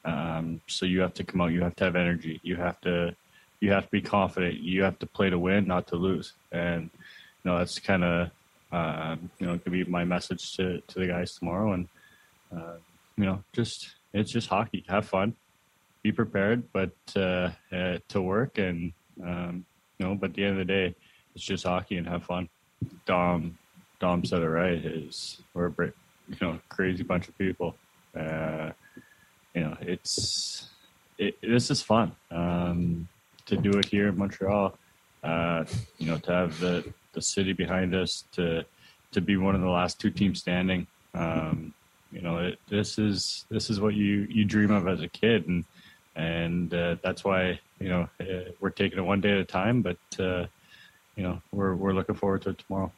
um, 0.04 0.60
so 0.66 0.84
you 0.84 1.00
have 1.00 1.14
to 1.14 1.24
come 1.24 1.40
out. 1.40 1.52
You 1.52 1.62
have 1.62 1.76
to 1.76 1.84
have 1.84 1.96
energy. 1.96 2.40
You 2.42 2.56
have 2.56 2.80
to 2.82 3.14
you 3.60 3.70
have 3.70 3.84
to 3.84 3.90
be 3.92 4.02
confident. 4.02 4.58
You 4.58 4.82
have 4.82 4.98
to 4.98 5.06
play 5.06 5.30
to 5.30 5.38
win, 5.38 5.68
not 5.68 5.86
to 5.88 5.96
lose. 5.96 6.32
And 6.50 6.90
you 7.44 7.50
know 7.50 7.58
that's 7.58 7.78
kind 7.78 8.02
of 8.02 8.30
uh, 8.72 9.16
you 9.38 9.46
know 9.46 9.58
could 9.58 9.72
be 9.72 9.84
my 9.84 10.04
message 10.04 10.56
to 10.56 10.80
to 10.80 10.98
the 10.98 11.06
guys 11.06 11.34
tomorrow. 11.34 11.72
And 11.72 11.88
uh, 12.54 12.74
you 13.16 13.26
know 13.26 13.44
just 13.52 13.94
it's 14.12 14.32
just 14.32 14.48
hockey. 14.48 14.84
Have 14.88 15.06
fun, 15.06 15.36
be 16.02 16.12
prepared, 16.12 16.64
but 16.72 16.92
uh, 17.16 17.50
uh, 17.72 17.98
to 18.08 18.22
work 18.22 18.58
and 18.58 18.92
um, 19.22 19.64
you 19.98 20.06
know. 20.06 20.14
But 20.14 20.30
at 20.30 20.36
the 20.36 20.44
end 20.44 20.60
of 20.60 20.66
the 20.66 20.72
day, 20.72 20.94
it's 21.34 21.44
just 21.44 21.64
hockey 21.64 21.96
and 21.96 22.06
have 22.06 22.24
fun. 22.24 22.48
Dom, 23.06 23.56
Dom 24.00 24.24
said 24.24 24.42
it 24.42 24.48
right. 24.48 24.84
Is 24.84 25.40
we're 25.54 25.66
a 25.66 25.92
you 26.28 26.36
know 26.40 26.58
crazy 26.68 27.02
bunch 27.02 27.28
of 27.28 27.38
people. 27.38 27.76
Uh, 28.18 28.70
you 29.54 29.62
know, 29.62 29.76
it's 29.80 30.70
it, 31.18 31.36
this 31.42 31.70
is 31.70 31.82
fun 31.82 32.12
um, 32.30 33.08
to 33.46 33.56
do 33.56 33.70
it 33.78 33.86
here 33.86 34.08
in 34.08 34.18
Montreal. 34.18 34.76
Uh, 35.22 35.64
you 35.98 36.06
know, 36.06 36.18
to 36.18 36.32
have 36.32 36.58
the 36.58 36.92
the 37.12 37.22
city 37.22 37.52
behind 37.52 37.94
us 37.94 38.24
to 38.32 38.64
to 39.12 39.20
be 39.20 39.36
one 39.36 39.54
of 39.54 39.60
the 39.60 39.68
last 39.68 40.00
two 40.00 40.10
teams 40.10 40.40
standing. 40.40 40.86
Um, 41.14 41.74
you 42.10 42.20
know, 42.20 42.38
it, 42.38 42.58
this 42.68 42.98
is 42.98 43.44
this 43.50 43.70
is 43.70 43.80
what 43.80 43.94
you 43.94 44.26
you 44.28 44.44
dream 44.44 44.70
of 44.70 44.88
as 44.88 45.00
a 45.00 45.08
kid, 45.08 45.46
and 45.46 45.64
and 46.16 46.72
uh, 46.74 46.96
that's 47.02 47.24
why 47.24 47.58
you 47.80 47.88
know 47.88 48.08
uh, 48.20 48.50
we're 48.60 48.70
taking 48.70 48.98
it 48.98 49.02
one 49.02 49.20
day 49.20 49.32
at 49.32 49.38
a 49.38 49.44
time. 49.44 49.82
But 49.82 49.98
uh, 50.18 50.46
you 51.16 51.22
know, 51.22 51.40
we're 51.52 51.74
we're 51.74 51.92
looking 51.92 52.14
forward 52.14 52.42
to 52.42 52.50
it 52.50 52.58
tomorrow. 52.58 52.92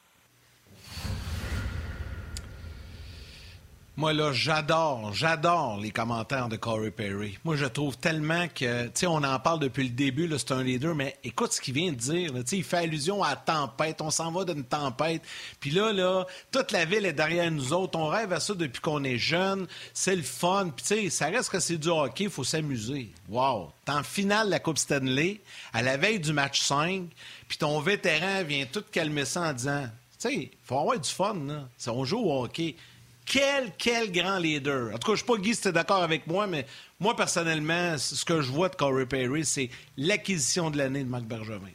Moi, 3.96 4.12
là, 4.12 4.33
j'adore, 4.33 5.12
j'adore 5.12 5.78
les 5.78 5.92
commentaires 5.92 6.48
de 6.48 6.57
Corey 6.57 6.90
Perry. 6.90 7.38
Moi, 7.44 7.54
je 7.54 7.66
trouve 7.66 7.96
tellement 7.96 8.48
que, 8.48 8.87
tu 8.87 8.90
sais, 8.94 9.07
on 9.07 9.22
en 9.22 9.38
parle 9.38 9.61
depuis 9.61 9.85
le 9.85 9.90
début, 9.90 10.28
c'est 10.37 10.50
un 10.50 10.64
leader, 10.64 10.96
mais 10.96 11.16
écoute 11.22 11.52
ce 11.52 11.61
qu'il 11.61 11.74
vient 11.74 11.92
de 11.92 11.96
dire. 11.96 12.33
Tu 12.35 12.42
sais, 12.44 12.57
il 12.57 12.64
fait 12.64 12.78
allusion 12.78 13.22
à 13.22 13.30
la 13.30 13.37
tempête. 13.37 14.00
On 14.00 14.11
s'en 14.11 14.33
va 14.33 14.44
d'une 14.44 14.64
tempête. 14.64 15.22
Puis 15.61 15.70
là, 15.70 15.92
là, 15.92 16.26
toute 16.50 16.72
la 16.72 16.85
ville 16.85 17.07
est 17.07 17.12
derrière 17.12 17.48
nous 17.52 17.72
autres. 17.72 17.96
On 17.96 18.09
rêve 18.09 18.33
à 18.33 18.40
ça 18.40 18.54
depuis 18.54 18.80
qu'on 18.80 19.04
est 19.04 19.16
jeune. 19.16 19.68
C'est 19.92 20.16
le 20.16 20.22
fun. 20.22 20.72
Puis, 20.74 20.85
tu 20.85 21.02
sais, 21.02 21.11
ça 21.11 21.26
reste 21.26 21.50
que 21.50 21.61
c'est 21.61 21.78
du 21.78 21.87
hockey. 21.87 22.24
Il 22.24 22.30
faut 22.30 22.42
s'amuser. 22.42 23.12
Wow. 23.28 23.70
T'es 23.85 23.92
en 23.92 24.02
finale 24.02 24.46
de 24.46 24.50
la 24.50 24.59
Coupe 24.59 24.78
Stanley, 24.78 25.40
à 25.72 25.83
la 25.83 25.97
veille 25.97 26.18
du 26.18 26.32
match 26.32 26.62
5, 26.62 27.05
puis 27.47 27.59
ton 27.59 27.78
vétéran 27.78 28.42
vient 28.42 28.66
tout 28.66 28.82
calmer 28.90 29.24
ça 29.24 29.42
en 29.42 29.53
disant, 29.53 29.84
tu 30.18 30.28
sais, 30.28 30.34
il 30.34 30.51
faut 30.64 30.80
avoir 30.80 30.99
du 30.99 31.09
fun, 31.09 31.36
là. 31.47 31.68
On 31.92 32.05
joue 32.05 32.18
au 32.18 32.42
hockey. 32.42 32.74
Quel, 33.27 33.72
quel 33.79 34.12
grand 34.12 34.39
leader. 34.39 34.95
En 34.95 34.99
tout 34.99 34.99
cas, 34.99 35.07
je 35.09 35.12
ne 35.12 35.16
sais 35.16 35.25
pas, 35.25 35.37
Guy, 35.39 35.55
si 35.55 35.62
tu 35.62 35.68
es 35.68 35.72
d'accord 35.72 36.03
avec 36.03 36.27
moi, 36.27 36.47
mais 36.47 36.66
moi, 37.01 37.16
personnellement, 37.16 37.97
ce 37.97 38.25
que 38.25 38.41
je 38.41 38.51
vois 38.51 38.68
de 38.68 38.77
Corey 38.77 39.07
Perry, 39.07 39.45
c'est 39.45 39.70
l'acquisition 39.97 40.70
de 40.70 40.79
l'année 40.79 41.05
de 41.05 41.09
Marc 41.09 41.25
Bergevin. 41.25 41.70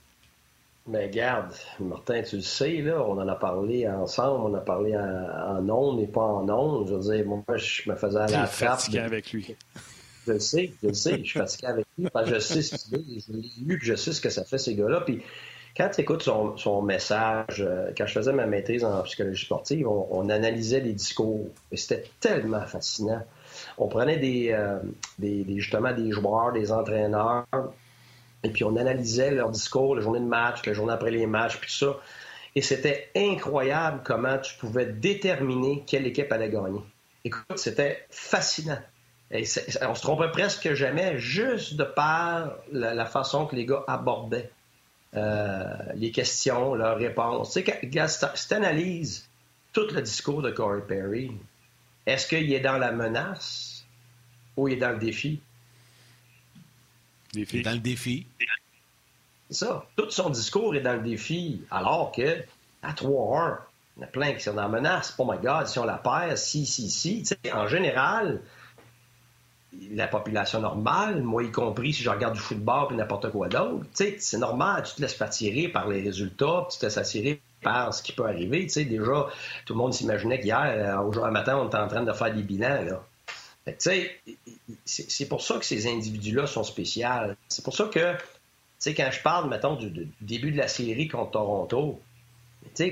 Mais 0.88 1.10
garde, 1.10 1.54
Martin, 1.80 2.24
tu 2.24 2.38
le 2.38 2.41
sais, 2.41 2.82
là, 2.82 3.04
on 3.04 3.20
en 3.20 3.28
a 3.28 3.36
parlé 3.36 3.88
ensemble, 3.88 4.52
on 4.52 4.54
a 4.56 4.62
parlé 4.62 4.97
en, 4.97 5.58
en 5.58 5.70
ondes 5.70 6.02
et 6.02 6.08
pas 6.08 6.22
en 6.22 6.50
ondes. 6.50 6.88
Je 6.88 6.95
veux 6.95 7.16
dire, 7.16 7.26
moi, 7.26 7.43
je 7.58 7.89
me 7.89 7.95
faisais 7.95 8.18
à 8.18 8.26
la 8.26 8.47
trappe. 8.47 8.50
fatigué 8.50 9.00
avec 9.00 9.32
lui. 9.32 9.56
Je 10.26 10.34
le 10.34 10.39
sais, 10.39 10.72
je 10.82 10.88
le 10.88 10.93
sais, 10.93 11.20
je 11.20 11.24
suis 11.24 11.39
fatigué 11.39 11.68
avec 11.68 11.86
lui. 11.97 12.08
Parce 12.12 12.28
que 12.30 12.36
je 12.36 12.39
sais 12.39 12.62
ce 12.64 12.76
qu'il 12.78 13.22
je 13.22 13.34
l'ai 13.34 13.52
lu, 13.66 13.80
je 13.82 13.93
sais 13.95 14.14
ce 14.14 14.22
que 14.22 14.30
ça 14.30 14.43
fait, 14.43 14.58
ces 14.58 14.76
gars-là. 14.76 15.02
Puis 15.02 15.22
quand 15.80 15.88
tu 15.88 16.01
écoutes 16.01 16.23
son, 16.23 16.82
message, 16.82 17.61
euh, 17.61 17.91
quand 17.97 18.05
je 18.05 18.11
faisais 18.11 18.34
ma 18.34 18.45
maîtrise 18.45 18.84
en 18.84 19.01
psychologie 19.03 19.45
sportive, 19.45 19.88
on, 19.88 20.30
analysait 20.30 20.82
les 20.82 20.91
discours. 20.91 21.47
Et 21.71 21.77
c'était 21.77 22.03
tellement 22.19 22.65
fascinant. 22.65 23.23
On 23.77 23.88
prenait 23.88 24.19
euh, 24.51 24.80
des, 25.19 25.45
justement 25.55 25.93
des 25.93 26.11
joueurs, 26.11 26.51
des 26.51 26.73
entraîneurs, 26.73 27.45
et 28.43 28.49
puis 28.49 28.65
on 28.65 28.75
analysait 28.75 29.32
leurs 29.32 29.51
discours, 29.51 29.95
la 29.95 30.01
journée 30.01 30.19
de 30.19 30.25
match, 30.25 30.65
la 30.65 30.73
journée 30.73 30.91
après 30.91 31.11
les 31.11 31.25
matchs, 31.25 31.57
puis 31.57 31.69
tout 31.69 31.86
ça. 31.86 31.97
Et 32.55 32.61
c'était 32.61 33.09
incroyable 33.15 34.01
comment 34.03 34.38
tu 34.38 34.57
pouvais 34.57 34.86
déterminer 34.86 35.86
quelle 35.88 36.05
équipe 36.05 36.30
allait 36.34 36.49
gagner. 36.49 36.82
Écoute, 37.23 37.57
c'était 37.57 38.05
fascinant. 38.09 38.80
On 39.32 39.95
se 39.95 40.01
trompait 40.01 40.32
presque 40.32 40.73
jamais 40.73 41.17
juste 41.19 41.75
de 41.75 41.86
par 41.86 42.55
la, 42.69 43.05
façon 43.05 43.45
que 43.45 43.55
les 43.55 43.65
gars 43.65 43.84
abordaient 43.88 44.49
les 45.14 46.12
questions, 46.12 46.76
leurs 46.76 46.97
réponses. 46.97 47.53
Tu 47.53 47.64
sais, 47.64 47.80
si 48.36 48.47
tu 48.47 48.53
analyses 48.53 49.28
tout 49.74 49.88
le 49.91 50.01
discours 50.01 50.41
de 50.41 50.51
Corey 50.51 50.82
Perry, 50.88 51.32
est-ce 52.05 52.28
qu'il 52.28 52.51
est 52.51 52.60
dans 52.60 52.78
la 52.78 52.91
menace 52.91 53.86
ou 54.57 54.68
il 54.68 54.76
est 54.76 54.78
dans 54.78 54.91
le 54.91 54.99
défi? 54.99 55.39
Défi. 57.34 57.62
Dans 57.62 57.74
le 57.74 57.80
défi. 57.80 58.26
C'est 59.49 59.66
ça. 59.66 59.86
Tout 59.95 60.10
son 60.10 60.30
discours 60.30 60.76
est 60.76 60.82
dans 60.82 60.95
le 60.95 61.01
défi, 61.01 61.64
alors 61.72 62.12
que 62.12 62.43
à 62.82 62.93
3-1, 62.93 63.57
il 63.97 64.01
y 64.01 64.03
en 64.03 64.07
a 64.07 64.07
plein 64.07 64.34
qui 64.34 64.41
sont 64.41 64.53
dans 64.53 64.64
la 64.64 64.68
menace. 64.68 65.14
Oh 65.18 65.30
my 65.30 65.38
God, 65.39 65.68
si 65.68 65.80
on 65.80 65.86
la 65.86 65.97
perd, 65.97 66.38
si, 66.38 66.66
si, 66.66 66.89
si. 66.89 67.24
en 67.53 67.68
général, 67.68 68.41
la 69.91 70.07
population 70.07 70.61
normale, 70.61 71.22
moi 71.22 71.43
y 71.43 71.51
compris 71.51 71.93
si 71.93 72.03
je 72.03 72.09
regarde 72.09 72.34
du 72.34 72.39
football 72.39 72.88
et 72.91 72.95
n'importe 72.95 73.32
quoi 73.32 73.47
d'autre, 73.49 73.86
c'est 73.93 74.38
normal, 74.38 74.84
tu 74.84 74.95
te 74.95 75.01
laisses 75.01 75.13
pas 75.13 75.28
tirer 75.28 75.67
par 75.67 75.88
les 75.88 76.01
résultats, 76.01 76.67
tu 76.72 76.80
te 76.80 76.86
laisses 76.86 76.97
attirer 76.97 77.41
par 77.61 77.93
ce 77.93 78.01
qui 78.01 78.13
peut 78.13 78.26
arriver. 78.26 78.65
déjà, 78.65 79.28
tout 79.65 79.74
le 79.74 79.78
monde 79.78 79.93
s'imaginait 79.93 80.39
qu'hier, 80.39 81.03
au 81.05 81.11
jour 81.11 81.28
matin, 81.28 81.57
on 81.57 81.67
était 81.67 81.78
en 81.78 81.88
train 81.88 82.03
de 82.03 82.13
faire 82.13 82.34
des 82.34 82.43
bilans. 82.43 82.84
Là 82.84 83.03
c'est 84.86 85.28
pour 85.28 85.41
ça 85.41 85.57
que 85.57 85.65
ces 85.65 85.88
individus-là 85.88 86.47
sont 86.47 86.63
spéciaux. 86.63 87.07
C'est 87.47 87.63
pour 87.63 87.76
ça 87.76 87.86
que, 87.86 88.15
quand 88.91 89.09
je 89.11 89.22
parle, 89.22 89.49
mettons, 89.49 89.76
du, 89.76 90.07
début 90.22 90.51
de 90.51 90.57
la 90.57 90.67
série 90.67 91.07
contre 91.07 91.32
Toronto, 91.32 92.01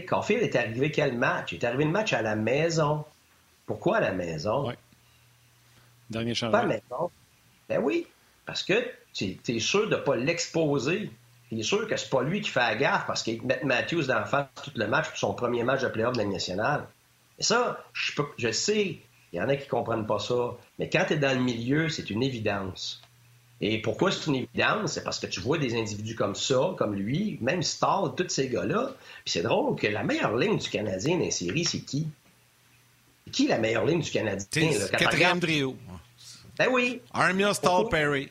Caulfield 0.08 0.44
est 0.44 0.56
arrivé 0.56 0.92
quel 0.92 1.18
match? 1.18 1.52
Il 1.52 1.56
est 1.56 1.66
arrivé 1.66 1.86
le 1.86 1.92
match 1.92 2.14
à 2.14 2.22
la 2.22 2.36
maison. 2.36 3.06
Pourquoi 3.66 3.98
à 3.98 4.02
la 4.02 4.12
maison? 4.12 4.72
Dernier 6.10 6.34
changement. 6.34 6.60
Pas 6.60 6.66
maison. 6.66 7.12
Ben 7.70 7.82
oui, 7.82 8.08
parce 8.46 8.64
que 8.64 8.74
tu 9.14 9.38
es, 9.48 9.60
sûr 9.60 9.90
de 9.90 9.96
ne 9.96 10.02
pas 10.02 10.16
l'exposer. 10.16 11.12
Tu 11.50 11.60
es 11.60 11.64
sûr 11.64 11.88
que 11.88 11.98
c'est 11.98 12.10
pas 12.10 12.24
lui 12.24 12.42
qui 12.42 12.50
fait 12.50 12.60
la 12.60 12.76
gaffe 12.76 13.08
parce 13.08 13.24
qu'il 13.24 13.42
met 13.44 13.60
Matthews 13.64 14.04
dans 14.04 14.16
la 14.16 14.26
face 14.26 14.48
tout 14.64 14.72
le 14.76 14.88
match 14.88 15.10
pour 15.10 15.18
son 15.18 15.34
premier 15.34 15.64
match 15.64 15.82
de 15.82 15.88
playoff 15.88 16.14
de 16.14 16.20
la 16.20 16.26
nationale. 16.26 16.88
Et 17.40 17.44
ça, 17.44 17.84
je, 17.94 18.14
peux, 18.16 18.26
je 18.38 18.52
sais, 18.52 19.00
il 19.34 19.40
y 19.40 19.42
en 19.42 19.50
a 19.50 19.56
qui 19.56 19.66
ne 19.66 19.70
comprennent 19.70 20.08
pas 20.08 20.20
ça. 20.20 20.56
Mais 20.80 20.90
quand 20.90 21.06
tu 21.08 21.14
es 21.14 21.18
dans 21.18 21.38
le 21.38 21.44
milieu, 21.44 21.90
c'est 21.90 22.10
une 22.10 22.24
évidence. 22.24 23.02
Et 23.60 23.82
pourquoi 23.82 24.12
c'est 24.12 24.28
une 24.28 24.36
évidence? 24.36 24.94
C'est 24.94 25.04
parce 25.04 25.20
que 25.20 25.28
tu 25.28 25.40
vois 25.40 25.58
des 25.58 25.76
individus 25.76 26.16
comme 26.16 26.36
ça, 26.36 26.76
comme 26.78 26.94
lui, 26.94 27.38
même 27.42 27.64
Stall, 27.64 28.14
tous 28.16 28.30
ces 28.30 28.50
gars-là. 28.50 28.92
Puis 29.26 29.34
c'est 29.34 29.42
drôle 29.42 29.76
que 29.76 29.88
la 29.88 30.04
meilleure 30.04 30.38
ligne 30.38 30.58
du 30.58 30.70
Canadien 30.70 31.18
dans 31.18 31.26
les 31.26 31.32
séries, 31.32 31.66
c'est 31.66 31.80
qui? 31.80 32.08
Qui 33.32 33.48
la 33.48 33.58
meilleure 33.58 33.86
ligne 33.86 34.02
du 34.02 34.12
Canadien? 34.12 34.46
Le 34.54 34.98
quatrième 34.98 35.40
trio. 35.40 35.78
Ben 36.58 36.68
oui. 36.72 37.02
Armia, 37.14 37.54
Stall, 37.54 37.88
Perry. 37.90 38.30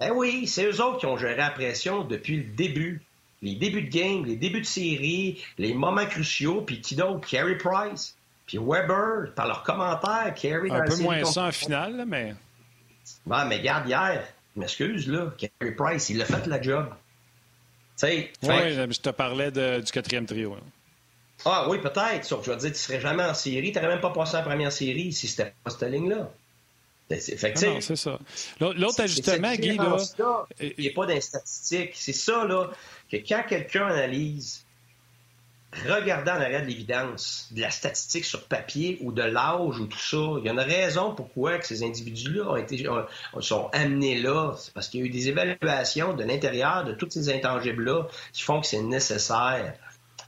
Ben 0.00 0.10
oui, 0.10 0.46
c'est 0.46 0.64
eux 0.64 0.82
autres 0.82 0.98
qui 0.98 1.06
ont 1.06 1.16
géré 1.16 1.36
la 1.36 1.50
pression 1.50 2.04
depuis 2.04 2.38
le 2.38 2.44
début. 2.44 3.02
Les 3.40 3.54
débuts 3.54 3.82
de 3.82 3.90
game, 3.90 4.24
les 4.24 4.36
débuts 4.36 4.60
de 4.60 4.66
série, 4.66 5.42
les 5.58 5.74
moments 5.74 6.06
cruciaux, 6.06 6.62
puis 6.62 6.80
qui 6.80 6.94
d'autre? 6.94 7.28
Carey 7.28 7.56
Price. 7.56 8.16
Puis 8.46 8.58
Weber, 8.58 9.32
par 9.34 9.46
leurs 9.46 9.62
commentaires, 9.62 10.32
Kerry 10.34 10.70
Un 10.70 10.82
peu 10.82 10.96
moins 10.98 11.24
ça 11.24 11.44
en 11.44 11.52
finale, 11.52 12.04
mais. 12.06 12.34
Ouais, 13.26 13.44
mais 13.46 13.60
garde 13.60 13.88
hier, 13.88 14.24
je 14.54 14.60
m'excuse, 14.60 15.08
là, 15.08 15.32
Kerry 15.36 15.74
Price, 15.74 16.10
il 16.10 16.20
a 16.22 16.24
fait 16.24 16.46
la 16.46 16.60
job. 16.60 16.88
Tu 17.98 18.06
sais. 18.06 18.32
Oui, 18.42 18.74
je 18.74 19.00
te 19.00 19.10
parlais 19.10 19.50
du 19.50 19.90
quatrième 19.92 20.26
trio. 20.26 20.56
Ah 21.44 21.66
oui, 21.68 21.78
peut-être. 21.78 22.24
Sauf 22.24 22.40
que 22.40 22.46
je 22.46 22.50
veux 22.52 22.56
dire, 22.56 22.72
tu 22.72 22.78
serais 22.78 23.00
jamais 23.00 23.24
en 23.24 23.34
série. 23.34 23.72
Tu 23.72 23.78
n'aurais 23.78 23.92
même 23.94 24.00
pas 24.00 24.10
passé 24.10 24.36
en 24.36 24.42
première 24.42 24.72
série 24.72 25.12
si 25.12 25.28
c'était 25.28 25.52
pas 25.64 25.70
cette 25.70 25.90
ligne-là. 25.90 26.30
Fait 27.10 27.52
ah 27.56 27.66
non, 27.66 27.80
c'est 27.80 27.96
ça. 27.96 28.18
L'autre 28.60 29.00
ajustement, 29.00 29.54
Guy, 29.54 29.76
là. 29.76 29.96
Il 30.60 30.74
n'y 30.78 30.88
a 30.88 30.92
pas 30.92 31.06
d'instatistique. 31.06 31.90
C'est 31.94 32.12
ça, 32.12 32.44
là, 32.44 32.70
que 33.10 33.16
quand 33.16 33.44
quelqu'un 33.48 33.86
analyse 33.86 34.64
regardant 35.88 36.32
en 36.32 36.40
arrière 36.40 36.62
de 36.62 36.66
l'évidence, 36.66 37.48
de 37.50 37.62
la 37.62 37.70
statistique 37.70 38.24
sur 38.24 38.44
papier 38.44 38.98
ou 39.00 39.10
de 39.12 39.22
l'âge 39.22 39.78
ou 39.78 39.86
tout 39.86 39.98
ça, 39.98 40.38
il 40.38 40.44
y 40.44 40.48
a 40.48 40.52
une 40.52 40.60
raison 40.60 41.14
pourquoi 41.14 41.58
que 41.58 41.66
ces 41.66 41.82
individus-là 41.82 42.50
ont 42.50 42.56
été, 42.56 42.86
sont 43.40 43.68
amenés 43.72 44.20
là. 44.20 44.54
C'est 44.58 44.74
parce 44.74 44.88
qu'il 44.88 45.00
y 45.00 45.02
a 45.02 45.06
eu 45.06 45.10
des 45.10 45.28
évaluations 45.28 46.14
de 46.14 46.24
l'intérieur 46.24 46.84
de 46.84 46.92
tous 46.92 47.10
ces 47.10 47.30
intangibles-là 47.30 48.06
qui 48.32 48.42
font 48.42 48.60
que 48.60 48.66
c'est 48.66 48.82
nécessaire. 48.82 49.74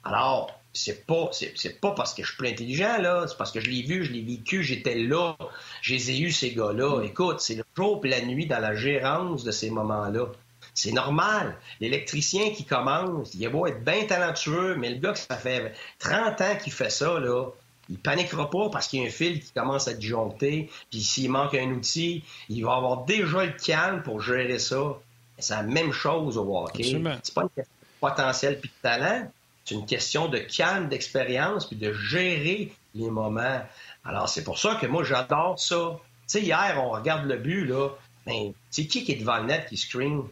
Alors, 0.02 0.58
c'est 0.74 1.06
pas, 1.06 1.30
c'est, 1.32 1.80
pas 1.80 1.92
parce 1.92 2.14
que 2.14 2.22
je 2.22 2.28
suis 2.28 2.36
plus 2.36 2.48
intelligent, 2.48 2.98
là. 2.98 3.26
C'est 3.28 3.38
parce 3.38 3.52
que 3.52 3.60
je 3.60 3.70
l'ai 3.70 3.82
vu, 3.82 4.04
je 4.04 4.12
l'ai 4.12 4.22
vécu, 4.22 4.62
j'étais 4.62 4.96
là. 4.96 5.36
J'ai 5.82 6.18
eu 6.18 6.32
ces 6.32 6.52
gars-là. 6.52 7.02
Écoute, 7.02 7.40
c'est 7.40 7.54
le 7.54 7.64
jour 7.76 8.00
et 8.04 8.08
la 8.08 8.20
nuit 8.20 8.46
dans 8.46 8.58
la 8.58 8.74
gérance 8.74 9.44
de 9.44 9.52
ces 9.52 9.70
moments-là. 9.70 10.26
C'est 10.74 10.92
normal. 10.92 11.56
L'électricien 11.80 12.50
qui 12.50 12.64
commence, 12.64 13.32
il 13.34 13.46
a 13.46 13.50
beau 13.50 13.66
être 13.66 13.84
bien 13.84 14.04
talentueux, 14.06 14.74
mais 14.74 14.90
le 14.90 14.96
gars, 14.96 15.14
ça 15.14 15.36
fait 15.36 15.72
30 16.00 16.40
ans 16.40 16.56
qu'il 16.60 16.72
fait 16.72 16.90
ça, 16.90 17.20
là, 17.20 17.46
il 17.88 17.98
paniquera 17.98 18.50
pas 18.50 18.70
parce 18.70 18.88
qu'il 18.88 19.00
y 19.00 19.04
a 19.04 19.06
un 19.06 19.10
fil 19.10 19.40
qui 19.40 19.52
commence 19.52 19.88
à 19.88 19.94
disjoncter, 19.94 20.70
puis 20.90 21.02
s'il 21.02 21.30
manque 21.30 21.54
un 21.54 21.70
outil, 21.70 22.24
il 22.48 22.64
va 22.64 22.76
avoir 22.76 23.04
déjà 23.04 23.44
le 23.44 23.52
calme 23.52 24.02
pour 24.02 24.20
gérer 24.20 24.58
ça. 24.58 24.98
C'est 25.38 25.54
la 25.54 25.62
même 25.62 25.92
chose 25.92 26.38
au 26.38 26.56
hockey. 26.56 27.00
C'est 27.22 27.34
pas 27.34 27.42
une 27.42 27.48
question 27.50 27.62
de 27.62 28.00
potentiel 28.00 28.60
puis 28.60 28.70
de 28.70 28.82
talent, 28.82 29.30
c'est 29.64 29.74
une 29.74 29.86
question 29.86 30.28
de 30.28 30.38
calme, 30.38 30.88
d'expérience, 30.88 31.66
puis 31.66 31.76
de 31.76 31.92
gérer 31.92 32.72
les 32.94 33.10
moments. 33.10 33.62
Alors, 34.04 34.28
c'est 34.28 34.44
pour 34.44 34.58
ça 34.58 34.76
que 34.76 34.86
moi, 34.86 35.04
j'adore 35.04 35.58
ça. 35.58 35.98
Tu 36.00 36.38
sais, 36.38 36.42
hier, 36.42 36.80
on 36.82 36.90
regarde 36.90 37.26
le 37.26 37.38
but, 37.38 37.64
là. 37.64 37.90
Ben, 38.26 38.52
c'est 38.70 38.86
qui 38.86 39.04
qui 39.04 39.12
est 39.12 39.16
devant 39.16 39.38
le 39.38 39.46
net 39.46 39.66
qui 39.68 39.76
screen? 39.76 40.22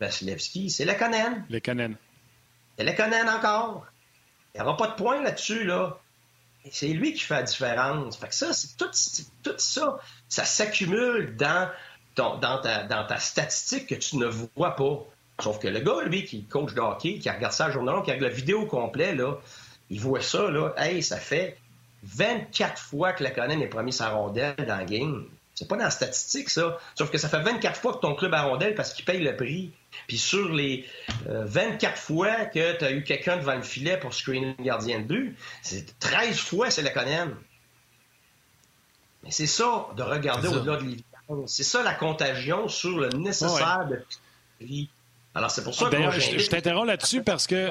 Vasilevski, 0.00 0.70
c'est 0.70 0.84
Lekonen. 0.84 1.44
Lekonen. 1.50 1.96
C'est 2.76 2.84
Lekonen 2.84 3.28
encore. 3.28 3.86
Il 4.54 4.60
n'y 4.60 4.66
aura 4.66 4.76
pas 4.76 4.88
de 4.88 4.94
point 4.94 5.22
là-dessus, 5.22 5.64
là. 5.64 5.98
C'est 6.70 6.88
lui 6.88 7.14
qui 7.14 7.20
fait 7.20 7.34
la 7.34 7.42
différence. 7.42 8.16
Fait 8.16 8.28
que 8.28 8.34
ça, 8.34 8.52
c'est 8.52 8.76
tout, 8.76 9.54
ça, 9.58 9.98
ça 10.28 10.44
s'accumule 10.44 11.36
dans, 11.36 11.70
dans, 12.16 12.38
ta, 12.38 12.84
dans 12.84 13.06
ta 13.06 13.18
statistique 13.18 13.86
que 13.86 13.94
tu 13.94 14.16
ne 14.16 14.26
vois 14.26 14.76
pas. 14.76 15.06
Sauf 15.42 15.58
que 15.58 15.68
le 15.68 15.80
gars, 15.80 16.02
lui, 16.04 16.24
qui 16.24 16.44
coach 16.44 16.74
de 16.74 16.80
hockey, 16.80 17.18
qui 17.18 17.30
regarde 17.30 17.52
ça 17.52 17.66
à 17.66 17.70
journal, 17.70 18.02
qui 18.02 18.10
regarde 18.10 18.22
la 18.22 18.28
vidéo 18.28 18.66
complet, 18.66 19.14
là, 19.14 19.36
il 19.90 20.00
voit 20.00 20.20
ça, 20.20 20.50
là. 20.50 20.72
Hey, 20.76 21.02
ça 21.02 21.16
fait 21.16 21.56
24 22.04 22.80
fois 22.80 23.12
que 23.12 23.24
Lekonen 23.24 23.60
est 23.60 23.68
promis 23.68 23.92
sa 23.92 24.10
rondelle 24.10 24.54
dans 24.66 24.78
le 24.78 24.84
game. 24.84 25.26
C'est 25.54 25.68
pas 25.68 25.76
dans 25.76 25.84
la 25.84 25.90
statistique, 25.90 26.48
ça. 26.48 26.78
Sauf 26.94 27.10
que 27.10 27.18
ça 27.18 27.28
fait 27.28 27.40
24 27.40 27.78
fois 27.78 27.92
que 27.94 27.98
ton 27.98 28.14
club 28.14 28.32
a 28.32 28.42
rondelle 28.42 28.74
parce 28.74 28.94
qu'il 28.94 29.04
paye 29.04 29.20
le 29.20 29.36
prix. 29.36 29.72
Puis 30.06 30.16
sur 30.16 30.48
les 30.48 30.86
24 31.26 31.92
euh, 31.92 31.96
fois 31.96 32.44
que 32.46 32.78
tu 32.78 32.84
as 32.84 32.92
eu 32.92 33.04
quelqu'un 33.04 33.36
devant 33.36 33.56
le 33.56 33.62
filet 33.62 33.98
pour 33.98 34.14
screener 34.14 34.54
le 34.58 34.64
gardien 34.64 35.00
de 35.00 35.04
but, 35.04 35.36
c'est 35.62 35.98
13 35.98 36.38
fois 36.38 36.70
c'est 36.70 36.82
le 36.82 36.90
Conan. 36.90 37.32
Mais 39.22 39.30
c'est 39.30 39.46
ça, 39.46 39.88
de 39.96 40.02
regarder 40.02 40.48
au-delà 40.48 40.76
de 40.76 40.84
l'évidence. 40.84 41.04
C'est 41.46 41.62
ça 41.62 41.82
la 41.82 41.94
contagion 41.94 42.68
sur 42.68 42.98
le 42.98 43.10
nécessaire 43.10 43.86
de 43.86 44.02
vie. 44.60 44.88
Alors 45.34 45.50
c'est 45.50 45.62
pour 45.62 45.74
ça 45.74 45.88
que. 45.88 45.96
je 46.20 46.48
t'interromps 46.48 46.86
là-dessus 46.86 47.22
parce 47.22 47.46
que 47.46 47.70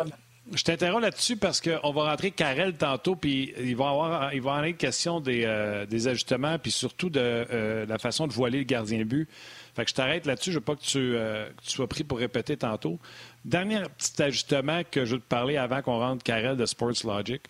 je 0.54 0.64
t'interromps 0.64 1.02
là-dessus 1.02 1.38
parce 1.38 1.62
qu'on 1.62 1.92
va 1.92 2.10
rentrer 2.10 2.32
Karel 2.32 2.74
tantôt, 2.74 3.16
puis 3.16 3.54
il 3.60 3.76
va 3.76 3.90
avoir, 3.90 4.34
il 4.34 4.42
va 4.42 4.54
en 4.54 4.64
être 4.64 4.78
question 4.78 5.20
des, 5.20 5.44
euh, 5.46 5.86
des 5.86 6.08
ajustements, 6.08 6.58
puis 6.58 6.72
surtout 6.72 7.10
de 7.10 7.20
euh, 7.20 7.86
la 7.86 7.98
façon 7.98 8.28
de 8.28 8.34
voiler 8.34 8.60
le 8.60 8.64
gardien 8.64 9.00
de 9.00 9.04
but. 9.04 9.30
Fait 9.76 9.84
que 9.84 9.92
je 9.92 9.96
t'arrête 9.96 10.26
là-dessus, 10.26 10.52
je 10.52 10.58
veux 10.58 10.64
pas 10.64 10.76
que 10.76 10.82
tu, 10.82 10.98
euh, 10.98 11.48
que 11.50 11.62
tu, 11.64 11.72
sois 11.72 11.88
pris 11.88 12.04
pour 12.04 12.18
répéter 12.18 12.58
tantôt. 12.58 13.00
Dernier 13.46 13.84
petit 13.98 14.22
ajustement 14.24 14.82
que 14.90 15.06
je 15.06 15.16
veux 15.16 15.22
te 15.22 15.28
parler 15.28 15.58
avant 15.58 15.82
qu'on 15.82 16.00
rentre 16.00 16.24
Karel 16.24 16.58
de 16.58 16.66
Sports 16.66 17.04
Logic. 17.04 17.42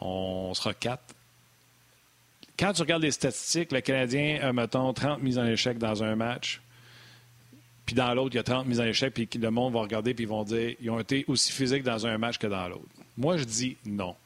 On 0.00 0.52
sera 0.54 0.74
quatre. 0.74 1.14
Quand 2.58 2.72
tu 2.72 2.82
regardes 2.82 3.02
les 3.02 3.12
statistiques, 3.12 3.72
le 3.72 3.80
Canadien 3.80 4.40
a, 4.42 4.52
mettons, 4.52 4.92
30 4.92 5.22
mises 5.22 5.38
en 5.38 5.46
échec 5.46 5.78
dans 5.78 6.02
un 6.02 6.14
match. 6.16 6.60
Puis 7.86 7.94
dans 7.94 8.12
l'autre, 8.14 8.30
il 8.34 8.36
y 8.36 8.40
a 8.40 8.44
30 8.44 8.66
mises 8.66 8.80
en 8.80 8.84
échec, 8.84 9.12
puis 9.12 9.28
le 9.38 9.50
monde 9.50 9.74
va 9.74 9.80
regarder, 9.80 10.14
puis 10.14 10.24
ils 10.24 10.28
vont 10.28 10.44
dire 10.44 10.74
ils 10.80 10.90
ont 10.90 11.00
été 11.00 11.24
aussi 11.28 11.52
physiques 11.52 11.82
dans 11.82 12.06
un 12.06 12.16
match 12.18 12.38
que 12.38 12.46
dans 12.46 12.68
l'autre. 12.68 12.84
Moi, 13.16 13.36
je 13.36 13.44
dis 13.44 13.76
non. 13.84 14.16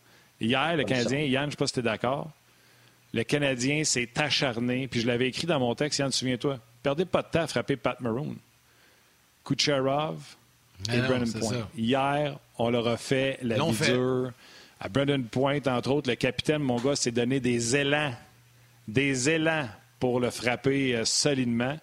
Hier, 0.41 0.77
le 0.77 0.85
Canadien, 0.85 1.21
Yann, 1.21 1.43
je 1.43 1.47
ne 1.47 1.51
sais 1.51 1.57
pas 1.57 1.67
si 1.67 1.73
tu 1.75 1.81
es 1.81 1.83
d'accord, 1.83 2.31
le 3.13 3.25
Canadien 3.25 3.85
s'est 3.85 4.09
acharné, 4.17 4.87
puis 4.87 5.01
je 5.01 5.07
l'avais 5.07 5.29
écrit 5.29 5.47
dans 5.47 5.59
mon 5.59 5.75
texte, 5.75 5.99
Yann, 5.99 6.13
souviens-toi, 6.13 6.59
perdez 6.83 7.05
pas 7.05 7.23
de 7.23 7.29
temps 7.29 7.43
à 7.43 7.47
frapper 7.47 7.77
Pat 7.77 8.01
Maroon. 8.01 8.37
Kucherov 9.45 10.37
et 10.93 10.99
Brendan 11.01 11.33
Point. 11.33 11.69
Hier, 11.77 12.39
on 12.59 12.71
leur 12.71 12.87
a 12.87 12.97
fait 12.97 13.39
la 13.43 13.57
vie 13.57 13.93
dure. 13.93 14.33
À 14.81 14.89
Brendan 14.89 15.25
Point, 15.25 15.67
entre 15.67 15.91
autres, 15.91 16.09
le 16.09 16.17
capitaine, 16.17 16.63
mon 16.63 16.77
gars, 16.77 16.95
s'est 16.95 17.11
donné 17.11 17.41
des 17.41 17.75
élans, 17.75 18.15
des 18.87 19.29
élans 19.29 19.69
pour 19.99 20.21
le 20.21 20.31
frapper 20.31 20.95
euh, 20.95 21.05
solidement. 21.05 21.77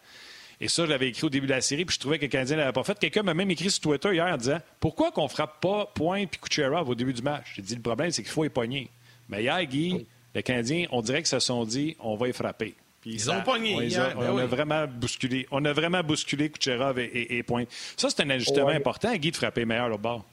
Et 0.61 0.67
ça, 0.67 0.85
je 0.85 0.89
l'avais 0.89 1.09
écrit 1.09 1.25
au 1.25 1.29
début 1.29 1.47
de 1.47 1.51
la 1.51 1.61
série, 1.61 1.85
puis 1.85 1.95
je 1.95 1.99
trouvais 1.99 2.17
que 2.17 2.25
le 2.25 2.29
Canadien 2.29 2.55
ne 2.55 2.61
l'avait 2.61 2.73
pas 2.73 2.83
fait. 2.83 2.97
Quelqu'un 2.97 3.23
m'a 3.23 3.33
même 3.33 3.51
écrit 3.51 3.69
sur 3.69 3.81
Twitter 3.81 4.13
hier 4.13 4.25
en 4.25 4.37
disant 4.37 4.59
Pourquoi 4.79 5.11
qu'on 5.11 5.27
frappe 5.27 5.59
pas 5.61 5.91
Point 5.93 6.25
puis 6.27 6.39
Kucherov 6.39 6.89
au 6.89 6.95
début 6.95 7.13
du 7.13 7.21
match 7.21 7.53
J'ai 7.55 7.61
dit 7.61 7.75
Le 7.75 7.81
problème, 7.81 8.11
c'est 8.11 8.23
qu'il 8.23 8.31
faut 8.31 8.43
les 8.43 8.89
Mais 9.29 9.43
hier, 9.43 9.65
Guy, 9.65 10.05
les 10.33 10.43
Canadiens, 10.43 10.87
on 10.91 11.01
dirait 11.01 11.21
que 11.21 11.27
se 11.27 11.39
sont 11.39 11.65
dit 11.65 11.95
On 11.99 12.15
va 12.15 12.29
y 12.29 12.33
frapper. 12.33 12.75
ils 13.05 13.29
ont 13.29 13.41
pogné. 13.41 13.75
On, 13.97 14.19
on, 14.19 14.37
a 14.37 14.41
ben 14.41 14.45
vraiment 14.45 14.87
bousculé. 14.87 15.47
On 15.51 15.63
a 15.65 15.73
vraiment 15.73 16.03
bousculé 16.03 16.49
Kucherov 16.49 16.99
et, 16.99 17.43
Point. 17.43 17.65
Ça, 17.97 18.09
c'est 18.09 18.23
un 18.23 18.29
ajustement 18.29 18.69
important, 18.69 19.13
Guy, 19.15 19.31
de 19.31 19.35
frapper 19.35 19.65
meilleur 19.65 19.93
au 19.93 19.97
bord. 19.97 20.25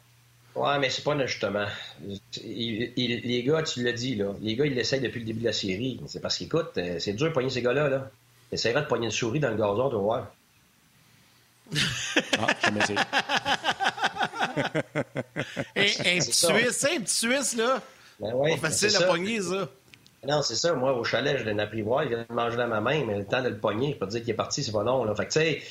Ouais, 0.54 0.78
mais 0.78 0.90
c'est 0.90 1.02
pas 1.02 1.14
un 1.14 1.20
ajustement. 1.20 1.66
les 2.44 3.44
gars, 3.46 3.62
tu 3.62 3.82
l'as 3.82 3.92
dit, 3.92 4.16
là. 4.16 4.34
Les 4.42 4.54
gars, 4.54 4.66
ils 4.66 4.74
l'essayent 4.74 5.00
depuis 5.00 5.20
le 5.20 5.26
début 5.26 5.40
de 5.40 5.46
la 5.46 5.52
série. 5.52 5.98
C'est 6.06 6.20
parce 6.20 6.36
qu'écoute, 6.36 6.72
euh, 6.76 6.98
c'est 6.98 7.14
dur 7.14 7.28
de 7.28 7.32
pogner 7.32 7.48
ces 7.48 7.62
gars-là, 7.62 7.88
là. 7.88 8.10
Essayeras 8.52 8.82
de 8.82 8.86
pogner 8.86 9.06
une 9.06 9.10
souris 9.10 9.40
dans 9.40 9.48
le 9.50 9.56
gazon, 9.56 9.88
de 9.88 9.96
voir. 9.96 10.26
ah, 12.38 12.46
jamais 12.62 12.80
essayé. 12.82 12.98
un, 15.76 16.18
petit 16.18 16.32
Suisse, 16.32 16.84
un 16.84 17.00
petit 17.00 17.14
Suisse, 17.14 17.56
là. 17.56 17.80
Ben 18.20 18.34
ouais, 18.34 18.56
pas 18.56 18.68
facile 18.68 18.94
à 18.96 19.02
pogner, 19.06 19.40
ça. 19.40 19.68
Non, 20.28 20.42
c'est 20.42 20.54
ça. 20.54 20.74
Moi, 20.74 20.92
au 20.92 21.02
chalet, 21.02 21.38
je 21.38 21.44
l'ai 21.44 21.60
apprivoise. 21.60 22.06
Il 22.06 22.10
vient 22.10 22.26
de 22.28 22.34
manger 22.34 22.56
dans 22.56 22.68
ma 22.68 22.80
main, 22.80 23.04
mais 23.04 23.18
le 23.18 23.24
temps 23.24 23.42
de 23.42 23.48
le 23.48 23.56
pogner, 23.58 23.92
je 23.94 23.98
peux 23.98 24.06
te 24.06 24.12
dire 24.12 24.20
qu'il 24.20 24.30
est 24.30 24.34
parti, 24.34 24.62
c'est 24.62 24.70
pas 24.70 24.84
long. 24.84 25.04
Là. 25.04 25.14
Fait 25.14 25.26
que, 25.26 25.32
tu 25.32 25.40
sais, 25.40 25.62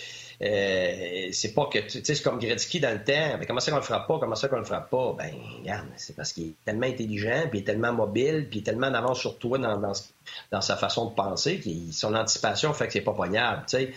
euh, 0.44 1.30
c'est 1.32 1.54
pas 1.54 1.68
que, 1.68 1.78
tu 1.80 2.04
sais, 2.04 2.16
c'est 2.16 2.24
comme 2.24 2.40
Gretzky 2.40 2.80
dans 2.80 2.92
le 2.92 3.04
temps. 3.04 3.38
Mais 3.38 3.46
comment 3.46 3.60
ça 3.60 3.72
qu'on 3.72 3.78
le 3.78 3.84
frappe 3.84 4.08
pas? 4.08 4.18
Comment 4.20 4.36
ça 4.36 4.48
qu'on 4.48 4.58
le 4.58 4.64
frappe 4.64 4.90
pas? 4.90 5.14
Ben, 5.18 5.34
regarde, 5.60 5.88
c'est 5.98 6.16
parce 6.16 6.34
qu'il 6.34 6.48
est 6.50 6.56
tellement 6.66 6.88
intelligent, 6.88 7.44
puis 7.50 7.60
il 7.60 7.62
est 7.62 7.66
tellement 7.66 7.94
mobile, 7.94 8.48
puis 8.50 8.60
il 8.60 8.62
est 8.62 8.66
tellement 8.66 8.88
en 8.88 8.94
avance 8.96 9.20
sur 9.20 9.38
toi 9.38 9.60
dans, 9.60 9.78
dans, 9.78 10.62
sa 10.62 10.76
façon 10.78 11.10
de 11.10 11.14
penser, 11.14 11.60
que 11.60 11.70
son 11.94 12.16
anticipation 12.16 12.74
fait 12.74 12.88
que 12.88 12.94
c'est 12.94 13.02
pas 13.02 13.14
poignable, 13.14 13.64
tu 13.68 13.78
sais. 13.78 13.94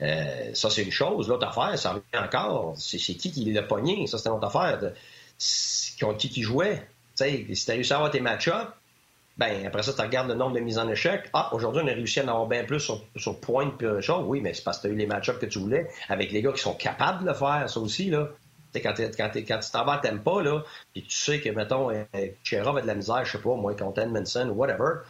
Euh, 0.00 0.50
ça, 0.54 0.70
c'est 0.70 0.82
une 0.82 0.90
chose. 0.90 1.28
L'autre 1.28 1.46
affaire, 1.46 1.78
ça 1.78 1.90
revient 1.90 2.24
encore. 2.24 2.74
C'est 2.76 2.98
qui 2.98 3.30
qui 3.30 3.52
l'a 3.52 3.62
pogné? 3.62 4.06
Ça, 4.06 4.18
c'est 4.18 4.28
une 4.28 4.34
autre 4.34 4.46
affaire. 4.46 4.80
Contre 6.00 6.18
qui 6.18 6.28
qui 6.30 6.42
jouait? 6.42 6.78
Tu 7.16 7.24
sais, 7.24 7.46
si 7.54 7.66
t'as 7.66 7.74
réussi 7.74 7.92
à 7.92 7.96
avoir 7.96 8.10
tes 8.10 8.20
match-ups, 8.20 8.72
ben, 9.38 9.66
après 9.66 9.82
ça, 9.82 9.92
tu 9.92 10.00
regardes 10.00 10.28
le 10.28 10.34
nombre 10.34 10.54
de 10.54 10.60
mises 10.60 10.78
en 10.78 10.88
échec. 10.88 11.30
Ah, 11.32 11.48
aujourd'hui, 11.54 11.82
on 11.84 11.88
a 11.88 11.92
réussi 11.92 12.20
à 12.20 12.24
en 12.24 12.28
avoir 12.28 12.46
bien 12.46 12.64
plus 12.64 12.80
sur, 12.80 13.02
sur 13.16 13.40
pointe 13.40 13.76
puis 13.78 13.86
chose. 14.00 14.24
Oui, 14.26 14.40
mais 14.40 14.52
c'est 14.52 14.62
parce 14.62 14.78
que 14.78 14.82
tu 14.82 14.88
as 14.88 14.90
eu 14.90 14.96
les 14.96 15.06
match-ups 15.06 15.38
que 15.38 15.46
tu 15.46 15.58
voulais 15.58 15.88
avec 16.08 16.32
les 16.32 16.42
gars 16.42 16.52
qui 16.52 16.60
sont 16.60 16.74
capables 16.74 17.22
de 17.22 17.28
le 17.28 17.34
faire, 17.34 17.68
ça 17.68 17.80
aussi, 17.80 18.10
là. 18.10 18.28
quand, 18.74 18.94
quand, 18.96 19.30
quand 19.34 19.58
tu 19.58 19.70
t'en 19.70 19.84
vas 19.84 19.98
t'aimes 19.98 20.22
pas, 20.22 20.42
là, 20.42 20.62
puis 20.92 21.02
tu 21.02 21.16
sais 21.16 21.40
que, 21.40 21.48
mettons, 21.48 21.90
euh, 21.90 22.04
Chera 22.44 22.72
va 22.72 22.82
de 22.82 22.86
la 22.86 22.94
misère, 22.94 23.24
je 23.24 23.32
sais 23.32 23.42
pas, 23.42 23.54
moi, 23.54 23.74
contre 23.74 24.02
Edmondson 24.02 24.48
ou 24.50 24.54
whatever, 24.54 25.00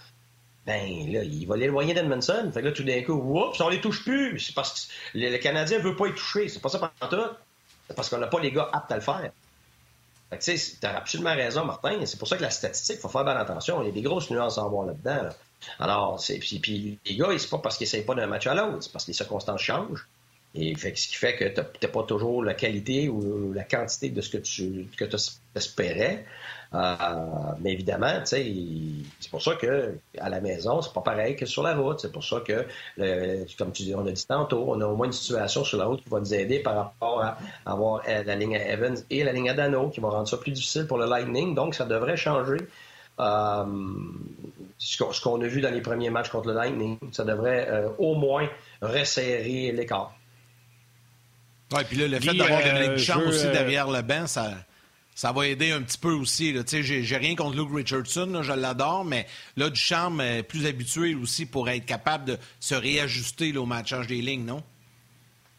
ben 0.65 1.13
là, 1.13 1.25
il 1.25 1.47
va 1.47 1.57
l'éloigner 1.57 1.93
d'Edmondson. 1.93 2.51
Fait 2.55 2.61
que 2.61 2.67
là, 2.67 2.73
tout 2.73 2.85
d'un 2.85 3.03
coup, 3.03 3.15
oups, 3.15 3.61
on 3.61 3.69
les 3.69 3.81
touche 3.81 4.05
plus. 4.05 4.39
C'est 4.39 4.55
parce 4.55 4.89
que 5.13 5.19
le, 5.19 5.37
Canadien 5.39 5.81
veut 5.81 5.97
pas 5.97 6.07
y 6.07 6.15
toucher. 6.15 6.49
C'est 6.49 6.63
pas 6.63 6.69
ça 6.69 6.79
pour 6.79 7.09
tout. 7.09 7.17
C'est 7.89 7.97
parce 7.97 8.09
qu'on 8.09 8.19
n'a 8.19 8.29
pas 8.29 8.39
les 8.39 8.53
gars 8.53 8.71
aptes 8.73 8.93
à 8.93 8.95
le 8.95 9.01
faire 9.01 9.33
tu 10.39 10.57
sais, 10.57 10.87
as 10.87 10.97
absolument 10.97 11.35
raison, 11.35 11.65
Martin. 11.65 12.05
C'est 12.05 12.19
pour 12.19 12.29
ça 12.29 12.37
que 12.37 12.43
la 12.43 12.51
statistique, 12.51 12.97
il 12.99 13.01
faut 13.01 13.09
faire 13.09 13.25
bien 13.25 13.37
attention. 13.37 13.83
Il 13.83 13.87
y 13.87 13.89
a 13.91 13.93
des 13.93 14.03
grosses 14.03 14.31
nuances 14.31 14.59
à 14.59 14.63
voir 14.63 14.87
là-dedans. 14.87 15.29
Alors, 15.79 16.21
c'est, 16.21 16.39
puis, 16.39 16.59
puis, 16.59 16.99
les 17.07 17.17
gars, 17.17 17.29
c'est 17.39 17.51
pas 17.51 17.59
parce 17.59 17.77
qu'ils 17.77 17.85
n'essayent 17.85 18.05
pas 18.05 18.15
d'un 18.15 18.27
match 18.27 18.47
à 18.47 18.55
l'autre, 18.55 18.79
c'est 18.83 18.93
parce 18.93 19.05
que 19.05 19.11
les 19.11 19.17
circonstances 19.17 19.61
changent. 19.61 20.07
Et 20.55 20.75
ce 20.77 20.89
qui 20.89 21.15
fait 21.15 21.37
que 21.37 21.45
tu 21.45 21.61
n'as 21.61 21.89
pas 21.89 22.03
toujours 22.03 22.45
la 22.45 22.55
qualité 22.55 23.09
ou 23.09 23.53
la 23.55 23.65
quantité 23.65 24.11
de 24.11 24.21
ce 24.21 24.31
que 24.31 24.39
tu 24.39 24.87
que 24.97 25.05
espérais. 25.55 26.27
Euh, 26.75 26.97
mais 27.61 27.73
évidemment, 27.73 28.21
c'est 28.25 29.31
pour 29.31 29.43
ça 29.43 29.55
que 29.57 29.99
à 30.19 30.31
la 30.31 30.41
maison, 30.41 30.81
c'est 30.81 30.93
pas 30.93 31.03
pareil 31.03 31.37
que 31.37 31.45
sur 31.45 31.63
la 31.63 31.75
route. 31.75 32.01
C'est 32.01 32.13
pour 32.13 32.25
ça 32.25 32.41
que, 32.41 32.67
comme 33.59 33.73
tu 33.73 33.83
dis, 33.83 33.95
on 33.95 34.07
a 34.07 34.11
dit 34.11 34.27
tantôt, 34.27 34.65
on 34.69 34.81
a 34.81 34.87
au 34.87 34.97
moins 34.97 35.07
une 35.07 35.13
situation 35.13 35.65
sur 35.65 35.79
la 35.79 35.85
route 35.85 36.03
qui 36.03 36.09
va 36.09 36.21
nous 36.21 36.35
aider 36.35 36.61
par 36.61 36.77
rapport 36.77 37.23
à 37.23 37.39
avoir 37.67 38.03
euh, 38.09 38.23
la 38.25 38.37
ligne 38.37 38.57
à 38.57 38.69
Evans 38.69 38.97
et 39.11 39.23
la 39.23 39.33
ligne 39.33 39.51
à 39.51 39.55
Dano, 39.55 39.91
qui 39.91 40.01
va 40.01 40.09
rendre 40.09 40.29
ça 40.29 40.39
plus 40.39 40.53
difficile 40.53 40.87
pour 40.87 40.99
le 40.99 41.07
Lightning. 41.07 41.55
Donc, 41.55 41.75
ça 41.75 41.85
devrait 41.85 42.17
changer. 42.17 42.59
Euh, 43.21 43.65
ce 44.79 45.21
qu'on 45.23 45.41
a 45.43 45.47
vu 45.47 45.61
dans 45.61 45.71
les 45.71 45.83
premiers 45.83 46.11
matchs 46.11 46.31
contre 46.31 46.49
le 46.49 46.55
Lightning, 46.55 46.99
ça 47.13 47.25
devrait 47.25 47.85
au 47.99 48.15
moins 48.15 48.49
resserrer 48.81 49.73
l'écart. 49.73 50.15
Oui, 51.73 51.83
puis 51.89 51.97
là, 51.99 52.09
le 52.09 52.19
fait 52.19 52.35
d'avoir 52.35 52.95
Duchamp 52.95 53.21
aussi 53.29 53.47
derrière 53.49 53.91
le 53.91 54.03
banc, 54.03 54.27
ça, 54.27 54.51
ça 55.15 55.33
va 55.33 55.47
aider 55.47 55.73
un 55.73 55.83
petit 55.83 55.99
peu 55.99 56.13
aussi. 56.13 56.55
J'ai, 56.67 57.03
j'ai 57.03 57.17
rien 57.17 57.35
contre 57.35 57.57
Luke 57.57 57.71
Richardson, 57.73 58.43
je 58.43 58.53
l'adore, 58.53 59.05
mais 59.05 59.27
là, 59.57 59.69
Duchamp 59.69 60.21
est 60.21 60.43
plus 60.43 60.67
habitué 60.67 61.15
aussi 61.15 61.47
pour 61.47 61.69
être 61.69 61.85
capable 61.85 62.25
de 62.25 62.39
se 62.61 62.75
réajuster 62.75 63.57
au 63.57 63.67
matchage 63.67 64.07
des 64.07 64.23
lignes, 64.23 64.47
non? 64.47 64.63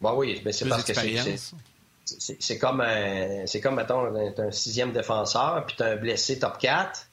Bah 0.01 0.13
oui, 0.15 0.41
mais 0.43 0.51
c'est 0.51 0.67
parce 0.67 0.83
que 0.83 0.93
c'est, 0.93 2.35
c'est, 2.39 2.57
comme, 2.57 2.81
un, 2.81 3.45
c'est 3.45 3.61
comme, 3.61 3.75
mettons, 3.75 4.13
un 4.15 4.51
sixième 4.51 4.91
défenseur, 4.91 5.65
puis 5.65 5.75
tu 5.77 5.83
un 5.83 5.95
blessé 5.95 6.39
top 6.39 6.57
4. 6.57 7.07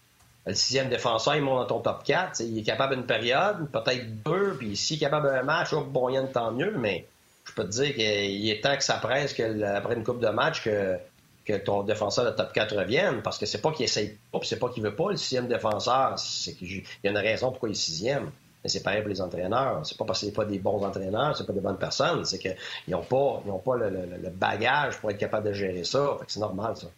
Le 0.47 0.55
sixième 0.55 0.89
défenseur, 0.89 1.37
il 1.37 1.43
monte 1.43 1.69
dans 1.69 1.77
ton 1.77 1.81
top 1.81 2.03
4. 2.03 2.41
Il 2.41 2.59
est 2.59 2.63
capable 2.63 2.97
d'une 2.97 3.07
période, 3.07 3.71
peut-être 3.71 4.23
deux, 4.25 4.57
puis 4.59 4.77
s'il 4.77 4.97
est 4.97 5.01
capable 5.01 5.29
d'un 5.29 5.43
match, 5.43 5.73
oh, 5.73 5.83
bon, 5.83 6.09
il 6.09 6.27
tant 6.33 6.51
mieux, 6.51 6.75
mais 6.77 7.07
je 7.45 7.53
peux 7.53 7.65
te 7.65 7.71
dire 7.71 7.95
qu'il 7.95 8.51
est 8.51 8.61
temps 8.61 8.77
que 8.77 8.83
ça 8.83 8.95
presse 8.95 9.39
après 9.39 9.95
une 9.95 10.05
coupe 10.05 10.21
de 10.21 10.29
match 10.29 10.65
que, 10.65 10.99
que 11.51 11.65
ton 11.65 11.83
défenseur 11.83 12.25
de 12.25 12.31
top 12.31 12.53
4 12.53 12.77
revienne, 12.77 13.23
parce 13.23 13.39
que 13.39 13.47
c'est 13.47 13.61
pas 13.61 13.73
qu'il 13.73 13.85
essaye 13.85 14.19
pas, 14.33 14.41
c'est 14.43 14.59
pas 14.59 14.69
qu'il 14.69 14.83
veut 14.83 14.95
pas 14.95 15.11
le 15.11 15.17
sixième 15.17 15.49
défenseur, 15.49 16.19
c'est 16.19 16.55
qu'il 16.55 16.83
y 17.05 17.09
a 17.09 17.11
une 17.11 17.19
raison 17.19 17.51
pourquoi 17.51 17.69
il 17.69 17.73
est 17.73 17.75
sixième. 17.75 18.31
Mais 18.63 18.69
c'est 18.69 18.83
pareil 18.83 19.01
pour 19.01 19.09
les 19.09 19.23
entraîneurs. 19.23 19.81
C'est 19.85 19.97
pas 19.97 20.05
parce 20.05 20.21
que 20.21 20.27
c'est 20.27 20.33
pas 20.33 20.45
des 20.45 20.59
bons 20.59 20.85
entraîneurs, 20.85 21.35
c'est 21.37 21.47
pas 21.47 21.53
des 21.53 21.61
bonnes 21.61 21.79
personnes, 21.79 22.25
c'est 22.27 22.39
qu'ils 22.39 22.57
n'ont 22.89 23.03
pas, 23.03 23.43
ils 23.47 23.51
ont 23.51 23.59
pas 23.59 23.77
le, 23.77 24.31
bagage 24.31 24.99
pour 24.99 25.11
être 25.11 25.19
capable 25.19 25.49
de 25.49 25.53
gérer 25.55 25.85
ça. 25.85 26.19
c'est 26.27 26.41
normal, 26.41 26.77
ça. 26.77 26.89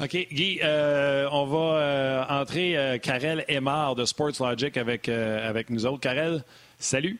OK. 0.00 0.26
Guy, 0.32 0.58
euh, 0.62 1.28
on 1.30 1.46
va 1.46 1.58
euh, 1.58 2.24
entrer 2.28 2.76
euh, 2.76 2.98
Karel 2.98 3.44
Aymar 3.48 3.94
de 3.94 4.04
Sports 4.04 4.32
Logic 4.40 4.76
avec, 4.76 5.08
avec 5.08 5.70
nous 5.70 5.86
autres. 5.86 6.00
Karel, 6.00 6.44
salut. 6.78 7.18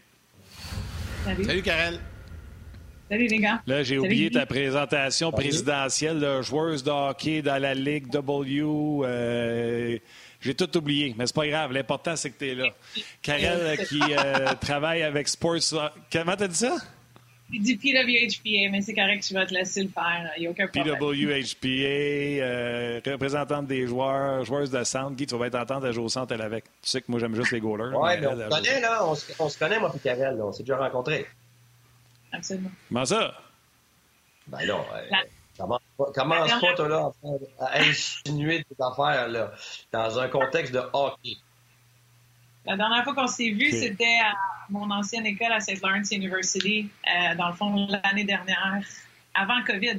Salut. 1.24 1.45
Salut, 1.45 1.62
Karel. 1.62 2.01
Salut, 3.12 3.26
les 3.26 3.40
gars. 3.40 3.60
Là, 3.66 3.82
j'ai 3.82 3.98
oublié 3.98 4.30
ta 4.30 4.46
présentation 4.46 5.30
présidentielle 5.32 6.18
de 6.18 6.40
joueuse 6.40 6.82
de 6.82 6.90
hockey 6.90 7.42
dans 7.42 7.60
la 7.60 7.74
Ligue 7.74 8.08
W. 8.08 8.62
Euh, 9.04 9.98
j'ai 10.40 10.54
tout 10.54 10.78
oublié, 10.78 11.14
mais 11.18 11.26
c'est 11.26 11.36
pas 11.36 11.46
grave. 11.46 11.72
L'important, 11.72 12.16
c'est 12.16 12.30
que 12.30 12.38
tu 12.38 12.48
es 12.48 12.54
là. 12.54 12.70
Karel 13.20 13.76
qui 13.86 14.00
euh, 14.00 14.54
travaille 14.58 15.02
avec 15.02 15.28
Sports. 15.28 15.92
Comment 16.10 16.36
t'as 16.36 16.48
dit 16.48 16.56
ça? 16.56 16.74
J'ai 17.52 17.58
dit 17.58 17.76
PWHPA, 17.76 18.70
mais 18.70 18.80
c'est 18.80 18.94
correct, 18.94 19.22
tu 19.22 19.34
vas 19.34 19.44
te 19.44 19.52
laisser 19.52 19.82
le 19.82 19.90
faire. 19.90 20.30
Il 20.38 20.40
n'y 20.40 20.46
a 20.46 20.50
aucun 20.50 20.68
problème. 20.68 20.96
PWHPA, 20.98 21.66
euh, 21.68 23.00
représentante 23.04 23.66
des 23.66 23.86
joueurs, 23.86 24.42
joueuses 24.46 24.70
de 24.70 24.82
centre. 24.84 25.14
Guy, 25.16 25.26
tu 25.26 25.36
vas 25.36 25.48
être 25.48 25.56
entendre 25.56 25.86
à 25.86 25.92
jouer 25.92 26.04
au 26.04 26.08
centre 26.08 26.32
avec. 26.40 26.64
Tu 26.64 26.88
sais 26.88 27.02
que 27.02 27.10
moi, 27.10 27.20
j'aime 27.20 27.34
juste 27.34 27.50
les 27.50 27.60
goalers. 27.60 27.94
Oui, 27.94 28.12
mais, 28.18 28.26
on 28.26 28.38
se 28.38 28.48
connaît, 28.48 28.80
là. 28.80 29.06
On 29.38 29.48
se, 29.50 29.58
connaît, 29.58 29.78
moi, 29.78 29.90
puis 29.90 30.00
Karel. 30.00 30.40
On 30.40 30.50
s'est 30.50 30.62
déjà 30.62 30.78
rencontrés. 30.78 31.26
Absolument. 32.33 32.70
Comment 32.89 33.05
ça? 33.05 33.35
Ben 34.47 34.66
non. 34.66 34.85
commence 36.12 36.61
pas, 36.61 36.74
toi, 36.74 36.89
là, 36.89 37.12
à 37.61 37.80
insinuer 37.80 38.64
tes 38.64 38.83
affaires, 38.83 39.28
là, 39.28 39.53
dans 39.93 40.18
un 40.18 40.28
contexte 40.28 40.72
de 40.72 40.83
hockey? 40.93 41.37
La 42.64 42.76
dernière 42.76 43.05
fois 43.05 43.14
qu'on 43.14 43.26
s'est 43.26 43.51
vu, 43.51 43.70
c'était 43.70 44.18
à 44.24 44.35
mon 44.70 44.91
ancienne 44.91 45.26
école 45.26 45.53
à 45.53 45.61
St. 45.61 45.80
Lawrence 45.83 46.11
University, 46.12 46.89
euh, 47.07 47.35
dans 47.35 47.49
le 47.49 47.55
fond, 47.55 47.87
l'année 47.89 48.24
dernière, 48.24 48.80
avant 49.35 49.62
COVID, 49.64 49.99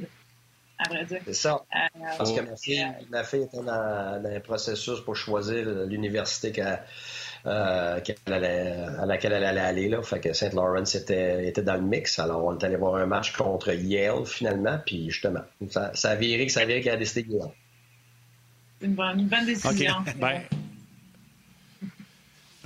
à 0.78 0.88
vrai 0.88 1.04
dire. 1.04 1.20
C'est 1.26 1.34
ça. 1.34 1.64
Euh, 1.74 2.00
Parce 2.16 2.32
que 2.32 2.40
ma 2.40 2.56
fille, 2.56 2.86
ma 3.10 3.24
fille 3.24 3.42
était 3.42 3.58
dans, 3.58 4.22
dans, 4.22 4.30
un 4.34 4.40
processus 4.40 5.00
pour 5.00 5.16
choisir 5.16 5.64
l'université 5.86 6.52
qu'elle 6.52 6.82
euh, 7.46 7.98
à 7.98 9.06
laquelle 9.06 9.32
elle 9.32 9.44
allait 9.44 9.60
aller. 9.60 9.88
Là. 9.88 10.02
Fait 10.02 10.20
que 10.20 10.32
St. 10.32 10.54
Lawrence 10.54 10.94
était, 10.94 11.46
était 11.46 11.62
dans 11.62 11.74
le 11.74 11.82
mix. 11.82 12.18
Alors, 12.18 12.44
on 12.44 12.58
est 12.58 12.64
allé 12.64 12.76
voir 12.76 12.96
un 12.96 13.06
match 13.06 13.32
contre 13.32 13.72
Yale, 13.72 14.24
finalement. 14.24 14.78
Puis, 14.84 15.10
justement, 15.10 15.42
ça, 15.68 15.90
ça 15.94 16.10
a 16.10 16.14
viré 16.14 16.46
que 16.46 16.52
ça 16.52 16.60
a 16.60 16.64
viré 16.64 16.80
qu'elle 16.80 16.94
a 16.94 16.96
décidé 16.96 17.26
Yale. 17.28 17.50
Une 18.80 18.94
bonne, 18.94 19.20
une 19.20 19.28
bonne 19.28 19.46
décision. 19.46 19.94
OK. 20.00 20.14
Ben, 20.18 20.40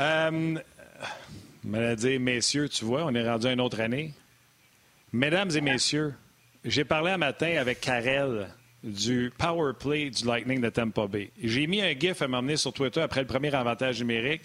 euh, 0.01 1.97
dire, 1.97 2.21
messieurs, 2.21 2.69
tu 2.69 2.85
vois, 2.85 3.05
on 3.05 3.15
est 3.15 3.29
rendu 3.29 3.47
à 3.47 3.53
une 3.53 3.61
autre 3.61 3.81
année. 3.81 4.15
Mesdames 5.13 5.51
et 5.51 5.61
messieurs, 5.61 6.15
j'ai 6.65 6.85
parlé 6.85 7.11
un 7.13 7.19
matin 7.19 7.57
avec 7.59 7.81
Karel 7.81 8.49
du 8.83 9.33
power 9.37 9.73
play 9.79 10.11
du 10.11 10.25
Lightning 10.25 10.61
de 10.61 10.69
Tampa 10.69 11.07
Bay. 11.07 11.31
J'ai 11.43 11.67
mis 11.67 11.83
un 11.83 11.93
GIF 11.99 12.23
à 12.23 12.29
m'emmener 12.29 12.57
sur 12.57 12.73
Twitter 12.73 13.01
après 13.01 13.21
le 13.21 13.27
premier 13.27 13.55
avantage 13.55 14.01
numérique. 14.01 14.43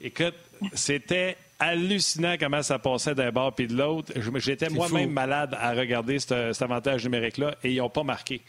Écoute, 0.00 0.34
c'était 0.74 1.36
hallucinant 1.58 2.34
comment 2.38 2.62
ça 2.62 2.78
passait 2.78 3.14
d'un 3.14 3.30
bord 3.30 3.54
puis 3.54 3.66
de 3.66 3.74
l'autre. 3.74 4.12
J'étais 4.36 4.68
moi-même 4.68 5.10
malade 5.10 5.56
à 5.58 5.72
regarder 5.72 6.18
cet, 6.18 6.60
avantage 6.60 7.04
numérique-là 7.04 7.54
et 7.62 7.72
ils 7.72 7.78
n'ont 7.78 7.88
pas 7.88 8.02
marqué. 8.02 8.42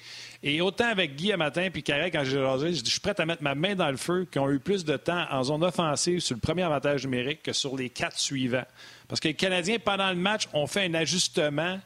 Et 0.44 0.60
autant 0.60 0.88
avec 0.88 1.16
Guy 1.16 1.32
un 1.32 1.38
matin 1.38 1.70
puis 1.72 1.84
Carré, 1.84 2.12
quand 2.12 2.24
j'ai 2.24 2.40
rasé, 2.40 2.74
je 2.74 2.84
suis 2.84 3.00
prêt 3.00 3.16
à 3.18 3.26
mettre 3.26 3.44
ma 3.44 3.56
main 3.56 3.76
dans 3.76 3.90
le 3.90 3.98
feu, 3.98 4.28
qui 4.30 4.40
ont 4.40 4.50
eu 4.50 4.60
plus 4.60 4.84
de 4.86 4.98
temps 4.98 5.26
en 5.32 5.44
zone 5.44 5.64
offensive 5.64 6.20
sur 6.20 6.36
le 6.36 6.42
premier 6.42 6.64
avantage 6.64 7.06
numérique 7.06 7.44
que 7.44 7.54
sur 7.54 7.78
les 7.78 7.90
quatre 7.90 8.20
suivants. 8.20 8.66
Parce 9.08 9.22
que 9.22 9.30
les 9.30 9.34
Canadiens, 9.34 9.78
pendant 9.80 10.10
le 10.10 10.18
match, 10.18 10.48
ont 10.54 10.68
fait 10.68 10.86
un 10.86 10.94
ajustement 10.96 11.80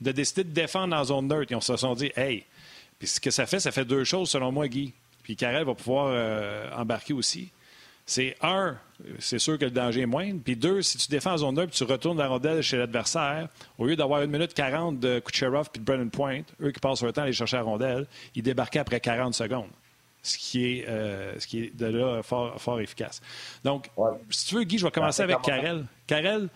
de 0.00 0.12
décider 0.12 0.44
de 0.44 0.50
défendre 0.50 0.96
en 0.96 1.04
zone 1.04 1.28
neutre. 1.28 1.52
Et 1.52 1.54
on 1.54 1.60
se 1.60 1.76
sont 1.76 1.94
dit, 1.94 2.10
hey, 2.16 2.44
puis 3.02 3.08
ce 3.08 3.20
que 3.20 3.32
ça 3.32 3.46
fait, 3.46 3.58
ça 3.58 3.72
fait 3.72 3.84
deux 3.84 4.04
choses 4.04 4.30
selon 4.30 4.52
moi, 4.52 4.68
Guy. 4.68 4.92
Puis 5.24 5.34
Carrel 5.34 5.64
va 5.64 5.74
pouvoir 5.74 6.06
euh, 6.10 6.70
embarquer 6.76 7.14
aussi 7.14 7.50
c'est 8.06 8.36
un, 8.42 8.76
c'est 9.18 9.38
sûr 9.38 9.58
que 9.58 9.64
le 9.64 9.70
danger 9.70 10.02
est 10.02 10.06
moindre. 10.06 10.40
Puis 10.44 10.56
deux, 10.56 10.82
si 10.82 10.98
tu 10.98 11.08
défends 11.08 11.32
en 11.32 11.38
zone 11.38 11.54
2 11.54 11.66
tu 11.68 11.84
retournes 11.84 12.18
la 12.18 12.28
rondelle 12.28 12.62
chez 12.62 12.76
l'adversaire, 12.76 13.48
au 13.78 13.86
lieu 13.86 13.96
d'avoir 13.96 14.22
une 14.22 14.30
minute 14.30 14.54
40 14.54 14.98
de 14.98 15.20
Kucherov 15.20 15.70
puis 15.70 15.80
de 15.80 15.84
Brennan 15.84 16.10
Point, 16.10 16.42
eux 16.60 16.70
qui 16.70 16.80
passent 16.80 17.02
leur 17.02 17.12
temps 17.12 17.22
à 17.22 17.24
aller 17.24 17.32
chercher 17.32 17.56
la 17.56 17.62
rondelle, 17.62 18.06
ils 18.34 18.42
débarquaient 18.42 18.80
après 18.80 19.00
40 19.00 19.34
secondes. 19.34 19.70
Ce 20.22 20.38
qui 20.38 20.64
est, 20.64 20.88
euh, 20.88 21.38
ce 21.40 21.46
qui 21.46 21.64
est 21.64 21.76
de 21.76 21.86
là 21.86 22.22
fort, 22.22 22.60
fort 22.60 22.80
efficace. 22.80 23.20
Donc, 23.64 23.88
si 24.30 24.46
tu 24.46 24.54
veux, 24.54 24.62
Guy, 24.62 24.78
je 24.78 24.84
vais 24.84 24.92
commencer 24.92 25.22
avec 25.22 25.40
Karel. 25.42 25.84
Karel, 26.06 26.48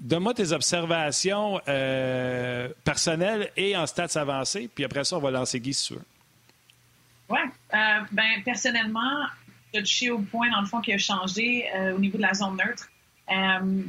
donne-moi 0.00 0.34
tes 0.34 0.52
observations 0.52 1.60
euh, 1.68 2.68
personnelles 2.84 3.50
et 3.56 3.76
en 3.76 3.86
stats 3.86 4.20
avancés, 4.20 4.68
puis 4.74 4.84
après 4.84 5.04
ça, 5.04 5.16
on 5.16 5.20
va 5.20 5.30
lancer 5.30 5.60
Guy 5.60 5.76
veux. 5.90 6.02
Oui. 7.28 7.38
Euh, 7.74 7.76
ben, 8.10 8.42
personnellement, 8.44 9.26
as 9.74 9.80
touché 9.80 10.10
au 10.10 10.18
point, 10.18 10.50
dans 10.50 10.60
le 10.60 10.66
fond, 10.66 10.80
qui 10.80 10.92
a 10.92 10.98
changé 10.98 11.66
euh, 11.76 11.94
au 11.94 11.98
niveau 11.98 12.16
de 12.16 12.22
la 12.22 12.34
zone 12.34 12.56
neutre. 12.56 12.88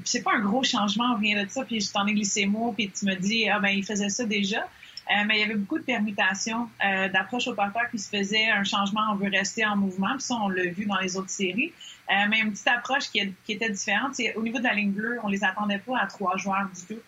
C'est 0.03 0.21
pas 0.21 0.33
un 0.35 0.41
gros 0.41 0.63
changement, 0.63 1.15
on 1.15 1.17
vient 1.17 1.43
de 1.43 1.49
ça, 1.49 1.65
puis 1.65 1.81
je 1.81 1.91
t'en 1.91 2.05
ai 2.05 2.13
glissé 2.13 2.45
mot, 2.45 2.73
puis 2.77 2.91
tu 2.91 3.05
me 3.05 3.15
dis, 3.15 3.49
ah 3.49 3.59
ben, 3.59 3.69
il 3.69 3.83
faisait 3.83 4.09
ça 4.09 4.23
déjà. 4.25 4.67
Mais 5.25 5.37
il 5.37 5.39
y 5.39 5.43
avait 5.43 5.55
beaucoup 5.55 5.79
de 5.79 5.83
permutations 5.83 6.69
d'approche 6.79 7.47
au 7.47 7.55
parterre 7.55 7.89
qui 7.89 7.97
se 7.97 8.07
faisait 8.07 8.49
un 8.51 8.63
changement, 8.63 9.01
on 9.11 9.15
veut 9.15 9.31
rester 9.31 9.65
en 9.65 9.75
mouvement, 9.75 10.11
puis 10.11 10.21
ça, 10.21 10.35
on 10.35 10.47
l'a 10.47 10.65
vu 10.65 10.85
dans 10.85 10.99
les 10.99 11.17
autres 11.17 11.31
séries. 11.31 11.73
Mais 12.09 12.39
une 12.39 12.51
petite 12.51 12.67
approche 12.67 13.09
qui, 13.09 13.33
était 13.47 13.69
différente, 13.69 14.15
c'est 14.15 14.35
au 14.35 14.41
niveau 14.41 14.59
de 14.59 14.63
la 14.63 14.73
ligne 14.73 14.91
bleue, 14.91 15.19
on 15.23 15.27
les 15.27 15.43
attendait 15.43 15.79
pas 15.79 15.99
à 15.99 16.07
trois 16.07 16.35
joueurs 16.37 16.67
du 16.73 16.95
tout. 16.95 17.01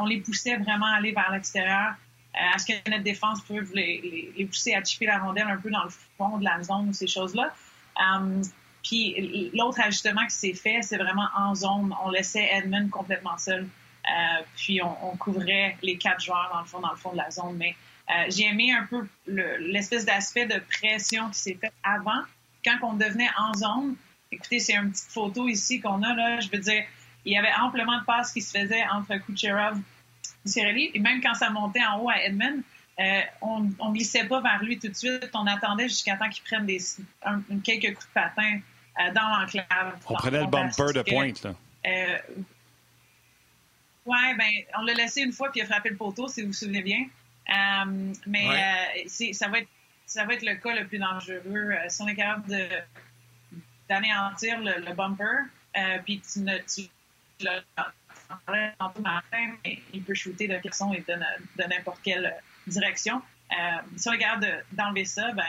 on 0.00 0.06
les 0.06 0.20
poussait 0.20 0.56
vraiment 0.56 0.86
à 0.86 0.96
aller 0.96 1.12
vers 1.12 1.30
l'extérieur. 1.30 1.94
à 2.34 2.58
ce 2.58 2.66
que 2.66 2.90
notre 2.90 3.04
défense 3.04 3.40
peut 3.42 3.64
les, 3.74 4.00
les, 4.02 4.32
les, 4.36 4.46
pousser 4.46 4.74
à 4.74 4.82
chipper 4.82 5.06
la 5.06 5.18
rondelle 5.18 5.46
un 5.48 5.58
peu 5.58 5.70
dans 5.70 5.84
le 5.84 5.90
fond 5.90 6.38
de 6.38 6.44
la 6.44 6.62
zone 6.62 6.88
ou 6.88 6.92
ces 6.92 7.06
choses-là. 7.06 7.54
Um, 8.00 8.42
puis 8.82 9.50
l'autre 9.54 9.80
ajustement 9.80 10.24
qui 10.26 10.34
s'est 10.34 10.54
fait, 10.54 10.82
c'est 10.82 10.96
vraiment 10.96 11.28
en 11.36 11.54
zone. 11.54 11.94
On 12.04 12.10
laissait 12.10 12.48
Edmund 12.52 12.90
complètement 12.90 13.38
seul. 13.38 13.62
Euh, 14.04 14.42
puis 14.56 14.80
on, 14.82 15.16
couvrait 15.16 15.76
les 15.82 15.96
quatre 15.96 16.20
joueurs 16.20 16.50
dans 16.52 16.60
le 16.60 16.66
fond, 16.66 16.80
dans 16.80 16.90
le 16.90 16.96
fond 16.96 17.12
de 17.12 17.18
la 17.18 17.30
zone. 17.30 17.56
Mais 17.56 17.76
euh, 18.10 18.24
j'ai 18.28 18.46
aimé 18.46 18.72
un 18.72 18.84
peu 18.86 19.06
l'espèce 19.60 20.04
d'aspect 20.04 20.46
de 20.46 20.60
pression 20.78 21.28
qui 21.30 21.38
s'est 21.38 21.58
fait 21.60 21.72
avant, 21.84 22.22
quand 22.64 22.78
on 22.82 22.94
devenait 22.94 23.30
en 23.38 23.54
zone. 23.54 23.94
Écoutez, 24.32 24.58
c'est 24.58 24.74
une 24.74 24.90
petite 24.90 25.10
photo 25.10 25.46
ici 25.46 25.80
qu'on 25.80 26.02
a 26.02 26.14
là. 26.14 26.40
Je 26.40 26.48
veux 26.50 26.58
dire, 26.58 26.84
il 27.24 27.32
y 27.32 27.36
avait 27.36 27.52
amplement 27.60 27.98
de 27.98 28.04
passes 28.04 28.32
qui 28.32 28.40
se 28.40 28.58
faisaient 28.58 28.84
entre 28.90 29.16
Kucherov 29.18 29.78
et 30.44 30.48
Cirelli. 30.48 30.90
Et 30.94 31.00
même 31.00 31.20
quand 31.20 31.34
ça 31.34 31.50
montait 31.50 31.84
en 31.84 32.00
haut 32.00 32.10
à 32.10 32.22
Edmund, 32.22 32.62
euh, 32.98 33.20
on 33.40 33.60
ne 33.60 33.92
glissait 33.92 34.24
pas 34.24 34.40
vers 34.40 34.62
lui 34.62 34.78
tout 34.78 34.88
de 34.88 34.94
suite. 34.94 35.30
On 35.34 35.46
attendait 35.46 35.88
jusqu'à 35.88 36.16
temps 36.16 36.28
qu'il 36.28 36.42
prenne 36.44 36.66
des, 36.66 36.78
quelques 37.62 37.94
coups 37.94 38.08
de 38.08 38.12
patin 38.14 38.60
euh, 39.00 39.12
dans 39.12 39.28
l'enclave. 39.28 39.96
On 40.08 40.14
prenait 40.14 40.40
le 40.40 40.46
bumper 40.46 40.92
de 40.94 41.02
pointe, 41.02 41.42
là. 41.42 41.54
Euh, 41.84 42.18
oui, 44.04 44.18
ben, 44.36 44.50
on 44.78 44.82
l'a 44.82 44.94
laissé 44.94 45.22
une 45.22 45.32
fois 45.32 45.50
puis 45.50 45.60
il 45.60 45.64
a 45.64 45.66
frappé 45.66 45.90
le 45.90 45.96
poteau, 45.96 46.26
si 46.26 46.42
vous 46.42 46.48
vous 46.48 46.52
souvenez 46.52 46.82
bien. 46.82 47.06
mais 48.26 48.46
ça, 49.06 49.48
va 49.48 49.58
être, 49.58 49.68
ça 50.06 50.24
va 50.24 50.34
être 50.34 50.44
le 50.44 50.56
cas 50.56 50.74
le 50.74 50.86
plus 50.86 50.98
dangereux. 50.98 51.72
si 51.88 52.02
on 52.02 52.08
est 52.08 52.14
capable 52.14 52.56
d'anéantir 53.92 54.58
le, 54.60 54.94
bumper, 54.94 55.44
puis 56.04 56.20
tu 56.20 56.40
ne 56.40 56.56
tu, 56.58 56.88
matin, 59.00 59.54
il 59.92 60.02
peut 60.02 60.14
shooter 60.14 60.48
de 60.48 60.58
façon 60.58 60.92
et 60.94 61.00
de 61.00 61.64
n'importe 61.68 62.00
quelle 62.02 62.34
direction. 62.66 63.20
Euh, 63.50 63.54
si 63.96 64.08
on 64.08 64.12
regarde 64.12 64.46
d'enlever 64.72 65.04
ça, 65.04 65.32
ben, 65.32 65.44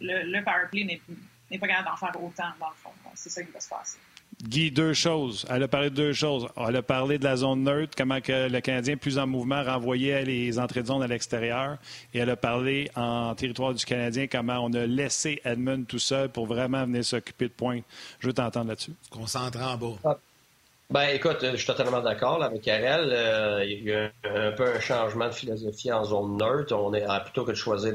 le, 0.00 0.22
le 0.22 0.42
powerplay 0.42 0.84
n'est 0.84 1.58
pas 1.58 1.68
capable 1.68 1.88
d'en 1.88 1.96
faire 1.96 2.22
autant, 2.22 2.50
dans 2.58 2.70
le 2.70 2.74
fond. 2.76 2.92
C'est 3.14 3.28
ça 3.28 3.42
qui 3.42 3.50
va 3.50 3.60
se 3.60 3.68
passer. 3.68 3.98
Guy, 4.42 4.70
deux 4.70 4.92
choses. 4.92 5.46
Elle 5.48 5.62
a 5.62 5.68
parlé 5.68 5.88
de 5.88 5.94
deux 5.94 6.12
choses. 6.12 6.46
Elle 6.56 6.76
a 6.76 6.82
parlé 6.82 7.18
de 7.18 7.24
la 7.24 7.36
zone 7.36 7.62
neutre, 7.62 7.94
comment 7.96 8.20
que 8.20 8.48
le 8.50 8.60
Canadien, 8.60 8.96
plus 8.96 9.18
en 9.18 9.26
mouvement, 9.26 9.62
renvoyait 9.62 10.24
les 10.24 10.58
entrées 10.58 10.82
de 10.82 10.88
zone 10.88 11.02
à 11.02 11.06
l'extérieur. 11.06 11.78
Et 12.12 12.18
elle 12.18 12.30
a 12.30 12.36
parlé 12.36 12.90
en 12.96 13.34
territoire 13.34 13.72
du 13.72 13.84
Canadien, 13.84 14.26
comment 14.26 14.58
on 14.58 14.72
a 14.74 14.86
laissé 14.86 15.40
Edmund 15.44 15.86
tout 15.86 15.98
seul 15.98 16.28
pour 16.28 16.46
vraiment 16.46 16.84
venir 16.84 17.04
s'occuper 17.04 17.46
de 17.46 17.52
points. 17.52 17.80
Je 18.20 18.26
veux 18.26 18.34
t'entendre 18.34 18.68
là-dessus. 18.68 18.92
Concentré 19.10 19.64
en 19.64 19.76
bas. 19.76 20.18
Ben, 20.88 21.08
écoute, 21.12 21.38
je 21.42 21.56
suis 21.56 21.66
totalement 21.66 22.00
d'accord 22.00 22.40
avec 22.44 22.62
Karel. 22.62 23.10
Euh, 23.12 23.64
il 23.64 23.82
y 23.82 23.92
a 23.92 24.04
eu 24.04 24.10
un, 24.24 24.52
peu 24.52 24.68
un 24.68 24.78
changement 24.78 25.26
de 25.26 25.32
philosophie 25.34 25.92
en 25.92 26.04
zone 26.04 26.36
neutre. 26.36 26.76
On 26.76 26.94
est 26.94 27.04
plutôt 27.24 27.44
que 27.44 27.50
de 27.50 27.56
choisir 27.56 27.92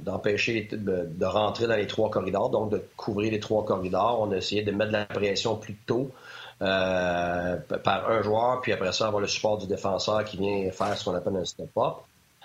d'empêcher 0.00 0.68
de, 0.70 0.76
de, 0.76 1.08
de, 1.08 1.24
rentrer 1.24 1.66
dans 1.66 1.76
les 1.76 1.86
trois 1.86 2.10
corridors, 2.10 2.50
donc 2.50 2.70
de 2.70 2.82
couvrir 2.96 3.32
les 3.32 3.40
trois 3.40 3.64
corridors. 3.64 4.20
On 4.20 4.30
a 4.32 4.36
essayé 4.36 4.62
de 4.62 4.70
mettre 4.72 4.88
de 4.88 4.96
la 4.98 5.06
pression 5.06 5.56
plus 5.56 5.74
tôt 5.74 6.10
euh, 6.60 7.56
par 7.82 8.10
un 8.10 8.20
joueur, 8.20 8.60
puis 8.60 8.74
après 8.74 8.92
ça, 8.92 9.06
avoir 9.06 9.22
le 9.22 9.28
support 9.28 9.56
du 9.56 9.66
défenseur 9.66 10.22
qui 10.26 10.36
vient 10.36 10.70
faire 10.72 10.98
ce 10.98 11.04
qu'on 11.06 11.14
appelle 11.14 11.36
un 11.36 11.46
step-up. 11.46 11.94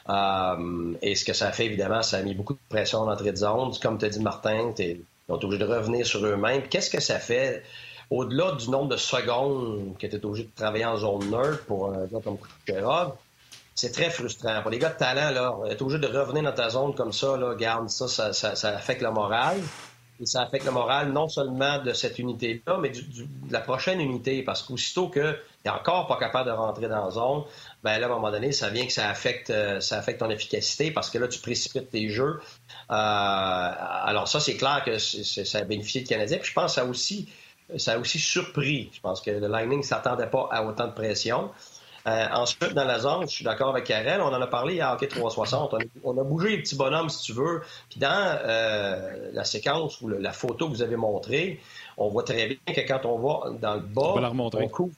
Euh, 0.07 0.93
et 1.01 1.15
ce 1.15 1.25
que 1.25 1.33
ça 1.33 1.51
fait, 1.51 1.65
évidemment, 1.65 2.01
ça 2.03 2.17
a 2.17 2.21
mis 2.21 2.35
beaucoup 2.35 2.53
de 2.53 2.59
pression 2.69 2.99
en 2.99 3.11
entrée 3.11 3.33
de 3.33 3.37
zone. 3.37 3.73
Comme 3.81 3.97
tu 3.97 4.07
dit, 4.07 4.21
Martin, 4.21 4.71
ils 4.79 5.01
ont 5.27 5.33
obligé 5.33 5.57
de 5.57 5.65
revenir 5.65 6.05
sur 6.05 6.25
eux-mêmes. 6.25 6.61
Qu'est-ce 6.69 6.89
que 6.89 7.01
ça 7.01 7.19
fait? 7.19 7.63
Au-delà 8.09 8.53
du 8.53 8.69
nombre 8.69 8.89
de 8.89 8.97
secondes 8.97 9.97
que 9.97 10.07
tu 10.07 10.15
es 10.15 10.25
obligé 10.25 10.45
de 10.45 10.55
travailler 10.55 10.85
en 10.85 10.97
zone 10.97 11.29
neutre 11.29 11.65
pour 11.65 11.91
un 11.91 12.05
gars 12.05 12.19
comme 12.23 12.37
Kucherov, 12.65 13.13
c'est 13.75 13.91
très 13.91 14.09
frustrant. 14.09 14.61
Pour 14.61 14.71
les 14.71 14.79
gars 14.79 14.89
de 14.89 14.97
talent, 14.97 15.31
là, 15.31 15.53
être 15.69 15.81
obligé 15.81 15.99
de 15.99 16.07
revenir 16.07 16.43
dans 16.43 16.53
ta 16.53 16.69
zone 16.69 16.95
comme 16.95 17.11
ça, 17.11 17.35
là, 17.35 17.55
garde 17.55 17.89
ça, 17.89 18.07
ça, 18.07 18.31
ça, 18.33 18.69
affecte 18.69 19.01
le 19.01 19.11
moral. 19.11 19.57
Et 20.21 20.25
ça 20.25 20.43
affecte 20.43 20.65
le 20.65 20.71
moral 20.71 21.11
non 21.11 21.27
seulement 21.27 21.83
de 21.83 21.91
cette 21.91 22.17
unité-là, 22.19 22.77
mais 22.81 22.89
de 22.89 23.03
la 23.51 23.59
prochaine 23.59 23.99
unité. 23.99 24.43
Parce 24.43 24.63
qu'aussitôt 24.63 25.09
que 25.09 25.37
tu 25.65 25.69
encore 25.69 26.07
pas 26.07 26.15
capable 26.15 26.49
de 26.49 26.55
rentrer 26.55 26.87
dans 26.87 27.03
la 27.03 27.11
zone, 27.11 27.43
ben 27.83 27.99
là, 27.99 28.07
à 28.07 28.09
un 28.09 28.13
moment 28.13 28.31
donné, 28.31 28.53
ça 28.53 28.69
vient 28.69 28.85
que 28.85 28.93
ça 28.93 29.09
affecte, 29.09 29.49
euh, 29.49 29.81
ça 29.81 29.97
affecte 29.97 30.21
ton 30.21 30.29
efficacité 30.29 30.91
parce 30.91 31.09
que 31.09 31.17
là, 31.17 31.27
tu 31.27 31.39
précipites 31.39 31.89
tes 31.89 32.07
jeux. 32.07 32.39
Euh, 32.39 32.93
alors 32.93 34.29
ça, 34.29 34.39
c'est 34.39 34.55
clair 34.55 34.83
que 34.85 34.97
ça 34.99 35.57
a 35.57 35.63
bénéficié 35.65 36.03
de 36.03 36.07
Canadien. 36.07 36.37
Puis 36.37 36.47
je 36.47 36.53
pense 36.53 36.75
que 36.75 36.81
ça 36.81 36.85
aussi 36.85 37.27
ça 37.77 37.93
a 37.93 37.97
aussi 37.97 38.19
surpris. 38.19 38.89
Je 38.93 39.01
pense 39.01 39.21
que 39.21 39.31
le 39.31 39.47
Lightning 39.47 39.79
ne 39.79 39.83
s'attendait 39.83 40.27
pas 40.27 40.47
à 40.51 40.63
autant 40.63 40.87
de 40.87 40.93
pression. 40.93 41.51
Euh, 42.07 42.27
ensuite, 42.33 42.73
dans 42.73 42.83
la 42.83 42.99
zone, 42.99 43.21
je 43.23 43.33
suis 43.33 43.43
d'accord 43.43 43.69
avec 43.69 43.85
Karel, 43.85 44.21
on 44.21 44.27
en 44.27 44.39
a 44.39 44.45
parlé 44.45 44.79
à 44.79 44.93
Hockey 44.93 45.07
360. 45.07 45.73
On 46.03 46.17
a, 46.17 46.23
bougé 46.23 46.49
les 46.49 46.59
petits 46.59 46.75
bonhommes, 46.75 47.09
si 47.09 47.23
tu 47.23 47.33
veux. 47.33 47.63
Puis 47.89 47.99
dans 47.99 48.37
euh, 48.45 49.31
la 49.33 49.43
séquence 49.43 49.99
ou 50.01 50.09
la 50.09 50.31
photo 50.31 50.67
que 50.67 50.73
vous 50.75 50.83
avez 50.83 50.97
montrée, 50.97 51.59
on 51.97 52.09
voit 52.09 52.23
très 52.23 52.47
bien 52.47 52.75
que 52.75 52.81
quand 52.81 53.05
on 53.05 53.17
va 53.17 53.57
dans 53.59 53.73
le 53.73 53.79
bas, 53.79 54.13
on, 54.15 54.19
la 54.19 54.29
remontrer. 54.29 54.69
couvre. 54.69 54.93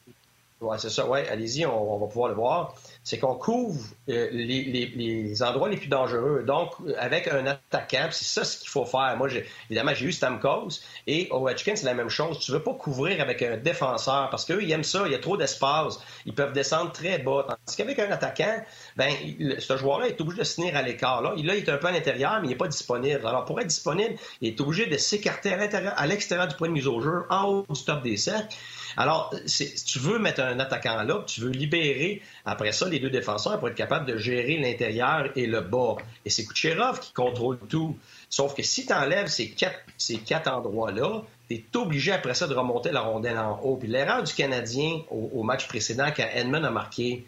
Ouais, 0.59 0.77
c'est 0.79 0.89
ça. 0.89 1.07
Ouais, 1.07 1.27
allez-y, 1.29 1.65
on, 1.65 1.97
va 1.97 2.07
pouvoir 2.07 2.29
le 2.29 2.35
voir 2.35 2.75
c'est 3.07 3.19
qu'on 3.19 3.35
couvre 3.35 3.79
euh, 4.09 4.27
les, 4.33 5.41
endroits 5.41 5.69
les 5.69 5.77
plus 5.77 5.87
dangereux. 5.87 6.43
Donc, 6.45 6.73
avec 6.97 7.29
un 7.29 7.47
attaquant, 7.47 8.09
c'est 8.11 8.25
ça 8.25 8.43
ce 8.43 8.57
qu'il 8.57 8.67
faut 8.67 8.83
faire. 8.83 9.15
Moi, 9.17 9.29
évidemment, 9.69 9.93
j'ai 9.95 10.07
eu 10.07 10.11
Stamkos 10.11 10.81
et 11.07 11.29
Ovechkin, 11.31 11.77
c'est 11.77 11.85
la 11.85 11.93
même 11.93 12.09
chose. 12.09 12.37
Tu 12.39 12.51
veux 12.51 12.61
pas 12.61 12.73
couvrir 12.73 13.21
avec 13.21 13.41
un 13.43 13.55
défenseur 13.55 14.29
parce 14.29 14.43
qu'eux, 14.43 14.61
ils 14.61 14.69
aiment 14.73 14.83
ça. 14.83 15.03
Il 15.05 15.13
y 15.13 15.15
a 15.15 15.19
trop 15.19 15.37
d'espace. 15.37 16.01
Ils 16.25 16.33
peuvent 16.33 16.51
descendre 16.51 16.91
très 16.91 17.17
bas. 17.19 17.45
Tandis 17.47 17.77
qu'avec 17.77 17.97
un 17.99 18.11
attaquant, 18.11 18.61
ben, 18.97 19.13
ce 19.57 19.77
joueur-là 19.77 20.09
est 20.09 20.19
obligé 20.19 20.39
de 20.39 20.43
se 20.43 20.55
tenir 20.57 20.75
à 20.75 20.81
l'écart. 20.81 21.21
Là. 21.21 21.29
là, 21.29 21.55
il 21.55 21.63
est 21.63 21.69
un 21.69 21.77
peu 21.77 21.87
à 21.87 21.93
l'intérieur, 21.93 22.41
mais 22.41 22.47
il 22.47 22.49
n'est 22.49 22.57
pas 22.57 22.67
disponible. 22.67 23.25
Alors, 23.25 23.45
pour 23.45 23.57
être 23.61 23.67
disponible, 23.67 24.15
il 24.41 24.49
est 24.49 24.59
obligé 24.59 24.85
de 24.85 24.97
s'écarter 24.97 25.53
à 25.53 26.07
l'extérieur 26.07 26.49
du 26.49 26.57
point 26.57 26.67
de 26.67 26.73
mise 26.73 26.87
au 26.87 26.99
jeu, 26.99 27.23
en 27.29 27.45
haut 27.45 27.65
du 27.69 27.85
top 27.85 28.03
des 28.03 28.17
cercles. 28.17 28.53
Alors, 28.95 29.33
si 29.45 29.73
tu 29.83 29.99
veux 29.99 30.19
mettre 30.19 30.41
un 30.41 30.59
attaquant-là, 30.59 31.23
tu 31.27 31.41
veux 31.41 31.49
libérer, 31.49 32.21
après 32.45 32.71
ça, 32.71 32.87
les 32.87 32.99
deux 32.99 33.09
défenseurs 33.09 33.59
pour 33.59 33.67
être 33.67 33.75
capable 33.75 34.05
de 34.05 34.17
gérer 34.17 34.57
l'intérieur 34.57 35.29
et 35.35 35.47
le 35.47 35.61
bas. 35.61 35.95
Et 36.25 36.29
c'est 36.29 36.45
Kucherov 36.45 36.99
qui 36.99 37.13
contrôle 37.13 37.57
tout. 37.69 37.97
Sauf 38.29 38.55
que 38.55 38.63
si 38.63 38.85
tu 38.85 38.93
enlèves 38.93 39.27
ces 39.27 39.49
quatre, 39.49 39.79
ces 39.97 40.17
quatre 40.17 40.49
endroits-là, 40.49 41.23
tu 41.49 41.55
es 41.55 41.77
obligé 41.77 42.11
après 42.11 42.33
ça 42.33 42.47
de 42.47 42.53
remonter 42.53 42.91
la 42.91 43.01
rondelle 43.01 43.37
en 43.37 43.59
haut. 43.61 43.77
Puis 43.77 43.87
l'erreur 43.87 44.23
du 44.23 44.33
Canadien 44.33 45.01
au, 45.09 45.43
match 45.43 45.67
précédent, 45.67 46.09
quand 46.15 46.27
Edmund 46.33 46.65
a 46.65 46.71
marqué, 46.71 47.25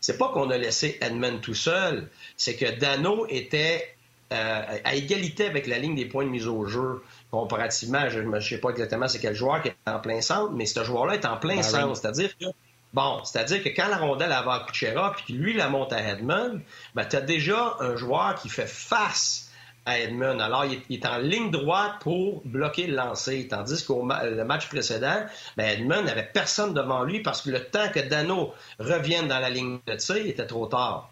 c'est 0.00 0.18
pas 0.18 0.28
qu'on 0.28 0.50
a 0.50 0.58
laissé 0.58 0.98
Edmund 1.00 1.40
tout 1.40 1.54
seul, 1.54 2.10
c'est 2.36 2.56
que 2.56 2.78
Dano 2.78 3.26
était 3.28 3.94
euh, 4.32 4.78
à 4.84 4.94
égalité 4.94 5.46
avec 5.46 5.66
la 5.66 5.78
ligne 5.78 5.94
des 5.94 6.06
points 6.06 6.24
de 6.24 6.30
mise 6.30 6.46
au 6.46 6.66
jeu. 6.66 7.02
Comparativement, 7.34 8.08
je 8.08 8.20
ne 8.20 8.40
sais 8.40 8.58
pas 8.58 8.70
exactement 8.70 9.08
c'est 9.08 9.18
quel 9.18 9.34
joueur 9.34 9.60
qui 9.60 9.68
est 9.68 9.76
en 9.86 9.98
plein 9.98 10.20
centre, 10.20 10.52
mais 10.52 10.66
ce 10.66 10.84
joueur-là 10.84 11.14
est 11.14 11.26
en 11.26 11.36
plein 11.36 11.62
centre. 11.62 11.96
C'est-à-dire 11.96 12.30
que 12.38 12.46
Bon, 12.92 13.24
c'est-à-dire 13.24 13.60
que 13.60 13.70
quand 13.70 13.88
la 13.88 13.96
rondelle 13.96 14.28
va 14.28 14.52
à 14.52 14.66
Kucherov 14.68 15.16
puis 15.16 15.34
lui 15.34 15.52
la 15.52 15.68
monte 15.68 15.92
à 15.92 16.00
Edmund, 16.00 16.60
ben, 16.94 17.04
tu 17.04 17.16
as 17.16 17.20
déjà 17.20 17.76
un 17.80 17.96
joueur 17.96 18.36
qui 18.36 18.48
fait 18.48 18.68
face 18.68 19.50
à 19.84 19.98
Edmund. 19.98 20.40
Alors, 20.40 20.64
il 20.64 20.80
est, 20.88 21.04
en 21.04 21.18
ligne 21.18 21.50
droite 21.50 21.94
pour 22.00 22.40
bloquer 22.44 22.86
le 22.86 22.94
lancer. 22.94 23.48
Tandis 23.48 23.84
qu'au 23.84 24.08
le 24.08 24.44
match 24.44 24.68
précédent, 24.68 25.26
ben 25.56 25.64
Edmund 25.64 26.04
n'avait 26.04 26.30
personne 26.32 26.72
devant 26.72 27.02
lui 27.02 27.20
parce 27.20 27.42
que 27.42 27.50
le 27.50 27.64
temps 27.64 27.88
que 27.92 27.98
Dano 27.98 28.54
revienne 28.78 29.26
dans 29.26 29.40
la 29.40 29.50
ligne 29.50 29.80
de 29.88 29.96
tir, 29.96 30.18
il 30.18 30.28
était 30.28 30.46
trop 30.46 30.66
tard. 30.66 31.10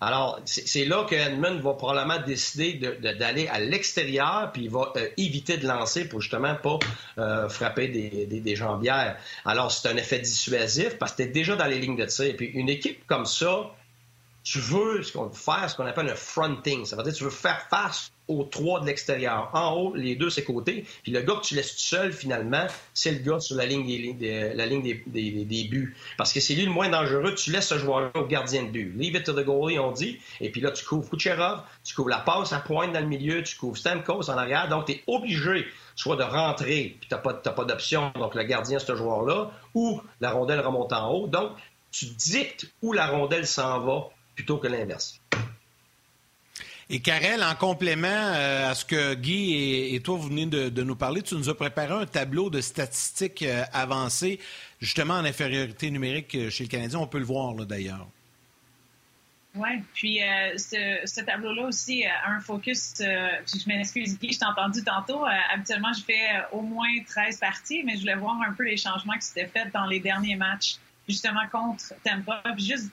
Alors, 0.00 0.40
c'est 0.44 0.84
là 0.84 1.06
que 1.08 1.14
Edmund 1.14 1.60
va 1.60 1.72
probablement 1.72 2.20
décider 2.20 2.74
d'aller 2.74 3.48
à 3.48 3.60
l'extérieur, 3.60 4.50
puis 4.52 4.64
il 4.64 4.70
va 4.70 4.92
euh, 4.96 5.08
éviter 5.16 5.56
de 5.56 5.66
lancer 5.66 6.06
pour 6.06 6.20
justement 6.20 6.54
pas 6.54 6.78
euh, 7.16 7.48
frapper 7.48 7.88
des, 7.88 8.26
des, 8.26 8.56
jambières. 8.56 9.16
Alors, 9.46 9.72
c'est 9.72 9.88
un 9.88 9.96
effet 9.96 10.18
dissuasif 10.18 10.98
parce 10.98 11.12
que 11.12 11.22
tu 11.22 11.28
es 11.28 11.32
déjà 11.32 11.56
dans 11.56 11.64
les 11.64 11.78
lignes 11.78 11.96
de 11.96 12.04
tir. 12.04 12.34
Puis 12.36 12.46
une 12.46 12.68
équipe 12.68 13.06
comme 13.06 13.24
ça, 13.24 13.70
tu 14.46 14.60
veux 14.60 15.02
qu'on 15.12 15.28
faire 15.30 15.68
ce 15.68 15.76
qu'on 15.76 15.86
appelle 15.86 16.08
un 16.08 16.14
fronting. 16.14 16.84
Ça 16.84 16.94
veut 16.94 17.02
dire 17.02 17.12
que 17.12 17.18
tu 17.18 17.24
veux 17.24 17.30
faire 17.30 17.66
face 17.68 18.12
aux 18.28 18.44
trois 18.44 18.78
de 18.78 18.86
l'extérieur. 18.86 19.50
En 19.54 19.72
haut, 19.72 19.94
les 19.96 20.14
deux, 20.14 20.30
c'est 20.30 20.44
côté. 20.44 20.86
Puis 21.02 21.10
le 21.10 21.20
gars 21.22 21.34
que 21.34 21.44
tu 21.44 21.56
laisses 21.56 21.72
tout 21.72 21.82
seul, 21.82 22.12
finalement, 22.12 22.64
c'est 22.94 23.10
le 23.10 23.18
gars 23.18 23.40
sur 23.40 23.56
la 23.56 23.66
ligne 23.66 23.86
des, 23.86 25.68
buts. 25.68 25.96
Parce 26.16 26.32
que 26.32 26.38
c'est 26.38 26.54
lui 26.54 26.64
le 26.64 26.70
moins 26.70 26.88
dangereux. 26.88 27.34
Tu 27.34 27.50
laisses 27.50 27.66
ce 27.66 27.78
joueur-là 27.78 28.12
au 28.14 28.24
gardien 28.26 28.62
de 28.62 28.68
but. 28.68 28.94
Leave 28.96 29.16
it 29.16 29.24
to 29.24 29.32
the 29.32 29.44
goalie, 29.44 29.80
on 29.80 29.90
dit. 29.90 30.20
Et 30.40 30.50
puis 30.50 30.60
là, 30.60 30.70
tu 30.70 30.84
couvres 30.84 31.10
Kucherov, 31.10 31.62
tu 31.82 31.96
couvres 31.96 32.10
la 32.10 32.18
passe 32.18 32.52
à 32.52 32.60
pointe 32.60 32.92
dans 32.92 33.00
le 33.00 33.06
milieu, 33.06 33.42
tu 33.42 33.56
couvres 33.56 33.76
Stamkos 33.76 34.30
en 34.30 34.38
arrière. 34.38 34.68
Donc, 34.68 34.86
tu 34.86 34.92
es 34.92 35.02
obligé 35.08 35.66
soit 35.96 36.14
de 36.14 36.22
rentrer, 36.22 36.96
puis 37.00 37.08
tu 37.08 37.14
n'as 37.16 37.20
pas, 37.20 37.34
pas 37.34 37.64
d'option. 37.64 38.12
Donc, 38.14 38.36
le 38.36 38.44
gardien, 38.44 38.78
ce 38.78 38.94
joueur-là, 38.94 39.50
ou 39.74 40.00
la 40.20 40.30
rondelle 40.30 40.60
remonte 40.60 40.92
en 40.92 41.10
haut. 41.10 41.26
Donc, 41.26 41.50
tu 41.90 42.06
dictes 42.06 42.70
où 42.82 42.92
la 42.92 43.08
rondelle 43.08 43.46
s'en 43.46 43.80
va 43.80 44.10
plutôt 44.36 44.58
que 44.58 44.68
l'inverse. 44.68 45.20
Et 46.88 47.00
Karel, 47.00 47.42
en 47.42 47.56
complément 47.56 48.06
euh, 48.06 48.70
à 48.70 48.74
ce 48.76 48.84
que 48.84 49.14
Guy 49.14 49.92
et, 49.92 50.00
toi, 50.00 50.16
vous 50.16 50.28
venez 50.28 50.46
de, 50.46 50.82
nous 50.84 50.94
parler, 50.94 51.20
tu 51.20 51.34
nous 51.34 51.48
as 51.48 51.56
préparé 51.56 51.92
un 51.92 52.06
tableau 52.06 52.48
de 52.48 52.60
statistiques 52.60 53.42
euh, 53.42 53.64
avancées, 53.72 54.38
justement 54.80 55.14
en 55.14 55.24
infériorité 55.24 55.90
numérique 55.90 56.36
euh, 56.36 56.48
chez 56.48 56.62
le 56.62 56.68
Canadien. 56.68 57.00
On 57.00 57.08
peut 57.08 57.18
le 57.18 57.24
voir, 57.24 57.54
d'ailleurs. 57.54 58.06
Oui, 59.56 59.70
puis 59.94 60.20
ce, 60.58 61.24
tableau-là 61.24 61.64
aussi 61.68 62.04
a 62.04 62.28
un 62.30 62.40
focus, 62.40 62.96
je 62.98 63.66
m'excuse 63.66 64.18
Guy, 64.18 64.34
je 64.34 64.38
t'ai 64.38 64.44
entendu 64.44 64.84
tantôt, 64.84 65.24
habituellement 65.50 65.94
je 65.94 66.04
fais 66.04 66.28
au 66.52 66.60
moins 66.60 66.90
13 67.06 67.38
parties, 67.38 67.82
mais 67.82 67.94
je 67.94 68.00
voulais 68.00 68.16
voir 68.16 68.38
un 68.46 68.52
peu 68.52 68.64
les 68.64 68.76
changements 68.76 69.14
qui 69.14 69.22
s'étaient 69.22 69.46
faits 69.46 69.72
dans 69.72 69.86
les 69.86 69.98
derniers 69.98 70.36
matchs, 70.36 70.76
justement 71.08 71.40
contre 71.50 71.94
Tampa, 72.04 72.42
puis 72.54 72.66
juste 72.66 72.90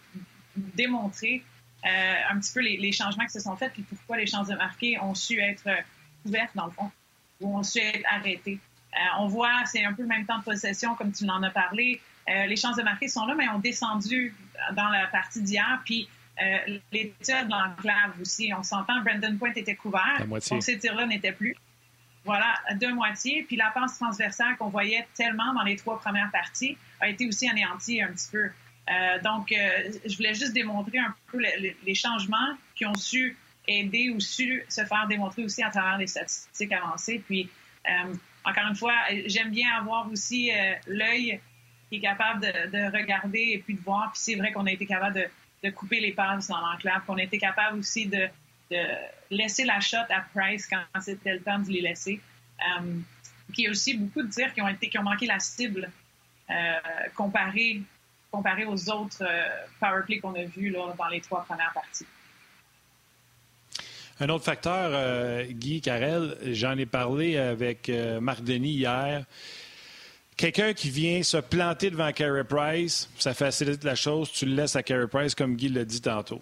démontrer 0.56 1.44
euh, 1.86 2.14
un 2.30 2.40
petit 2.40 2.54
peu 2.54 2.62
les, 2.62 2.92
changements 2.92 3.26
qui 3.26 3.34
se 3.34 3.42
sont 3.42 3.56
faits, 3.56 3.74
puis 3.74 3.84
pourquoi 3.84 4.18
les 4.18 4.26
chances 4.26 4.48
de 4.48 4.56
marquer 4.56 4.98
ont 5.02 5.16
su 5.16 5.40
être 5.40 5.68
ouvertes, 6.26 6.52
dans 6.56 6.66
le 6.66 6.72
fond, 6.72 6.90
ou 7.42 7.58
ont 7.58 7.64
su 7.64 7.80
être 7.80 8.06
arrêtées. 8.10 8.60
Euh, 8.94 9.20
on 9.20 9.28
voit, 9.28 9.66
c'est 9.66 9.84
un 9.84 9.94
peu 9.94 10.04
le 10.04 10.08
même 10.08 10.26
temps 10.26 10.40
de 10.40 10.44
possession, 10.44 10.96
comme 10.96 11.12
tu 11.12 11.26
l'en 11.26 11.44
as 11.44 11.50
parlé. 11.50 12.00
Euh, 12.30 12.46
les 12.46 12.56
chances 12.56 12.78
de 12.78 12.84
marquer 12.84 13.10
sont 13.10 13.26
là, 13.26 13.36
mais 13.36 13.50
ont 13.50 13.60
descendu 13.60 14.34
dans 14.76 14.88
la 14.90 15.08
partie 15.08 15.42
d'hier. 15.42 15.82
Puis 15.84 16.08
les 16.92 17.14
tirs 17.22 17.46
de 17.46 17.52
l'enclave 17.52 18.20
aussi. 18.22 18.52
On 18.58 18.64
s'entend, 18.64 19.02
Brandon 19.02 19.38
Point 19.38 19.54
était 19.56 19.76
couvert. 19.76 20.26
Donc 20.28 20.64
ces 20.64 20.80
tirs-là 20.80 21.06
n'étaient 21.06 21.32
plus. 21.34 21.56
Voilà, 22.24 22.56
de 22.76 22.88
moitié. 22.88 23.44
Puis 23.44 23.58
la 23.58 23.72
passe 23.72 24.00
transversale 24.00 24.56
qu'on 24.58 24.70
voyait 24.70 25.06
tellement 25.16 25.54
dans 25.54 25.64
les 25.64 25.76
trois 25.76 26.00
premières 26.00 26.32
parties 26.32 26.78
a 27.02 27.10
été 27.10 27.28
aussi 27.28 27.50
anéantie 27.50 28.02
un 28.02 28.08
petit 28.08 28.30
peu. 28.32 28.50
Euh, 28.90 29.20
donc, 29.22 29.52
euh, 29.52 29.92
je 30.06 30.16
voulais 30.18 30.34
juste 30.34 30.54
démontrer 30.54 30.98
un 30.98 31.14
peu 31.32 31.40
les, 31.40 31.96
changements 31.96 32.58
qui 32.76 32.86
ont 32.86 32.96
su 32.96 33.38
aider 33.68 34.10
ou 34.10 34.20
su 34.20 34.66
se 34.68 34.84
faire 34.84 35.08
démontrer 35.08 35.46
aussi 35.46 35.64
à 35.64 35.70
travers 35.70 35.98
les 35.98 36.08
statistiques 36.08 36.74
avancées. 36.74 37.24
Puis, 37.26 37.50
euh, 37.88 38.14
encore 38.44 38.68
une 38.68 38.76
fois, 38.76 38.96
j'aime 39.26 39.52
bien 39.52 39.70
avoir 39.78 40.12
aussi 40.12 40.52
l'œil 40.86 41.40
qui 41.90 41.98
est 41.98 42.02
capable 42.02 42.42
de, 42.42 42.98
regarder 42.98 43.52
et 43.54 43.60
puis 43.60 43.76
de 43.76 43.82
voir. 43.82 44.12
Puis 44.12 44.22
c'est 44.22 44.36
vrai 44.36 44.52
qu'on 44.52 44.66
a 44.66 44.72
été 44.72 44.86
capable 44.86 45.30
de, 45.64 45.70
couper 45.70 46.02
les 46.02 46.12
passes 46.12 46.48
dans 46.48 46.60
l'enclave, 46.60 47.06
qu'on 47.06 47.18
a 47.18 47.24
été 47.24 47.38
capable 47.38 47.80
aussi 47.80 48.08
de, 48.08 48.28
laisser 49.30 49.64
la 49.64 49.80
shot 49.80 49.98
à 50.10 50.26
Price 50.34 50.68
quand 50.68 50.84
c'était 51.00 51.34
le 51.34 51.40
temps 51.40 51.60
de 51.60 51.70
les 51.70 51.82
laisser. 51.82 52.20
puis 53.48 53.58
il 53.60 53.64
y 53.64 53.68
a 53.68 53.70
aussi 53.70 53.94
beaucoup 53.94 54.24
de 54.24 54.30
tirs 54.30 54.54
qui 54.54 54.62
ont 54.62 54.68
été 54.68 54.90
qui 54.90 54.98
ont 54.98 55.04
manqué 55.04 55.26
la 55.26 55.40
cible 55.40 55.90
comparé 57.16 57.82
comparé 58.34 58.66
aux 58.66 58.90
autres 58.90 59.22
euh, 59.22 59.48
powerplay 59.80 60.18
qu'on 60.18 60.34
a 60.34 60.44
vus 60.44 60.72
dans 60.72 61.08
les 61.08 61.22
trois 61.22 61.46
premières 61.46 61.72
parties. 61.72 62.06
Un 64.20 64.30
autre 64.30 64.44
facteur, 64.44 64.90
euh, 64.92 65.46
Guy 65.46 65.82
Carrel, 65.82 66.36
j'en 66.48 66.76
ai 66.78 66.88
parlé 66.88 67.38
avec 67.38 67.90
euh, 67.90 68.20
Marc 68.20 68.44
Denis 68.44 68.74
hier. 68.74 69.24
Quelqu'un 70.36 70.74
qui 70.74 70.90
vient 70.90 71.22
se 71.22 71.38
planter 71.38 71.92
devant 71.92 72.12
Carey 72.12 72.44
Price, 72.44 73.08
ça 73.20 73.36
facilite 73.36 73.84
la 73.84 73.94
chose, 73.94 74.32
tu 74.32 74.48
le 74.48 74.56
laisses 74.56 74.76
à 74.76 74.82
Carey 74.82 75.08
Price, 75.08 75.36
comme 75.36 75.56
Guy 75.56 75.70
l'a 75.70 75.86
dit 75.86 76.02
tantôt. 76.02 76.42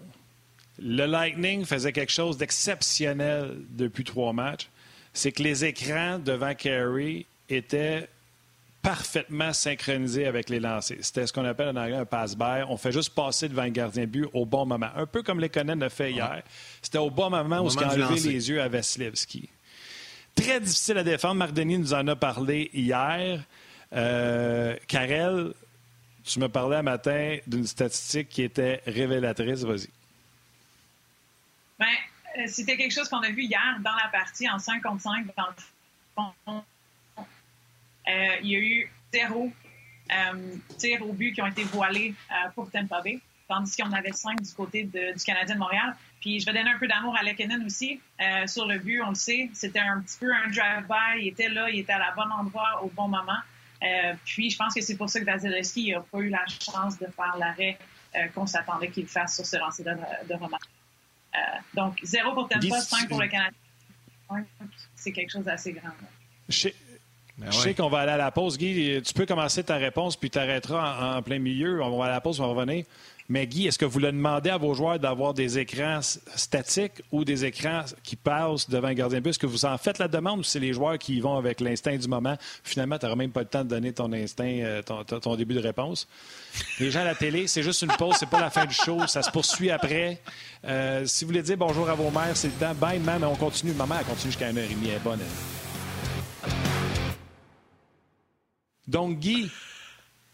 Le 0.80 1.06
Lightning 1.06 1.66
faisait 1.66 1.92
quelque 1.92 2.12
chose 2.12 2.38
d'exceptionnel 2.38 3.58
depuis 3.70 4.06
trois 4.06 4.32
matchs. 4.32 4.70
C'est 5.14 5.34
que 5.34 5.44
les 5.44 5.66
écrans 5.66 6.20
devant 6.20 6.56
Carey 6.56 7.26
étaient 7.50 8.08
parfaitement 8.82 9.54
synchronisé 9.54 10.26
avec 10.26 10.50
les 10.50 10.60
lancers. 10.60 10.98
C'était 11.02 11.28
ce 11.28 11.34
qu'on 11.34 11.46
appelle 11.46 11.70
en 11.70 11.76
anglais 11.76 11.98
un 11.98 12.06
pass-by. 12.06 12.64
On 12.68 12.78
fait 12.78 12.92
juste 12.92 13.14
passer 13.14 13.48
devant 13.48 13.64
le 13.64 13.70
gardien 13.70 14.04
de 14.04 14.10
but 14.10 14.28
au 14.34 14.46
bon 14.46 14.66
moment. 14.66 14.90
Un 14.96 15.06
peu 15.06 15.24
comme 15.24 15.40
les 15.40 15.50
Conan 15.50 15.80
a 15.82 15.90
fait 15.90 16.12
hier. 16.12 16.42
C'était 16.82 16.98
au 16.98 17.10
bon 17.10 17.30
moment 17.30 17.62
où 17.62 17.70
il 17.70 17.84
a 17.84 17.94
enlevé 17.94 18.20
les 18.20 18.50
yeux 18.50 18.62
à 18.62 18.68
Vasilevski. 18.68 19.50
Très 20.36 20.60
difficile 20.60 20.98
à 20.98 21.04
défendre. 21.04 21.36
Marc 21.36 21.54
Denis 21.54 21.78
nous 21.78 21.94
en 21.94 22.08
a 22.08 22.16
parlé 22.16 22.70
hier. 22.74 23.44
Euh, 23.94 24.76
Karel, 24.88 25.54
tu 26.24 26.40
me 26.40 26.48
parlais 26.48 26.78
un 26.78 26.84
matin 26.84 27.38
d'une 27.48 27.68
statistique 27.68 28.30
qui 28.30 28.44
était 28.44 28.82
révélatrice. 28.88 29.64
Vas-y. 29.64 29.90
Ben, 31.78 31.88
euh, 32.38 32.44
c'était 32.48 32.78
quelque 32.78 32.94
chose 32.94 33.10
qu'on 33.10 33.22
a 33.22 33.30
vu 33.30 33.44
hier 33.44 33.80
dans 33.84 33.96
la 33.96 34.10
partie 34.10 34.50
en 34.50 34.60
5 34.60 34.82
contre 34.82 35.02
5 35.02 35.26
dans 35.36 35.48
le 35.48 35.54
fond 36.16 36.34
euh, 36.48 36.60
il 38.08 38.48
y 38.48 38.56
a 38.56 38.60
eu 38.60 38.92
zéro 39.14 39.52
euh, 40.12 40.56
tirs 40.78 41.02
au 41.08 41.14
but 41.14 41.34
qui 41.34 41.42
ont 41.42 41.48
été 41.48 41.64
voilés 41.64 42.14
euh, 42.32 42.50
pour 42.54 42.70
Tampa 42.70 43.02
Bay, 43.02 43.20
tandis 43.48 43.76
qu'on 43.78 43.92
avait 43.94 44.12
cinq 44.12 44.42
du 44.42 44.54
côté 44.54 44.84
du 44.84 45.24
Canadien 45.24 45.56
de 45.56 45.60
Montréal. 45.60 45.96
Puis 46.20 46.40
je 46.40 46.46
vais 46.46 46.54
donner 46.54 46.70
un 46.70 46.78
peu 46.78 46.88
d'amour 46.88 47.16
à 47.18 47.24
Lekenen 47.24 47.66
aussi 47.66 48.00
sur 48.46 48.68
le 48.68 48.78
but. 48.78 49.02
On 49.02 49.10
le 49.10 49.16
sait, 49.16 49.50
c'était 49.54 49.80
un 49.80 50.02
petit 50.02 50.20
peu 50.20 50.32
un 50.32 50.50
drive-by. 50.50 51.22
Il 51.22 51.28
était 51.30 51.50
là, 51.50 51.70
il 51.70 51.80
était 51.80 51.94
à 51.94 52.00
la 52.00 52.12
bonne 52.12 52.32
endroit 52.32 52.84
au 52.84 52.90
bon 52.90 53.08
moment. 53.08 53.40
puis 54.24 54.52
je 54.52 54.58
pense 54.58 54.76
que 54.76 54.82
c'est 54.82 54.98
pour 54.98 55.10
ça 55.10 55.20
que 55.20 55.26
Vasilevski 55.26 55.92
n'a 55.92 56.02
pas 56.02 56.20
eu 56.20 56.30
la 56.30 56.46
chance 56.48 57.00
de 57.00 57.08
faire 57.08 57.36
l'arrêt 57.40 57.80
qu'on 58.36 58.46
s'attendait 58.46 58.90
qu'il 58.90 59.08
fasse 59.08 59.36
sur 59.36 59.46
ce 59.46 59.58
lancer 59.58 59.84
de, 59.84 59.92
de 60.28 60.34
Roman. 60.36 60.60
donc 61.74 62.00
zéro 62.04 62.34
pour 62.34 62.48
Tampa, 62.48 62.80
cinq 62.82 63.10
pour 63.10 63.20
le 63.20 63.28
Canadien. 63.28 63.58
C'est 64.96 65.12
quelque 65.12 65.32
chose 65.32 65.46
d'assez 65.46 65.74
grand. 65.74 65.90
Ben 67.42 67.52
je 67.52 67.58
sais 67.58 67.74
qu'on 67.74 67.90
va 67.90 68.00
aller 68.00 68.12
à 68.12 68.18
la 68.18 68.30
pause. 68.30 68.56
Guy, 68.56 69.02
tu 69.04 69.14
peux 69.16 69.26
commencer 69.26 69.64
ta 69.64 69.78
réponse, 69.78 70.16
puis 70.16 70.30
tu 70.30 70.38
arrêteras 70.38 71.18
en, 71.18 71.22
plein 71.24 71.40
milieu. 71.40 71.82
On 71.82 71.98
va 71.98 72.06
à 72.06 72.10
la 72.10 72.22
pause, 72.22 72.40
on 72.40 72.44
va 72.44 72.62
revenir. 72.62 72.86
Mais 73.30 73.48
Guy, 73.48 73.66
est-ce 73.66 73.80
que 73.80 73.86
vous 73.86 73.98
le 73.98 74.12
demandez 74.12 74.52
à 74.52 74.58
vos 74.58 74.76
joueurs 74.76 75.00
d'avoir 75.00 75.34
des 75.34 75.58
écrans 75.58 76.02
statiques 76.02 77.02
ou 77.12 77.26
des 77.26 77.46
écrans 77.46 77.86
qui 78.04 78.16
passent 78.16 78.70
devant 78.70 78.90
un 78.90 78.94
gardien 78.94 79.20
de 79.20 79.24
but? 79.24 79.32
Est-ce 79.32 79.40
que 79.40 79.48
vous 79.48 79.66
en 79.66 79.76
faites 79.80 79.98
la 79.98 80.08
demande 80.08 80.42
ou 80.42 80.44
c'est 80.44 80.60
les 80.60 80.74
joueurs 80.74 81.00
qui 81.00 81.16
y 81.16 81.20
vont 81.20 81.36
avec 81.36 81.62
l'instinct 81.62 81.96
du 81.96 82.08
moment? 82.08 82.38
Finalement, 82.64 83.00
tu 83.00 83.06
n'auras 83.06 83.16
même 83.16 83.32
pas 83.32 83.40
le 83.40 83.48
temps 83.48 83.64
de 83.64 83.70
donner 83.70 83.92
ton 83.92 84.14
instinct, 84.14 84.60
euh, 84.60 84.82
ton, 84.84 85.36
début 85.36 85.56
de 85.56 85.62
réponse. 85.62 86.08
Les 86.80 86.92
gens 86.92 87.02
à 87.02 87.06
la 87.06 87.16
télé, 87.16 87.48
c'est 87.48 87.64
juste 87.64 87.82
une 87.82 87.94
pause, 87.94 88.18
c'est 88.20 88.30
pas 88.30 88.42
la 88.42 88.52
fin 88.52 88.66
du 88.66 88.76
show, 88.76 89.08
ça 89.08 89.24
se 89.24 89.32
poursuit 89.32 89.72
après. 89.72 90.22
Euh, 90.66 91.06
si 91.08 91.24
vous 91.24 91.30
voulez 91.30 91.42
dire 91.42 91.58
bonjour 91.58 91.90
à 91.90 91.96
vos 91.96 92.12
mères, 92.12 92.36
c'est 92.36 92.50
le 92.50 92.54
temps. 92.54 92.76
Bye, 92.76 93.00
maman, 93.00 93.30
on 93.32 93.36
continue. 93.36 93.72
Maman, 93.72 93.96
elle 94.00 94.06
continue 94.06 94.32
jusqu'à 94.32 94.52
1h30, 94.52 94.76
elle 94.84 94.90
est 94.90 95.00
bonne. 95.04 95.20
Donc, 98.88 99.20
Guy, 99.20 99.50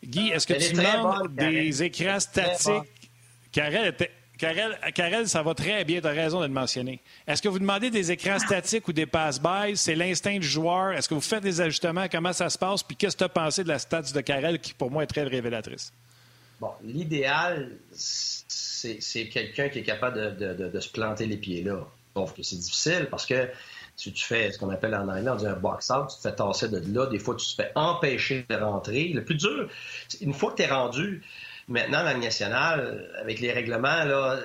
Guy, 0.03 0.29
est-ce 0.29 0.47
que 0.47 0.53
tu 0.53 0.73
demandes 0.73 1.35
des 1.35 1.83
écrans 1.83 2.19
statiques? 2.19 3.11
Karel, 3.51 3.95
Karel, 4.37 5.27
ça 5.27 5.41
va 5.41 5.53
très 5.53 5.83
bien, 5.83 5.99
tu 5.99 6.07
as 6.07 6.11
raison 6.11 6.39
de 6.41 6.45
le 6.45 6.53
mentionner. 6.53 7.01
Est-ce 7.27 7.41
que 7.41 7.49
vous 7.49 7.59
demandez 7.59 7.89
des 7.89 8.11
écrans 8.11 8.39
statiques 8.39 8.87
ou 8.87 8.93
des 8.93 9.05
pass-by? 9.05 9.75
C'est 9.75 9.95
l'instinct 9.95 10.37
du 10.37 10.47
joueur. 10.47 10.93
Est-ce 10.93 11.09
que 11.09 11.15
vous 11.15 11.21
faites 11.21 11.43
des 11.43 11.59
ajustements? 11.59 12.07
Comment 12.09 12.33
ça 12.33 12.49
se 12.49 12.57
passe? 12.57 12.83
Puis 12.83 12.95
qu'est-ce 12.95 13.15
que 13.15 13.19
tu 13.19 13.25
as 13.25 13.29
pensé 13.29 13.63
de 13.63 13.69
la 13.69 13.79
stats 13.79 14.01
de 14.13 14.21
Karel 14.21 14.59
qui, 14.59 14.73
pour 14.73 14.91
moi, 14.91 15.03
est 15.03 15.07
très 15.07 15.23
révélatrice? 15.23 15.91
Bon, 16.59 16.71
l'idéal, 16.83 17.77
c'est 17.91 19.27
quelqu'un 19.27 19.69
qui 19.69 19.79
est 19.79 19.83
capable 19.83 20.37
de, 20.37 20.79
se 20.79 20.89
planter 20.89 21.25
les 21.25 21.37
pieds 21.37 21.63
là. 21.63 21.87
Sauf 22.15 22.33
que 22.33 22.43
c'est 22.43 22.55
difficile 22.55 23.07
parce 23.11 23.25
que 23.25 23.49
si 23.97 24.13
tu 24.13 24.23
fais 24.23 24.51
ce 24.51 24.59
qu'on 24.59 24.69
appelle 24.69 24.95
en 24.95 25.07
anglais, 25.07 25.29
on 25.29 25.35
dit 25.35 25.47
un 25.47 25.53
box-out, 25.53 26.09
tu 26.09 26.17
te 26.17 26.21
fais 26.21 26.35
tasser 26.35 26.69
de 26.69 26.81
là, 26.93 27.07
des 27.07 27.19
fois 27.19 27.35
tu 27.35 27.47
te 27.47 27.61
fais 27.61 27.71
empêcher 27.75 28.45
de 28.47 28.55
rentrer. 28.55 29.09
Le 29.09 29.25
plus 29.25 29.35
dur, 29.35 29.67
une 30.21 30.33
fois 30.33 30.51
que 30.51 30.57
tu 30.57 30.63
es 30.63 30.67
rendu 30.67 31.23
maintenant 31.67 31.99
dans 31.99 32.05
la 32.05 32.13
nationale, 32.13 33.09
avec 33.19 33.39
les 33.39 33.51
règlements, 33.51 34.03
là, 34.05 34.37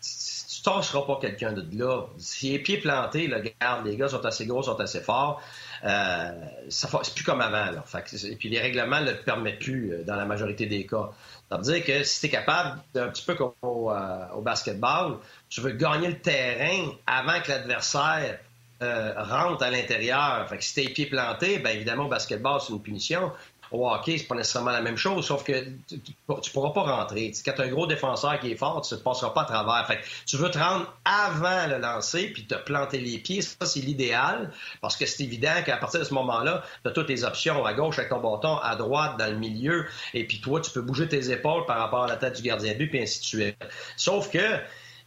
tu 0.00 0.62
tasseras 0.62 1.02
pas 1.02 1.18
quelqu'un 1.20 1.52
de 1.52 1.64
là. 1.76 2.06
S'il 2.18 2.54
est 2.54 2.60
pied 2.60 2.78
planté, 2.78 3.26
là, 3.26 3.38
regarde, 3.38 3.86
les 3.86 3.96
gars 3.96 4.08
sont 4.08 4.24
assez 4.24 4.46
gros, 4.46 4.62
sont 4.62 4.78
assez 4.78 5.00
forts. 5.00 5.42
Euh, 5.84 6.32
c'est 6.68 6.88
plus 7.14 7.24
comme 7.24 7.40
avant. 7.40 7.70
Là. 7.70 7.84
et 8.24 8.36
puis 8.36 8.48
les 8.48 8.60
règlements 8.60 9.00
ne 9.00 9.12
le 9.12 9.22
permettent 9.22 9.60
plus 9.60 9.92
euh, 9.92 10.04
dans 10.04 10.16
la 10.16 10.26
majorité 10.26 10.66
des 10.66 10.86
cas. 10.86 11.10
Ça 11.48 11.56
veut 11.56 11.62
dire 11.62 11.84
que 11.84 12.04
si 12.04 12.20
tu 12.20 12.26
es 12.26 12.28
capable, 12.28 12.78
un 12.94 13.08
petit 13.08 13.24
peu 13.24 13.34
comme 13.34 13.52
au, 13.62 13.90
euh, 13.90 14.26
au, 14.34 14.42
basketball, 14.42 15.16
tu 15.48 15.62
veux 15.62 15.72
gagner 15.72 16.08
le 16.08 16.18
terrain 16.18 16.92
avant 17.06 17.40
que 17.40 17.48
l'adversaire 17.48 18.38
euh, 18.82 19.12
rentre 19.16 19.62
à 19.62 19.70
l'intérieur. 19.70 20.46
Fait 20.48 20.58
que 20.58 20.64
si 20.64 20.74
t'es 20.74 20.88
pieds 20.88 21.06
plantés, 21.06 21.58
bien 21.58 21.72
évidemment, 21.72 22.06
au 22.06 22.08
basketball, 22.08 22.60
c'est 22.60 22.72
une 22.72 22.80
punition. 22.80 23.30
Au 23.72 23.88
hockey, 23.88 24.18
c'est 24.18 24.26
pas 24.26 24.34
nécessairement 24.34 24.72
la 24.72 24.80
même 24.80 24.96
chose, 24.96 25.24
sauf 25.24 25.44
que 25.44 25.64
tu, 25.86 26.00
tu 26.00 26.50
pourras 26.52 26.70
pas 26.70 26.82
rentrer. 26.82 27.30
Quand 27.44 27.52
tu 27.52 27.60
as 27.62 27.64
un 27.66 27.68
gros 27.68 27.86
défenseur 27.86 28.40
qui 28.40 28.50
est 28.50 28.56
fort, 28.56 28.80
tu 28.80 28.94
ne 28.94 28.98
passeras 28.98 29.30
pas 29.30 29.42
à 29.42 29.44
travers. 29.44 29.86
Fait 29.86 30.00
tu 30.26 30.36
veux 30.38 30.50
te 30.50 30.58
rendre 30.58 30.92
avant 31.04 31.68
le 31.68 31.78
lancer 31.78 32.30
puis 32.32 32.46
te 32.46 32.56
planter 32.56 32.98
les 32.98 33.18
pieds. 33.18 33.42
Ça, 33.42 33.66
c'est 33.66 33.80
l'idéal 33.80 34.50
parce 34.80 34.96
que 34.96 35.06
c'est 35.06 35.22
évident 35.22 35.62
qu'à 35.64 35.76
partir 35.76 36.00
de 36.00 36.04
ce 36.04 36.14
moment-là, 36.14 36.64
tu 36.82 36.88
as 36.88 36.92
toutes 36.92 37.08
les 37.08 37.22
options 37.22 37.64
à 37.64 37.72
gauche 37.72 37.98
avec 37.98 38.10
ton 38.10 38.18
bâton, 38.18 38.56
à 38.56 38.74
droite, 38.74 39.16
dans 39.18 39.30
le 39.30 39.38
milieu. 39.38 39.86
Et 40.14 40.26
puis 40.26 40.40
toi, 40.40 40.60
tu 40.60 40.72
peux 40.72 40.82
bouger 40.82 41.06
tes 41.06 41.30
épaules 41.30 41.64
par 41.66 41.78
rapport 41.78 42.04
à 42.04 42.08
la 42.08 42.16
tête 42.16 42.36
du 42.36 42.42
gardien 42.42 42.72
de 42.72 42.78
but, 42.78 42.88
puis 42.88 43.02
ainsi 43.02 43.20
de 43.20 43.24
suite. 43.24 43.56
Sauf 43.96 44.30
que 44.30 44.58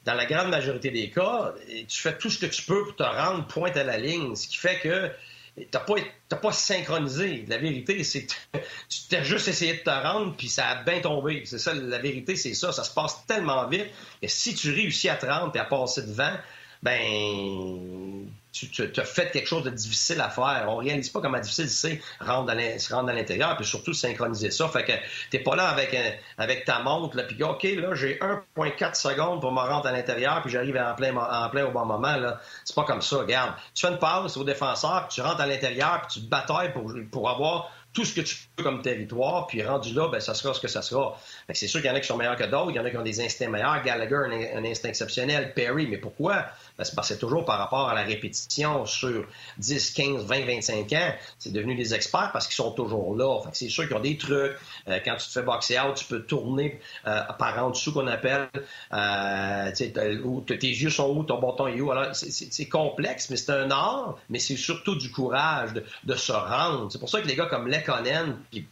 dans 0.05 0.13
la 0.13 0.25
grande 0.25 0.49
majorité 0.49 0.91
des 0.91 1.09
cas, 1.09 1.53
tu 1.87 2.01
fais 2.01 2.17
tout 2.17 2.29
ce 2.29 2.39
que 2.39 2.45
tu 2.45 2.63
peux 2.63 2.83
pour 2.83 2.95
te 2.95 3.03
rendre 3.03 3.45
pointe 3.47 3.77
à 3.77 3.83
la 3.83 3.97
ligne, 3.97 4.35
ce 4.35 4.47
qui 4.47 4.57
fait 4.57 4.79
que 4.79 5.09
tu 5.55 5.67
n'as 5.73 5.79
pas, 5.79 5.95
pas 6.41 6.51
synchronisé. 6.51 7.45
La 7.47 7.57
vérité, 7.57 8.03
c'est 8.03 8.25
que 8.25 8.33
tu 8.89 8.99
t'es 9.09 9.23
juste 9.23 9.47
essayé 9.47 9.75
de 9.75 9.79
te 9.79 9.89
rendre, 9.89 10.35
puis 10.35 10.49
ça 10.49 10.67
a 10.69 10.83
bien 10.83 10.99
tombé. 10.99 11.43
C'est 11.45 11.59
ça, 11.59 11.73
la 11.73 11.99
vérité, 11.99 12.35
c'est 12.35 12.53
ça. 12.53 12.71
Ça 12.71 12.83
se 12.83 12.93
passe 12.93 13.25
tellement 13.27 13.67
vite 13.67 13.87
que 14.21 14.27
si 14.27 14.55
tu 14.55 14.71
réussis 14.71 15.09
à 15.09 15.15
te 15.15 15.25
rendre 15.25 15.55
et 15.55 15.59
à 15.59 15.65
passer 15.65 16.01
devant, 16.01 16.33
ben 16.81 18.27
tu, 18.53 18.83
as 18.97 19.05
fait 19.05 19.31
quelque 19.31 19.47
chose 19.47 19.63
de 19.63 19.71
difficile 19.71 20.21
à 20.21 20.29
faire. 20.29 20.65
On 20.69 20.77
réalise 20.77 21.09
pas 21.09 21.21
comment 21.21 21.39
difficile 21.39 21.69
c'est 21.69 21.99
rendre 22.19 22.53
se 22.77 22.93
rendre 22.93 23.09
à 23.09 23.13
l'intérieur, 23.13 23.55
puis 23.57 23.65
surtout 23.65 23.93
synchroniser 23.93 24.51
ça. 24.51 24.67
Fait 24.67 24.83
que 24.83 24.93
t'es 25.31 25.39
pas 25.39 25.55
là 25.55 25.69
avec, 25.69 25.97
avec 26.37 26.65
ta 26.65 26.79
montre, 26.79 27.17
là, 27.17 27.23
puis 27.23 27.41
OK, 27.43 27.63
là, 27.63 27.95
j'ai 27.95 28.19
1,4 28.19 28.95
secondes 28.95 29.41
pour 29.41 29.51
me 29.51 29.59
rendre 29.59 29.87
à 29.87 29.91
l'intérieur, 29.91 30.41
puis 30.41 30.51
j'arrive 30.51 30.77
en 30.77 30.93
plein, 30.93 31.15
en 31.15 31.49
plein 31.49 31.65
au 31.65 31.71
bon 31.71 31.85
moment. 31.85 32.15
Là. 32.15 32.39
C'est 32.63 32.75
pas 32.75 32.83
comme 32.83 33.01
ça. 33.01 33.17
Regarde, 33.17 33.53
tu 33.73 33.85
fais 33.85 33.91
une 33.91 33.99
passe 33.99 34.37
au 34.37 34.43
défenseur, 34.43 35.07
puis 35.07 35.15
tu 35.15 35.21
rentres 35.21 35.41
à 35.41 35.47
l'intérieur, 35.47 36.01
puis 36.01 36.19
tu 36.19 36.25
te 36.25 36.29
batailles 36.29 36.71
pour, 36.73 36.93
pour 37.11 37.29
avoir 37.29 37.71
tout 37.93 38.05
ce 38.05 38.15
que 38.15 38.21
tu 38.21 38.35
peux 38.55 38.63
comme 38.63 38.81
territoire, 38.81 39.45
puis 39.45 39.63
rendu 39.63 39.93
là, 39.93 40.09
ben, 40.09 40.19
ça 40.19 40.33
sera 40.33 40.53
ce 40.53 40.59
que 40.59 40.67
ça 40.67 40.81
sera. 40.81 41.15
C'est 41.53 41.67
sûr 41.67 41.79
qu'il 41.79 41.89
y 41.89 41.93
en 41.93 41.95
a 41.95 41.99
qui 41.99 42.07
sont 42.07 42.17
meilleurs 42.17 42.35
que 42.35 42.43
d'autres, 42.43 42.71
il 42.71 42.75
y 42.75 42.79
en 42.79 42.85
a 42.85 42.89
qui 42.89 42.97
ont 42.97 43.03
des 43.03 43.21
instincts 43.21 43.49
meilleurs. 43.49 43.83
Gallagher, 43.83 44.51
un 44.55 44.65
instinct 44.65 44.89
exceptionnel. 44.89 45.53
Perry, 45.53 45.87
mais 45.87 45.97
pourquoi? 45.97 46.45
Ben, 46.77 46.83
c'est 47.03 47.19
toujours 47.19 47.45
par 47.45 47.59
rapport 47.59 47.87
à 47.87 47.93
la 47.93 48.01
répétition 48.01 48.85
sur 48.87 49.27
10, 49.59 49.91
15, 49.91 50.25
20, 50.25 50.45
25 50.45 50.93
ans. 50.93 51.13
C'est 51.37 51.53
devenu 51.53 51.75
des 51.75 51.93
experts 51.93 52.31
parce 52.33 52.47
qu'ils 52.47 52.55
sont 52.55 52.71
toujours 52.71 53.15
là. 53.15 53.41
c'est 53.53 53.69
sûr 53.69 53.87
qu'ils 53.87 53.95
ont 53.95 53.99
des 53.99 54.17
trucs. 54.17 54.57
Euh, 54.87 54.99
quand 55.05 55.15
tu 55.17 55.27
te 55.27 55.31
fais 55.31 55.43
boxer 55.43 55.79
out, 55.79 55.95
tu 55.95 56.05
peux 56.05 56.23
tourner 56.23 56.79
euh, 57.05 57.21
par 57.37 57.63
en 57.63 57.69
dessous 57.69 57.93
qu'on 57.93 58.07
appelle. 58.07 58.49
Euh, 58.91 59.71
tes 59.71 60.67
yeux 60.67 60.89
sont 60.89 61.15
où, 61.15 61.23
ton 61.23 61.39
bâton 61.39 61.67
est 61.67 61.79
où. 61.79 61.91
Alors, 61.91 62.15
c'est 62.15 62.69
complexe, 62.69 63.29
mais 63.29 63.37
c'est 63.37 63.51
un 63.51 63.69
art, 63.69 64.17
mais 64.29 64.39
c'est 64.39 64.57
surtout 64.57 64.95
du 64.95 65.11
courage 65.11 65.73
de, 65.73 66.15
se 66.15 66.31
rendre. 66.31 66.91
C'est 66.91 66.99
pour 66.99 67.09
ça 67.09 67.21
que 67.21 67.27
les 67.27 67.35
gars 67.35 67.45
comme 67.45 67.67
Lekonen, 67.67 68.37
puis 68.49 68.67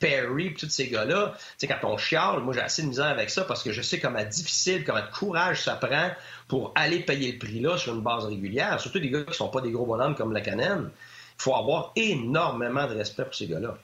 Perry, 0.00 0.54
tous 0.54 0.68
ces 0.68 0.88
gars-là, 0.88 1.34
quand 1.62 1.78
on 1.84 1.96
chiale, 1.96 2.40
moi 2.40 2.54
j'ai 2.54 2.60
assez 2.60 2.82
de 2.82 2.88
misère 2.88 3.06
avec 3.06 3.30
ça 3.30 3.44
parce 3.44 3.62
que 3.62 3.70
je 3.70 3.82
sais 3.82 4.00
comment 4.00 4.24
difficile, 4.24 4.82
comment 4.84 5.00
de 5.00 5.12
courage 5.12 5.62
ça 5.62 5.76
prend 5.76 6.10
pour 6.48 6.72
aller 6.74 7.00
payer 7.00 7.32
le 7.32 7.38
prix-là 7.38 7.76
sur 7.76 7.94
une 7.94 8.00
base 8.00 8.24
régulière, 8.24 8.80
surtout 8.80 8.98
des 8.98 9.10
gars 9.10 9.22
qui 9.22 9.34
sont 9.34 9.48
pas 9.48 9.60
des 9.60 9.70
gros 9.70 9.86
bonhommes 9.86 10.16
comme 10.16 10.32
la 10.32 10.40
Canen. 10.40 10.90
Il 10.90 11.42
faut 11.42 11.54
avoir 11.54 11.92
énormément 11.94 12.86
de 12.86 12.94
respect 12.94 13.24
pour 13.24 13.34
ces 13.34 13.46
gars-là. 13.46 13.76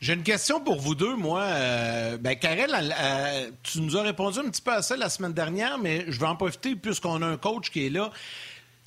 J'ai 0.00 0.12
une 0.12 0.22
question 0.22 0.60
pour 0.60 0.78
vous 0.78 0.94
deux, 0.94 1.16
moi. 1.16 1.42
Euh, 1.42 2.18
ben, 2.18 2.36
Karel, 2.36 2.70
tu 3.62 3.80
nous 3.80 3.96
as 3.96 4.02
répondu 4.02 4.38
un 4.40 4.50
petit 4.50 4.62
peu 4.62 4.72
à 4.72 4.82
ça 4.82 4.96
la 4.96 5.08
semaine 5.08 5.32
dernière, 5.32 5.78
mais 5.78 6.04
je 6.08 6.20
vais 6.20 6.26
en 6.26 6.36
profiter 6.36 6.76
puisqu'on 6.76 7.22
a 7.22 7.26
un 7.26 7.36
coach 7.36 7.70
qui 7.70 7.86
est 7.86 7.90
là. 7.90 8.10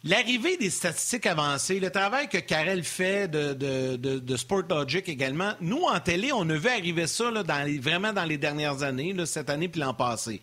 L'arrivée 0.06 0.56
des 0.56 0.70
statistiques 0.70 1.26
avancées, 1.26 1.82
le 1.82 1.90
travail 1.90 2.30
que 2.30 2.38
Karel 2.38 2.84
fait 2.86 3.28
de, 3.28 3.54
de, 3.54 3.98
de, 3.98 4.38
Sport 4.38 4.64
Logic 4.70 5.10
également, 5.10 5.54
nous, 5.60 5.84
en 5.84 6.00
télé, 6.00 6.32
on 6.32 6.50
a 6.50 6.56
vu 6.56 6.70
arriver 6.70 7.06
ça 7.06 7.30
dans 7.44 7.82
vraiment 7.82 8.14
dans 8.14 8.24
les 8.24 8.38
dernières 8.38 8.82
années, 8.82 9.14
cette 9.26 9.50
année 9.50 9.68
puis 9.68 9.82
l'an 9.82 9.94
passé. 9.94 10.42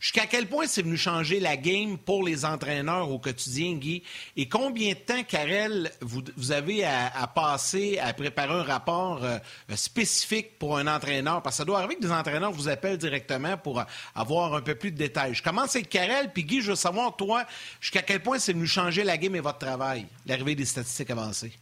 Jusqu'à 0.00 0.26
quel 0.26 0.46
point 0.46 0.66
c'est 0.66 0.82
venu 0.82 0.96
changer 0.96 1.40
la 1.40 1.56
game 1.56 1.98
pour 1.98 2.24
les 2.24 2.44
entraîneurs 2.44 3.10
au 3.10 3.18
quotidien, 3.18 3.74
Guy? 3.74 4.02
Et 4.36 4.48
combien 4.48 4.90
de 4.90 4.98
temps, 4.98 5.22
Karel, 5.22 5.90
vous, 6.00 6.52
avez 6.52 6.84
à, 6.84 7.26
passer 7.34 7.98
à 7.98 8.12
préparer 8.12 8.54
un 8.54 8.62
rapport 8.62 9.24
euh, 9.24 9.38
spécifique 9.74 10.58
pour 10.58 10.78
un 10.78 10.86
entraîneur? 10.86 11.42
Parce 11.42 11.56
que 11.56 11.58
ça 11.58 11.64
doit 11.64 11.78
arriver 11.78 11.96
que 11.96 12.02
des 12.02 12.12
entraîneurs 12.12 12.52
vous 12.52 12.68
appellent 12.68 12.98
directement 12.98 13.56
pour 13.56 13.82
avoir 14.14 14.54
un 14.54 14.62
peu 14.62 14.74
plus 14.74 14.92
de 14.92 14.96
détails. 14.96 15.34
Je 15.34 15.42
commence 15.42 15.74
avec 15.74 15.88
Karel, 15.88 16.32
puis 16.32 16.44
Guy, 16.44 16.60
je 16.60 16.70
veux 16.70 16.76
savoir, 16.76 17.16
toi, 17.16 17.44
jusqu'à 17.80 18.02
quel 18.02 18.22
point 18.22 18.38
c'est 18.38 18.52
venu 18.52 18.66
changer 18.66 19.04
la 19.04 19.16
game 19.18 19.34
et 19.34 19.40
votre 19.40 19.58
travail, 19.58 20.06
l'arrivée 20.26 20.54
des 20.54 20.64
statistiques 20.64 21.10
avancées? 21.10 21.52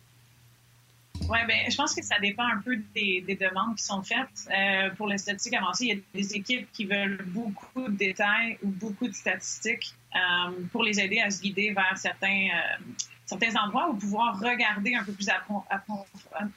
Oui, 1.28 1.38
ben, 1.48 1.70
je 1.70 1.76
pense 1.76 1.94
que 1.94 2.02
ça 2.04 2.18
dépend 2.18 2.44
un 2.44 2.60
peu 2.60 2.76
des, 2.94 3.22
demandes 3.40 3.76
qui 3.76 3.82
sont 3.82 4.02
faites. 4.02 4.48
Euh, 4.50 4.90
pour 4.90 5.06
les 5.06 5.16
statistiques 5.16 5.54
avancées, 5.54 5.84
il 5.86 5.96
y 5.96 5.98
a 5.98 6.02
des 6.12 6.34
équipes 6.34 6.70
qui 6.72 6.84
veulent 6.84 7.24
beaucoup 7.26 7.88
de 7.88 7.96
détails 7.96 8.58
ou 8.62 8.68
beaucoup 8.68 9.08
de 9.08 9.14
statistiques 9.14 9.94
euh, 10.14 10.52
pour 10.70 10.82
les 10.82 11.00
aider 11.00 11.20
à 11.20 11.30
se 11.30 11.40
guider 11.40 11.72
vers 11.72 11.96
certains, 11.96 12.48
euh, 12.48 12.84
certains 13.24 13.56
endroits 13.56 13.88
ou 13.88 13.94
pouvoir 13.94 14.38
regarder 14.38 14.94
un 14.94 15.04
peu 15.04 15.12
plus 15.12 15.28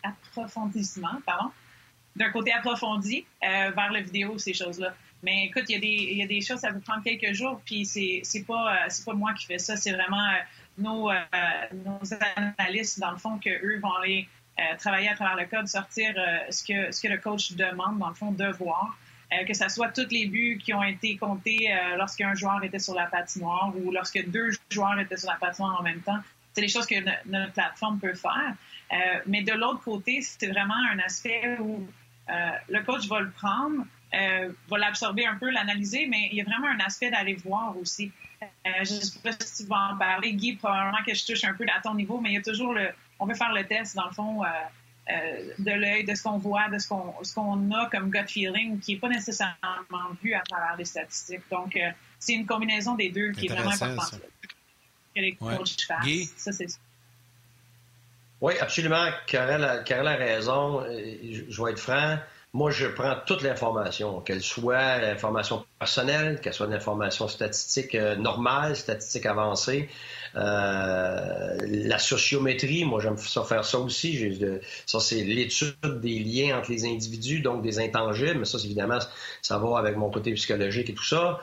approfondissement, 0.03 1.21
pardon, 1.25 1.49
d'un 2.15 2.29
côté 2.31 2.51
approfondi 2.51 3.25
vers 3.41 3.91
la 3.91 4.01
vidéo, 4.01 4.37
ces 4.37 4.53
choses-là. 4.53 4.93
Mais 5.23 5.45
écoute, 5.45 5.63
il 5.69 5.73
y, 5.73 5.75
a 5.75 5.79
des, 5.79 6.11
il 6.11 6.17
y 6.17 6.23
a 6.23 6.27
des 6.27 6.41
choses, 6.41 6.59
ça 6.59 6.73
peut 6.73 6.79
prendre 6.79 7.03
quelques 7.03 7.33
jours, 7.33 7.61
puis 7.65 7.85
c'est, 7.85 8.21
c'est 8.23 8.43
pas, 8.43 8.89
c'est 8.89 9.05
pas 9.05 9.13
moi 9.13 9.33
qui 9.33 9.45
fais 9.45 9.57
ça, 9.57 9.77
c'est 9.77 9.93
vraiment 9.93 10.29
nos, 10.77 11.09
nos 11.85 11.99
analystes, 12.35 12.99
dans 12.99 13.11
le 13.11 13.17
fond, 13.17 13.39
que 13.39 13.49
eux 13.49 13.79
vont 13.79 13.93
aller 13.93 14.27
euh, 14.27 14.36
travailler 14.77 15.09
à 15.09 15.15
travers 15.15 15.35
le 15.35 15.45
code, 15.45 15.67
sortir 15.67 16.13
euh, 16.17 16.37
ce, 16.49 16.63
que, 16.63 16.91
ce 16.91 17.01
que 17.01 17.07
le 17.07 17.17
coach 17.17 17.53
demande, 17.53 17.99
dans 17.99 18.09
le 18.09 18.15
fond, 18.15 18.31
de 18.31 18.47
voir. 18.53 18.97
Euh, 19.33 19.43
que 19.45 19.53
ce 19.53 19.67
soit 19.67 19.89
tous 19.89 20.07
les 20.09 20.27
buts 20.27 20.57
qui 20.63 20.73
ont 20.73 20.83
été 20.83 21.17
comptés 21.17 21.69
lorsqu'un 21.97 22.33
joueur 22.33 22.63
était 22.63 22.79
sur 22.79 22.95
la 22.95 23.07
patinoire 23.07 23.73
ou 23.75 23.91
lorsque 23.91 24.25
deux 24.29 24.51
joueurs 24.71 24.97
étaient 24.99 25.17
sur 25.17 25.29
la 25.29 25.35
patinoire 25.35 25.77
en 25.79 25.83
même 25.83 26.01
temps. 26.01 26.19
C'est 26.53 26.61
des 26.61 26.69
choses 26.69 26.85
que 26.85 26.95
notre 27.25 27.51
plateforme 27.51 27.99
peut 27.99 28.13
faire. 28.13 28.55
mais 29.25 29.41
de 29.43 29.51
l'autre 29.51 29.83
côté, 29.83 30.21
c'est 30.21 30.47
vraiment 30.47 30.77
un 30.93 30.99
aspect 30.99 31.57
où 31.59 31.85
le 32.29 32.83
coach 32.83 33.05
va 33.07 33.19
le 33.19 33.29
prendre, 33.31 33.85
va 34.13 34.77
l'absorber 34.77 35.25
un 35.25 35.35
peu, 35.35 35.49
l'analyser, 35.49 36.07
mais 36.07 36.29
il 36.31 36.37
y 36.37 36.41
a 36.41 36.45
vraiment 36.45 36.69
un 36.69 36.79
aspect 36.79 37.11
d'aller 37.11 37.35
voir 37.35 37.75
aussi. 37.77 38.13
je 38.65 38.79
ne 38.79 38.85
sais 38.85 39.19
pas 39.19 39.33
si 39.33 39.63
tu 39.63 39.69
vas 39.69 39.91
en 39.91 39.97
parler, 39.97 40.31
Guy, 40.33 40.55
probablement 40.55 41.03
que 41.05 41.13
je 41.13 41.25
touche 41.25 41.43
un 41.43 41.53
peu 41.53 41.65
à 41.75 41.81
ton 41.81 41.95
niveau, 41.95 42.21
mais 42.21 42.29
il 42.29 42.35
y 42.35 42.37
a 42.37 42.41
toujours 42.41 42.73
le, 42.73 42.91
on 43.19 43.25
veut 43.25 43.35
faire 43.35 43.53
le 43.53 43.65
test, 43.65 43.95
dans 43.95 44.07
le 44.07 44.13
fond, 44.13 44.43
euh, 44.43 44.47
euh, 45.09 45.49
de 45.59 45.71
l'œil, 45.71 46.05
de 46.05 46.15
ce 46.15 46.23
qu'on 46.23 46.37
voit, 46.37 46.69
de 46.69 46.77
ce 46.77 46.87
qu'on 46.87 47.13
ce 47.23 47.33
qu'on 47.33 47.71
a 47.71 47.89
comme 47.89 48.09
gut 48.09 48.27
feeling, 48.27 48.79
qui 48.79 48.93
n'est 48.93 48.99
pas 48.99 49.09
nécessairement 49.09 49.55
vu 50.21 50.33
à 50.33 50.41
travers 50.41 50.75
les 50.77 50.85
statistiques. 50.85 51.41
Donc, 51.51 51.75
euh, 51.75 51.89
c'est 52.19 52.33
une 52.33 52.45
combinaison 52.45 52.95
des 52.95 53.09
deux 53.09 53.31
qui 53.31 53.47
est 53.47 53.49
vraiment 53.49 53.71
importante. 53.71 54.21
Que 55.15 55.21
les 55.21 55.35
coachs 55.35 55.81
fassent. 55.87 56.33
Ça, 56.35 56.51
c'est 56.51 56.67
oui, 58.39 58.53
absolument. 58.59 59.07
Karel 59.25 59.63
a, 59.63 60.11
a 60.11 60.15
raison. 60.15 60.83
Je, 60.83 61.43
je 61.49 61.63
vais 61.63 61.71
être 61.71 61.79
franc. 61.79 62.19
Moi, 62.53 62.71
je 62.71 62.87
prends 62.87 63.15
toute 63.25 63.41
l'information, 63.41 64.21
qu'elle 64.21 64.41
soit 64.41 64.99
l'information 64.99 65.65
personnelle, 65.79 66.39
qu'elle 66.39 66.53
soit 66.53 66.67
l'information 66.67 67.27
statistique 67.27 67.93
euh, 67.93 68.15
normale, 68.15 68.75
statistique 68.75 69.25
avancée. 69.25 69.89
Euh, 70.35 71.57
la 71.65 71.99
sociométrie, 71.99 72.85
moi 72.85 73.01
j'aime 73.01 73.17
ça 73.17 73.43
faire 73.43 73.65
ça 73.65 73.79
aussi. 73.79 74.39
ça, 74.85 74.99
c'est 74.99 75.23
l'étude 75.23 75.75
des 76.01 76.19
liens 76.19 76.59
entre 76.59 76.71
les 76.71 76.85
individus, 76.85 77.41
donc 77.41 77.61
des 77.61 77.79
intangibles, 77.79 78.39
mais 78.39 78.45
ça, 78.45 78.57
évidemment, 78.63 78.99
ça 79.41 79.57
va 79.57 79.77
avec 79.77 79.95
mon 79.95 80.09
côté 80.09 80.33
psychologique 80.33 80.89
et 80.89 80.93
tout 80.93 81.05
ça. 81.05 81.39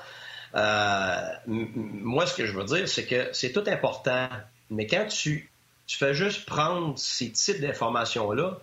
moi, 1.46 2.26
ce 2.26 2.34
que 2.34 2.46
je 2.46 2.52
veux 2.52 2.64
dire, 2.64 2.88
c'est 2.88 3.06
que 3.06 3.28
c'est 3.32 3.52
tout 3.52 3.64
important, 3.66 4.28
mais 4.70 4.86
quand 4.86 5.06
tu, 5.06 5.50
fais 5.88 6.14
juste 6.14 6.46
prendre 6.46 6.98
ces 6.98 7.30
types 7.30 7.60
d'informations-là 7.60 8.58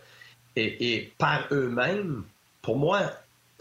et, 0.55 0.93
et 0.93 1.13
par 1.17 1.47
eux-mêmes, 1.51 2.23
pour 2.61 2.77
moi, 2.77 3.11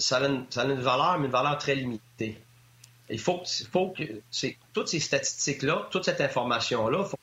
ça 0.00 0.16
a, 0.16 0.26
une, 0.26 0.80
valeur, 0.80 1.18
mais 1.18 1.26
une 1.26 1.32
valeur 1.32 1.58
très 1.58 1.74
limitée. 1.74 2.40
Il 3.10 3.18
faut, 3.18 3.38
que 3.38 4.02
toutes 4.72 4.88
ces 4.88 5.00
statistiques-là, 5.00 5.88
toute 5.90 6.04
cette 6.04 6.20
information-là, 6.20 7.04
il 7.04 7.16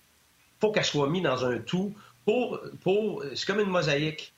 faut, 0.59 0.71
qu'elle 0.71 0.85
soit 0.85 1.09
mise 1.09 1.23
dans 1.23 1.45
un 1.45 1.59
tout 1.59 1.93
pour. 2.25 2.59
pour 2.83 3.23
c'est 3.35 3.45
comme 3.45 3.59
une 3.59 3.69
mosaïque. 3.69 4.33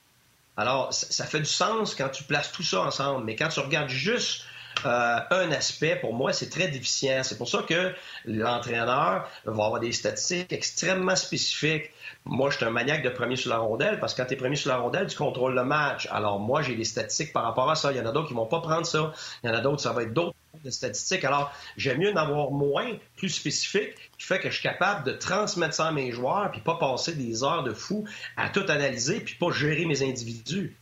Alors, 0.58 0.94
ça, 0.94 1.26
fait 1.26 1.40
du 1.40 1.46
sens 1.46 1.96
quand 1.96 2.10
tu 2.10 2.24
places 2.24 2.52
tout 2.52 2.64
ça 2.64 2.82
ensemble, 2.82 3.24
mais 3.24 3.38
quand 3.38 3.48
tu 3.48 3.62
regardes 3.62 3.88
juste 3.88 4.44
euh, 4.86 5.20
un 5.32 5.52
aspect, 5.52 5.96
pour 5.96 6.14
moi, 6.14 6.34
c'est 6.34 6.50
très 6.50 6.68
déficient. 6.68 7.24
C'est 7.24 7.38
pour 7.38 7.48
ça 7.48 7.64
que 7.68 7.94
l'entraîneur 8.26 8.86
va 8.86 9.26
avoir 9.46 9.80
des 9.80 9.92
statistiques 9.92 10.52
extrêmement 10.52 11.16
spécifiques. 11.16 11.92
Moi, 12.26 12.50
je 12.50 12.58
suis 12.58 12.66
un 12.66 12.72
maniaque 12.72 13.04
de 13.04 13.10
premier 13.10 13.36
sur 13.36 13.50
la 13.50 13.58
rondelle 13.58 14.00
parce 14.00 14.14
que 14.14 14.22
quand 14.22 14.28
tu 14.28 14.34
es 14.34 14.38
premier 14.38 14.56
sur 14.56 14.70
la 14.70 14.78
rondelle, 14.78 15.08
tu 15.08 15.18
contrôles 15.18 15.56
le 15.56 15.64
match. 15.64 16.08
Alors, 16.12 16.40
moi, 16.40 16.62
j'ai 16.62 16.76
des 16.76 16.86
statistiques 16.86 17.34
par 17.34 17.44
rapport 17.44 17.70
à 17.70 17.76
ça. 17.76 17.92
Il 17.92 17.98
y 17.98 18.02
en 18.02 18.06
a 18.06 18.12
d'autres 18.12 18.28
qui 18.28 18.34
vont 18.34 18.46
pas 18.46 18.62
prendre 18.62 18.86
ça. 18.86 19.14
Il 19.44 19.50
y 19.50 19.54
en 19.54 19.56
a 19.56 19.62
d'autres, 19.62 19.82
ça 19.82 19.94
va 19.94 20.04
être 20.04 20.14
d'autres 20.14 20.36
statistiques. 20.70 21.24
Alors, 21.24 21.54
j'aime 21.78 22.00
mieux 22.00 22.12
en 22.12 22.16
avoir 22.16 22.52
moins, 22.52 22.98
plus 23.16 23.30
spécifique, 23.30 23.96
qui 24.18 24.26
fait 24.26 24.40
que 24.40 24.50
je 24.50 24.56
suis 24.56 24.64
capable 24.64 25.06
de 25.06 25.12
transmettre 25.12 25.74
ça 25.74 25.88
à 25.88 25.92
mes 25.92 26.12
joueurs, 26.12 26.52
puis 26.52 26.62
pas 26.62 26.76
passer 26.76 27.14
des 27.14 27.44
heures 27.44 27.64
de 27.64 27.74
fou 27.74 28.06
à 28.38 28.50
tout 28.50 28.66
analyser, 28.68 29.20
puis 29.20 29.36
pas 29.36 29.52
gérer 29.52 29.86
mes 29.86 30.04
individus. 30.04 30.76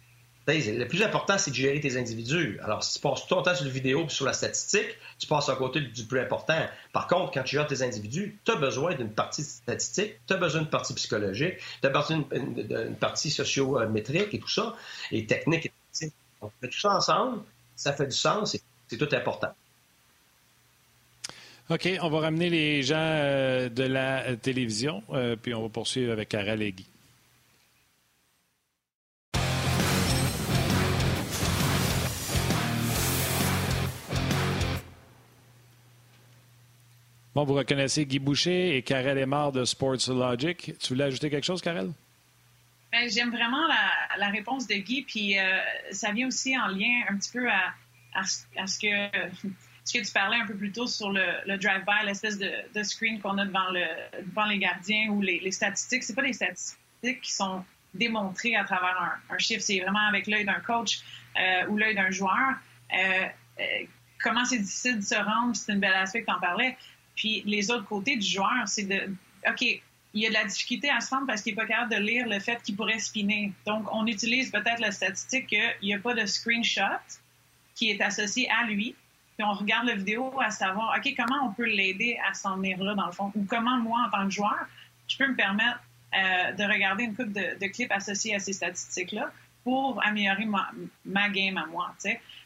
Le 0.50 0.86
plus 0.86 1.04
important, 1.04 1.38
c'est 1.38 1.52
de 1.52 1.58
gérer 1.58 1.82
tes 1.82 1.98
individus. 1.98 2.58
Alors, 2.64 2.82
si 2.82 2.94
tu 2.94 3.00
passes 3.02 3.28
tout 3.28 3.36
ton 3.36 3.42
temps 3.42 3.54
sur 3.54 3.66
la 3.66 3.72
vidéo 3.72 4.06
et 4.06 4.10
sur 4.10 4.26
la 4.26 4.32
statistique, 4.32 4.88
tu 5.20 5.28
passes 5.28 5.50
à 5.50 5.56
côté 5.56 5.82
du 5.82 6.06
plus 6.06 6.22
important. 6.22 6.66
Par 6.94 7.08
contre, 7.08 7.34
quand 7.34 7.44
tu 7.44 7.58
gères 7.58 7.68
tes 7.68 7.82
individus, 7.82 8.40
tu 8.46 8.52
as 8.54 8.56
besoin 8.56 8.96
d'une 8.96 9.12
partie 9.12 9.44
statistique, 9.44 10.14
tu 10.26 10.34
as 10.34 10.38
besoin 10.38 10.62
d'une 10.62 10.70
partie 10.70 10.94
psychologique, 10.94 11.56
tu 11.82 11.88
as 11.88 11.90
besoin 11.90 12.24
d'une 12.32 12.96
partie 12.96 13.30
sociométrique 13.30 14.34
et 14.34 14.40
tout 14.40 14.48
ça, 14.48 14.74
et 15.12 15.26
technique. 15.26 15.70
Et 16.02 16.12
tout 16.62 16.80
ça 16.80 16.96
ensemble, 16.96 17.42
ça 17.76 17.92
fait 17.92 18.08
du 18.08 18.16
sens 18.16 18.56
et 18.56 18.62
c'est 18.88 18.98
tout 18.98 19.14
important. 19.14 19.54
OK, 21.70 21.90
on 22.02 22.10
va 22.10 22.20
ramener 22.22 22.50
les 22.50 22.82
gens 22.82 22.96
euh, 22.98 23.68
de 23.68 23.84
la 23.84 24.38
télévision, 24.38 25.04
euh, 25.10 25.36
puis 25.36 25.54
on 25.54 25.64
va 25.64 25.68
poursuivre 25.68 26.14
avec 26.14 26.30
Karel 26.30 26.62
et 26.62 26.72
Guy. 26.72 26.88
Bon, 37.36 37.44
vous 37.44 37.54
reconnaissez 37.54 38.06
Guy 38.06 38.20
Boucher 38.20 38.78
et 38.78 38.82
Karel 38.82 39.18
Aymar 39.18 39.52
de 39.52 39.66
Sports 39.66 40.08
Logic. 40.08 40.74
Tu 40.80 40.94
voulais 40.94 41.04
ajouter 41.04 41.30
quelque 41.30 41.44
chose, 41.44 41.62
Karel? 41.62 41.92
Ben, 42.94 43.10
j'aime 43.10 43.32
vraiment 43.32 43.68
la, 44.18 44.30
réponse 44.30 44.68
de 44.68 44.76
Guy, 44.76 45.02
puis 45.02 45.38
euh, 45.38 45.60
ça 45.92 46.14
vient 46.14 46.28
aussi 46.28 46.58
en 46.58 46.68
lien 46.68 47.04
un 47.10 47.18
petit 47.18 47.32
peu 47.32 47.50
à, 47.50 48.24
ce, 48.24 48.80
que, 48.80 49.48
ce 49.88 49.98
que 49.98 50.06
tu 50.06 50.12
parlais 50.12 50.38
un 50.38 50.46
peu 50.46 50.56
plus 50.56 50.72
tôt 50.72 50.86
sur 50.86 51.12
le, 51.12 51.58
drive-by, 51.58 52.06
l'espèce 52.06 52.38
de, 52.38 52.84
screen 52.84 53.22
qu'on 53.22 53.38
a 53.38 53.46
devant, 53.46 53.70
le, 53.72 54.50
les 54.50 54.58
gardiens 54.58 55.10
ou 55.10 55.22
les, 55.22 55.40
les 55.40 55.52
statistiques. 55.52 56.04
C'est 56.04 56.16
pas 56.16 56.24
des 56.24 56.34
statistiques 56.34 57.22
qui 57.22 57.32
sont 57.32 57.64
démontrées 57.94 58.56
à 58.56 58.66
travers 58.66 59.20
un, 59.30 59.38
chiffre, 59.38 59.62
c'est 59.62 59.80
vraiment 59.80 60.06
avec 60.08 60.28
l'œil 60.28 60.44
d'un 60.44 60.60
coach 60.60 61.00
euh, 61.40 61.68
ou 61.68 61.78
l'œil 61.78 61.96
d'un 61.96 62.12
joueur. 62.12 62.56
Euh, 62.94 63.28
comment 64.22 64.44
c'est 64.44 64.60
difficile 64.60 64.98
de 64.98 65.04
se 65.06 65.16
rendre, 65.16 65.56
c'est 65.56 65.72
une 65.72 65.80
belle 65.80 65.94
aspect 65.94 66.22
que 66.22 66.26
tu 66.26 66.34
en 66.34 66.40
parlais, 66.40 66.78
puis 67.16 67.44
les 67.46 67.72
autres 67.72 67.86
côtés 67.86 68.18
du 68.18 68.28
joueur, 68.28 68.68
c'est 68.68 68.84
de, 68.84 69.10
OK, 69.48 69.62
il 69.62 70.22
y 70.22 70.26
a 70.26 70.30
de 70.30 70.34
la 70.34 70.44
difficulté 70.44 70.90
à 70.90 71.00
se 71.00 71.12
rendre 71.12 71.28
parce 71.28 71.42
qu'il 71.42 71.54
n'est 71.54 71.62
pas 71.62 71.66
capable 71.66 71.94
de 71.94 72.00
lire 72.00 72.28
le 72.28 72.40
fait 72.40 72.62
qu'il 72.62 72.76
pourrait 72.76 73.00
spinner. 73.00 73.54
Donc, 73.66 73.88
on 73.94 74.06
utilise 74.06 74.52
peut-être 74.52 74.80
la 74.80 74.92
statistique 74.92 75.48
qu'il 75.48 75.62
n'y 75.84 75.94
a 75.94 76.00
pas 76.00 76.14
de 76.14 76.26
screenshot 76.26 76.84
qui 77.76 77.90
est 77.90 78.02
associé 78.02 78.50
à 78.50 78.66
lui. 78.66 78.96
Puis 79.38 79.46
on 79.48 79.54
regarde 79.54 79.86
la 79.86 79.96
vidéo 79.96 80.34
à 80.42 80.50
savoir, 80.50 80.98
OK, 80.98 81.14
comment 81.16 81.48
on 81.48 81.54
peut 81.54 81.68
l'aider 81.68 82.18
à 82.28 82.34
s'en 82.34 82.58
venir 82.58 82.84
là, 82.84 82.96
dans 82.96 83.06
le 83.06 83.12
fond? 83.12 83.32
Ou 83.36 83.46
comment, 83.46 83.78
moi, 83.78 84.00
en 84.08 84.10
tant 84.10 84.26
que 84.26 84.32
joueur, 84.32 84.68
je 85.08 85.16
peux 85.18 85.28
me 85.28 85.36
permettre 85.36 85.80
euh, 86.16 86.54
de 86.54 86.64
regarder 86.64 87.04
une 87.04 87.16
coupe 87.16 87.32
de, 87.32 87.68
clips 87.68 87.92
associés 87.92 88.34
à 88.34 88.40
ces 88.40 88.54
statistiques-là 88.54 89.32
pour 89.64 90.04
améliorer 90.04 90.48
ma, 91.06 91.30
game 91.30 91.58
à 91.58 91.68
moi. 91.68 91.94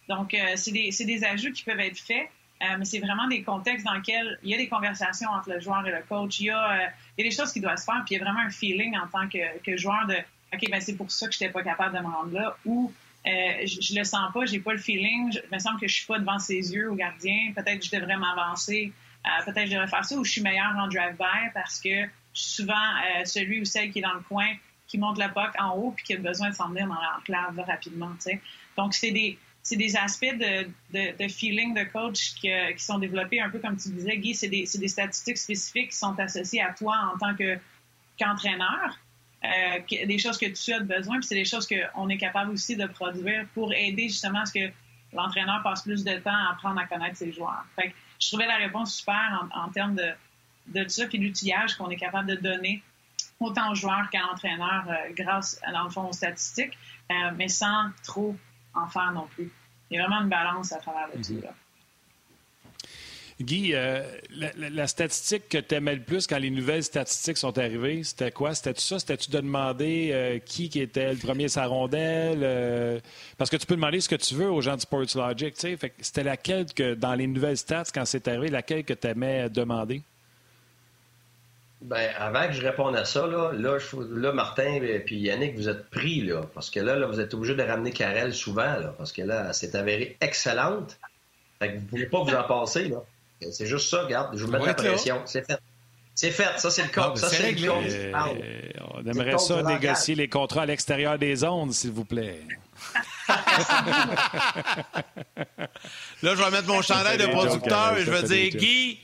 Donc, 0.09 0.33
euh, 0.33 0.55
c'est 0.55 0.71
des, 0.71 1.23
ajouts 1.23 1.53
qui 1.53 1.63
peuvent 1.63 1.79
être 1.79 1.99
faits 1.99 2.29
euh, 2.61 2.75
mais 2.77 2.85
c'est 2.85 2.99
vraiment 2.99 3.27
des 3.27 3.41
contextes 3.41 3.83
dans 3.83 3.93
lesquels 3.93 4.37
il 4.43 4.51
y 4.51 4.53
a 4.53 4.57
des 4.57 4.67
conversations 4.67 5.31
entre 5.31 5.49
le 5.49 5.59
joueur 5.59 5.87
et 5.87 5.89
le 5.89 6.03
coach. 6.07 6.39
Il 6.41 6.45
y 6.45 6.49
a, 6.51 6.91
il 7.17 7.23
y 7.23 7.27
a 7.27 7.29
des 7.31 7.35
choses 7.35 7.51
qui 7.51 7.59
doivent 7.59 7.77
se 7.77 7.85
faire, 7.85 8.03
puis 8.05 8.13
il 8.13 8.19
y 8.19 8.21
a 8.21 8.23
vraiment 8.23 8.41
un 8.41 8.51
feeling 8.51 8.95
en 8.97 9.07
tant 9.07 9.27
que, 9.27 9.57
que 9.63 9.77
joueur 9.77 10.05
de 10.05 10.15
OK, 10.53 10.69
ben 10.69 10.81
c'est 10.81 10.95
pour 10.95 11.09
ça 11.11 11.27
que 11.27 11.33
je 11.33 11.39
n'étais 11.39 11.51
pas 11.51 11.63
capable 11.63 11.97
de 11.97 12.03
me 12.03 12.07
rendre 12.07 12.33
là, 12.33 12.55
ou 12.65 12.91
euh, 13.27 13.65
je, 13.65 13.93
ne 13.93 13.99
le 13.99 14.03
sens 14.03 14.31
pas, 14.33 14.45
j'ai 14.45 14.59
pas 14.59 14.73
le 14.73 14.79
feeling, 14.79 15.31
il 15.33 15.53
me 15.53 15.59
semble 15.59 15.79
que 15.79 15.87
je 15.87 15.93
suis 15.93 16.05
pas 16.05 16.19
devant 16.19 16.39
ses 16.39 16.73
yeux 16.73 16.91
au 16.91 16.95
gardien, 16.95 17.53
peut-être 17.55 17.79
que 17.79 17.85
je 17.85 17.91
devrais 17.91 18.17
m'avancer, 18.17 18.91
peut-être 19.45 19.63
que 19.63 19.65
je 19.67 19.71
devrais 19.71 19.87
faire 19.87 20.05
ça, 20.05 20.15
ou 20.17 20.23
je 20.23 20.31
suis 20.31 20.41
meilleur 20.41 20.75
en 20.77 20.87
drive-by 20.87 21.51
parce 21.53 21.79
que 21.79 21.89
je 21.89 22.07
souvent 22.33 22.73
celui 23.25 23.61
ou 23.61 23.65
celle 23.65 23.91
qui 23.91 23.99
est 23.99 24.01
dans 24.01 24.13
le 24.13 24.21
coin, 24.21 24.47
qui 24.87 24.97
monte 24.97 25.17
la 25.17 25.29
puck 25.29 25.51
en 25.59 25.75
haut, 25.75 25.91
puis 25.91 26.03
qui 26.03 26.13
a 26.15 26.17
besoin 26.17 26.49
de 26.49 26.55
s'en 26.55 26.69
venir 26.69 26.87
dans 26.87 26.95
l'enclave 26.95 27.59
rapidement. 27.67 28.11
Donc, 28.77 28.93
c'est 28.93 29.11
des 29.11 29.37
c'est 29.63 29.75
des 29.75 29.95
aspects 29.95 30.25
de, 30.25 30.67
de, 30.91 31.27
feeling 31.27 31.73
de 31.75 31.83
coach 31.83 32.33
qui, 32.35 32.49
qui, 32.75 32.83
sont 32.83 32.97
développés 32.97 33.39
un 33.39 33.49
peu 33.49 33.59
comme 33.59 33.77
tu 33.77 33.89
disais, 33.89 34.17
Guy, 34.17 34.33
c'est 34.33 34.47
des, 34.47 34.67
des, 34.73 34.87
statistiques 34.87 35.37
spécifiques 35.37 35.91
qui 35.91 35.97
sont 35.97 36.17
associées 36.19 36.61
à 36.61 36.73
toi 36.73 37.11
en 37.13 37.17
tant 37.17 37.35
que, 37.35 37.59
qu'entraîneur, 38.17 38.97
euh, 39.43 40.05
des 40.05 40.17
choses 40.19 40.37
que 40.37 40.45
tu 40.45 40.73
as 40.73 40.79
besoin, 40.79 41.17
puis 41.17 41.27
c'est 41.27 41.35
des 41.35 41.45
choses 41.45 41.67
qu'on 41.67 42.09
est 42.09 42.17
capable 42.17 42.51
aussi 42.51 42.75
de 42.75 42.85
produire 42.85 43.45
pour 43.53 43.73
aider 43.73 44.07
justement 44.07 44.41
à 44.41 44.45
ce 44.45 44.53
que 44.53 44.71
l'entraîneur 45.13 45.61
passe 45.63 45.81
plus 45.81 46.03
de 46.03 46.13
temps 46.19 46.35
à 46.35 46.51
apprendre 46.51 46.79
à 46.79 46.85
connaître 46.85 47.17
ses 47.17 47.31
joueurs. 47.31 47.65
Fait 47.75 47.93
je 48.19 48.27
trouvais 48.27 48.45
la 48.45 48.57
réponse 48.57 48.97
super 48.97 49.47
en, 49.51 49.69
termes 49.69 49.95
de, 49.95 50.11
de 50.67 50.87
ça, 50.87 51.07
puis 51.07 51.17
l'outillage 51.17 51.75
qu'on 51.75 51.89
est 51.89 51.97
capable 51.97 52.29
de 52.29 52.35
donner 52.35 52.83
autant 53.39 53.71
aux 53.71 53.75
joueurs 53.75 54.09
qu'à 54.11 54.19
l'entraîneur 54.19 54.85
euh, 54.87 55.11
grâce, 55.15 55.59
dans 55.73 55.83
le 55.83 55.89
fond, 55.89 56.07
aux 56.07 56.13
statistiques, 56.13 56.77
euh, 57.11 57.31
mais 57.35 57.47
sans 57.47 57.89
trop 58.03 58.35
en 58.75 58.87
faire 58.87 59.11
non 59.11 59.27
plus. 59.27 59.51
Il 59.89 59.97
y 59.97 59.99
a 59.99 60.07
vraiment 60.07 60.21
une 60.21 60.29
balance 60.29 60.71
à 60.71 60.77
travers 60.77 61.07
le 61.13 61.21
tout. 61.21 61.41
Là. 61.41 61.53
Guy, 63.43 63.71
euh, 63.73 64.03
la, 64.57 64.87
statistique 64.87 65.49
que 65.49 65.57
tu 65.57 65.75
aimais 65.75 65.95
le 65.95 66.01
plus 66.01 66.27
quand 66.27 66.37
les 66.37 66.49
nouvelles 66.49 66.83
statistiques 66.83 67.37
sont 67.37 67.57
arrivées, 67.57 68.03
c'était 68.03 68.31
quoi? 68.31 68.55
C'était-tu 68.55 68.81
ça? 68.81 68.99
C'était-tu 68.99 69.31
de 69.31 69.39
demander 69.39 70.09
euh, 70.11 70.39
qui, 70.39 70.69
qui 70.69 70.79
était 70.79 71.11
le 71.11 71.17
premier 71.17 71.47
sa 71.47 71.65
rondelle? 71.65 72.39
Euh, 72.43 72.99
parce 73.37 73.49
que 73.49 73.57
tu 73.57 73.65
peux 73.65 73.75
demander 73.75 74.01
ce 74.01 74.09
que 74.09 74.15
tu 74.15 74.35
veux 74.35 74.49
aux 74.49 74.61
gens 74.61 74.75
de 74.75 74.81
Sports 74.81 75.15
Logic. 75.15 75.55
C'était 75.55 76.23
laquelle 76.23 76.65
que, 76.73 76.93
dans 76.93 77.15
les 77.15 77.27
nouvelles 77.27 77.57
stats, 77.57 77.85
quand 77.93 78.05
c'est 78.05 78.27
arrivé, 78.27 78.49
laquelle 78.49 78.83
que 78.83 78.93
tu 78.93 79.07
aimais 79.07 79.49
demander? 79.49 80.01
Ben, 81.81 82.11
avant 82.15 82.45
que 82.45 82.53
je 82.53 82.61
réponde 82.61 82.95
à 82.95 83.05
ça, 83.05 83.25
là, 83.25 83.51
là, 83.53 84.31
Martin 84.33 84.81
et 84.83 85.03
Yannick, 85.09 85.55
vous 85.55 85.67
êtes 85.67 85.89
pris, 85.89 86.21
là, 86.21 86.43
parce 86.53 86.69
que 86.69 86.79
là, 86.79 86.95
là 86.95 87.07
vous 87.07 87.19
êtes 87.19 87.33
obligé 87.33 87.55
de 87.55 87.63
ramener 87.63 87.91
Karel 87.91 88.35
souvent, 88.35 88.77
là, 88.77 88.93
parce 88.97 89.11
que 89.11 89.23
là, 89.23 89.51
c'est 89.53 89.73
avéré 89.73 90.15
excellente. 90.21 90.99
Vous 91.59 91.67
ne 91.67 91.79
pouvez 91.81 92.05
pas 92.05 92.23
vous 92.23 92.35
en 92.35 92.43
passer, 92.43 92.87
là. 92.87 93.03
C'est 93.51 93.65
juste 93.65 93.89
ça, 93.89 94.03
regarde, 94.03 94.37
je 94.37 94.45
vous 94.45 94.51
mets 94.51 94.59
la 94.65 94.73
pression. 94.73 95.21
C'est 95.25 95.45
fait. 95.45 95.59
C'est 96.13 96.31
fait, 96.31 96.59
ça 96.59 96.69
c'est 96.69 96.83
le 96.83 96.89
cas. 96.89 97.13
ça 97.15 97.29
c'est 97.29 97.51
le 97.53 97.61
cas. 97.61 98.27
on 98.93 99.05
aimerait 99.07 99.37
ça 99.37 99.63
négocier 99.63 100.13
les 100.13 100.27
contrats 100.27 100.63
à 100.63 100.65
l'extérieur 100.65 101.17
des 101.17 101.43
ondes, 101.43 101.73
s'il 101.73 101.91
vous 101.91 102.05
plaît. 102.05 102.41
là, 103.29 103.37
je 106.21 106.43
vais 106.43 106.51
mettre 106.51 106.67
mon 106.67 106.81
chandail 106.81 107.17
de 107.17 107.27
producteur 107.27 107.97
et 107.97 108.03
je 108.03 108.11
vais 108.11 108.23
dire 108.23 108.49
Guy, 108.59 108.99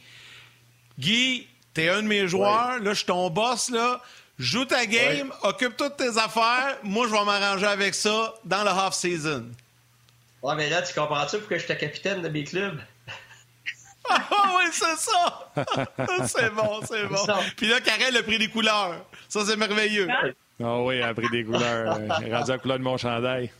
Guy, 0.99 1.47
T'es 1.77 1.89
un 1.89 2.01
de 2.01 2.07
mes 2.07 2.27
joueurs, 2.27 2.79
là, 2.79 2.89
je 2.89 2.95
suis 2.95 3.05
ton 3.05 3.29
boss, 3.29 3.69
là. 3.69 4.01
Joue 4.39 4.65
ta 4.65 4.88
game, 4.88 5.31
occupe 5.43 5.77
toutes 5.77 5.95
tes 5.97 6.17
affaires. 6.17 6.75
Moi, 6.81 7.05
je 7.05 7.11
vais 7.11 7.23
m'arranger 7.23 7.67
avec 7.67 7.93
ça 7.93 8.33
dans 8.45 8.63
le 8.63 8.71
half-season. 8.71 9.45
Ouais, 10.41 10.55
mais 10.55 10.71
là, 10.71 10.81
tu 10.81 10.91
comprends-tu 10.95 11.38
pourquoi 11.38 11.59
j'étais 11.59 11.77
capitaine 11.77 12.23
de 12.23 12.29
mes 12.29 12.43
clubs? 12.43 12.79
ah 14.31 14.55
oui, 14.57 14.69
c'est 14.71 14.97
ça! 14.97 15.51
c'est 16.27 16.53
bon, 16.53 16.79
c'est 16.85 17.05
bon. 17.07 17.25
Puis 17.55 17.67
là, 17.67 17.81
Karel 17.81 18.15
a 18.15 18.23
pris 18.23 18.37
des 18.37 18.49
couleurs. 18.49 19.05
Ça, 19.27 19.43
c'est 19.45 19.57
merveilleux. 19.57 20.07
Ah 20.63 20.81
oui, 20.81 20.95
elle 20.95 21.03
a 21.03 21.13
pris 21.13 21.29
des 21.29 21.43
couleurs. 21.43 21.99
Elle 22.23 22.33
a 22.33 22.39
rendu 22.39 22.51
la 22.51 22.57
couleur 22.57 22.79
de 22.79 22.83
mon 22.83 22.97
chandail. 22.97 23.51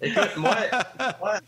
Écoute, 0.00 0.36
moi, 0.36 0.56
moi 1.20 1.38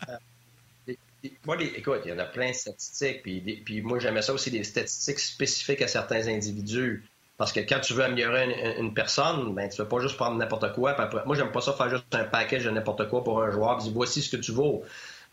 moi, 1.45 1.57
écoute, 1.61 2.01
il 2.05 2.11
y 2.11 2.13
en 2.13 2.19
a 2.19 2.25
plein 2.25 2.49
de 2.49 2.55
statistiques, 2.55 3.21
puis, 3.23 3.39
puis 3.65 3.81
moi, 3.81 3.99
j'aimais 3.99 4.21
ça 4.21 4.33
aussi, 4.33 4.51
des 4.51 4.63
statistiques 4.63 5.19
spécifiques 5.19 5.81
à 5.81 5.87
certains 5.87 6.27
individus. 6.27 7.03
Parce 7.37 7.51
que 7.51 7.61
quand 7.61 7.79
tu 7.79 7.93
veux 7.93 8.03
améliorer 8.03 8.77
une, 8.77 8.93
personne, 8.93 9.53
ben, 9.55 9.67
tu 9.67 9.79
ne 9.79 9.83
veux 9.83 9.89
pas 9.89 9.99
juste 9.99 10.17
prendre 10.17 10.37
n'importe 10.37 10.73
quoi. 10.73 10.91
Après, 10.99 11.23
moi, 11.25 11.35
j'aime 11.35 11.51
pas 11.51 11.61
ça 11.61 11.73
faire 11.73 11.89
juste 11.89 12.13
un 12.13 12.25
package 12.25 12.65
de 12.65 12.69
n'importe 12.69 13.09
quoi 13.09 13.23
pour 13.23 13.41
un 13.41 13.51
joueur. 13.51 13.77
Puis 13.79 13.89
voici 13.93 14.21
ce 14.21 14.35
que 14.35 14.41
tu 14.41 14.51
vaux. 14.51 14.83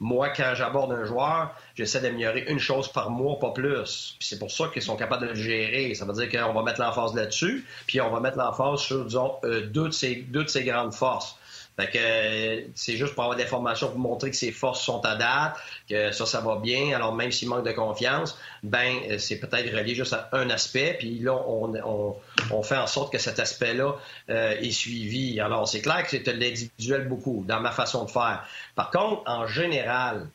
Moi, 0.01 0.30
quand 0.30 0.55
j'aborde 0.55 0.92
un 0.92 1.05
joueur, 1.05 1.55
j'essaie 1.74 2.01
d'améliorer 2.01 2.46
une 2.48 2.59
chose 2.59 2.88
par 2.88 3.11
mois, 3.11 3.38
pas 3.38 3.51
plus. 3.51 4.16
Puis 4.18 4.28
c'est 4.28 4.38
pour 4.38 4.51
ça 4.51 4.68
qu'ils 4.72 4.82
sont 4.82 4.96
capables 4.96 5.26
de 5.26 5.28
le 5.28 5.34
gérer. 5.34 5.94
Ça 5.94 6.07
veut 6.07 6.14
dire 6.14 6.30
qu'on 6.30 6.55
va 6.55 6.62
mettre 6.62 6.80
l'emphase 6.80 7.14
là-dessus, 7.14 7.66
puis 7.86 8.01
on 8.01 8.11
va 8.11 8.18
mettre 8.20 8.38
l'emphase 8.38 8.80
sur, 8.80 9.05
disons, 9.05 9.34
euh, 9.44 9.66
deux, 9.66 9.88
de 9.88 9.92
ces, 9.92 10.16
deux 10.16 10.44
de 10.44 10.48
ses 10.48 10.64
grandes 10.64 10.94
forces. 10.94 11.36
Fait 11.81 11.91
que 11.91 12.70
c'est 12.74 12.97
juste 12.97 13.14
pour 13.14 13.24
avoir 13.24 13.39
des 13.39 13.45
informations 13.45 13.89
pour 13.89 13.99
montrer 13.99 14.31
que 14.31 14.37
ses 14.37 14.53
forces 14.53 14.83
sont 14.83 15.03
à 15.05 15.16
date, 15.16 15.57
que 15.89 16.12
ça, 16.12 16.26
ça 16.26 16.41
va 16.41 16.57
bien. 16.57 16.95
Alors 16.95 17.14
même 17.14 17.33
s'il 17.33 17.49
manque 17.49 17.64
de 17.64 17.72
confiance, 17.72 18.39
ben 18.62 18.97
euh, 19.09 19.18
c'est 19.18 19.39
peut-être 19.39 19.74
relié 19.74 19.95
juste 19.95 20.12
à 20.12 20.28
un 20.33 20.51
aspect. 20.51 20.97
Puis 20.99 21.18
là, 21.20 21.35
on, 21.47 22.62
fait 22.62 22.76
en 22.76 22.87
sorte 22.87 23.12
que 23.12 23.18
cet 23.18 23.39
aspect-là 23.39 23.97
euh, 24.28 24.51
est 24.61 24.70
suivi. 24.72 25.41
Alors 25.41 25.66
c'est 25.66 25.81
clair 25.81 26.03
que 26.03 26.11
c'est 26.11 26.26
de 26.26 26.33
l'individuel 26.33 27.09
beaucoup 27.09 27.45
dans 27.47 27.61
ma 27.61 27.70
façon 27.70 28.05
de 28.05 28.11
faire. 28.11 28.45
Par 28.74 28.91
contre, 28.91 29.22
en 29.26 29.47
général, 29.47 30.28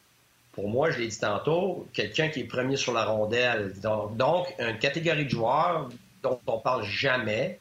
pour 0.54 0.70
moi, 0.70 0.90
je 0.90 1.00
l'ai 1.00 1.08
dit 1.08 1.20
tantôt, 1.20 1.86
quelqu'un 1.94 2.30
qui 2.30 2.40
est 2.40 2.46
premier 2.46 2.78
sur 2.78 2.94
la 2.94 3.06
rondelle. 3.06 3.74
Donc, 3.84 4.16
donc, 4.16 4.56
une 4.58 4.80
catégorie 4.80 5.26
de 5.26 5.30
joueurs 5.30 5.90
dont 6.24 6.40
on 6.48 6.60
parle 6.60 6.84
jamais, 6.86 7.60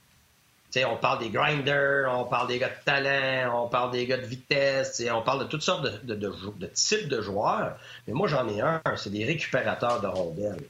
on 0.84 0.96
parle 0.96 1.20
des 1.20 1.30
grinders, 1.30 2.10
on 2.10 2.24
parle 2.24 2.48
des 2.48 2.58
gars 2.58 2.70
de 2.70 2.84
talent, 2.84 3.64
on 3.64 3.68
parle 3.68 3.92
des 3.92 4.06
gars 4.06 4.16
de 4.16 4.26
vitesse, 4.26 5.02
on 5.12 5.22
parle 5.22 5.40
de 5.40 5.44
toutes 5.44 5.62
sortes 5.62 5.84
de, 5.84 6.66
types 6.74 7.08
de 7.08 7.20
joueurs. 7.20 7.76
Mais 8.08 8.14
moi, 8.14 8.26
j'en 8.26 8.48
ai 8.48 8.60
un, 8.60 8.82
c'est 8.96 9.12
des 9.12 9.24
récupérateurs 9.24 10.00
de 10.00 10.08
rondelles. 10.08 10.64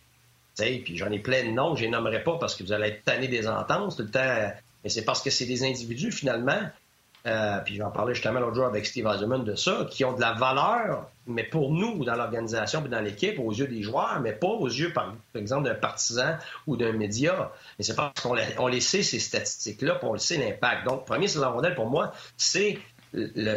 Puis 0.56 0.96
j'en 0.96 1.10
ai 1.10 1.18
plein 1.18 1.44
de 1.44 1.50
noms 1.50 1.74
je 1.74 1.82
les 1.82 1.88
nommerai 1.88 2.22
pas 2.22 2.38
parce 2.38 2.54
que 2.54 2.62
vous 2.62 2.72
allez 2.72 2.88
être 2.88 3.04
tanné 3.04 3.28
des 3.28 3.48
ententes 3.48 3.96
tout 3.96 4.02
le 4.02 4.10
temps. 4.10 4.52
Mais 4.82 4.90
c'est 4.90 5.04
parce 5.04 5.22
que 5.22 5.30
c'est 5.30 5.46
des 5.46 5.64
individus, 5.64 6.12
finalement, 6.12 6.60
euh, 7.26 7.58
puis 7.64 7.76
j'en 7.76 7.90
parlais 7.90 8.14
justement 8.14 8.40
l'autre 8.40 8.56
jour 8.56 8.66
avec 8.66 8.84
Steve 8.84 9.06
Eisenman 9.06 9.44
de 9.44 9.54
ça, 9.54 9.86
qui 9.90 10.04
ont 10.04 10.12
de 10.12 10.20
la 10.20 10.34
valeur, 10.34 11.08
mais 11.26 11.44
pour 11.44 11.72
nous, 11.72 12.04
dans 12.04 12.16
l'organisation 12.16 12.82
dans 12.82 13.00
l'équipe, 13.00 13.38
aux 13.38 13.52
yeux 13.52 13.66
des 13.66 13.82
joueurs, 13.82 14.20
mais 14.20 14.32
pas 14.32 14.48
aux 14.48 14.68
yeux, 14.68 14.92
par, 14.92 15.14
exemple, 15.34 15.64
d'un 15.64 15.74
partisan 15.74 16.36
ou 16.66 16.76
d'un 16.76 16.92
média. 16.92 17.52
Mais 17.78 17.84
c'est 17.84 17.96
parce 17.96 18.20
qu'on 18.20 18.36
on 18.58 18.66
les 18.66 18.80
sait, 18.80 19.02
ces 19.02 19.18
statistiques-là, 19.18 19.96
puis 19.96 20.08
on 20.08 20.12
le 20.12 20.18
sait, 20.18 20.36
l'impact. 20.36 20.86
Donc, 20.86 21.06
premier, 21.06 21.28
c'est 21.28 21.38
la 21.38 21.48
rondelle, 21.48 21.74
pour 21.74 21.88
moi, 21.88 22.12
c'est 22.36 22.78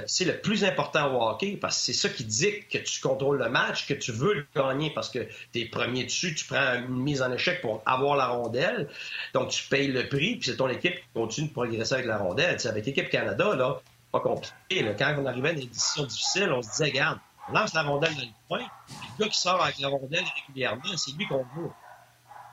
c'est 0.06 0.26
le 0.26 0.40
plus 0.40 0.64
important 0.64 1.16
au 1.16 1.30
hockey 1.30 1.58
parce 1.60 1.78
que 1.78 1.86
c'est 1.86 1.94
ça 1.94 2.10
qui 2.10 2.24
dit 2.26 2.60
que 2.72 2.78
tu 2.78 3.02
contrôles 3.02 3.40
le 3.40 3.50
match, 3.50 3.88
que 3.88 3.96
tu 3.96 4.12
veux 4.12 4.34
le 4.34 4.46
gagner 4.56 4.92
parce 4.94 5.10
que 5.10 5.28
tu 5.52 5.62
es 5.62 5.66
premier 5.66 6.04
dessus, 6.04 6.36
tu 6.36 6.46
prends 6.46 6.76
une 6.76 7.02
mise 7.02 7.24
en 7.24 7.32
échec 7.32 7.62
pour 7.62 7.82
avoir 7.86 8.16
la 8.18 8.28
rondelle. 8.28 8.88
Donc, 9.34 9.50
tu 9.50 9.68
payes 9.68 9.88
le 9.88 10.08
prix, 10.08 10.36
puis 10.36 10.52
c'est 10.52 10.58
ton 10.58 10.70
équipe 10.70 10.96
qui 10.96 11.08
continue 11.14 11.48
de 11.48 11.54
progresser 11.54 11.96
avec 11.96 12.06
la 12.06 12.18
rondelle. 12.18 12.58
avec 12.66 12.86
l'équipe 12.86 13.10
Canada, 13.10 13.56
là, 13.56 13.82
pas 14.12 14.20
compliqué. 14.20 14.86
Quand 14.98 15.16
on 15.18 15.26
arrivait 15.26 15.50
à 15.50 15.54
des 15.54 15.66
décisions 15.66 16.06
difficiles, 16.06 16.52
on 16.52 16.62
se 16.62 16.70
disait, 16.70 16.86
regarde, 16.86 17.20
on 17.50 17.54
lance 17.54 17.74
la 17.74 17.84
rondelle 17.84 18.16
dans 18.16 18.22
le 18.22 18.28
point, 18.48 18.68
puis 18.88 19.10
le 19.18 19.26
gars 19.26 19.30
qui 19.30 19.40
sort 19.40 19.62
avec 19.62 19.80
la 19.80 19.88
rondelle 19.88 20.26
régulièrement, 20.48 20.98
c'est 20.98 21.12
lui 21.12 21.28
qu'on 21.28 21.46
veut 21.56 21.70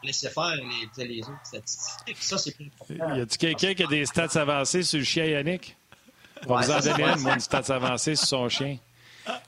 laisser 0.03 0.29
faire 0.29 0.55
les, 0.97 1.05
les, 1.05 1.23
autres 1.23 1.39
statistiques. 1.45 2.17
Ça, 2.21 2.39
c'est 2.39 2.53
plus 2.53 2.67
important. 2.67 3.17
Y 3.17 3.21
a-tu 3.21 3.39
quelqu'un 3.39 3.75
qui 3.75 3.85
a 3.85 3.87
des 3.87 4.07
stats 4.07 4.41
avancées 4.41 4.83
sur 4.83 4.99
le 4.99 5.05
chien 5.05 5.25
Yannick? 5.25 5.77
On 6.47 6.55
va 6.55 6.61
vous 6.61 6.71
en 6.71 6.81
donner 6.81 7.05
une, 7.05 7.21
moi, 7.21 7.35
une 7.35 7.41
stats 7.41 7.75
avancée 7.75 8.17
sur 8.17 8.29
son 8.29 8.49
chien. 8.49 8.77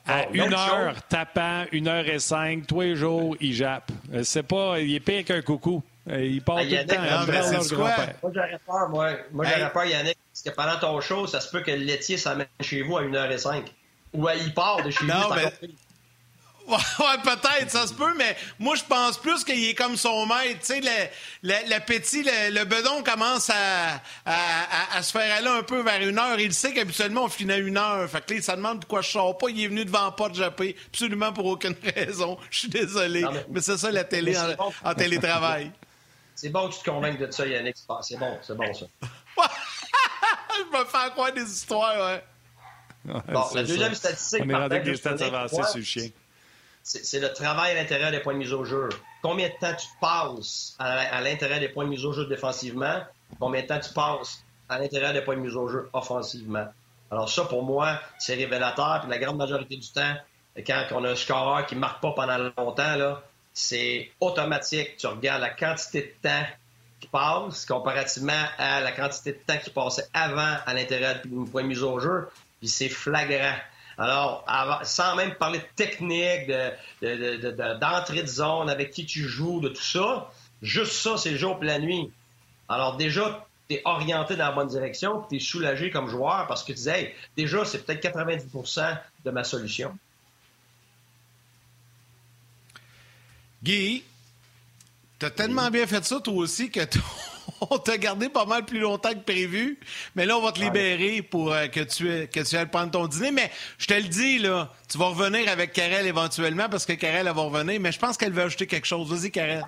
À 0.06 0.26
une 0.30 0.54
heure, 0.54 1.02
tapant, 1.08 1.66
une 1.72 1.88
heure 1.88 2.08
et 2.08 2.18
cinq, 2.18 2.66
tous 2.66 2.80
les 2.80 2.96
jours, 2.96 3.36
il 3.40 3.52
jappe. 3.52 3.92
Euh, 4.14 4.22
c'est 4.24 4.42
pas, 4.42 4.80
il 4.80 4.94
est 4.94 5.00
pire 5.00 5.24
qu'un 5.24 5.42
coucou. 5.42 5.82
Euh, 6.08 6.24
il 6.24 6.40
part 6.40 6.60
tout 6.60 6.64
le 6.64 6.86
temps. 6.86 7.52
Non, 7.52 7.62
c'est 7.62 7.74
quoi? 7.74 7.94
Moi, 8.22 8.32
j'aurais 8.34 8.60
peur, 8.64 8.88
moi. 8.88 9.10
Moi, 9.32 9.44
j'aurais 9.44 9.72
peur, 9.72 9.84
Yannick, 9.84 10.16
parce 10.32 10.42
que 10.42 10.50
pendant 10.50 10.78
ton 10.78 11.00
show, 11.02 11.26
ça 11.26 11.40
se 11.40 11.50
peut 11.50 11.60
que 11.60 11.72
le 11.72 11.84
laitier 11.84 12.16
s'amène 12.16 12.46
chez 12.60 12.80
vous 12.82 12.96
à 12.96 13.02
une 13.02 13.16
heure 13.16 13.30
et 13.30 13.38
cinq. 13.38 13.70
Ou 14.12 14.28
il 14.30 14.54
part 14.54 14.82
de 14.82 14.90
chez 14.90 15.04
vous. 15.04 15.34
Mais... 15.34 15.52
Ouais, 16.68 17.18
peut-être, 17.22 17.70
ça 17.70 17.86
se 17.86 17.94
peut, 17.94 18.12
mais 18.16 18.36
moi, 18.58 18.74
je 18.74 18.82
pense 18.82 19.18
plus 19.18 19.44
qu'il 19.44 19.64
est 19.64 19.74
comme 19.74 19.96
son 19.96 20.26
maître. 20.26 20.60
Tu 20.60 20.66
sais, 20.66 20.80
le, 20.80 21.52
le, 21.52 21.78
petit, 21.80 22.24
le, 22.24 22.64
bedon 22.64 23.02
commence 23.04 23.50
à, 23.50 24.02
à, 24.24 24.96
à, 24.96 25.02
se 25.02 25.12
faire 25.12 25.32
aller 25.36 25.46
un 25.46 25.62
peu 25.62 25.80
vers 25.80 26.00
une 26.02 26.18
heure. 26.18 26.40
Il 26.40 26.52
sait 26.52 26.72
qu'habituellement, 26.72 27.24
on 27.24 27.28
finit 27.28 27.52
à 27.52 27.58
une 27.58 27.76
heure. 27.76 28.08
Fait 28.10 28.24
que 28.24 28.34
là, 28.34 28.42
se 28.42 28.50
demande 28.50 28.80
pourquoi 28.80 29.02
je 29.02 29.10
sors 29.10 29.38
pas. 29.38 29.48
Il 29.50 29.62
est 29.62 29.68
venu 29.68 29.84
devant 29.84 30.10
pas 30.10 30.28
de 30.28 30.34
japper, 30.34 30.74
absolument 30.88 31.32
pour 31.32 31.46
aucune 31.46 31.76
raison. 31.94 32.36
Je 32.50 32.58
suis 32.58 32.68
désolé. 32.68 33.24
mais, 33.48 33.60
c'est 33.60 33.78
ça, 33.78 33.90
la 33.92 34.04
télé 34.04 34.36
en, 34.84 34.94
télétravail. 34.94 35.70
C'est 36.38 36.50
bon 36.50 36.68
que 36.68 36.74
tu 36.74 36.80
te 36.80 36.90
convainques 36.90 37.18
de 37.18 37.30
ça, 37.30 37.46
Yannick. 37.46 37.76
C'est 38.02 38.18
bon, 38.18 38.38
c'est 38.42 38.54
bon, 38.54 38.74
ça. 38.74 38.84
je 40.54 40.78
me 40.78 40.84
fais 40.84 41.14
quoi 41.14 41.30
des 41.30 41.50
histoires, 41.50 41.96
ouais. 41.96 42.22
Bon, 43.06 43.44
la 43.54 43.62
deuxième 43.62 43.94
statistique... 43.94 44.42
On 44.44 44.48
est 44.48 44.54
rendu 44.54 44.74
avec 44.74 44.84
des 44.84 44.96
stats 44.96 45.24
avancées 45.24 45.62
sur 45.62 45.78
le 45.78 45.84
chien 45.84 46.08
c'est 46.86 47.18
le 47.18 47.32
travail 47.32 47.72
à 47.72 47.74
l'intérieur 47.74 48.12
des 48.12 48.20
points 48.20 48.34
de 48.34 48.38
mise 48.38 48.52
au 48.52 48.64
jeu. 48.64 48.88
Combien 49.20 49.48
de 49.48 49.54
temps 49.60 49.74
tu 49.74 49.88
passes 50.00 50.76
à, 50.78 51.20
l'intérieur 51.20 51.58
des 51.58 51.68
points 51.68 51.84
de 51.84 51.90
mise 51.90 52.04
au 52.04 52.12
jeu 52.12 52.26
défensivement? 52.26 53.00
Combien 53.40 53.62
de 53.62 53.66
temps 53.66 53.80
tu 53.80 53.92
passes 53.92 54.44
à 54.68 54.78
l'intérieur 54.78 55.12
des 55.12 55.22
points 55.22 55.34
de 55.34 55.40
mise 55.40 55.56
au 55.56 55.68
jeu 55.68 55.90
offensivement? 55.92 56.66
Alors 57.10 57.28
ça, 57.28 57.44
pour 57.44 57.64
moi, 57.64 57.98
c'est 58.18 58.34
révélateur. 58.34 59.00
Puis 59.00 59.10
la 59.10 59.18
grande 59.18 59.36
majorité 59.36 59.76
du 59.76 59.88
temps, 59.88 60.14
quand 60.64 60.84
on 60.92 61.04
a 61.04 61.10
un 61.10 61.16
scoreur 61.16 61.66
qui 61.66 61.74
ne 61.74 61.80
marque 61.80 62.00
pas 62.00 62.12
pendant 62.12 62.38
longtemps, 62.56 63.18
c'est 63.52 64.10
automatique. 64.20 64.96
Tu 64.96 65.08
regardes 65.08 65.40
la 65.40 65.50
quantité 65.50 66.02
de 66.02 66.28
temps 66.28 66.46
qui 67.00 67.08
passe 67.08 67.66
comparativement 67.66 68.44
à 68.58 68.80
la 68.80 68.92
quantité 68.92 69.32
de 69.32 69.38
temps 69.38 69.58
qui 69.58 69.70
passait 69.70 70.06
avant 70.14 70.56
à 70.64 70.72
l'intérieur 70.72 71.16
du 71.24 71.50
point 71.50 71.62
de 71.62 71.68
mise 71.68 71.82
au 71.82 71.98
jeu. 71.98 72.28
Puis 72.60 72.68
c'est 72.68 72.88
flagrant. 72.88 73.56
Alors, 73.98 74.44
sans 74.84 75.16
même 75.16 75.34
parler 75.36 75.58
de 75.58 75.64
technique, 75.74 76.48
d'entrée 77.80 78.22
de, 78.22 78.26
zone, 78.26 78.68
avec 78.68 78.90
qui 78.90 79.06
tu 79.06 79.26
joues, 79.26 79.60
de 79.60 79.68
tout 79.68 79.82
ça, 79.82 80.30
juste 80.60 80.92
ça, 80.92 81.16
c'est 81.16 81.30
le 81.30 81.38
jour 81.38 81.58
et 81.62 81.66
la 81.66 81.78
nuit. 81.78 82.10
Alors 82.68 82.96
déjà, 82.96 83.46
tu 83.68 83.76
es 83.76 83.82
orienté 83.84 84.36
dans 84.36 84.46
la 84.46 84.52
bonne 84.52 84.68
direction, 84.68 85.24
tu 85.28 85.36
es 85.36 85.40
soulagé 85.40 85.90
comme 85.90 86.08
joueur 86.08 86.46
parce 86.46 86.62
que 86.62 86.68
tu 86.68 86.74
disais, 86.74 87.14
déjà, 87.36 87.64
c'est 87.64 87.84
peut-être 87.84 88.04
90% 88.04 88.98
de 89.24 89.30
ma 89.30 89.44
solution. 89.44 89.96
Guy, 93.62 94.04
tu 95.18 95.26
as 95.26 95.30
tellement 95.30 95.70
bien 95.70 95.86
fait 95.86 96.04
ça, 96.04 96.20
toi 96.20 96.34
aussi, 96.34 96.70
que 96.70 96.80
on 97.70 97.78
t'a 97.78 97.98
gardé 97.98 98.28
pas 98.28 98.44
mal 98.44 98.64
plus 98.64 98.78
longtemps 98.78 99.12
que 99.12 99.20
prévu. 99.20 99.78
Mais 100.14 100.26
là, 100.26 100.36
on 100.36 100.42
va 100.42 100.52
te 100.52 100.60
libérer 100.60 101.22
pour 101.22 101.52
euh, 101.52 101.66
que, 101.68 101.80
tu, 101.80 102.04
que 102.28 102.48
tu 102.48 102.56
ailles 102.56 102.66
prendre 102.66 102.90
ton 102.90 103.06
dîner. 103.06 103.30
Mais 103.30 103.50
je 103.78 103.86
te 103.86 103.94
le 103.94 104.02
dis, 104.02 104.38
là, 104.38 104.72
tu 104.88 104.98
vas 104.98 105.06
revenir 105.06 105.48
avec 105.48 105.72
Karel 105.72 106.06
éventuellement 106.06 106.68
parce 106.68 106.86
que 106.86 106.92
Karel, 106.92 107.26
va 107.26 107.32
revenir. 107.32 107.80
Mais 107.80 107.92
je 107.92 107.98
pense 107.98 108.16
qu'elle 108.16 108.32
veut 108.32 108.42
ajouter 108.42 108.66
quelque 108.66 108.86
chose. 108.86 109.10
Vas-y, 109.10 109.30
Karel. 109.30 109.64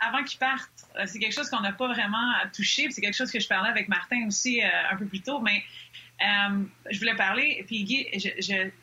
Avant 0.00 0.24
qu'il 0.24 0.38
parte, 0.38 0.70
euh, 0.98 1.04
c'est 1.06 1.18
quelque 1.18 1.34
chose 1.34 1.50
qu'on 1.50 1.60
n'a 1.60 1.72
pas 1.72 1.88
vraiment 1.88 2.32
touché. 2.54 2.90
C'est 2.90 3.00
quelque 3.00 3.16
chose 3.16 3.30
que 3.30 3.40
je 3.40 3.48
parlais 3.48 3.70
avec 3.70 3.88
Martin 3.88 4.26
aussi 4.26 4.62
euh, 4.62 4.68
un 4.90 4.96
peu 4.96 5.06
plus 5.06 5.20
tôt. 5.20 5.40
Mais 5.40 5.62
je 6.90 6.98
voulais 6.98 7.16
parler. 7.16 7.64
Puis 7.66 7.84
Guy, 7.84 8.06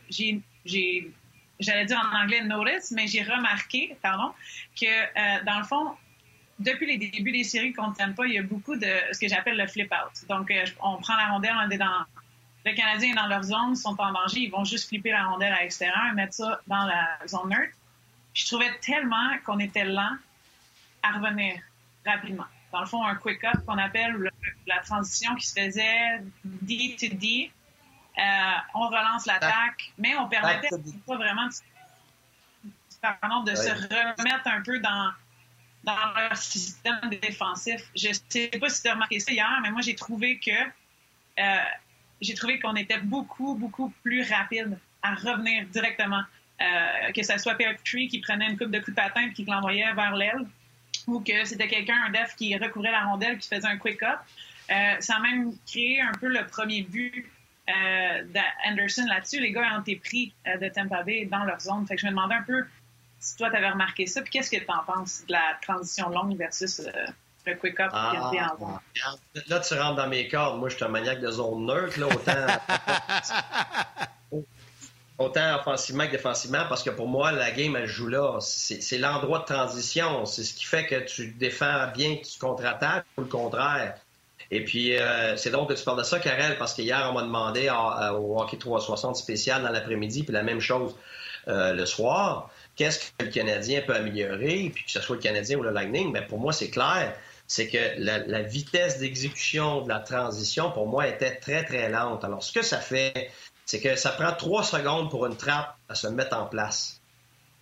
j'ai 0.10 0.42
j'allais 1.60 1.86
dire 1.86 2.00
en 2.00 2.24
anglais 2.24 2.44
notice, 2.44 2.92
mais 2.92 3.08
j'ai 3.08 3.24
remarqué, 3.24 3.96
pardon, 4.04 4.32
que 4.80 5.44
dans 5.44 5.58
le 5.58 5.64
fond, 5.64 5.96
depuis 6.60 6.86
les 6.88 6.98
débuts 6.98 7.32
des 7.32 7.44
séries 7.44 7.74
qu'on 7.74 7.90
ne 7.90 7.94
tienne 7.94 8.16
pas, 8.16 8.26
il 8.26 8.34
y 8.34 8.38
a 8.38 8.44
beaucoup 8.44 8.76
de 8.76 8.88
ce 9.12 9.20
que 9.20 9.28
j'appelle 9.28 9.58
le 9.58 9.68
flip-out. 9.68 10.28
Donc, 10.28 10.50
euh, 10.52 10.66
on 10.82 10.98
prend 10.98 11.16
la 11.16 11.28
rondelle, 11.28 11.56
on 11.56 11.70
est 11.70 11.78
dans. 11.78 12.06
Le 12.66 12.74
Canadien 12.74 13.12
est 13.12 13.16
dans 13.16 13.28
leur 13.28 13.44
zone, 13.44 13.72
ils 13.72 13.78
sont 13.78 13.96
en 14.00 14.12
danger, 14.12 14.42
ils 14.42 14.52
vont 14.52 14.66
juste 14.66 14.90
flipper 14.90 15.12
la 15.12 15.26
rondelle 15.26 15.54
à 15.54 15.62
l'extérieur 15.62 16.02
et 16.12 16.14
mettre 16.14 16.34
ça 16.34 16.60
dans 16.68 16.86
la 16.86 17.18
zone 17.26 17.50
neutre. 17.50 17.74
Je 18.34 18.46
trouvais 18.46 18.78
tellement 18.82 19.38
qu'on 19.46 19.60
était 19.60 19.86
lent 19.86 20.18
à 21.02 21.14
revenir 21.14 21.62
rapidement. 22.06 22.46
Dans 22.74 22.82
le 22.82 22.86
fond, 22.86 23.06
un 23.06 23.16
quick-up 23.16 23.64
qu'on 23.66 23.78
appelle 23.78 24.30
la 24.66 24.80
transition 24.80 25.34
qui 25.36 25.48
se 25.48 25.60
faisait 25.60 26.22
D 26.44 26.98
to 27.00 27.16
D. 27.16 27.52
Euh, 28.18 28.22
on 28.74 28.88
relance 28.88 29.26
l'attaque, 29.28 29.94
mais 29.98 30.18
on 30.18 30.28
permettait 30.28 30.70
pas 31.06 31.16
vraiment 31.16 31.48
pardon, 33.02 33.44
de 33.44 33.56
se 33.56 33.70
remettre 33.70 34.48
un 34.48 34.62
peu 34.62 34.80
dans 34.80 35.12
dans 35.84 35.96
leur 36.16 36.36
système 36.36 37.10
défensif. 37.22 37.82
Je 37.96 38.10
ne 38.10 38.14
sais 38.30 38.48
pas 38.60 38.70
si 38.70 38.82
tu 38.82 38.90
as 38.90 38.94
remarqué 38.94 39.20
ça 39.20 39.32
hier, 39.32 39.60
mais 39.62 39.72
moi, 39.72 39.82
j'ai 39.82 39.96
trouvé 39.96 40.40
que 40.40 40.52
euh, 40.52 41.58
j'ai 42.22 42.34
trouvé 42.34 42.60
qu'on 42.60 42.76
était 42.76 43.00
beaucoup, 43.00 43.56
beaucoup 43.56 43.94
plus 44.04 44.30
rapide 44.30 44.78
à 45.02 45.16
revenir 45.16 45.66
directement. 45.68 46.22
Euh, 46.60 47.12
que 47.12 47.22
ce 47.22 47.38
soit 47.38 47.56
Tree 47.86 48.08
qui 48.08 48.20
prenait 48.20 48.48
une 48.48 48.58
coupe 48.58 48.72
de 48.72 48.80
coups 48.80 48.90
de 48.90 48.96
patin 48.96 49.28
et 49.28 49.34
qui 49.34 49.46
l'envoyait 49.46 49.94
vers 49.94 50.16
l'aile, 50.16 50.48
ou 51.06 51.20
que 51.20 51.46
c'était 51.46 51.68
quelqu'un, 51.68 51.96
un 52.08 52.10
def, 52.10 52.36
qui 52.36 52.58
recouvrait 52.58 52.92
la 52.92 53.04
rondelle 53.04 53.38
qui 53.38 53.48
faisait 53.48 53.68
un 53.68 53.78
quick-up. 53.78 54.18
Euh, 54.72 54.96
ça 55.00 55.18
a 55.18 55.20
même 55.20 55.54
créé 55.68 56.02
un 56.02 56.14
peu 56.14 56.28
le 56.28 56.46
premier 56.48 56.82
but 56.82 57.26
d'Anderson 57.68 59.06
là-dessus. 59.08 59.42
Les 59.42 59.52
gars 59.52 59.78
ont 59.78 59.82
été 59.82 59.98
pris 59.98 60.34
de 60.46 60.70
Tampa 60.70 61.04
Bay 61.04 61.26
dans 61.26 61.44
leur 61.44 61.60
zone. 61.60 61.86
Fait 61.86 61.98
je 61.98 62.06
me 62.06 62.12
demandais 62.12 62.36
un 62.36 62.44
peu 62.44 62.66
si 63.20 63.36
toi, 63.36 63.50
tu 63.50 63.56
avais 63.56 63.70
remarqué 63.70 64.06
ça. 64.08 64.22
Puis 64.22 64.32
qu'est-ce 64.32 64.52
que 64.52 64.58
tu 64.58 64.72
en 64.72 64.84
penses 64.84 65.24
de 65.28 65.34
la 65.34 65.58
transition 65.62 66.10
longue 66.10 66.38
versus 66.38 66.82
le 67.46 67.56
quick-up 67.56 67.90
ah, 67.94 68.32
en? 68.62 68.80
Là, 69.48 69.60
tu 69.60 69.74
rentres 69.74 69.96
dans 69.96 70.08
mes 70.08 70.28
cordes. 70.28 70.60
Moi, 70.60 70.70
je 70.70 70.76
suis 70.76 70.86
un 70.86 70.90
maniaque 70.90 71.22
de 71.22 71.32
zone 71.32 71.66
neutre. 71.66 72.00
Là, 72.00 72.08
autant 72.08 72.48
autant 75.18 75.60
offensivement 75.60 76.06
que 76.06 76.12
défensivement, 76.12 76.66
parce 76.70 76.84
que 76.84 76.90
pour 76.90 77.08
moi, 77.08 77.32
la 77.32 77.52
game, 77.52 77.76
elle 77.76 77.88
joue 77.88 78.08
là. 78.08 78.38
C'est 78.40 78.98
l'endroit 78.98 79.40
de 79.40 79.46
transition. 79.46 80.26
C'est 80.26 80.44
ce 80.44 80.54
qui 80.54 80.66
fait 80.66 80.86
que 80.86 80.96
tu 80.96 81.32
défends 81.32 81.88
bien, 81.94 82.18
que 82.18 82.28
tu 82.28 82.40
contre-attaques 82.40 83.06
ou 83.18 83.22
le 83.22 83.28
contraire. 83.28 83.96
Et 84.50 84.64
puis, 84.64 84.96
euh, 84.96 85.36
c'est 85.36 85.50
donc 85.50 85.70
que 85.70 85.74
tu 85.74 85.84
parles 85.84 85.98
de 85.98 86.04
ça, 86.04 86.20
Karel, 86.20 86.58
parce 86.58 86.74
qu'hier, 86.74 87.08
on 87.10 87.14
m'a 87.14 87.24
demandé 87.24 87.70
au 87.70 88.40
Hockey 88.40 88.58
360 88.58 89.18
spécial 89.18 89.62
dans 89.62 89.72
l'après-midi, 89.72 90.24
puis 90.24 90.34
la 90.34 90.44
même 90.44 90.62
chose 90.62 90.96
euh, 91.48 91.74
le 91.74 91.86
soir. 91.86 92.50
Qu'est-ce 92.78 93.00
que 93.00 93.26
le 93.26 93.32
Canadien 93.32 93.82
peut 93.82 93.96
améliorer, 93.96 94.72
puis 94.74 94.86
que 94.86 94.92
ce 94.92 95.02
soit 95.02 95.16
le 95.16 95.22
Canadien 95.22 95.58
ou 95.58 95.64
le 95.64 95.72
Lightning? 95.72 96.12
Mais 96.12 96.22
pour 96.22 96.40
moi, 96.40 96.54
c'est 96.54 96.70
clair. 96.70 97.16
C'est 97.48 97.68
que 97.68 97.78
la, 97.98 98.42
vitesse 98.44 99.00
d'exécution 99.00 99.82
de 99.82 99.90
la 99.90 100.00
transition, 100.00 100.72
pour 100.72 100.88
moi, 100.88 101.08
était 101.08 101.36
très, 101.38 101.66
très 101.66 101.90
lente. 101.90 102.24
Alors, 102.24 102.44
ce 102.44 102.52
que 102.52 102.62
ça 102.62 102.80
fait, 102.80 103.32
c'est 103.66 103.82
que 103.82 103.96
ça 103.96 104.12
prend 104.12 104.32
trois 104.34 104.64
secondes 104.64 105.10
pour 105.10 105.26
une 105.26 105.36
trappe 105.36 105.76
à 105.90 105.96
se 105.96 106.08
mettre 106.08 106.38
en 106.38 106.46
place. 106.46 107.02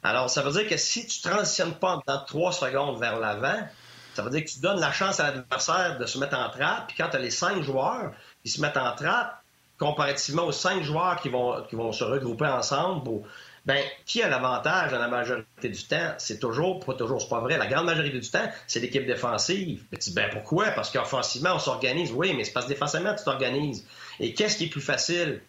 Alors, 0.04 0.30
ça 0.30 0.42
veut 0.42 0.52
dire 0.52 0.68
que 0.68 0.78
si 0.78 1.08
tu 1.08 1.26
ne 1.26 1.32
transitionnes 1.32 1.76
pas 1.76 2.02
dans 2.06 2.24
trois 2.26 2.52
secondes 2.52 3.00
vers 3.00 3.18
l'avant, 3.18 3.68
ça 4.16 4.22
veut 4.22 4.30
dire 4.30 4.44
que 4.44 4.50
tu 4.50 4.60
donnes 4.60 4.80
la 4.80 4.92
chance 4.92 5.20
à 5.20 5.32
l'adversaire 5.32 5.98
de 5.98 6.06
se 6.06 6.18
mettre 6.18 6.38
en 6.38 6.50
trappe. 6.50 6.88
Puis 6.88 6.98
quand 6.98 7.10
tu 7.10 7.16
as 7.16 7.20
les 7.20 7.32
cinq 7.32 7.62
joueurs 7.64 8.12
qui 8.44 8.50
se 8.50 8.62
mettent 8.62 8.78
en 8.78 8.94
trappe, 8.96 9.42
comparativement 9.80 10.44
aux 10.44 10.52
cinq 10.52 10.84
joueurs 10.84 11.20
qui 11.22 11.30
vont, 11.30 11.64
qui 11.70 11.76
vont 11.76 11.92
se 11.92 12.04
regrouper 12.04 12.48
ensemble, 12.48 13.24
ben, 13.66 13.82
qui 14.06 14.22
a 14.22 14.30
l'avantage 14.30 14.92
dans 14.92 15.00
la 15.00 15.08
majorité 15.08 15.70
du 15.70 15.84
temps? 15.84 16.14
C'est 16.18 16.40
toujours, 16.40 16.86
pas 16.86 16.94
toujours, 16.94 17.22
c'est 17.22 17.30
pas 17.30 17.40
vrai. 17.40 17.58
La 17.58 17.68
grande 17.68 17.86
majorité 17.86 18.20
du 18.20 18.30
temps, 18.30 18.48
c'est 18.68 18.80
l'équipe 18.80 19.06
défensive. 19.06 19.84
Ben, 19.92 19.98
tu 19.98 20.10
dis, 20.10 20.16
ben 20.16 20.30
pourquoi? 20.32 20.72
Parce 20.72 20.92
qu'offensivement, 20.92 21.56
on 21.56 21.60
s'organise. 21.60 22.12
Oui, 22.12 22.34
mais 22.36 22.44
c'est 22.44 22.54
parce 22.54 22.66
que 22.66 22.72
défensivement, 22.72 23.16
tu 23.16 23.24
t'organises. 23.24 23.86
Et 24.20 24.34
qu'est-ce 24.34 24.58
qui 24.58 24.66
est 24.66 24.70
plus 24.70 24.82
facile? 24.82 25.42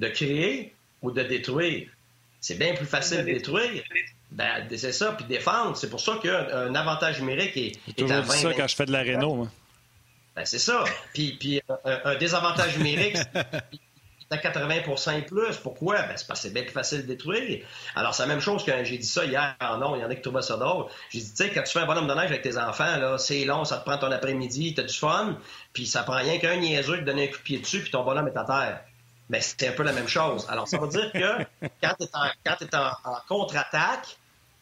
de 0.00 0.08
créer 0.08 0.74
ou 1.02 1.10
de 1.10 1.22
détruire? 1.22 1.88
C'est 2.40 2.58
bien 2.58 2.74
plus 2.74 2.86
facile 2.86 3.18
de 3.18 3.24
détruire. 3.24 3.82
Ben, 4.30 4.66
c'est 4.74 4.92
ça, 4.92 5.12
puis 5.12 5.26
défendre. 5.26 5.76
C'est 5.76 5.90
pour 5.90 6.00
ça 6.00 6.18
qu'un 6.22 6.74
avantage 6.74 7.20
numérique 7.20 7.56
est, 7.56 7.72
est 7.98 8.10
à 8.10 8.22
20 8.22 8.32
ça 8.32 8.54
quand 8.54 8.66
je 8.66 8.76
fais 8.76 8.86
de 8.86 8.92
la 8.92 9.02
réno, 9.02 9.34
moi. 9.34 9.48
Ben, 10.34 10.44
c'est 10.44 10.58
ça. 10.58 10.84
Puis, 11.12 11.36
puis 11.38 11.60
un, 11.84 12.14
désavantage 12.16 12.78
numérique, 12.78 13.16
à 14.30 14.36
80% 14.36 15.18
et 15.18 15.22
plus. 15.22 15.56
Pourquoi? 15.56 16.02
Ben, 16.02 16.16
c'est 16.16 16.26
parce 16.26 16.40
que 16.40 16.48
c'est 16.48 16.54
bien 16.54 16.62
plus 16.62 16.72
facile 16.72 17.02
de 17.02 17.06
détruire. 17.06 17.64
Alors, 17.94 18.14
c'est 18.14 18.22
la 18.22 18.28
même 18.28 18.40
chose 18.40 18.64
quand 18.64 18.78
j'ai 18.84 18.98
dit 18.98 19.06
ça 19.06 19.24
hier 19.24 19.56
en 19.60 19.78
non, 19.78 19.96
il 19.96 20.02
y 20.02 20.04
en 20.04 20.10
a 20.10 20.14
qui 20.14 20.22
trouvaient 20.22 20.42
ça 20.42 20.56
drôle. 20.56 20.86
J'ai 21.10 21.20
dit, 21.20 21.30
tu 21.30 21.36
sais, 21.36 21.50
quand 21.50 21.62
tu 21.62 21.72
fais 21.72 21.80
un 21.80 21.86
bonhomme 21.86 22.06
de 22.06 22.14
neige 22.14 22.30
avec 22.30 22.42
tes 22.42 22.56
enfants, 22.56 22.96
là, 22.96 23.18
c'est 23.18 23.44
long, 23.44 23.64
ça 23.64 23.78
te 23.78 23.84
prend 23.84 23.98
ton 23.98 24.10
après-midi, 24.10 24.74
t'as 24.74 24.84
du 24.84 24.94
fun, 24.94 25.36
puis 25.72 25.86
ça 25.86 26.02
prend 26.02 26.16
rien 26.16 26.38
qu'un 26.38 26.56
niaiseux 26.56 26.98
de 26.98 27.04
donner 27.04 27.24
un 27.24 27.32
coup 27.32 27.38
de 27.38 27.42
pied 27.42 27.58
dessus, 27.58 27.80
puis 27.80 27.90
ton 27.90 28.04
bonhomme 28.04 28.28
est 28.28 28.36
à 28.36 28.44
terre 28.44 28.80
mais 29.30 29.38
ben, 29.38 29.42
c'est 29.42 29.68
un 29.68 29.72
peu 29.72 29.84
la 29.84 29.92
même 29.92 30.08
chose. 30.08 30.44
Alors, 30.48 30.66
ça 30.66 30.76
veut 30.78 30.88
dire 30.88 31.12
que 31.12 31.68
quand 31.80 31.94
tu 32.58 32.64
es 32.64 32.74
en, 32.74 32.90
contre-attaque, 33.28 34.18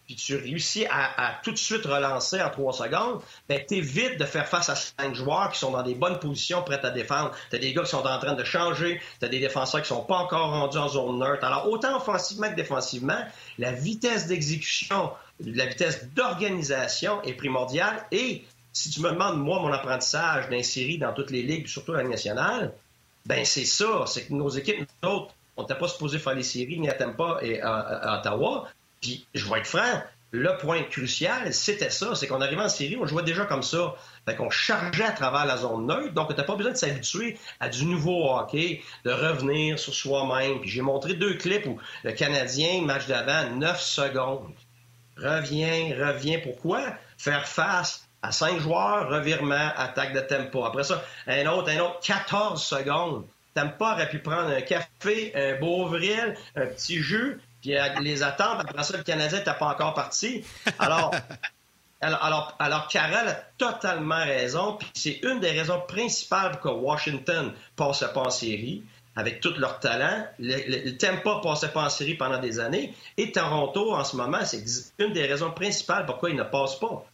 puis 0.08 0.16
tu 0.16 0.36
réussis 0.36 0.86
à, 0.86 1.38
tout 1.44 1.52
de 1.52 1.58
suite 1.58 1.84
relancer 1.84 2.40
en 2.40 2.48
trois 2.48 2.72
secondes, 2.72 3.20
ben, 3.46 3.60
tu 3.68 3.74
évites 3.74 4.18
de 4.18 4.24
faire 4.24 4.48
face 4.48 4.70
à 4.70 4.74
cinq 4.74 5.14
joueurs 5.14 5.52
qui 5.52 5.58
sont 5.58 5.70
dans 5.70 5.82
des 5.82 5.94
bonnes 5.94 6.18
positions 6.18 6.62
prêts 6.62 6.82
à 6.82 6.88
défendre. 6.88 7.32
Tu 7.50 7.56
as 7.56 7.58
des 7.58 7.74
gars 7.74 7.82
qui 7.82 7.90
sont 7.90 8.06
en 8.06 8.18
train 8.18 8.32
de 8.32 8.42
changer, 8.42 9.02
tu 9.20 9.26
as 9.26 9.28
des 9.28 9.38
défenseurs 9.38 9.82
qui 9.82 9.88
sont 9.88 10.02
pas 10.02 10.16
encore 10.16 10.48
rendus 10.48 10.78
en 10.78 10.88
zone 10.88 11.18
neutre. 11.18 11.44
Alors, 11.44 11.68
autant 11.68 11.94
offensivement 11.98 12.48
que 12.48 12.56
défensivement, 12.56 13.22
la 13.58 13.70
vitesse 13.72 14.26
d'exécution, 14.26 15.10
la 15.44 15.66
vitesse 15.66 16.08
d'organisation 16.14 17.22
est 17.24 17.34
primordiale. 17.34 18.06
Et 18.10 18.44
si 18.72 18.88
tu 18.88 19.02
me 19.02 19.10
demandes, 19.10 19.38
moi, 19.38 19.60
mon 19.60 19.70
apprentissage 19.74 20.48
d'insérer 20.48 20.96
dans 20.96 21.12
toutes 21.12 21.30
les 21.30 21.42
ligues, 21.42 21.66
surtout 21.66 21.92
la 21.92 22.02
nationale, 22.02 22.72
ben 23.26 23.44
c'est 23.44 23.66
ça. 23.66 24.04
C'est 24.06 24.24
que 24.24 24.32
nos 24.32 24.48
équipes, 24.48 24.88
nous 25.02 25.08
autres, 25.10 25.34
on 25.58 25.62
n'était 25.62 25.74
pas 25.74 25.88
supposé 25.88 26.18
faire 26.18 26.34
les 26.34 26.44
séries 26.44 26.78
ni 26.78 26.88
à 26.88 26.94
Tampa 26.94 27.40
et 27.42 27.60
à, 27.60 28.20
Ottawa. 28.20 28.68
Puis, 29.00 29.26
je 29.34 29.48
vais 29.48 29.60
être 29.60 29.66
franc, 29.66 30.02
le 30.30 30.56
point 30.58 30.82
crucial, 30.82 31.52
c'était 31.54 31.90
ça. 31.90 32.14
C'est 32.14 32.26
qu'on 32.26 32.40
arrivait 32.40 32.62
en 32.62 32.68
série, 32.68 32.96
on 32.96 33.06
jouait 33.06 33.22
déjà 33.22 33.44
comme 33.44 33.62
ça. 33.62 33.94
Fait 34.26 34.36
qu'on 34.36 34.50
chargeait 34.50 35.04
à 35.04 35.12
travers 35.12 35.46
la 35.46 35.56
zone 35.56 35.86
neutre. 35.86 36.12
Donc, 36.12 36.26
on 36.26 36.30
n'était 36.30 36.44
pas 36.44 36.56
besoin 36.56 36.72
de 36.72 36.76
s'habituer 36.76 37.38
à 37.60 37.68
du 37.68 37.86
nouveau 37.86 38.30
hockey, 38.30 38.82
de 39.04 39.10
revenir 39.10 39.78
sur 39.78 39.94
soi-même. 39.94 40.60
Puis, 40.60 40.70
j'ai 40.70 40.82
montré 40.82 41.14
deux 41.14 41.34
clips 41.34 41.66
où 41.66 41.78
le 42.04 42.12
Canadien, 42.12 42.82
match 42.82 43.06
d'avant, 43.06 43.50
9 43.56 43.80
secondes. 43.80 44.52
Reviens, 45.16 45.96
reviens. 45.98 46.40
Pourquoi? 46.40 46.82
Faire 47.16 47.48
face 47.48 48.08
à 48.22 48.32
cinq 48.32 48.58
joueurs, 48.60 49.08
revirement, 49.08 49.70
attaque 49.76 50.12
de 50.12 50.20
tempo. 50.20 50.64
Après 50.64 50.84
ça, 50.84 51.02
un 51.26 51.46
autre, 51.46 51.70
un 51.70 51.78
autre, 51.80 52.00
14 52.02 52.62
secondes. 52.62 53.26
Tempo 53.54 53.84
aurait 53.84 54.08
pu 54.08 54.18
prendre 54.18 54.50
un 54.50 54.60
café, 54.60 55.32
un 55.34 55.58
Beauvril, 55.58 56.36
un 56.54 56.66
petit 56.66 56.98
jus, 56.98 57.40
puis 57.94 58.04
les 58.04 58.22
attendre. 58.22 58.60
Après 58.60 58.82
ça, 58.82 58.96
le 58.96 59.02
Canadien 59.02 59.38
n'était 59.38 59.54
pas 59.54 59.66
encore 59.66 59.94
parti. 59.94 60.44
Alors, 60.78 61.14
alors, 62.00 62.56
alors, 62.58 62.88
Carole 62.88 63.28
a 63.28 63.34
totalement 63.56 64.24
raison. 64.24 64.76
Puis 64.76 64.90
c'est 64.94 65.20
une 65.22 65.40
des 65.40 65.50
raisons 65.50 65.80
principales 65.86 66.52
pour 66.52 66.60
que 66.60 66.68
Washington 66.68 67.52
passe 67.76 68.04
pas 68.14 68.20
en 68.20 68.30
série 68.30 68.82
avec 69.16 69.40
tout 69.40 69.52
leur 69.58 69.80
talent. 69.80 70.26
Le, 70.38 70.56
le, 70.56 70.84
le 70.90 70.96
Tampa 70.96 71.40
passait 71.42 71.68
pas 71.68 71.82
en 71.82 71.90
série 71.90 72.14
pendant 72.14 72.38
des 72.38 72.60
années. 72.60 72.94
Et 73.16 73.32
Toronto, 73.32 73.92
en 73.94 74.04
ce 74.04 74.16
moment, 74.16 74.44
c'est 74.44 74.64
une 74.98 75.12
des 75.12 75.26
raisons 75.26 75.50
principales 75.50 76.06
pourquoi 76.06 76.30
ils 76.30 76.36
ne 76.36 76.44
passent 76.44 76.78
pas. 76.78 77.04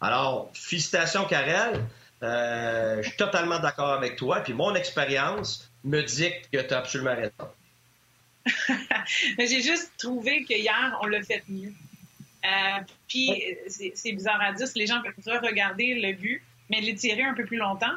Alors, 0.00 0.50
félicitations, 0.52 1.24
Karel. 1.24 1.84
Euh, 2.22 3.02
je 3.02 3.08
suis 3.08 3.16
totalement 3.16 3.58
d'accord 3.58 3.92
avec 3.92 4.16
toi. 4.16 4.40
Puis 4.40 4.52
mon 4.52 4.74
expérience 4.74 5.70
me 5.84 6.02
dit 6.02 6.30
que 6.52 6.60
tu 6.60 6.74
as 6.74 6.78
absolument 6.78 7.14
raison. 7.14 7.50
J'ai 9.38 9.62
juste 9.62 9.92
trouvé 9.98 10.44
que 10.44 10.54
hier, 10.54 10.98
on 11.02 11.06
l'a 11.06 11.22
fait 11.22 11.42
mieux. 11.48 11.72
Euh, 12.44 12.80
puis, 13.08 13.56
c'est 13.68 14.12
bizarre 14.12 14.40
à 14.40 14.52
dire, 14.52 14.66
les 14.74 14.86
gens 14.86 15.00
peuvent 15.24 15.42
regarder 15.42 15.94
le 15.94 16.12
but, 16.12 16.42
mais 16.70 16.80
les 16.80 16.94
tirer 16.94 17.22
un 17.22 17.34
peu 17.34 17.44
plus 17.44 17.58
longtemps. 17.58 17.94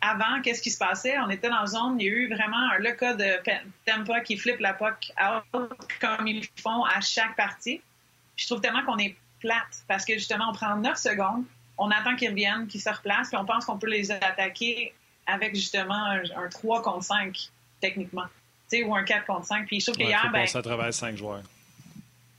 Avant, 0.00 0.40
qu'est-ce 0.42 0.62
qui 0.62 0.70
se 0.70 0.78
passait? 0.78 1.18
On 1.18 1.30
était 1.30 1.48
dans 1.48 1.60
la 1.60 1.66
zone, 1.66 1.96
il 1.98 2.06
y 2.06 2.08
a 2.08 2.12
eu 2.12 2.28
vraiment 2.28 2.70
un, 2.72 2.78
le 2.78 2.92
cas 2.92 3.14
de 3.14 3.38
Tampa 3.84 4.20
qui 4.20 4.36
flippe 4.36 4.60
la 4.60 4.78
out 4.80 5.70
comme 6.00 6.28
ils 6.28 6.46
font 6.60 6.84
à 6.84 7.00
chaque 7.00 7.34
partie. 7.34 7.80
je 8.36 8.46
trouve 8.46 8.60
tellement 8.60 8.84
qu'on 8.84 8.98
est 8.98 9.16
plate 9.40 9.82
parce 9.88 10.04
que 10.04 10.14
justement, 10.14 10.50
on 10.50 10.52
prend 10.52 10.76
9 10.76 10.96
secondes, 10.96 11.44
on 11.78 11.90
attend 11.90 12.14
qu'ils 12.16 12.30
reviennent, 12.30 12.66
qu'ils 12.66 12.80
se 12.80 12.90
replacent, 12.90 13.28
puis 13.28 13.38
on 13.38 13.44
pense 13.44 13.64
qu'on 13.64 13.78
peut 13.78 13.88
les 13.88 14.10
attaquer 14.10 14.92
avec 15.26 15.54
justement 15.54 16.04
un, 16.04 16.48
3 16.48 16.82
contre 16.82 17.04
5, 17.04 17.50
techniquement. 17.80 18.26
Ou 18.84 18.94
un 18.94 19.02
4 19.02 19.26
contre 19.26 19.46
5. 19.46 19.66
Puis 19.66 19.80
je 19.80 19.86
trouve 19.86 19.98
ouais, 19.98 20.06
qu'hier. 20.06 20.30
Ben, 20.32 20.46
à 20.52 20.62
travers 20.62 20.92
5 20.92 21.16
joueurs. 21.16 21.42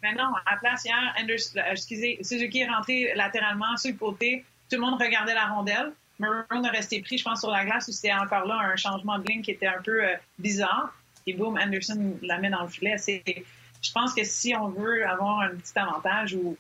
Mais 0.02 0.14
non, 0.14 0.32
à 0.46 0.52
la 0.52 0.58
place, 0.58 0.86
hier, 0.86 1.16
Anderson, 1.20 1.58
euh, 1.58 1.72
excusez, 1.72 2.20
Suzuki 2.22 2.60
est 2.60 2.70
rentré 2.70 3.12
latéralement 3.16 3.76
sur 3.78 3.92
le 3.92 3.98
côté. 3.98 4.46
Tout 4.70 4.78
le 4.78 4.82
monde 4.82 5.02
regardait 5.02 5.34
la 5.34 5.48
rondelle. 5.48 5.92
Maroon 6.20 6.64
a 6.64 6.70
resté 6.70 7.02
pris, 7.02 7.18
je 7.18 7.24
pense, 7.24 7.40
sur 7.40 7.50
la 7.50 7.66
glace 7.66 7.88
où 7.88 7.92
c'était 7.92 8.14
encore 8.14 8.46
là 8.46 8.56
un 8.56 8.76
changement 8.76 9.18
de 9.20 9.28
ligne 9.28 9.42
qui 9.42 9.52
était 9.52 9.68
un 9.68 9.82
peu 9.82 10.04
euh, 10.04 10.16
bizarre. 10.38 10.94
Et 11.26 11.34
boum, 11.34 11.58
Anderson 11.58 12.18
la 12.22 12.38
met 12.38 12.50
dans 12.50 12.64
le 12.64 12.70
filet. 12.70 12.96
Je 12.98 13.92
pense 13.92 14.14
que 14.14 14.24
si 14.24 14.56
on 14.56 14.70
veut 14.70 15.06
avoir 15.08 15.42
un 15.42 15.50
petit 15.50 15.78
avantage 15.78 16.34
ou 16.34 16.58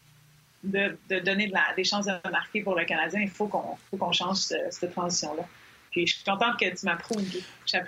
de, 0.63 0.97
donner 1.19 1.47
de 1.47 1.53
la, 1.53 1.73
des 1.75 1.83
chances 1.83 2.05
de 2.05 2.29
marquer 2.29 2.61
pour 2.61 2.75
le 2.75 2.85
Canadien, 2.85 3.21
il 3.21 3.29
faut 3.29 3.47
qu'on 3.47 3.77
qu'on 3.97 4.11
change 4.11 4.37
cette 4.37 4.91
transition-là. 4.91 5.43
Puis 5.91 6.07
je 6.07 6.15
suis 6.15 6.23
contente 6.23 6.59
que 6.59 6.65
tu 6.65 6.85
m'approuves, 6.85 7.25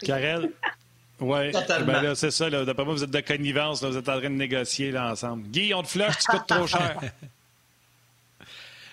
Karel, 0.05 0.51
oui, 1.21 1.51
ben 1.85 2.15
c'est 2.15 2.31
ça. 2.31 2.49
D'après 2.49 2.83
moi, 2.83 2.93
vous 2.93 3.03
êtes 3.03 3.11
de 3.11 3.19
connivence. 3.21 3.83
vous 3.83 3.95
êtes 3.97 4.09
en 4.09 4.19
train 4.19 4.29
de 4.29 4.35
négocier 4.35 4.91
là, 4.91 5.11
ensemble. 5.11 5.47
Guy, 5.47 5.73
on 5.73 5.83
te 5.83 5.89
flush, 5.89 6.17
tu 6.17 6.25
coûtes 6.31 6.47
trop 6.47 6.67
cher. 6.67 6.99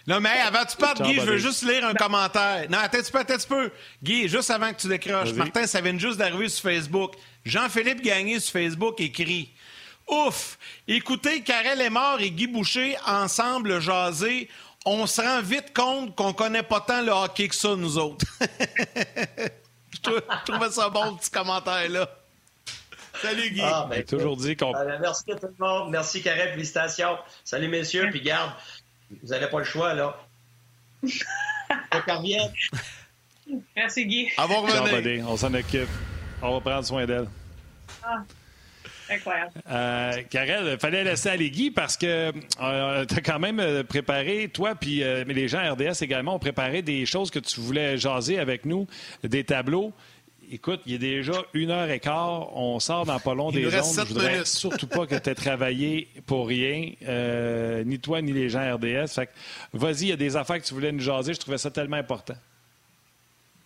Non, 0.06 0.20
mais 0.20 0.40
avant 0.40 0.64
que 0.64 0.70
tu 0.70 0.76
partes, 0.78 1.02
Guy, 1.02 1.16
je 1.16 1.20
veux 1.20 1.36
juste 1.36 1.62
lire 1.64 1.86
un 1.86 1.92
commentaire. 1.92 2.66
Non, 2.70 2.78
attends 2.78 2.98
un 2.98 3.02
petit 3.02 3.12
peu, 3.12 3.18
attends 3.18 3.34
un 3.34 3.36
petit 3.36 3.46
peu. 3.46 3.70
Guy, 4.02 4.26
juste 4.28 4.50
avant 4.50 4.72
que 4.72 4.80
tu 4.80 4.88
décroches. 4.88 5.34
Martin, 5.34 5.66
ça 5.66 5.82
vient 5.82 5.98
juste 5.98 6.16
d'arriver 6.16 6.48
sur 6.48 6.62
Facebook. 6.62 7.12
Jean-Philippe 7.44 8.00
Gagné 8.00 8.40
sur 8.40 8.52
Facebook 8.52 8.98
écrit 9.00 9.50
Ouf! 10.08 10.58
Écoutez, 10.86 11.42
Karel 11.42 11.82
est 11.82 11.90
mort 11.90 12.20
et 12.20 12.30
Guy 12.30 12.46
Boucher 12.46 12.96
ensemble 13.06 13.80
jaser. 13.80 14.48
On 14.86 15.06
se 15.06 15.20
rend 15.20 15.42
vite 15.42 15.74
compte 15.74 16.16
qu'on 16.16 16.32
connaît 16.32 16.62
pas 16.62 16.80
tant 16.80 17.02
le 17.02 17.12
hockey 17.12 17.48
que 17.48 17.54
ça, 17.54 17.76
nous 17.76 17.98
autres. 17.98 18.24
je, 20.04 20.52
trouvais 20.52 20.70
ça 20.70 20.88
bon, 20.88 21.12
le 21.12 21.16
petit 21.16 21.30
commentaire-là. 21.30 22.08
Salut, 23.20 23.50
Guy. 23.50 23.60
Ah, 23.62 23.86
ben, 23.90 24.04
toujours 24.04 24.36
dit 24.36 24.56
qu'on. 24.56 24.74
Euh, 24.74 24.98
merci 25.00 25.32
à 25.32 25.36
tout 25.36 25.46
le 25.46 25.64
monde. 25.64 25.90
Merci, 25.90 26.22
Karel. 26.22 26.52
Félicitations. 26.52 27.18
Salut, 27.44 27.68
messieurs. 27.68 28.08
Puis 28.10 28.20
garde, 28.20 28.52
vous 29.10 29.28
n'avez 29.28 29.48
pas 29.48 29.58
le 29.58 29.64
choix, 29.64 29.94
là. 29.94 30.16
Merci, 33.76 34.06
Guy. 34.06 34.28
On 35.26 35.36
s'en 35.36 35.52
occupe. 35.54 35.88
On 36.42 36.54
va 36.54 36.60
prendre 36.60 36.84
soin 36.84 37.06
d'elle. 37.06 37.28
Ah. 38.04 38.22
Incroyable. 39.10 39.52
Euh, 39.70 40.22
Karel, 40.28 40.72
il 40.72 40.78
fallait 40.78 41.04
laisser 41.04 41.28
aller 41.30 41.50
Guy 41.50 41.70
parce 41.70 41.96
que 41.96 42.32
euh, 42.60 43.04
tu 43.06 43.14
as 43.14 43.20
quand 43.20 43.38
même 43.38 43.60
euh, 43.60 43.82
préparé, 43.82 44.48
toi, 44.48 44.74
puis 44.74 45.02
euh, 45.02 45.24
les 45.24 45.48
gens 45.48 45.60
RDS 45.72 46.02
également 46.02 46.34
ont 46.34 46.38
préparé 46.38 46.82
des 46.82 47.06
choses 47.06 47.30
que 47.30 47.38
tu 47.38 47.60
voulais 47.60 47.96
jaser 47.96 48.38
avec 48.38 48.64
nous, 48.64 48.86
des 49.24 49.44
tableaux. 49.44 49.92
Écoute, 50.50 50.80
il 50.86 50.94
est 50.94 50.98
déjà 50.98 51.42
une 51.52 51.70
heure 51.70 51.90
et 51.90 52.00
quart. 52.00 52.56
On 52.56 52.80
sort 52.80 53.04
dans 53.04 53.20
pas 53.20 53.34
long 53.34 53.50
des 53.50 53.66
ondes. 53.66 53.72
Je 53.72 54.00
voudrais 54.08 54.44
surtout 54.46 54.86
pas 54.86 55.06
que 55.06 55.14
tu 55.14 55.28
aies 55.28 55.34
travaillé 55.34 56.08
pour 56.24 56.48
rien, 56.48 56.92
ni 57.84 57.98
toi, 57.98 58.22
ni 58.22 58.32
les 58.32 58.48
gens 58.48 58.74
RDS. 58.76 59.08
Fait 59.08 59.28
vas-y, 59.74 60.04
il 60.04 60.08
y 60.08 60.12
a 60.12 60.16
des 60.16 60.36
affaires 60.36 60.58
que 60.58 60.64
tu 60.64 60.72
voulais 60.72 60.90
nous 60.90 61.00
jaser. 61.00 61.34
Je 61.34 61.40
trouvais 61.40 61.58
ça 61.58 61.70
tellement 61.70 61.98
important. 61.98 62.34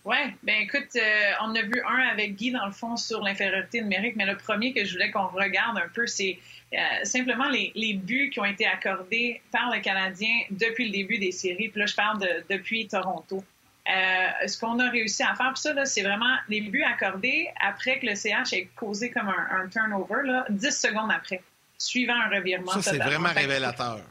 Oui, 0.05 0.17
ben 0.43 0.55
écoute, 0.61 0.89
euh, 0.97 1.31
on 1.41 1.55
a 1.55 1.61
vu 1.61 1.81
un 1.87 2.09
avec 2.09 2.35
Guy, 2.35 2.51
dans 2.51 2.65
le 2.65 2.73
fond, 2.73 2.97
sur 2.97 3.21
l'infériorité 3.21 3.81
numérique, 3.81 4.17
mais 4.17 4.25
le 4.25 4.35
premier 4.35 4.73
que 4.73 4.83
je 4.83 4.93
voulais 4.93 5.11
qu'on 5.11 5.27
regarde 5.27 5.77
un 5.77 5.87
peu, 5.93 6.07
c'est 6.07 6.39
euh, 6.73 6.77
simplement 7.03 7.47
les, 7.47 7.71
les, 7.73 7.93
buts 7.93 8.29
qui 8.29 8.39
ont 8.41 8.45
été 8.45 8.65
accordés 8.65 9.41
par 9.51 9.73
le 9.73 9.79
Canadien 9.79 10.33
depuis 10.51 10.87
le 10.87 10.91
début 10.91 11.19
des 11.19 11.31
séries. 11.31 11.69
Puis 11.69 11.79
là, 11.79 11.85
je 11.85 11.95
parle 11.95 12.19
de, 12.19 12.43
depuis 12.49 12.85
Toronto. 12.87 13.45
Euh, 13.87 14.47
ce 14.47 14.59
qu'on 14.59 14.77
a 14.79 14.89
réussi 14.89 15.23
à 15.23 15.35
faire, 15.35 15.53
puis 15.53 15.61
ça, 15.61 15.85
c'est 15.85 16.03
vraiment 16.03 16.35
les 16.49 16.61
buts 16.61 16.83
accordés 16.83 17.49
après 17.61 17.99
que 17.99 18.07
le 18.07 18.15
CH 18.15 18.51
ait 18.51 18.69
causé 18.75 19.09
comme 19.09 19.29
un, 19.29 19.61
un 19.61 19.69
turnover, 19.69 20.23
là, 20.25 20.45
10 20.49 20.69
secondes 20.69 21.11
après, 21.15 21.41
suivant 21.77 22.15
un 22.15 22.27
revirement. 22.27 22.71
Ça, 22.73 22.81
c'est 22.81 22.97
vraiment 22.97 23.29
révélateur. 23.29 24.01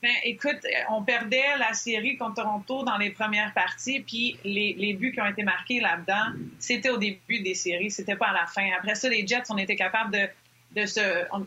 Ben, 0.00 0.12
écoute, 0.22 0.64
on 0.90 1.02
perdait 1.02 1.56
la 1.58 1.72
série 1.72 2.16
contre 2.16 2.42
Toronto 2.42 2.84
dans 2.84 2.98
les 2.98 3.10
premières 3.10 3.52
parties, 3.52 4.00
puis 4.00 4.38
les, 4.44 4.92
buts 4.94 5.10
qui 5.12 5.20
ont 5.20 5.26
été 5.26 5.42
marqués 5.42 5.80
là-dedans, 5.80 6.38
c'était 6.60 6.90
au 6.90 6.98
début 6.98 7.40
des 7.40 7.54
séries, 7.54 7.90
c'était 7.90 8.14
pas 8.14 8.28
à 8.28 8.32
la 8.32 8.46
fin. 8.46 8.68
Après 8.78 8.94
ça, 8.94 9.08
les 9.08 9.26
Jets, 9.26 9.42
on 9.50 9.58
était 9.58 9.74
capable 9.74 10.12
de, 10.72 10.86
se. 10.86 11.00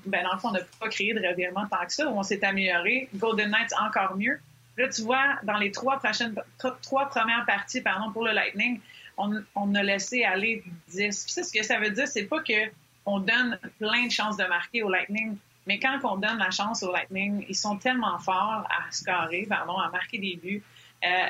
ben, 0.06 0.24
dans 0.24 0.34
le 0.34 0.40
fond, 0.40 0.50
on 0.50 0.52
n'a 0.52 0.60
pas 0.82 0.90
créé 0.90 1.14
de 1.14 1.26
revirement 1.26 1.66
tant 1.68 1.86
que 1.86 1.94
ça, 1.94 2.10
on 2.10 2.24
s'est 2.24 2.44
amélioré. 2.44 3.08
Golden 3.16 3.52
Knights, 3.52 3.74
encore 3.80 4.18
mieux. 4.18 4.38
Là, 4.76 4.90
tu 4.90 5.02
vois, 5.02 5.40
dans 5.44 5.58
les 5.58 5.72
trois, 5.72 6.00
prochaines, 6.00 6.36
trois 6.82 7.08
premières 7.08 7.46
parties 7.46 7.82
pardon, 7.82 8.12
pour 8.12 8.26
le 8.26 8.32
Lightning, 8.32 8.82
on, 9.18 9.42
on 9.56 9.76
a 9.76 9.84
laissé 9.84 10.26
aller 10.26 10.62
10. 10.90 11.24
Puis 11.24 11.34
ça, 11.34 11.44
ce 11.44 11.54
que 11.54 11.64
ça 11.64 11.80
veut 11.80 11.92
dire, 11.92 12.08
c'est 12.08 12.26
pas 12.26 12.42
que 12.42 12.70
on 13.06 13.20
donne 13.20 13.58
plein 13.80 14.08
de 14.08 14.12
chances 14.12 14.38
de 14.38 14.44
marquer 14.46 14.84
au 14.84 14.90
Lightning. 14.90 15.38
Mais 15.68 15.80
quand 15.80 16.00
on 16.04 16.18
donne 16.18 16.38
la 16.38 16.52
chance 16.52 16.84
au 16.84 16.92
Lightning, 16.92 17.46
ils 17.48 17.56
sont 17.56 17.78
tellement 17.78 18.18
forts 18.20 18.68
à 18.70 18.92
scorer, 18.92 19.46
pardon, 19.48 19.78
à 19.78 19.90
marquer 19.90 20.18
des 20.18 20.36
buts. 20.36 20.64
Euh, 21.04 21.28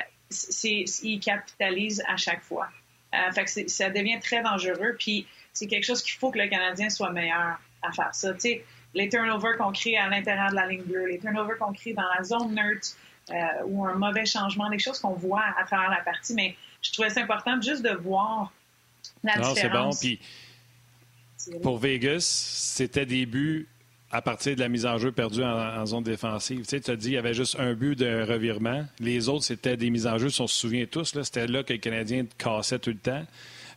ils 1.02 1.20
capitalisent 1.20 2.02
à 2.08 2.16
chaque 2.16 2.42
fois. 2.42 2.68
Euh, 3.14 3.30
fait 3.32 3.44
que 3.44 3.70
ça 3.70 3.90
devient 3.90 4.18
très 4.20 4.42
dangereux. 4.42 4.96
Puis 4.98 5.26
c'est 5.52 5.66
quelque 5.66 5.84
chose 5.84 6.02
qu'il 6.02 6.14
faut 6.14 6.30
que 6.30 6.38
le 6.38 6.48
Canadien 6.48 6.88
soit 6.88 7.10
meilleur 7.10 7.60
à 7.82 7.92
faire 7.92 8.14
ça. 8.14 8.38
sais, 8.38 8.64
les 8.94 9.08
turnovers 9.08 9.56
qu'on 9.58 9.72
crée 9.72 9.96
à 9.96 10.08
l'intérieur 10.08 10.50
de 10.50 10.54
la 10.54 10.66
ligne 10.66 10.82
bleue, 10.82 11.06
les 11.06 11.18
turnovers 11.18 11.58
qu'on 11.58 11.72
crée 11.72 11.92
dans 11.92 12.08
la 12.16 12.22
zone 12.22 12.54
neutre 12.54 12.88
euh, 13.30 13.34
ou 13.66 13.84
un 13.86 13.94
mauvais 13.94 14.26
changement, 14.26 14.70
des 14.70 14.78
choses 14.78 14.98
qu'on 14.98 15.14
voit 15.14 15.44
à 15.58 15.64
travers 15.64 15.90
la 15.90 16.02
partie. 16.02 16.34
Mais 16.34 16.56
je 16.80 16.92
trouvais 16.92 17.10
ça 17.10 17.20
important 17.22 17.60
juste 17.60 17.82
de 17.82 17.94
voir 17.94 18.52
la 19.22 19.36
non, 19.36 19.52
différence. 19.52 19.98
c'est 19.98 20.10
bon. 20.10 20.18
Puis 21.50 21.60
pour 21.62 21.78
Vegas, 21.78 22.20
c'était 22.20 23.06
des 23.06 23.26
buts 23.26 23.68
à 24.12 24.20
partir 24.20 24.54
de 24.54 24.60
la 24.60 24.68
mise 24.68 24.84
en 24.84 24.98
jeu 24.98 25.10
perdue 25.10 25.42
en, 25.42 25.86
zone 25.86 26.04
défensive. 26.04 26.60
Tu 26.60 26.64
sais, 26.66 26.80
tu 26.80 26.90
as 26.90 26.96
dit 26.96 27.06
qu'il 27.06 27.14
y 27.14 27.18
avait 27.18 27.32
juste 27.32 27.58
un 27.58 27.72
but 27.72 27.98
de 27.98 28.22
revirement. 28.22 28.84
Les 29.00 29.30
autres, 29.30 29.44
c'était 29.44 29.78
des 29.78 29.88
mises 29.88 30.06
en 30.06 30.18
jeu, 30.18 30.28
si 30.28 30.42
on 30.42 30.46
se 30.46 30.58
souvient 30.58 30.84
tous. 30.84 31.18
C'était 31.22 31.46
là 31.46 31.62
que 31.62 31.72
le 31.72 31.78
Canadien 31.78 32.26
cassait 32.36 32.78
tout 32.78 32.90
le 32.90 32.98
temps. 32.98 33.24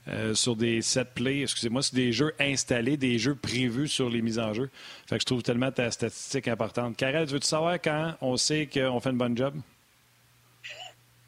Euh, 0.07 0.35
sur 0.35 0.55
des 0.55 0.83
set 0.83 1.15
plays, 1.15 1.41
excusez-moi, 1.41 1.81
c'est 1.81 1.95
des 1.95 2.11
jeux 2.11 2.35
installés, 2.39 2.95
des 2.95 3.17
jeux 3.17 3.33
prévus 3.33 3.87
sur 3.87 4.07
les 4.07 4.21
mises 4.21 4.37
en 4.37 4.53
jeu. 4.53 4.69
Fait 5.07 5.15
que 5.15 5.21
je 5.21 5.25
trouve 5.25 5.41
tellement 5.41 5.71
ta 5.71 5.89
statistique 5.89 6.47
importante. 6.47 6.95
Karel, 6.95 7.25
veux-tu 7.25 7.47
savoir 7.47 7.81
quand 7.81 8.13
on 8.21 8.37
sait 8.37 8.69
qu'on 8.71 8.99
fait 8.99 9.09
une 9.09 9.17
bonne 9.17 9.35
job? 9.35 9.55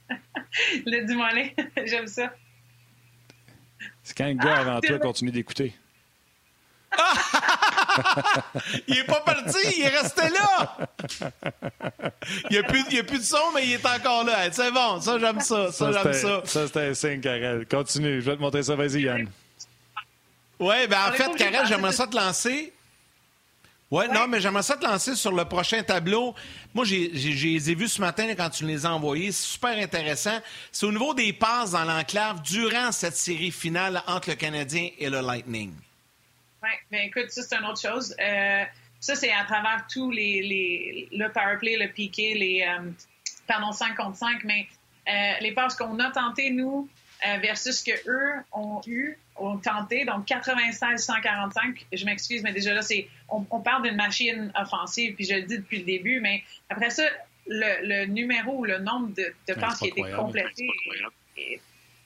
Le 0.86 1.06
dis-moi 1.06 1.30
j'aime 1.86 2.08
ça. 2.08 2.32
C'est 4.04 4.16
quand 4.16 4.26
un 4.26 4.36
gars 4.36 4.58
ah, 4.58 4.60
avant 4.60 4.82
toi 4.82 5.00
continue 5.00 5.32
d'écouter. 5.32 5.74
il 8.88 8.98
est 8.98 9.04
pas 9.04 9.22
parti, 9.22 9.58
il 9.78 9.84
est 9.84 9.98
resté 10.00 10.22
là. 10.30 10.78
Il 12.50 12.52
n'y 12.52 12.58
a, 12.58 12.64
plus, 12.64 12.82
a 13.00 13.04
plus 13.04 13.20
de 13.20 13.24
son, 13.24 13.52
mais 13.54 13.66
il 13.66 13.74
est 13.74 13.86
encore 13.86 14.24
là. 14.24 14.52
C'est 14.52 14.72
bon, 14.72 15.00
ça, 15.02 15.18
j'aime 15.20 15.40
ça. 15.40 15.72
Ça, 15.72 15.92
j'aime 15.92 16.14
ça. 16.14 16.42
Ça, 16.46 16.68
c'était 16.68 16.82
un 16.82 16.94
signe, 16.94 17.22
Karel. 17.22 17.66
Continue, 17.68 18.22
je 18.22 18.30
vais 18.30 18.36
te 18.36 18.42
montrer 18.42 18.64
ça. 18.64 18.76
Vas-y, 18.76 19.02
Yann. 19.04 19.30
Oui, 20.60 20.88
ben 20.90 20.98
en 21.10 21.12
fait, 21.14 21.36
Karel, 21.36 21.68
j'aimerais 21.68 21.94
ça 21.94 22.08
te 22.08 22.16
lancer. 22.16 22.74
Ouais, 23.90 24.08
non, 24.10 24.28
mais 24.28 24.42
j'aimerais 24.42 24.64
ça 24.64 24.76
te 24.76 24.86
lancer 24.86 25.16
sur 25.16 25.32
le 25.32 25.46
prochain 25.46 25.82
tableau. 25.82 26.36
Moi, 26.74 26.84
j'ai 26.84 27.08
les 27.08 27.72
ai 27.72 27.76
vus 27.76 27.88
ce 27.88 28.02
matin 28.02 28.28
quand 28.36 28.50
tu 28.50 28.66
les 28.66 28.86
as 28.86 28.92
envoyés. 28.92 29.32
C'est 29.32 29.46
super 29.46 29.78
intéressant. 29.78 30.40
C'est 30.74 30.86
au 30.86 30.92
niveau 30.92 31.14
des 31.14 31.32
passes 31.32 31.72
dans 31.72 31.86
l'enclave 31.86 32.42
durant 32.42 32.92
cette 32.92 33.16
série 33.16 33.52
finale 33.52 34.04
entre 34.08 34.30
le 34.30 34.36
Canadien 34.36 34.90
et 35.00 35.10
le 35.10 35.22
Lightning. 35.22 35.72
Oui, 36.64 36.70
bien 36.92 37.02
écoute, 37.02 37.30
ça, 37.30 37.44
c'est 37.44 37.56
une 37.56 37.66
autre 37.66 37.82
chose. 37.82 38.16
Euh, 38.20 38.64
ça, 39.00 39.16
c'est 39.16 39.32
à 39.32 39.44
travers 39.44 39.86
tous 39.92 40.12
les, 40.12 40.42
les 40.42 41.10
le 41.12 41.30
powerplay, 41.32 41.78
le 41.78 41.88
piqué, 41.90 42.34
les, 42.34 42.66
euh, 42.68 42.90
pardon, 43.46 43.72
5 43.72 43.96
contre 43.96 44.18
5, 44.18 44.44
mais 44.44 44.68
euh, 45.08 45.34
les 45.42 45.52
passes 45.52 45.76
qu'on 45.76 46.00
a 46.00 46.12
tentées, 46.12 46.50
nous, 46.50 46.90
euh, 47.28 47.38
versus 47.38 47.80
ce 47.80 47.86
qu'eux 47.86 48.34
ont 48.52 48.82
eu, 48.88 49.18
ont 49.36 49.58
tenté, 49.58 50.06
donc 50.06 50.28
96-145. 50.28 51.86
Je 51.94 52.06
m'excuse, 52.06 52.44
mais 52.44 52.54
déjà 52.54 52.74
là, 52.74 52.82
c'est, 52.82 53.08
on, 53.30 53.46
on 53.50 53.60
parle 53.60 53.84
d'une 53.84 53.96
machine 53.96 54.52
offensive, 54.56 55.16
puis 55.16 55.26
je 55.26 55.36
le 55.36 55.44
dis 55.44 55.58
depuis 55.58 55.80
le 55.80 55.86
début, 55.86 56.20
mais 56.20 56.44
après 56.70 56.90
ça, 56.90 57.04
le, 57.48 57.88
le 57.88 58.06
numéro 58.06 58.60
ou 58.60 58.66
le 58.66 58.80
nombre 58.80 59.14
de, 59.16 59.34
de 59.48 59.54
passes 59.54 59.80
qui 59.80 59.88
été 59.88 60.02
complétées 60.16 60.68
est 61.38 61.62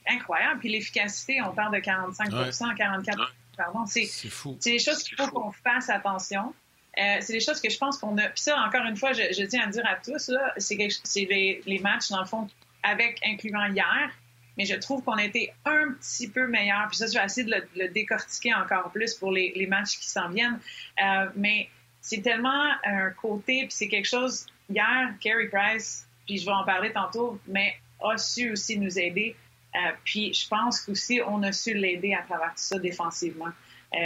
incroyable. 0.08 0.60
Puis 0.60 0.68
l'efficacité, 0.68 1.40
on 1.42 1.52
parle 1.52 1.74
de 1.74 1.80
45% 1.80 2.76
44 2.76 3.34
Pardon, 3.64 3.86
c'est 3.86 4.06
fou. 4.06 4.56
C'est 4.60 4.72
des 4.72 4.78
choses 4.78 5.02
qu'il 5.02 5.16
faut 5.16 5.28
qu'on 5.28 5.52
fasse 5.52 5.88
attention. 5.88 6.54
Euh, 6.98 7.16
c'est 7.20 7.32
des 7.32 7.40
choses 7.40 7.60
que 7.60 7.70
je 7.70 7.78
pense 7.78 7.96
qu'on 7.98 8.16
a. 8.18 8.28
Puis 8.28 8.42
ça, 8.42 8.58
encore 8.60 8.84
une 8.84 8.96
fois, 8.96 9.12
je, 9.12 9.44
tiens 9.44 9.62
à 9.64 9.66
dire 9.68 9.84
à 9.86 9.96
tous, 9.96 10.30
c'est 10.56 10.76
les, 11.24 11.62
les, 11.64 11.78
matchs, 11.78 12.10
dans 12.10 12.20
le 12.20 12.26
fond, 12.26 12.48
avec 12.82 13.18
incluant 13.24 13.66
hier. 13.66 14.10
Mais 14.58 14.66
je 14.66 14.74
trouve 14.74 15.02
qu'on 15.02 15.14
a 15.14 15.24
été 15.24 15.52
un 15.64 15.92
petit 15.92 16.28
peu 16.28 16.46
meilleur. 16.46 16.88
Puis 16.88 16.98
ça, 16.98 17.06
je 17.06 17.18
vais 17.18 17.24
essayer 17.24 17.46
de 17.46 17.54
le, 17.76 17.88
décortiquer 17.88 18.52
encore 18.52 18.90
plus 18.90 19.14
pour 19.14 19.32
les, 19.32 19.52
les 19.56 19.66
matchs 19.66 19.98
qui 19.98 20.08
s'en 20.08 20.28
viennent. 20.28 20.58
Euh, 21.02 21.28
mais 21.34 21.68
c'est 22.02 22.20
tellement 22.20 22.68
un 22.84 23.10
côté, 23.10 23.60
puis 23.62 23.72
c'est 23.72 23.88
quelque 23.88 24.08
chose. 24.08 24.46
Hier, 24.68 25.14
Carey 25.20 25.48
Price, 25.50 26.06
puis 26.26 26.38
je 26.38 26.44
vais 26.44 26.52
en 26.52 26.64
parler 26.64 26.92
tantôt, 26.92 27.38
mais 27.46 27.76
a 28.02 28.18
su 28.18 28.52
aussi 28.52 28.78
nous 28.78 28.98
aider. 28.98 29.36
Euh, 29.74 29.78
puis 30.04 30.34
je 30.34 30.46
pense 30.48 30.80
qu'aussi, 30.80 31.20
on 31.26 31.42
a 31.42 31.52
su 31.52 31.74
l'aider 31.74 32.14
à 32.14 32.22
travers 32.22 32.50
tout 32.50 32.62
ça 32.62 32.78
défensivement. 32.78 33.50
Euh, 33.94 33.98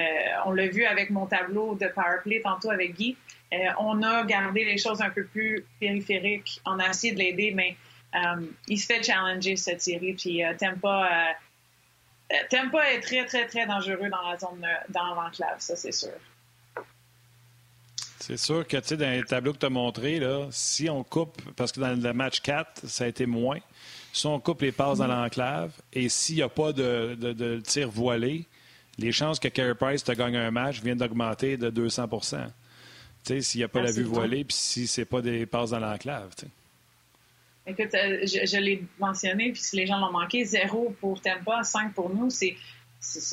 on 0.46 0.52
l'a 0.52 0.68
vu 0.68 0.84
avec 0.84 1.10
mon 1.10 1.26
tableau 1.26 1.74
de 1.74 1.86
powerplay 1.88 2.40
tantôt 2.40 2.70
avec 2.70 2.94
Guy. 2.94 3.16
Euh, 3.52 3.56
on 3.78 4.02
a 4.02 4.24
gardé 4.24 4.64
les 4.64 4.78
choses 4.78 5.00
un 5.00 5.10
peu 5.10 5.24
plus 5.24 5.64
périphériques. 5.80 6.60
On 6.64 6.78
a 6.78 6.88
essayé 6.88 7.12
de 7.12 7.18
l'aider, 7.18 7.52
mais 7.54 7.76
il 8.68 8.78
se 8.78 8.86
fait 8.86 9.02
challenger 9.02 9.56
cette 9.56 9.82
série. 9.82 10.14
Puis 10.14 10.42
t'aimes 10.58 10.80
pas 10.80 11.34
être 12.48 13.02
très, 13.02 13.26
très, 13.26 13.46
très 13.46 13.66
dangereux 13.66 14.08
dans 14.08 14.30
la 14.30 14.38
zone, 14.38 14.66
dans 14.88 15.14
l'enclave, 15.14 15.56
ça 15.58 15.76
c'est 15.76 15.92
sûr. 15.92 16.14
C'est 18.20 18.38
sûr 18.38 18.66
que, 18.66 18.78
tu 18.78 18.88
sais, 18.88 18.96
dans 18.96 19.10
les 19.10 19.22
tableaux 19.22 19.52
que 19.52 19.58
tu 19.58 19.66
as 19.66 19.70
montrés, 19.70 20.20
si 20.50 20.88
on 20.88 21.04
coupe, 21.04 21.40
parce 21.54 21.70
que 21.70 21.80
dans 21.80 21.90
le 21.90 22.12
match 22.12 22.40
4, 22.40 22.86
ça 22.86 23.04
a 23.04 23.06
été 23.06 23.26
moins, 23.26 23.58
si 24.16 24.26
on 24.26 24.40
coupe 24.40 24.62
les 24.62 24.72
passes 24.72 24.98
dans 24.98 25.06
l'enclave 25.06 25.72
et 25.92 26.08
s'il 26.08 26.36
n'y 26.36 26.42
a 26.42 26.48
pas 26.48 26.72
de, 26.72 27.14
de, 27.14 27.60
tir 27.60 27.90
voilé, 27.90 28.46
les 28.98 29.12
chances 29.12 29.38
que 29.38 29.48
Carey 29.48 29.74
Price 29.74 30.04
te 30.04 30.12
gagne 30.12 30.36
un 30.36 30.50
match 30.50 30.80
viennent 30.80 30.98
d'augmenter 30.98 31.58
de 31.58 31.70
200% 31.70 32.48
s'il 33.40 33.58
n'y 33.58 33.64
a 33.64 33.68
pas 33.68 33.82
la 33.82 33.90
vue 33.90 34.04
voilée, 34.04 34.44
puis 34.44 34.56
si 34.56 34.86
c'est 34.86 35.04
pas 35.04 35.20
des 35.20 35.46
passes 35.46 35.70
dans 35.70 35.80
l'enclave. 35.80 36.30
Écoute, 37.66 37.94
euh, 37.94 38.24
je, 38.24 38.58
l'ai 38.58 38.84
mentionné, 38.98 39.50
puis 39.50 39.60
si 39.60 39.76
les 39.76 39.86
gens 39.86 39.98
l'ont 39.98 40.12
manqué, 40.12 40.44
zéro 40.44 40.94
pour 41.00 41.20
Tempa, 41.20 41.64
5 41.64 41.92
pour 41.92 42.08
nous, 42.14 42.30
c'est 42.30 42.56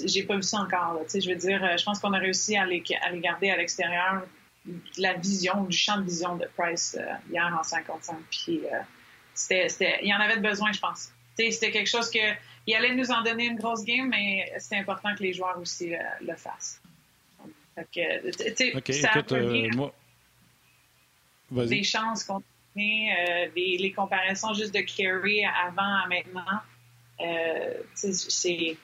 j'ai 0.05 0.23
pas 0.23 0.35
vu 0.35 0.43
ça 0.43 0.57
encore. 0.57 1.01
je 1.07 1.30
veux 1.30 1.35
dire, 1.35 1.64
euh, 1.64 1.77
je 1.77 1.84
pense 1.84 1.99
qu'on 1.99 2.14
a 2.14 2.19
réussi 2.19 2.57
à 2.57 2.65
les, 2.65 2.84
à 3.01 3.11
les 3.11 3.19
garder 3.19 3.51
à 3.51 3.57
l'extérieur 3.57 4.23
de 4.65 4.73
la 4.97 5.14
vision, 5.14 5.64
du 5.64 5.77
champ 5.77 5.97
de 5.97 6.05
vision 6.05 6.35
de 6.35 6.47
Price 6.57 6.97
euh, 6.99 7.05
hier 7.31 7.55
en 7.57 7.64
55. 7.64 8.18
Puis 8.30 8.61
c'était, 9.34 9.99
il 10.01 10.10
y 10.10 10.14
en 10.14 10.19
avait 10.19 10.39
besoin, 10.39 10.72
je 10.72 10.80
pense. 10.80 11.11
C'était 11.35 11.72
quelque 11.72 11.89
chose 11.89 12.10
que 12.10 12.19
il 12.65 12.76
allait 12.76 12.95
nous 12.95 13.11
en 13.11 13.23
donner 13.23 13.45
une 13.45 13.57
grosse 13.57 13.84
game, 13.84 14.07
mais 14.07 14.51
c'est 14.57 14.77
important 14.77 15.14
que 15.15 15.23
les 15.23 15.34
joueurs 15.34 15.57
aussi 15.60 15.93
euh, 15.93 15.99
le 16.22 16.35
fassent. 16.35 16.81
Fait 17.76 18.22
ça 18.93 19.10
écoute, 19.10 19.31
euh, 19.34 19.69
moi... 19.76 21.65
des 21.65 21.84
chances 21.84 22.23
qu'on 22.23 22.41
euh, 22.77 23.47
les 23.55 23.93
comparaisons 23.95 24.53
juste 24.53 24.73
de 24.73 24.81
Kerry 24.81 25.43
avant 25.45 26.03
à 26.03 26.07
maintenant, 26.07 26.61
c'est 27.93 28.77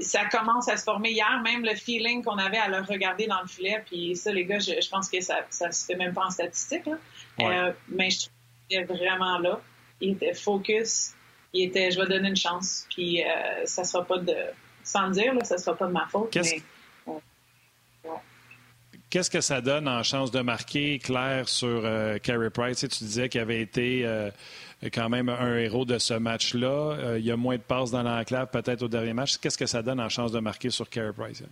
ça 0.00 0.24
commence 0.26 0.68
à 0.68 0.76
se 0.76 0.84
former 0.84 1.10
hier, 1.10 1.40
même 1.42 1.64
le 1.64 1.74
feeling 1.74 2.22
qu'on 2.22 2.38
avait 2.38 2.58
à 2.58 2.68
le 2.68 2.80
regarder 2.80 3.26
dans 3.26 3.40
le 3.40 3.48
filet. 3.48 3.82
Puis 3.86 4.16
ça, 4.16 4.32
les 4.32 4.44
gars, 4.44 4.58
je, 4.58 4.88
pense 4.88 5.08
que 5.08 5.20
ça, 5.20 5.46
ça 5.50 5.70
se 5.72 5.86
fait 5.86 5.96
même 5.96 6.14
pas 6.14 6.26
en 6.26 6.30
statistique. 6.30 6.88
Euh, 7.40 7.72
mais 7.88 8.10
je 8.10 8.20
trouve 8.20 8.32
était 8.70 8.84
vraiment 8.84 9.38
là. 9.38 9.60
Il 10.00 10.12
était 10.12 10.34
focus. 10.34 11.14
Il 11.52 11.68
était, 11.68 11.90
je 11.90 12.00
vais 12.00 12.06
donner 12.06 12.28
une 12.28 12.36
chance. 12.36 12.86
Puis 12.90 13.22
euh, 13.22 13.64
ça 13.64 13.84
sera 13.84 14.04
pas 14.04 14.18
de, 14.18 14.34
sans 14.84 15.10
dire, 15.10 15.34
là, 15.34 15.44
ça 15.44 15.58
sera 15.58 15.76
pas 15.76 15.86
de 15.86 15.92
ma 15.92 16.06
faute. 16.06 16.34
Mais, 16.36 16.62
Qu'est-ce 19.10 19.30
que 19.30 19.40
ça 19.40 19.62
donne 19.62 19.88
en 19.88 20.02
chance 20.02 20.30
de 20.30 20.40
marquer 20.40 20.98
clair 20.98 21.48
sur 21.48 21.80
euh, 21.84 22.18
Carey 22.18 22.50
Price? 22.50 22.80
Tu, 22.80 23.04
disais 23.04 23.30
qu'il 23.30 23.40
avait 23.40 23.62
été 23.62 24.04
euh, 24.04 24.30
quand 24.92 25.08
même 25.08 25.30
un 25.30 25.56
héros 25.56 25.86
de 25.86 25.96
ce 25.96 26.12
match-là. 26.12 26.68
Euh, 26.68 27.18
il 27.18 27.24
y 27.24 27.30
a 27.30 27.36
moins 27.36 27.56
de 27.56 27.62
passes 27.62 27.90
dans 27.90 28.02
l'enclave 28.02 28.48
peut-être 28.50 28.82
au 28.82 28.88
dernier 28.88 29.14
match. 29.14 29.38
Qu'est-ce 29.38 29.56
que 29.56 29.64
ça 29.64 29.82
donne 29.82 29.98
en 29.98 30.10
chance 30.10 30.30
de 30.30 30.40
marquer 30.40 30.68
sur 30.68 30.90
Carey 30.90 31.12
Price? 31.16 31.42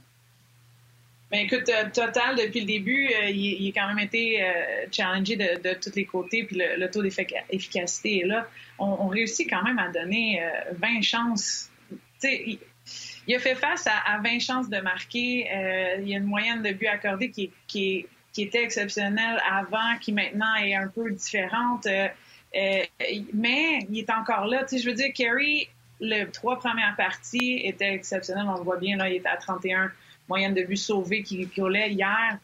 Ben, 1.31 1.41
écoute, 1.41 1.71
Total, 1.93 2.37
depuis 2.37 2.61
le 2.61 2.67
début, 2.67 3.11
il, 3.29 3.69
a 3.69 3.81
quand 3.81 3.89
même 3.89 3.99
été 3.99 4.45
challengé 4.93 5.35
de, 5.35 5.61
de, 5.61 5.75
tous 5.75 5.97
les 5.97 6.05
côtés, 6.05 6.45
puis 6.45 6.57
le, 6.57 6.87
taux 6.89 7.03
d'efficacité 7.03 8.21
est 8.21 8.27
là. 8.27 8.49
On, 8.79 9.09
réussit 9.09 9.51
quand 9.51 9.65
même 9.65 9.81
à 9.81 9.89
donner 9.89 10.41
20 10.79 11.03
chances. 11.03 11.69
sais, 12.21 12.61
il 13.27 13.35
a 13.35 13.39
fait 13.39 13.55
face 13.55 13.87
à, 13.87 14.19
20 14.19 14.39
chances 14.41 14.69
de 14.69 14.79
marquer. 14.79 15.49
Euh, 15.53 15.97
il 16.01 16.09
y 16.09 16.15
a 16.15 16.19
une 16.19 16.25
moyenne 16.25 16.63
de 16.63 16.73
buts 16.73 16.87
accordés 16.87 17.31
qui, 17.31 17.51
qui, 17.67 18.07
était 18.39 18.63
exceptionnelle 18.63 19.41
avant, 19.51 19.97
qui 20.01 20.13
maintenant 20.13 20.55
est 20.57 20.75
un 20.75 20.89
peu 20.89 21.11
différente. 21.11 21.87
Euh, 21.87 22.09
euh, 22.55 22.83
mais 23.33 23.81
il 23.91 23.99
est 23.99 24.11
encore 24.11 24.47
là. 24.47 24.65
Tu 24.65 24.77
sais, 24.77 24.83
je 24.83 24.91
veux 24.91 24.95
dire, 24.95 25.13
Kerry, 25.15 25.69
les 26.01 26.27
trois 26.31 26.59
premières 26.59 26.95
parties 26.97 27.63
étaient 27.65 27.95
exceptionnelles. 27.95 28.47
On 28.47 28.59
le 28.59 28.63
voit 28.63 28.77
bien, 28.77 28.97
là, 28.97 29.09
il 29.09 29.17
était 29.17 29.29
à 29.29 29.37
31 29.37 29.91
moyenne 30.29 30.55
de 30.55 30.63
buts 30.63 30.77
sauvés 30.77 31.23
qui 31.23 31.47
piolait 31.47 31.93
hier. 31.93 32.39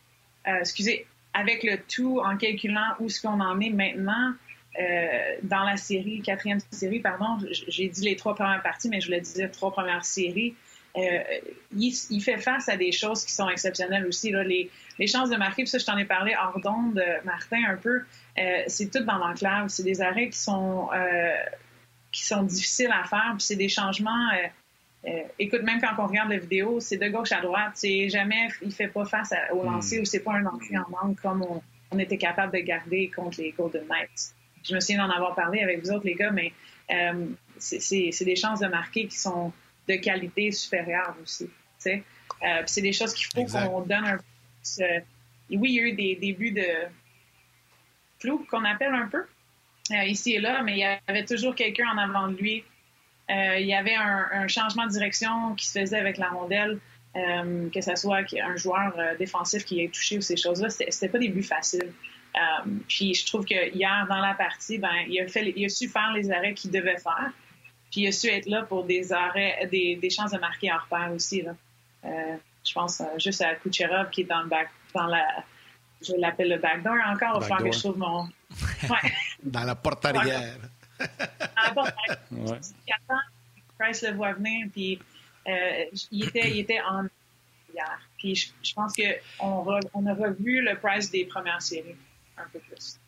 excusez, 0.47 1.07
avec 1.35 1.63
le 1.63 1.79
tout, 1.79 2.21
en 2.21 2.37
calculant 2.37 2.95
où 3.01 3.09
ce 3.09 3.21
qu'on 3.23 3.41
en 3.41 3.59
est 3.61 3.71
maintenant, 3.71 4.33
dans 5.43 5.65
la 5.65 5.77
série, 5.77 6.23
quatrième 6.23 6.61
série, 6.71 7.01
pardon, 7.01 7.39
j'ai 7.69 7.89
dit 7.89 8.03
les 8.03 8.17
trois 8.17 8.35
premières 8.35 8.63
parties, 8.63 8.89
mais 8.89 9.01
je 9.01 9.07
voulais 9.07 9.21
dire 9.21 9.51
trois 9.51 9.73
premières 9.73 10.05
séries. 10.05 10.55
Euh, 10.97 11.23
il, 11.75 12.21
fait 12.21 12.37
face 12.39 12.69
à 12.69 12.77
des 12.77 12.93
choses 12.93 13.25
qui 13.25 13.33
sont 13.33 13.49
exceptionnelles 13.49 14.07
aussi. 14.07 14.31
Là. 14.31 14.45
Les, 14.45 14.71
chances 15.07 15.31
de 15.31 15.37
marquer, 15.37 15.63
puis 15.63 15.69
ça, 15.71 15.79
je 15.79 15.87
t'en 15.87 15.97
ai 15.97 16.05
parlé 16.05 16.35
hors 16.39 16.61
d'onde, 16.61 17.03
Martin, 17.25 17.63
un 17.67 17.77
peu, 17.77 18.03
euh, 18.39 18.63
c'est 18.67 18.91
tout 18.91 19.03
dans 19.05 19.17
l'enclave. 19.17 19.69
C'est 19.69 19.83
des 19.83 20.03
arrêts 20.03 20.29
qui 20.29 20.39
sont, 20.39 20.91
euh, 20.95 21.33
qui 22.11 22.25
sont 22.25 22.43
difficiles 22.43 22.93
à 22.93 23.05
faire, 23.05 23.35
puis 23.37 23.47
c'est 23.47 23.57
des 23.57 23.71
changements. 23.71 24.29
Écoute, 25.39 25.63
même 25.63 25.81
quand 25.81 26.03
on 26.03 26.07
regarde 26.07 26.31
la 26.31 26.39
vidéo, 26.39 26.81
c'est 26.81 26.97
de 26.97 27.09
gauche 27.09 27.33
à 27.33 27.41
droite. 27.41 27.73
C'est 27.75 28.09
jamais, 28.09 28.49
il 28.63 28.73
fait 28.73 28.89
pas 28.89 29.05
face 29.05 29.33
au 29.53 29.63
hmm. 29.63 29.67
lancer 29.67 30.01
ou 30.01 30.05
c'est 30.05 30.21
pas 30.21 30.35
un 30.35 30.41
lancer 30.41 30.77
en 30.77 30.89
manque 30.91 31.21
comme 31.21 31.43
on, 31.43 31.99
était 31.99 32.19
capable 32.19 32.55
de 32.55 32.61
garder 32.61 33.11
contre 33.15 33.41
les 33.41 33.51
Golden 33.51 33.87
Knights. 33.87 34.35
Je 34.65 34.75
me 34.75 34.81
souviens 34.81 35.07
d'en 35.07 35.13
avoir 35.13 35.35
parlé 35.35 35.61
avec 35.61 35.85
vous 35.85 35.91
autres, 35.91 36.07
les 36.07 36.15
gars, 36.15 36.31
mais 36.31 36.53
c'est 37.59 38.25
des 38.25 38.37
chances 38.37 38.61
de 38.61 38.67
marquer 38.69 39.07
qui 39.07 39.19
sont 39.19 39.53
de 39.89 39.97
qualité 39.97 40.51
supérieure 40.53 41.15
aussi. 41.23 41.51
Euh, 41.87 42.63
c'est 42.67 42.81
des 42.81 42.93
choses 42.93 43.15
qu'il 43.15 43.27
faut 43.27 43.45
qu'on 43.45 43.83
donne 43.83 44.05
un 44.05 44.17
peu. 44.17 44.83
Euh, 44.83 45.01
oui, 45.51 45.71
il 45.71 45.75
y 45.75 45.81
a 45.81 45.83
eu 45.83 45.93
des 45.93 46.17
débuts 46.17 46.53
de 46.53 46.67
flou 48.19 48.47
qu'on 48.51 48.65
appelle 48.65 48.95
un 48.95 49.09
peu 49.09 49.25
euh, 49.91 50.05
ici 50.05 50.35
et 50.35 50.41
là, 50.41 50.63
mais 50.63 50.73
il 50.73 50.79
y 50.79 50.85
avait 50.85 51.25
toujours 51.25 51.55
quelqu'un 51.55 51.89
en 51.89 51.99
avant 51.99 52.29
de 52.29 52.37
lui. 52.37 52.65
Il 53.29 53.67
y 53.67 53.75
avait 53.75 53.95
un, 53.95 54.47
changement 54.49 54.87
de 54.87 54.93
direction 54.93 55.55
qui 55.55 55.67
se 55.67 55.79
faisait 55.79 55.99
avec 55.99 56.19
la 56.19 56.29
rondelle, 56.29 56.79
que 57.15 57.81
ce 57.81 57.95
soit 57.97 58.25
un 58.43 58.57
joueur 58.57 58.93
défensif 59.19 59.65
qui 59.65 59.81
ait 59.81 59.89
touché 59.89 60.19
ou 60.19 60.21
ces 60.21 60.37
choses-là. 60.37 60.69
C'était 60.71 61.09
pas 61.09 61.19
des 61.19 61.29
buts 61.29 61.43
faciles. 61.43 61.93
puis 62.89 63.15
je 63.15 63.27
trouve 63.27 63.45
que 63.45 63.75
hier, 63.75 64.07
dans 64.09 64.21
la 64.21 64.35
partie, 64.35 64.79
ben, 64.79 64.93
il, 65.09 65.21
a 65.21 65.29
fait, 65.29 65.53
il 65.57 65.65
a 65.65 65.69
su 65.69 65.89
faire 65.89 66.13
les 66.13 66.31
arrêts 66.31 66.55
qu'il 66.55 66.71
devait 66.71 66.99
faire. 66.99 67.33
Puis 67.91 68.03
il 68.03 68.09
a 68.09 68.13
su 68.13 68.29
être 68.29 68.47
là 68.47 68.63
pour 68.63 68.85
des 68.85 69.13
arrêts, 69.13 69.69
des, 69.71 69.97
des 69.97 70.11
chances 70.11 70.33
de 70.33 70.39
marquer 70.39 70.73
en 70.73 70.79
repère 70.79 71.13
aussi. 71.13 71.43
Là. 71.43 71.55
Euh, 72.05 72.37
je 72.65 72.73
pense 72.73 73.01
euh, 73.01 73.05
juste 73.19 73.43
à 73.43 73.55
Kucherov 73.55 74.11
qui 74.11 74.23
est 74.23 74.25
dans 74.25 74.43
le 74.43 74.49
back, 74.49 74.71
dans 74.95 75.07
la, 75.07 75.27
je 76.01 76.15
l'appelle 76.19 76.49
le 76.49 76.59
backdoor 76.59 76.97
encore, 77.07 77.43
il 77.43 77.47
faut 77.47 77.63
que 77.63 77.73
je 77.73 77.79
trouve 77.79 77.99
mon. 77.99 78.29
Ouais. 78.83 79.13
dans 79.43 79.65
la 79.65 79.75
porte 79.75 80.05
arrière. 80.05 80.59
La 81.65 81.75
porte 81.75 81.95
arrière. 82.09 82.59
Price 83.79 84.03
le 84.03 84.13
voit 84.13 84.33
venir, 84.35 84.69
puis 84.73 84.99
euh, 85.49 85.85
il, 86.11 86.29
était, 86.29 86.51
il 86.51 86.61
était 86.61 86.81
en 86.81 87.05
hier. 87.75 88.01
Puis 88.19 88.35
je, 88.37 88.49
je 88.63 88.75
pense 88.75 88.93
qu'on 88.95 89.83
on 89.95 90.07
a 90.07 90.15
revu 90.15 90.63
le 90.63 90.79
Price 90.79 91.11
des 91.11 91.25
premières 91.25 91.63
séries 91.63 91.97
un 92.37 92.45
peu 92.53 92.59
plus. 92.61 92.99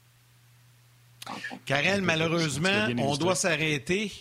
Karel, 1.65 2.03
malheureusement, 2.03 2.89
on 2.99 3.17
doit 3.17 3.35
s'arrêter. 3.35 4.13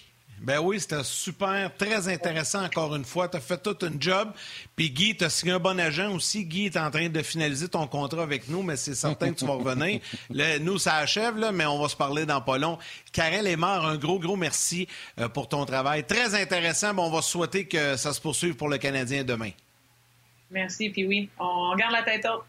Ben 0.44 0.60
oui, 0.60 0.78
c'était 0.78 1.03
super, 1.03 1.74
très 1.78 2.10
intéressant 2.10 2.65
encore 2.65 2.94
une 2.98 3.06
fois. 3.06 3.30
Tu 3.30 3.38
as 3.38 3.40
fait 3.40 3.57
tout 3.57 3.78
un 3.82 3.94
job. 3.98 4.30
Puis 4.76 4.91
Guy, 4.91 5.15
tu 5.15 5.24
as 5.24 5.30
signé 5.30 5.53
un 5.53 5.60
bon 5.60 5.80
agent 5.80 6.14
aussi. 6.14 6.44
Guy 6.44 6.65
est 6.65 6.76
en 6.76 6.91
train 6.91 7.07
de 7.07 7.22
finaliser 7.22 7.70
ton 7.70 7.88
contrat 7.88 8.24
avec 8.24 8.49
nous, 8.49 8.61
mais 8.61 8.76
c'est 8.76 8.94
certain 8.94 9.32
que 9.32 9.40
tu 9.40 9.45
vas 9.45 9.53
revenir. 9.53 10.02
nous, 10.61 10.78
ça 10.78 10.95
achève, 10.95 11.38
là, 11.38 11.53
mais 11.53 11.65
on 11.65 11.82
va 11.82 11.88
se 11.88 11.95
parler 11.95 12.26
dans 12.26 12.41
pas 12.41 12.57
long. 12.57 12.78
Karel 13.14 13.48
est 13.48 13.56
mort. 13.56 13.86
Un 13.86 13.95
gros, 13.95 14.20
gros 14.20 14.36
merci 14.36 14.86
euh, 15.18 15.30
pour 15.30 15.48
ton 15.48 15.65
travail. 15.65 16.03
Très 16.03 16.36
intéressant. 16.36 16.94
Bon, 16.94 17.07
on 17.07 17.11
va 17.11 17.22
souhaiter 17.22 17.65
que 17.65 17.95
ça 17.95 18.11
se 18.11 18.20
poursuive 18.20 18.56
pour 18.56 18.68
le 18.68 18.78
Canadien 18.78 19.24
demain. 19.24 19.52
Merci. 20.52 20.90
Puis 20.90 21.07
oui, 21.07 21.30
on 21.40 21.74
garde 21.78 21.94
la 21.94 22.03
tête 22.03 22.26
haute. 22.26 22.44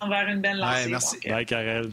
On 0.00 0.08
vers 0.08 0.28
une 0.28 0.42
belle 0.42 0.58
lancée. 0.58 0.90
merci. 0.90 1.16
Euh, 1.26 1.30
bye, 1.30 1.46
Karel. 1.46 1.90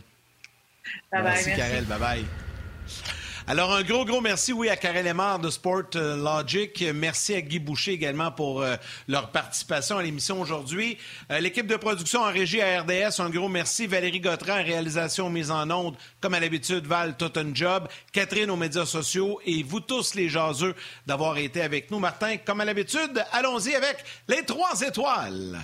Bye, 1.11 1.23
merci, 1.23 1.49
bye, 1.49 1.57
Karel. 1.57 1.85
Bye-bye. 1.85 3.22
Alors, 3.45 3.73
un 3.73 3.83
gros, 3.83 4.05
gros 4.05 4.21
merci, 4.21 4.53
oui, 4.53 4.69
à 4.69 4.77
Karel 4.77 5.05
Lemar 5.05 5.37
de 5.37 5.49
Sport 5.49 5.83
euh, 5.97 6.15
Logic. 6.15 6.81
Merci 6.95 7.35
à 7.35 7.41
Guy 7.41 7.59
Boucher 7.59 7.91
également 7.91 8.31
pour 8.31 8.61
euh, 8.61 8.77
leur 9.09 9.31
participation 9.31 9.97
à 9.97 10.03
l'émission 10.03 10.39
aujourd'hui. 10.39 10.97
Euh, 11.29 11.41
l'équipe 11.41 11.67
de 11.67 11.75
production 11.75 12.21
en 12.21 12.31
régie 12.31 12.61
à 12.61 12.81
RDS, 12.81 13.19
un 13.19 13.29
gros 13.29 13.49
merci. 13.49 13.85
Valérie 13.85 14.21
Gautran, 14.21 14.63
réalisation 14.63 15.29
mise 15.29 15.51
en 15.51 15.69
onde, 15.71 15.97
comme 16.21 16.35
à 16.35 16.39
l'habitude, 16.39 16.87
Val, 16.87 17.17
tout 17.17 17.33
un 17.35 17.53
job. 17.53 17.89
Catherine 18.13 18.49
aux 18.49 18.55
médias 18.55 18.85
sociaux 18.85 19.41
et 19.45 19.61
vous 19.61 19.81
tous 19.81 20.15
les 20.15 20.29
jaseux 20.29 20.73
d'avoir 21.05 21.37
été 21.37 21.61
avec 21.61 21.91
nous. 21.91 21.99
Martin, 21.99 22.37
comme 22.37 22.61
à 22.61 22.65
l'habitude, 22.65 23.25
allons-y 23.33 23.75
avec 23.75 24.05
les 24.29 24.43
trois 24.45 24.79
étoiles. 24.79 25.59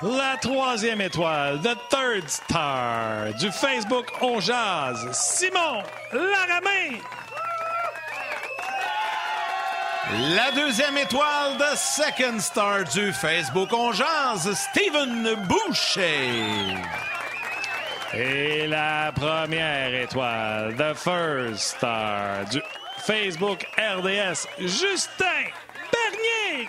La 0.00 0.36
troisième 0.40 1.00
étoile, 1.00 1.58
The 1.60 1.76
Third 1.90 2.28
Star, 2.28 3.34
du 3.40 3.50
Facebook 3.50 4.06
On 4.20 4.38
Jazz, 4.38 5.08
Simon 5.12 5.82
Laramé. 6.12 7.02
La 10.36 10.52
deuxième 10.52 10.96
étoile, 10.98 11.56
The 11.58 11.76
Second 11.76 12.38
Star, 12.38 12.84
du 12.84 13.12
Facebook 13.12 13.70
On 13.72 13.90
Jazz, 13.92 14.48
Stephen 14.54 15.34
Boucher. 15.48 16.76
Et 18.14 18.68
la 18.68 19.10
première 19.12 19.92
étoile, 19.92 20.76
The 20.76 20.94
First 20.94 21.76
Star, 21.76 22.44
du 22.44 22.62
Facebook 22.98 23.66
RDS, 23.76 24.46
Justin 24.60 25.50
Bernier. 25.90 26.68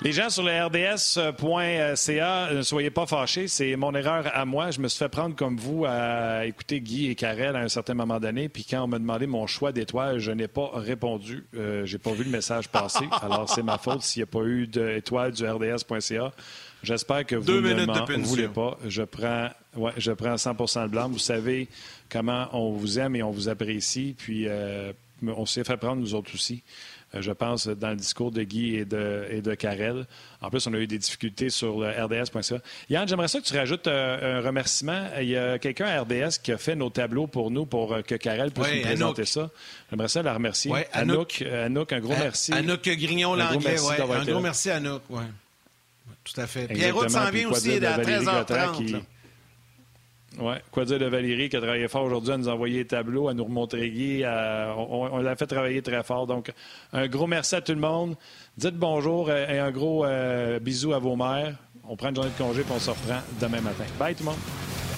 Les 0.00 0.12
gens 0.12 0.30
sur 0.30 0.44
le 0.44 0.52
RDS.ca, 0.52 2.54
ne 2.54 2.62
soyez 2.62 2.90
pas 2.90 3.06
fâchés, 3.06 3.48
c'est 3.48 3.74
mon 3.74 3.92
erreur 3.96 4.30
à 4.32 4.44
moi. 4.44 4.70
Je 4.70 4.78
me 4.78 4.86
suis 4.86 5.00
fait 5.00 5.08
prendre 5.08 5.34
comme 5.34 5.56
vous 5.56 5.86
à 5.86 6.46
écouter 6.46 6.80
Guy 6.80 7.10
et 7.10 7.16
Karel 7.16 7.56
à 7.56 7.58
un 7.58 7.68
certain 7.68 7.94
moment 7.94 8.20
donné, 8.20 8.48
puis 8.48 8.64
quand 8.64 8.84
on 8.84 8.86
m'a 8.86 9.00
demandé 9.00 9.26
mon 9.26 9.48
choix 9.48 9.72
d'étoiles, 9.72 10.20
je 10.20 10.30
n'ai 10.30 10.46
pas 10.46 10.70
répondu. 10.72 11.46
Euh, 11.56 11.84
j'ai 11.84 11.98
pas 11.98 12.12
vu 12.12 12.22
le 12.22 12.30
message 12.30 12.68
passer. 12.68 13.08
Alors 13.22 13.50
c'est 13.50 13.64
ma 13.64 13.76
faute 13.76 14.02
s'il 14.02 14.20
n'y 14.20 14.28
a 14.28 14.32
pas 14.32 14.44
eu 14.44 14.68
d'étoiles 14.68 15.32
du 15.32 15.44
RDS.ca. 15.44 16.30
J'espère 16.84 17.26
que 17.26 17.34
vous 17.34 17.60
ne 17.60 17.84
m'en 17.84 18.04
voulez 18.22 18.46
pas. 18.46 18.78
Je 18.86 19.02
prends, 19.02 19.48
ouais, 19.74 19.92
je 19.96 20.12
prends 20.12 20.36
100 20.36 20.84
de 20.84 20.90
blanc. 20.90 21.08
Vous 21.08 21.18
savez 21.18 21.66
comment 22.08 22.46
on 22.52 22.70
vous 22.70 23.00
aime 23.00 23.16
et 23.16 23.24
on 23.24 23.32
vous 23.32 23.48
apprécie, 23.48 24.14
puis 24.16 24.44
euh, 24.46 24.92
on 25.26 25.44
s'est 25.44 25.64
fait 25.64 25.76
prendre 25.76 26.00
nous 26.00 26.14
autres 26.14 26.32
aussi. 26.34 26.62
Euh, 27.14 27.22
je 27.22 27.32
pense, 27.32 27.68
dans 27.68 27.90
le 27.90 27.96
discours 27.96 28.30
de 28.30 28.42
Guy 28.42 28.76
et 28.76 28.84
de, 28.84 29.26
et 29.30 29.40
de 29.40 29.54
Karel. 29.54 30.06
En 30.42 30.50
plus, 30.50 30.66
on 30.66 30.74
a 30.74 30.78
eu 30.78 30.86
des 30.86 30.98
difficultés 30.98 31.48
sur 31.48 31.80
le 31.80 31.88
RDS.ca. 31.88 32.58
Yann, 32.90 33.08
j'aimerais 33.08 33.28
ça 33.28 33.40
que 33.40 33.46
tu 33.46 33.56
rajoutes 33.56 33.86
euh, 33.86 34.38
un 34.38 34.46
remerciement. 34.46 35.08
Il 35.18 35.28
y 35.28 35.36
a 35.36 35.58
quelqu'un 35.58 35.86
à 35.86 36.02
RDS 36.02 36.38
qui 36.42 36.52
a 36.52 36.58
fait 36.58 36.74
nos 36.74 36.90
tableaux 36.90 37.26
pour 37.26 37.50
nous 37.50 37.64
pour 37.64 37.94
euh, 37.94 38.02
que 38.02 38.14
Karel 38.14 38.50
puisse 38.50 38.74
nous 38.74 38.82
présenter 38.82 39.24
ça. 39.24 39.48
J'aimerais 39.90 40.08
ça 40.08 40.22
la 40.22 40.34
remercier. 40.34 40.72
Anouk. 40.92 41.42
Anouk, 41.42 41.92
un 41.92 42.00
gros 42.00 42.14
merci. 42.18 42.52
Anouk 42.52 42.82
Grignon-Langlais, 42.82 43.76
un, 43.78 44.24
gros 44.24 44.40
merci 44.40 44.70
à 44.70 44.76
Anouk. 44.76 45.02
Tout 46.24 46.40
à 46.40 46.46
fait. 46.46 46.66
Pierre 46.68 47.10
s'en 47.10 47.30
vient 47.30 47.48
aussi 47.48 47.72
à 47.84 47.98
13h30. 47.98 49.00
Oui. 50.40 50.54
Quoi 50.70 50.84
dire 50.84 50.98
de 50.98 51.06
Valérie 51.06 51.48
qui 51.48 51.56
a 51.56 51.60
travaillé 51.60 51.88
fort 51.88 52.04
aujourd'hui 52.04 52.32
à 52.32 52.36
nous 52.36 52.48
envoyer 52.48 52.78
les 52.78 52.86
tableaux, 52.86 53.28
à 53.28 53.34
nous 53.34 53.44
remontrer 53.44 53.90
Guy. 53.90 54.24
On, 54.24 55.18
l'a 55.18 55.36
fait 55.36 55.46
travailler 55.46 55.82
très 55.82 56.02
fort. 56.02 56.26
Donc, 56.26 56.52
un 56.92 57.08
gros 57.08 57.26
merci 57.26 57.56
à 57.56 57.60
tout 57.60 57.72
le 57.72 57.80
monde. 57.80 58.16
Dites 58.56 58.76
bonjour 58.76 59.30
et 59.30 59.58
un 59.58 59.70
gros 59.70 60.04
euh, 60.04 60.58
bisou 60.60 60.92
à 60.92 60.98
vos 60.98 61.16
mères. 61.16 61.56
On 61.88 61.96
prend 61.96 62.10
une 62.10 62.14
journée 62.14 62.30
de 62.30 62.42
congé 62.42 62.60
et 62.60 62.64
on 62.70 62.78
se 62.78 62.90
reprend 62.90 63.20
demain 63.40 63.60
matin. 63.60 63.84
Bye 63.98 64.14
tout 64.14 64.24
le 64.24 64.30
monde. 64.30 64.97